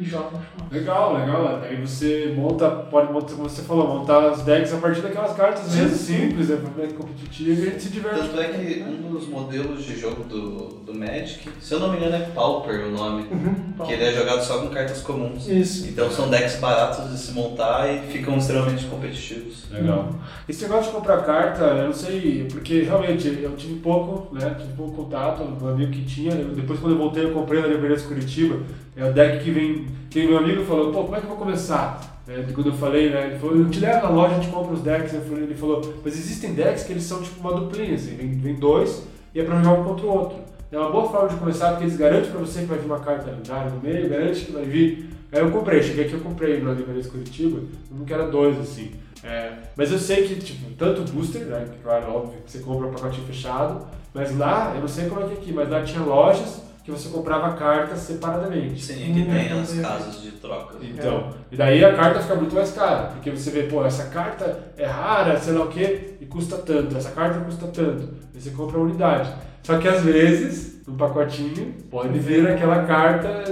e 0.00 0.04
joga 0.04 0.38
Legal, 0.70 1.14
legal. 1.14 1.60
Aí 1.62 1.76
você 1.76 2.32
monta, 2.36 2.68
pode 2.68 3.12
montar, 3.12 3.34
como 3.34 3.48
você 3.48 3.62
falou, 3.62 3.88
montar 3.88 4.28
as 4.28 4.42
decks 4.42 4.72
a 4.74 4.76
partir 4.76 5.00
daquelas 5.00 5.34
cartas 5.34 5.74
mesmo, 5.74 5.96
simples, 5.96 6.50
é 6.50 6.56
pra 6.56 6.86
competitivo 6.88 7.50
e 7.50 7.52
a 7.52 7.70
gente 7.70 7.82
se 7.82 7.88
diverte. 7.90 8.28
Tanto 8.28 8.40
é 8.40 8.48
que 8.48 8.82
um 8.82 9.10
dos 9.10 9.26
modelos 9.26 9.84
de 9.84 9.98
jogo 9.98 10.24
do, 10.24 10.68
do 10.84 10.94
Magic, 10.94 11.48
se 11.60 11.72
eu 11.72 11.80
não 11.80 11.90
me 11.90 11.96
engano 11.96 12.16
é 12.16 12.20
Pauper 12.20 12.86
o 12.86 12.90
nome, 12.90 13.26
uhum, 13.30 13.86
que 13.86 13.92
ele 13.92 14.04
é 14.04 14.12
jogado 14.12 14.42
só 14.42 14.58
com 14.58 14.68
cartas 14.68 15.00
comuns. 15.00 15.48
Isso. 15.48 15.88
Então 15.88 16.10
são 16.10 16.28
decks 16.28 16.56
baratos 16.56 17.10
de 17.10 17.18
se 17.18 17.32
montar 17.32 17.88
e 17.88 18.00
ficam 18.12 18.36
extremamente 18.36 18.84
competitivos. 18.86 19.64
Legal. 19.70 20.10
Uhum. 20.10 20.18
Esse 20.48 20.62
negócio 20.64 20.90
de 20.90 20.96
comprar 20.98 21.22
carta, 21.22 21.64
eu 21.64 21.86
não 21.86 21.94
sei, 21.94 22.46
porque 22.50 22.82
realmente 22.82 23.26
eu 23.42 23.56
tive 23.56 23.80
pouco, 23.80 24.34
né, 24.34 24.54
tive 24.58 24.72
pouco 24.74 25.04
contato, 25.04 25.42
um 25.42 25.68
amigo 25.68 25.92
que 25.92 26.04
tinha, 26.04 26.34
depois 26.34 26.78
quando 26.80 26.92
eu 26.92 26.98
voltei 26.98 27.24
eu 27.24 27.32
comprei 27.32 27.60
na 27.60 27.68
Livraria 27.68 27.98
Curitiba, 28.00 28.60
é 28.96 29.04
o 29.04 29.12
deck 29.12 29.44
que 29.44 29.50
vem, 29.50 29.86
que 30.10 30.26
meu 30.26 30.38
amigo 30.38 30.64
falou, 30.64 30.92
pô, 30.92 31.04
como 31.04 31.16
é 31.16 31.20
que 31.20 31.26
eu 31.26 31.30
vou 31.30 31.38
começar? 31.38 32.22
É, 32.28 32.44
quando 32.52 32.68
eu 32.68 32.74
falei, 32.74 33.08
né, 33.08 33.28
ele 33.28 33.38
falou, 33.38 33.56
eu 33.56 33.70
te 33.70 33.80
levo 33.80 34.02
na 34.02 34.10
loja, 34.10 34.34
a 34.34 34.40
gente 34.40 34.52
compra 34.52 34.74
os 34.74 34.82
decks, 34.82 35.14
ele 35.14 35.54
falou, 35.54 35.94
mas 36.04 36.14
existem 36.14 36.52
decks 36.52 36.84
que 36.84 36.92
eles 36.92 37.04
são 37.04 37.22
tipo 37.22 37.40
uma 37.40 37.58
duplinha, 37.58 37.94
assim, 37.94 38.16
vem, 38.16 38.32
vem 38.32 38.54
dois 38.54 39.04
e 39.34 39.40
é 39.40 39.44
pra 39.44 39.56
jogar 39.56 39.80
um 39.80 39.84
contra 39.84 40.06
o 40.06 40.10
outro. 40.10 40.38
É 40.70 40.78
uma 40.78 40.90
boa 40.90 41.08
forma 41.08 41.28
de 41.28 41.36
começar, 41.36 41.70
porque 41.70 41.84
eles 41.84 41.96
garantem 41.96 42.30
pra 42.30 42.40
você 42.40 42.60
que 42.60 42.66
vai 42.66 42.78
vir 42.78 42.84
uma 42.84 43.00
carta 43.00 43.30
lendária 43.30 43.70
no 43.70 43.80
meio, 43.80 44.08
garante 44.10 44.44
que 44.44 44.52
vai 44.52 44.64
vir. 44.64 45.08
Aí 45.32 45.40
eu 45.40 45.50
comprei, 45.50 45.82
cheguei 45.82 46.04
aqui 46.04 46.14
eu 46.14 46.20
comprei 46.20 46.60
na 46.60 46.72
Livraria 46.72 47.02
Curitiba, 47.04 47.60
um 47.90 48.04
que 48.04 48.12
era 48.12 48.26
dois, 48.26 48.58
assim. 48.58 48.90
É, 49.24 49.52
mas 49.74 49.90
eu 49.90 49.98
sei 49.98 50.28
que, 50.28 50.36
tipo, 50.36 50.70
tanto 50.76 51.10
booster, 51.10 51.46
né, 51.46 51.66
que 51.70 51.78
claro, 51.78 52.12
óbvio, 52.12 52.40
que 52.44 52.52
você 52.52 52.58
compra 52.58 52.86
um 52.86 52.92
pacotinho 52.92 53.26
fechado, 53.26 53.86
mas 54.12 54.36
lá, 54.36 54.72
eu 54.74 54.82
não 54.82 54.88
sei 54.88 55.08
como 55.08 55.22
é 55.22 55.24
que 55.24 55.30
é 55.30 55.34
aqui, 55.34 55.52
mas 55.52 55.70
lá 55.70 55.82
tinha 55.82 56.02
lojas 56.02 56.67
que 56.88 56.92
você 56.92 57.10
comprava 57.10 57.54
cartas 57.54 57.98
separadamente. 57.98 58.82
Sim, 58.82 59.10
aqui 59.10 59.24
tem 59.26 59.60
as 59.60 59.72
casas 59.74 60.22
de 60.22 60.30
troca. 60.32 60.76
Então, 60.80 61.28
e 61.52 61.56
daí 61.56 61.84
a 61.84 61.94
carta 61.94 62.20
fica 62.20 62.34
muito 62.34 62.54
mais 62.54 62.72
cara, 62.72 63.08
porque 63.08 63.30
você 63.30 63.50
vê, 63.50 63.64
pô, 63.64 63.84
essa 63.84 64.06
carta 64.06 64.72
é 64.76 64.86
rara, 64.86 65.38
sei 65.38 65.52
lá 65.52 65.64
o 65.64 65.68
quê, 65.68 66.14
e 66.18 66.24
custa 66.24 66.56
tanto, 66.56 66.96
essa 66.96 67.10
carta 67.10 67.40
custa 67.40 67.66
tanto, 67.66 68.08
e 68.34 68.40
você 68.40 68.50
compra 68.50 68.78
a 68.78 68.82
unidade. 68.82 69.30
Só 69.62 69.76
que 69.76 69.86
às 69.86 70.02
vezes, 70.02 70.82
no 70.86 70.94
pacotinho, 70.94 71.74
pode 71.90 72.18
vir 72.18 72.48
aquela 72.48 72.84
carta 72.84 73.44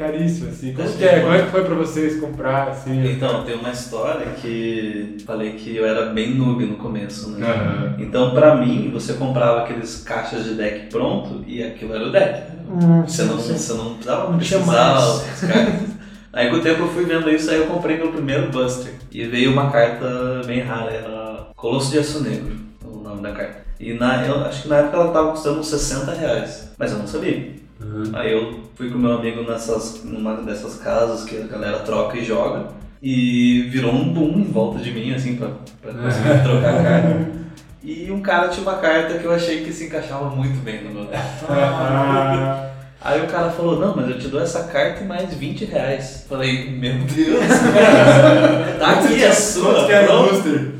caríssima, 0.00 0.48
assim. 0.48 0.72
Como 0.72 0.92
que 0.92 1.04
é? 1.04 1.20
Como 1.20 1.34
é 1.34 1.42
que 1.42 1.50
foi 1.50 1.64
pra 1.64 1.74
vocês 1.74 2.18
comprar, 2.18 2.68
assim? 2.68 3.12
Então, 3.12 3.44
tem 3.44 3.54
uma 3.54 3.70
história 3.70 4.26
que 4.40 5.18
falei 5.26 5.52
que 5.52 5.76
eu 5.76 5.86
era 5.86 6.06
bem 6.06 6.34
noob 6.34 6.64
no 6.64 6.76
começo, 6.76 7.30
né? 7.30 7.46
Uhum. 7.46 8.04
Então, 8.04 8.32
pra 8.32 8.56
mim, 8.56 8.90
você 8.92 9.12
comprava 9.14 9.62
aqueles 9.62 10.02
caixas 10.02 10.44
de 10.44 10.54
deck 10.54 10.86
pronto 10.86 11.44
e 11.46 11.62
aquilo 11.62 11.94
era 11.94 12.06
o 12.06 12.10
deck. 12.10 12.42
Hum, 12.68 13.02
você, 13.02 13.24
não, 13.24 13.36
você 13.36 13.72
não 13.74 13.94
precisava 13.94 14.38
pesquisar 14.38 14.64
cartas. 14.64 15.90
Aí 16.32 16.48
com 16.48 16.56
o 16.56 16.60
tempo 16.60 16.82
eu 16.82 16.88
fui 16.88 17.04
vendo 17.04 17.28
isso, 17.28 17.50
aí 17.50 17.56
eu 17.56 17.66
comprei 17.66 17.96
meu 17.96 18.12
primeiro 18.12 18.50
Buster. 18.50 18.92
E 19.10 19.24
veio 19.24 19.50
uma 19.50 19.68
carta 19.68 20.42
bem 20.46 20.60
rara, 20.60 20.92
era 20.92 21.48
Colosso 21.56 21.90
de 21.90 21.98
Aço 21.98 22.22
Negro, 22.22 22.56
o 22.84 22.98
nome 22.98 23.20
da 23.20 23.32
carta. 23.32 23.64
E 23.80 23.94
na, 23.94 24.24
eu 24.24 24.44
acho 24.44 24.62
que 24.62 24.68
na 24.68 24.76
época 24.76 24.96
ela 24.96 25.12
tava 25.12 25.30
custando 25.32 25.58
uns 25.58 25.66
60 25.66 26.12
reais, 26.12 26.70
mas 26.78 26.92
eu 26.92 26.98
não 26.98 27.06
sabia. 27.06 27.54
Uhum. 27.80 28.02
Aí 28.12 28.32
eu 28.32 28.60
fui 28.74 28.90
com 28.90 28.98
meu 28.98 29.12
amigo 29.12 29.42
nessas, 29.42 30.04
numa 30.04 30.36
dessas 30.36 30.76
casas 30.76 31.24
que 31.24 31.36
a 31.36 31.46
galera 31.46 31.78
troca 31.80 32.16
e 32.16 32.24
joga. 32.24 32.68
E 33.02 33.62
virou 33.70 33.92
um 33.92 34.12
boom 34.12 34.38
em 34.40 34.44
volta 34.44 34.78
de 34.78 34.92
mim, 34.92 35.14
assim, 35.14 35.36
pra, 35.36 35.48
pra 35.80 35.92
conseguir 35.94 36.42
trocar 36.42 36.74
a 36.74 36.82
carta. 36.82 37.40
E 37.82 38.10
um 38.10 38.20
cara 38.20 38.48
tinha 38.48 38.62
uma 38.62 38.76
carta 38.76 39.18
que 39.18 39.24
eu 39.24 39.32
achei 39.32 39.64
que 39.64 39.72
se 39.72 39.86
encaixava 39.86 40.28
muito 40.28 40.62
bem 40.62 40.84
no 40.84 40.90
meu 40.90 41.06
deck. 41.06 41.22
Aí 43.00 43.22
o 43.22 43.26
cara 43.26 43.50
falou, 43.50 43.80
não, 43.80 43.96
mas 43.96 44.10
eu 44.10 44.18
te 44.18 44.28
dou 44.28 44.42
essa 44.42 44.64
carta 44.64 45.02
e 45.02 45.06
mais 45.06 45.32
20 45.32 45.64
reais. 45.64 46.26
Falei, 46.28 46.70
meu 46.70 46.98
Deus, 46.98 47.40
tá 48.78 48.90
aqui 48.90 49.24
a 49.24 49.32
sua. 49.32 49.72
Quanto 49.72 49.86
que 49.86 49.92
era 49.92 50.14
o 50.14 50.28
booster? 50.28 50.72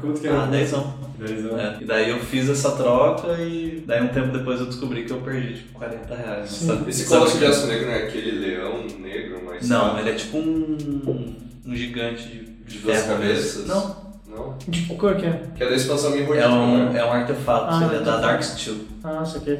Quanto 0.00 0.20
que 0.20 0.26
era 0.26 0.42
ah, 0.42 0.46
10 0.46 0.68
são. 0.68 0.94
É, 1.20 1.82
e 1.82 1.84
daí 1.84 2.10
eu 2.10 2.18
fiz 2.20 2.48
essa 2.48 2.72
troca 2.72 3.32
e 3.40 3.82
daí 3.86 4.02
um 4.02 4.08
tempo 4.08 4.36
depois 4.36 4.60
eu 4.60 4.66
descobri 4.66 5.04
que 5.04 5.12
eu 5.12 5.20
perdi 5.20 5.54
tipo 5.54 5.78
40 5.78 6.14
reais. 6.14 6.50
Sabe? 6.50 6.90
Esse 6.90 7.06
colosso 7.06 7.38
de 7.38 7.46
aço 7.46 7.66
negro 7.66 7.86
não 7.86 7.92
é 7.94 8.02
aquele 8.04 8.32
leão 8.32 8.86
negro, 8.98 9.40
mas. 9.44 9.68
Não, 9.68 9.88
sabe? 9.88 10.00
ele 10.00 10.10
é 10.10 10.14
tipo 10.14 10.36
um, 10.38 11.34
um 11.66 11.74
gigante 11.74 12.28
de, 12.28 12.44
de 12.44 12.78
duas 12.78 13.02
cabeças. 13.02 13.66
Não. 13.66 14.06
Não? 14.28 14.58
De 14.58 14.82
que 14.82 14.94
cor 14.96 15.16
que 15.16 15.24
é? 15.24 15.42
Que 15.56 15.64
é 15.64 15.70
da 15.70 15.74
expansão 15.74 16.10
Mirror 16.10 16.36
é 16.36 16.48
um, 16.48 16.92
né? 16.92 17.00
é 17.00 17.04
um 17.04 17.12
artefato, 17.12 17.74
ah, 17.74 17.86
ele 17.86 17.96
é 17.96 18.04
da 18.04 18.18
Dark 18.18 18.42
Steel. 18.42 18.76
Ah, 19.02 19.22
isso 19.24 19.38
aqui. 19.38 19.58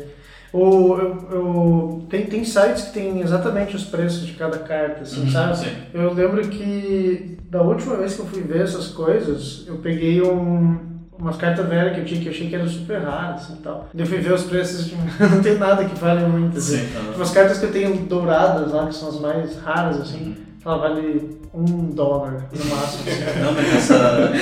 O, 0.53 0.97
eu, 0.97 1.29
eu, 1.31 2.07
tem, 2.09 2.27
tem 2.27 2.45
sites 2.45 2.85
que 2.85 2.93
tem 2.93 3.21
exatamente 3.21 3.75
os 3.75 3.85
preços 3.85 4.27
de 4.27 4.35
cada 4.35 4.59
carta, 4.59 5.03
assim, 5.03 5.23
uhum, 5.23 5.31
sabe? 5.31 5.59
Sim. 5.59 5.77
Eu 5.93 6.13
lembro 6.13 6.47
que 6.49 7.39
da 7.51 7.63
última 7.63 7.97
vez 7.97 8.15
que 8.15 8.21
eu 8.21 8.27
fui 8.27 8.43
ver 8.43 8.63
essas 8.63 8.89
coisas, 8.89 9.65
eu 9.67 9.77
peguei 9.77 10.23
um, 10.23 10.96
umas 11.19 11.37
cartas 11.37 11.67
velhas 11.69 11.95
que 11.95 12.01
eu 12.01 12.05
tinha 12.05 12.21
que 12.21 12.27
eu 12.27 12.33
achei 12.33 12.49
que 12.49 12.55
eram 12.55 12.69
super 12.69 13.01
raras 13.01 13.43
assim, 13.43 13.55
e 13.55 13.63
tal. 13.63 13.89
Eu 13.95 14.07
fui 14.07 14.19
ver 14.19 14.33
os 14.33 14.45
preços, 14.45 14.87
tipo, 14.87 15.03
não 15.25 15.43
tem 15.43 15.59
nada 15.59 15.85
que 15.85 15.99
vale 15.99 16.27
muito. 16.27 16.59
Assim. 16.59 16.79
Sim, 16.79 16.97
uhum. 16.97 17.15
Umas 17.15 17.31
cartas 17.31 17.59
que 17.59 17.67
eu 17.67 17.73
tenho 17.73 17.97
douradas 18.07 18.73
lá, 18.73 18.87
que 18.87 18.95
são 18.95 19.09
as 19.09 19.21
mais 19.21 19.59
raras, 19.59 20.01
assim. 20.01 20.37
Uhum 20.39 20.47
ela 20.67 20.79
vale 20.79 21.39
um 21.55 21.91
dólar 21.91 22.49
no 22.53 22.65
máximo. 22.65 23.05
Assim. 23.09 23.39
Não, 23.41 23.53
mas 23.53 23.75
essa, 23.75 24.33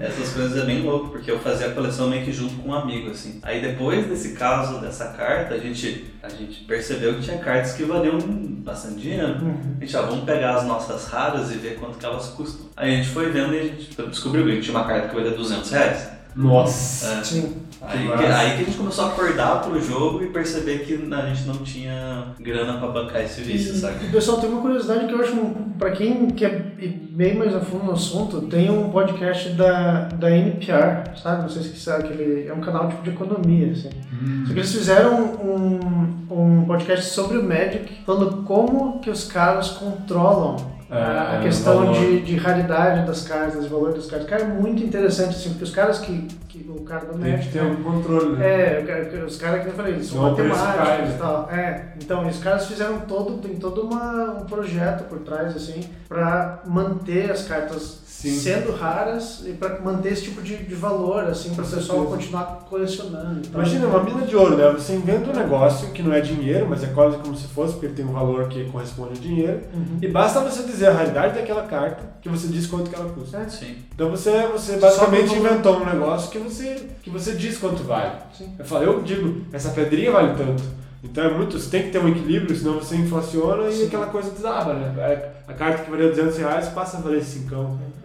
essas 0.00 0.32
coisas 0.32 0.62
é 0.62 0.64
bem 0.64 0.82
louco, 0.82 1.10
porque 1.10 1.30
eu 1.30 1.38
fazia 1.38 1.66
a 1.66 1.72
coleção 1.72 2.08
meio 2.08 2.24
que 2.24 2.32
junto 2.32 2.54
com 2.54 2.70
um 2.70 2.74
amigo, 2.74 3.10
assim. 3.10 3.38
Aí 3.42 3.60
depois 3.60 4.06
desse 4.06 4.32
caso, 4.32 4.80
dessa 4.80 5.08
carta, 5.08 5.54
a 5.54 5.58
gente, 5.58 6.06
a 6.22 6.28
gente 6.30 6.64
percebeu 6.64 7.14
que 7.14 7.22
tinha 7.22 7.38
cartas 7.38 7.74
que 7.74 7.84
valiam 7.84 8.18
bastante 8.18 9.02
dinheiro. 9.02 9.38
Uhum. 9.42 9.76
A 9.78 9.84
gente, 9.84 9.96
ah, 9.96 10.02
vamos 10.02 10.24
pegar 10.24 10.56
as 10.56 10.64
nossas 10.64 11.06
raras 11.08 11.52
e 11.52 11.58
ver 11.58 11.78
quanto 11.78 11.98
que 11.98 12.06
elas 12.06 12.28
custam. 12.28 12.66
Aí 12.74 12.94
a 12.94 12.96
gente 12.96 13.10
foi 13.10 13.30
vendo 13.30 13.54
e 13.54 13.58
a 13.58 13.62
gente 13.62 14.02
descobriu 14.08 14.46
que 14.46 14.60
tinha 14.60 14.76
uma 14.76 14.86
carta 14.86 15.08
que 15.08 15.14
valia 15.14 15.32
200 15.32 15.70
reais. 15.70 16.15
Nossa! 16.36 17.06
É. 17.06 17.24
Sim. 17.24 17.54
Aí 17.82 18.06
que, 18.06 18.24
aí 18.24 18.56
que 18.56 18.62
a 18.62 18.64
gente 18.64 18.76
começou 18.76 19.04
a 19.04 19.08
acordar 19.08 19.62
pro 19.62 19.80
jogo 19.80 20.22
e 20.22 20.26
perceber 20.28 20.80
que 20.80 20.94
a 20.94 21.26
gente 21.26 21.46
não 21.46 21.58
tinha 21.58 22.34
grana 22.40 22.78
pra 22.78 22.88
bancar 22.88 23.22
esse 23.22 23.42
vício, 23.42 23.74
e, 23.74 23.78
sabe? 23.78 24.06
E, 24.06 24.10
pessoal, 24.10 24.40
tem 24.40 24.50
uma 24.50 24.60
curiosidade 24.60 25.06
que 25.06 25.12
eu 25.12 25.20
acho, 25.20 25.36
pra 25.78 25.90
quem 25.92 26.26
quer 26.30 26.74
ir 26.78 26.88
bem 27.10 27.36
mais 27.36 27.54
a 27.54 27.60
fundo 27.60 27.84
no 27.84 27.92
assunto, 27.92 28.42
tem 28.42 28.70
um 28.70 28.90
podcast 28.90 29.50
da, 29.50 30.08
da 30.08 30.30
NPR, 30.30 31.16
sabe? 31.22 31.42
Não 31.42 31.48
sei 31.48 31.62
se 31.62 31.76
sabe, 31.78 32.08
que 32.08 32.12
ele 32.14 32.48
é 32.48 32.52
um 32.52 32.60
canal 32.60 32.88
tipo 32.88 33.02
de 33.02 33.10
economia, 33.10 33.72
assim. 33.72 33.90
Hum. 34.12 34.44
Só 34.46 34.52
que 34.52 34.58
eles 34.58 34.72
fizeram 34.72 35.22
um, 35.22 36.26
um 36.30 36.64
podcast 36.64 37.10
sobre 37.10 37.38
o 37.38 37.42
Magic, 37.42 38.04
falando 38.04 38.42
como 38.42 39.00
que 39.00 39.10
os 39.10 39.24
caras 39.24 39.70
controlam 39.70 40.75
a, 40.90 41.38
a 41.38 41.42
questão 41.42 41.92
de, 41.92 42.22
de 42.22 42.36
raridade 42.36 43.06
das 43.06 43.26
cartas, 43.26 43.64
de 43.64 43.68
valor 43.68 43.92
das 43.92 44.06
cartas. 44.06 44.28
Cara, 44.28 44.42
é 44.42 44.46
muito 44.46 44.82
interessante, 44.82 45.30
assim, 45.30 45.50
porque 45.50 45.64
os 45.64 45.70
caras 45.70 45.98
que. 45.98 46.28
que 46.48 46.66
o 46.68 46.82
cara 46.82 47.06
do 47.06 47.18
Magic. 47.18 47.36
Tem 47.36 47.46
que 47.46 47.58
ter 47.58 47.62
um 47.62 47.82
controle, 47.82 48.36
né? 48.36 48.46
É, 48.46 49.24
os 49.26 49.36
caras 49.36 49.62
que 49.62 49.68
eu 49.68 49.72
falei, 49.72 49.94
eles 49.94 50.06
são 50.06 50.22
matemáticos 50.22 51.14
e 51.14 51.18
tal. 51.18 51.50
É, 51.50 51.94
então, 52.00 52.26
os 52.26 52.38
caras 52.38 52.66
fizeram 52.66 53.00
todo, 53.00 53.38
tem 53.38 53.56
todo 53.56 53.82
uma, 53.82 54.40
um 54.40 54.44
projeto 54.44 55.04
por 55.08 55.18
trás, 55.20 55.56
assim, 55.56 55.84
pra 56.08 56.62
manter 56.66 57.30
as 57.30 57.42
cartas 57.42 58.05
Sim. 58.16 58.34
sendo 58.40 58.72
raras 58.72 59.42
e 59.44 59.52
para 59.52 59.78
manter 59.80 60.14
esse 60.14 60.22
tipo 60.22 60.40
de, 60.40 60.56
de 60.56 60.74
valor, 60.74 61.24
assim, 61.24 61.54
para 61.54 61.64
o 61.64 61.68
pessoal 61.68 62.06
continuar 62.06 62.64
colecionando. 62.68 63.40
Então, 63.40 63.60
Imagina 63.60 63.86
uma 63.86 64.02
mina 64.02 64.22
de 64.22 64.34
ouro, 64.34 64.56
né? 64.56 64.70
Você 64.72 64.94
inventa 64.94 65.28
um 65.28 65.34
negócio 65.34 65.90
que 65.90 66.02
não 66.02 66.14
é 66.14 66.20
dinheiro, 66.22 66.66
mas 66.66 66.82
é 66.82 66.86
quase 66.86 67.18
como 67.18 67.36
se 67.36 67.46
fosse, 67.48 67.74
porque 67.74 67.88
tem 67.88 68.06
um 68.06 68.12
valor 68.12 68.48
que 68.48 68.64
corresponde 68.70 69.18
a 69.18 69.22
dinheiro. 69.22 69.60
Uhum. 69.74 69.98
E 70.00 70.08
basta 70.08 70.40
você 70.40 70.62
dizer 70.62 70.86
a 70.86 70.92
realidade 70.94 71.34
daquela 71.34 71.64
carta 71.64 72.04
que 72.22 72.28
você 72.30 72.48
diz 72.48 72.66
quanto 72.66 72.88
que 72.88 72.96
ela 72.96 73.10
custa. 73.12 73.36
É, 73.36 73.48
sim. 73.50 73.76
Então 73.94 74.08
você, 74.08 74.46
você 74.46 74.78
basicamente 74.78 75.34
inventou 75.34 75.76
um 75.76 75.84
negócio 75.84 76.30
que 76.30 76.38
você, 76.38 76.88
que 77.02 77.10
você 77.10 77.34
diz 77.34 77.58
quanto 77.58 77.82
vale. 77.82 78.12
Sim. 78.32 78.54
Eu 78.58 78.64
falo, 78.64 78.84
eu 78.84 79.02
digo, 79.02 79.44
essa 79.52 79.68
pedrinha 79.70 80.10
vale 80.10 80.34
tanto. 80.38 80.62
Então 81.02 81.24
é 81.24 81.30
muito, 81.32 81.58
você 81.58 81.70
tem 81.70 81.82
que 81.84 81.90
ter 81.90 81.98
um 81.98 82.08
equilíbrio, 82.08 82.56
senão 82.56 82.74
você 82.74 82.96
inflaciona 82.96 83.70
Sim. 83.70 83.84
e 83.84 83.86
aquela 83.86 84.06
coisa 84.06 84.30
desaba, 84.30 84.74
né? 84.74 84.94
É, 84.98 85.30
a 85.46 85.52
carta 85.52 85.84
que 85.84 85.90
valia 85.90 86.08
200 86.08 86.38
reais 86.38 86.68
passa 86.68 86.96
a 86.96 87.00
valer 87.00 87.22
5. 87.22 87.54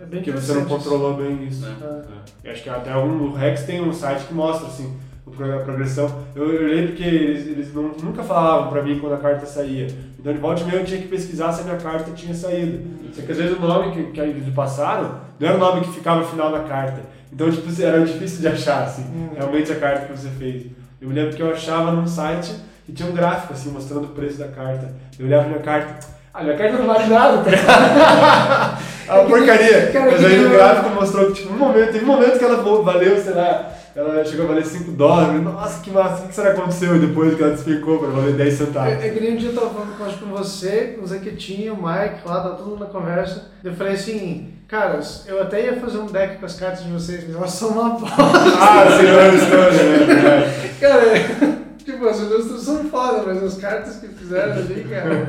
É 0.02 0.06
bem 0.06 0.22
porque 0.22 0.32
você 0.32 0.54
não 0.54 0.66
controlou 0.66 1.16
bem 1.16 1.46
isso. 1.48 1.66
É. 1.66 2.48
É. 2.48 2.52
Acho 2.52 2.64
que 2.64 2.70
até 2.70 2.96
um, 2.96 3.24
o 3.24 3.34
Rex 3.34 3.64
tem 3.64 3.82
um 3.82 3.94
site 3.94 4.26
que 4.26 4.34
mostra 4.34 4.68
assim, 4.68 4.94
a 5.28 5.60
progressão. 5.64 6.24
Eu, 6.36 6.52
eu 6.52 6.68
lembro 6.68 6.96
que 6.96 7.04
eles, 7.04 7.48
eles 7.48 7.74
não, 7.74 7.92
nunca 8.04 8.24
falavam 8.24 8.70
pra 8.72 8.84
mim 8.84 9.00
quando 9.00 9.14
a 9.14 9.18
carta 9.18 9.46
saía. 9.46 9.88
Então 10.20 10.34
de 10.34 10.40
volta 10.40 10.62
e 10.62 10.66
meia 10.66 10.80
eu 10.80 10.86
tinha 10.86 11.02
que 11.02 11.08
pesquisar 11.08 11.52
se 11.54 11.62
a 11.62 11.64
minha 11.64 11.78
carta 11.78 12.12
tinha 12.12 12.34
saído. 12.34 12.84
Só 13.14 13.22
que 13.22 13.32
às 13.32 13.38
vezes 13.38 13.58
o 13.58 13.62
nome 13.62 13.92
que, 13.92 14.12
que 14.12 14.20
eles 14.20 14.54
passaram 14.54 15.22
não 15.40 15.48
era 15.48 15.58
o 15.58 15.60
nome 15.60 15.82
que 15.82 15.92
ficava 15.92 16.22
no 16.22 16.28
final 16.28 16.52
da 16.52 16.60
carta. 16.62 17.02
Então 17.32 17.50
tipo, 17.50 17.82
era 17.82 18.06
difícil 18.06 18.42
de 18.42 18.48
achar, 18.48 18.84
assim, 18.84 19.04
hum. 19.04 19.30
realmente 19.36 19.72
a 19.72 19.76
carta 19.76 20.06
que 20.06 20.18
você 20.18 20.30
fez. 20.30 20.68
Eu 21.00 21.08
me 21.08 21.16
lembro 21.16 21.36
que 21.36 21.42
eu 21.42 21.52
achava 21.52 21.92
num 21.92 22.06
site 22.06 22.54
e 22.92 22.94
tinha 22.94 23.08
um 23.08 23.14
gráfico 23.14 23.54
assim 23.54 23.72
mostrando 23.72 24.04
o 24.04 24.10
preço 24.10 24.38
da 24.38 24.50
carta. 24.50 24.94
Eu 25.18 25.26
olhava 25.26 25.48
minha 25.48 25.60
carta, 25.60 26.06
ah, 26.34 26.44
minha 26.44 26.58
carta 26.58 26.78
não 26.78 26.88
vale 26.88 27.08
nada, 27.08 27.44
tá 27.44 28.78
É 29.08 29.14
uma 29.14 29.30
porcaria. 29.30 29.92
Cara, 29.92 30.12
Mas 30.12 30.26
aí 30.26 30.46
o 30.46 30.50
gráfico 30.50 30.90
mostrou 30.92 31.28
que, 31.28 31.42
tipo, 31.42 31.54
um 31.54 31.58
momento, 31.58 31.92
teve 31.92 32.04
um 32.04 32.08
momento 32.08 32.38
que 32.38 32.44
ela 32.44 32.62
valeu, 32.62 33.18
sei 33.18 33.34
lá, 33.34 33.72
ela 33.96 34.24
chegou 34.24 34.46
a 34.46 34.50
valer 34.50 34.66
5 34.66 34.92
dólares. 34.92 35.42
Nossa, 35.42 35.82
que 35.82 35.90
massa, 35.90 36.24
o 36.24 36.28
que 36.28 36.36
será 36.36 36.54
que 36.54 36.60
aconteceu 36.60 37.00
depois 37.00 37.36
que 37.36 37.44
ela 37.44 37.52
desficou 37.54 38.00
para 38.00 38.10
valer 38.10 38.34
10 38.34 38.54
centavos? 38.54 38.94
É, 38.94 39.08
é 39.08 39.10
que 39.10 39.20
nem 39.20 39.34
um 39.34 39.38
dia 39.38 39.50
eu 39.50 39.56
tava 39.56 39.70
falando 39.70 39.98
com, 39.98 40.26
com 40.26 40.32
você, 40.38 40.96
com 40.98 41.04
o 41.04 41.08
Zequetinho, 41.08 41.74
o 41.74 41.78
Mike, 41.78 42.26
lá, 42.26 42.42
tá 42.42 42.50
todo 42.52 42.70
mundo 42.70 42.80
na 42.80 42.86
conversa. 42.86 43.52
Eu 43.62 43.74
falei 43.74 43.94
assim, 43.94 44.54
caras, 44.68 45.26
eu 45.28 45.42
até 45.42 45.66
ia 45.66 45.80
fazer 45.80 45.98
um 45.98 46.06
deck 46.06 46.38
com 46.38 46.46
as 46.46 46.58
cartas 46.58 46.84
de 46.84 46.92
vocês, 46.92 47.26
mas 47.28 47.36
elas 47.36 47.52
são 47.52 47.70
uma 47.70 47.90
bosta. 47.90 48.16
ah, 48.18 48.86
sim, 48.98 49.08
é 49.08 49.12
uma 49.12 49.36
história, 49.36 49.84
né? 49.84 50.54
Cara, 50.80 51.61
tipo, 51.92 52.08
as 52.08 52.20
ilustras 52.20 52.62
são 52.62 52.84
foda, 52.86 53.24
mas 53.26 53.44
as 53.44 53.58
cartas 53.58 53.98
que 53.98 54.08
fizeram 54.08 54.54
ali, 54.54 54.84
cara. 54.90 55.28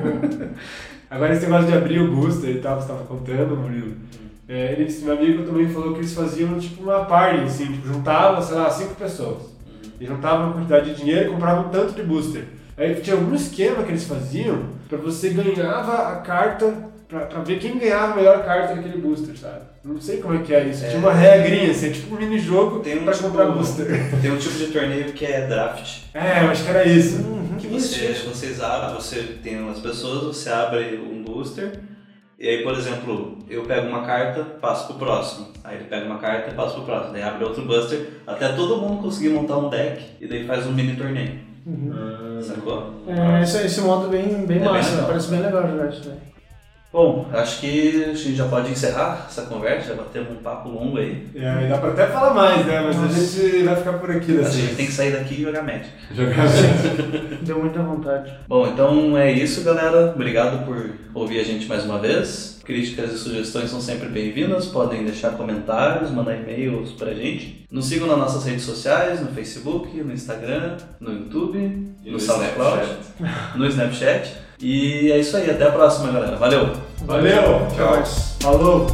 Agora 1.10 1.34
esse 1.34 1.44
negócio 1.44 1.66
de 1.66 1.76
abrir 1.76 2.00
o 2.00 2.10
booster 2.10 2.50
e 2.50 2.60
tal, 2.60 2.76
você 2.76 2.82
estava 2.82 3.04
contando, 3.04 3.56
Murilo. 3.56 3.94
É, 4.48 4.72
ele, 4.72 4.92
meu 5.02 5.14
amigo 5.14 5.44
também 5.44 5.68
falou 5.68 5.92
que 5.92 6.00
eles 6.00 6.14
faziam 6.14 6.58
tipo 6.58 6.82
uma 6.82 7.04
party, 7.04 7.44
assim, 7.44 7.66
tipo, 7.66 7.86
juntavam, 7.86 8.42
sei 8.42 8.56
lá, 8.56 8.70
cinco 8.70 8.94
pessoas. 8.94 9.42
E 10.00 10.06
juntavam 10.06 10.46
uma 10.46 10.54
quantidade 10.54 10.90
de 10.90 10.96
dinheiro 11.00 11.28
e 11.28 11.32
compravam 11.32 11.68
tanto 11.70 11.92
de 11.92 12.02
booster. 12.02 12.44
Aí 12.76 12.94
tinha 12.96 13.14
algum 13.14 13.34
esquema 13.34 13.82
que 13.82 13.90
eles 13.90 14.04
faziam 14.04 14.64
para 14.88 14.98
você 14.98 15.30
ganhava 15.30 16.08
a 16.08 16.16
carta, 16.16 16.72
pra, 17.06 17.20
pra 17.20 17.40
ver 17.40 17.58
quem 17.58 17.78
ganhava 17.78 18.14
a 18.14 18.16
melhor 18.16 18.44
carta 18.44 18.74
daquele 18.74 19.00
booster, 19.00 19.38
sabe? 19.38 19.71
Não 19.84 20.00
sei 20.00 20.18
como 20.18 20.34
é 20.34 20.42
que 20.42 20.54
é 20.54 20.64
isso. 20.64 20.84
É, 20.84 20.88
Tinha 20.88 21.00
uma 21.00 21.12
regrinha, 21.12 21.70
assim, 21.70 21.88
é 21.88 21.90
tipo 21.90 22.14
um 22.14 22.18
mini-jogo 22.18 22.80
tem 22.80 22.98
um 22.98 23.04
pra 23.04 23.12
tipo, 23.12 23.28
comprar 23.28 23.46
booster. 23.46 23.86
Tem 24.22 24.30
um 24.30 24.38
tipo 24.38 24.56
de 24.56 24.66
torneio 24.68 25.12
que 25.12 25.24
é 25.24 25.46
draft. 25.48 26.02
É, 26.14 26.44
eu 26.44 26.50
acho 26.50 26.62
que 26.62 26.70
era 26.70 26.84
isso. 26.86 27.22
Uhum, 27.22 27.56
que 27.58 27.66
você, 27.66 28.12
vocês 28.12 28.62
abrem, 28.62 28.94
você 28.94 29.22
tem 29.42 29.60
umas 29.60 29.80
pessoas, 29.80 30.36
você 30.36 30.50
abre 30.50 30.98
um 30.98 31.24
booster, 31.24 31.80
e 32.38 32.48
aí, 32.48 32.62
por 32.62 32.74
exemplo, 32.74 33.38
eu 33.48 33.62
pego 33.64 33.88
uma 33.88 34.04
carta, 34.04 34.44
passo 34.44 34.86
pro 34.86 34.96
próximo. 34.96 35.48
Aí 35.64 35.76
ele 35.76 35.84
pega 35.84 36.06
uma 36.06 36.18
carta 36.18 36.50
e 36.50 36.54
passa 36.54 36.74
pro 36.74 36.84
próximo. 36.84 37.12
Daí 37.12 37.22
abre 37.22 37.44
outro 37.44 37.64
buster, 37.64 38.08
até 38.26 38.48
todo 38.52 38.78
mundo 38.78 39.02
conseguir 39.02 39.30
montar 39.30 39.58
um 39.58 39.68
deck, 39.68 40.02
e 40.20 40.26
daí 40.26 40.46
faz 40.46 40.66
um 40.66 40.72
mini 40.72 40.96
torneio. 40.96 41.38
Uhum. 41.66 42.40
Sacou? 42.40 42.94
É, 43.06 43.42
esse, 43.42 43.64
esse 43.64 43.80
modo 43.80 44.08
bem, 44.08 44.46
bem 44.46 44.58
é 44.58 44.64
massa, 44.64 44.96
bem 44.96 45.06
parece 45.06 45.28
bem 45.28 45.40
legal 45.40 45.68
jogar 45.68 45.88
isso 45.88 46.08
daí. 46.08 46.31
Bom, 46.92 47.26
acho 47.32 47.60
que 47.60 48.04
a 48.04 48.14
gente 48.14 48.34
já 48.34 48.46
pode 48.46 48.70
encerrar 48.70 49.26
essa 49.26 49.42
conversa, 49.42 49.88
já 49.88 49.94
batemos 49.94 50.32
um 50.32 50.42
papo 50.42 50.68
longo 50.68 50.98
aí. 50.98 51.26
É, 51.34 51.66
dá 51.66 51.78
pra 51.78 51.88
até 51.88 52.06
falar 52.08 52.34
mais, 52.34 52.66
né? 52.66 52.82
Mas 52.82 52.96
Nossa. 52.96 53.16
a 53.16 53.18
gente 53.18 53.62
vai 53.62 53.76
ficar 53.76 53.92
por 53.94 54.10
aqui 54.10 54.32
dessa 54.32 54.50
A 54.50 54.52
gente 54.52 54.74
tem 54.74 54.86
que 54.86 54.92
sair 54.92 55.12
daqui 55.12 55.40
e 55.40 55.42
jogar 55.42 55.62
Magic. 55.62 55.88
Jogar 56.14 56.36
Magic. 56.36 57.38
Deu 57.46 57.60
muita 57.60 57.82
vontade. 57.82 58.34
Bom, 58.46 58.68
então 58.68 59.16
é 59.16 59.32
isso, 59.32 59.62
galera. 59.62 60.12
Obrigado 60.14 60.66
por 60.66 60.90
ouvir 61.14 61.40
a 61.40 61.44
gente 61.44 61.66
mais 61.66 61.82
uma 61.82 61.98
vez. 61.98 62.60
Críticas 62.62 63.12
e 63.14 63.18
sugestões 63.18 63.70
são 63.70 63.80
sempre 63.80 64.10
bem-vindas. 64.10 64.66
Podem 64.66 65.02
deixar 65.02 65.30
comentários, 65.30 66.10
mandar 66.10 66.36
e-mails 66.36 66.92
pra 66.92 67.14
gente. 67.14 67.66
Nos 67.70 67.86
sigam 67.86 68.06
nas 68.06 68.18
nossas 68.18 68.44
redes 68.44 68.64
sociais, 68.64 69.18
no 69.18 69.28
Facebook, 69.28 69.96
no 69.96 70.12
Instagram, 70.12 70.76
no 71.00 71.10
YouTube, 71.10 71.58
e 72.04 72.06
no, 72.06 72.12
no 72.12 72.20
SoundCloud, 72.20 72.86
no 73.56 73.66
Snapchat. 73.66 74.42
E 74.62 75.10
é 75.10 75.18
isso 75.18 75.36
aí, 75.36 75.50
até 75.50 75.66
a 75.66 75.72
próxima, 75.72 76.12
galera. 76.12 76.36
Valeu! 76.36 76.70
Valeu! 77.04 77.66
Tchau! 77.74 78.04
Falou! 78.40 78.86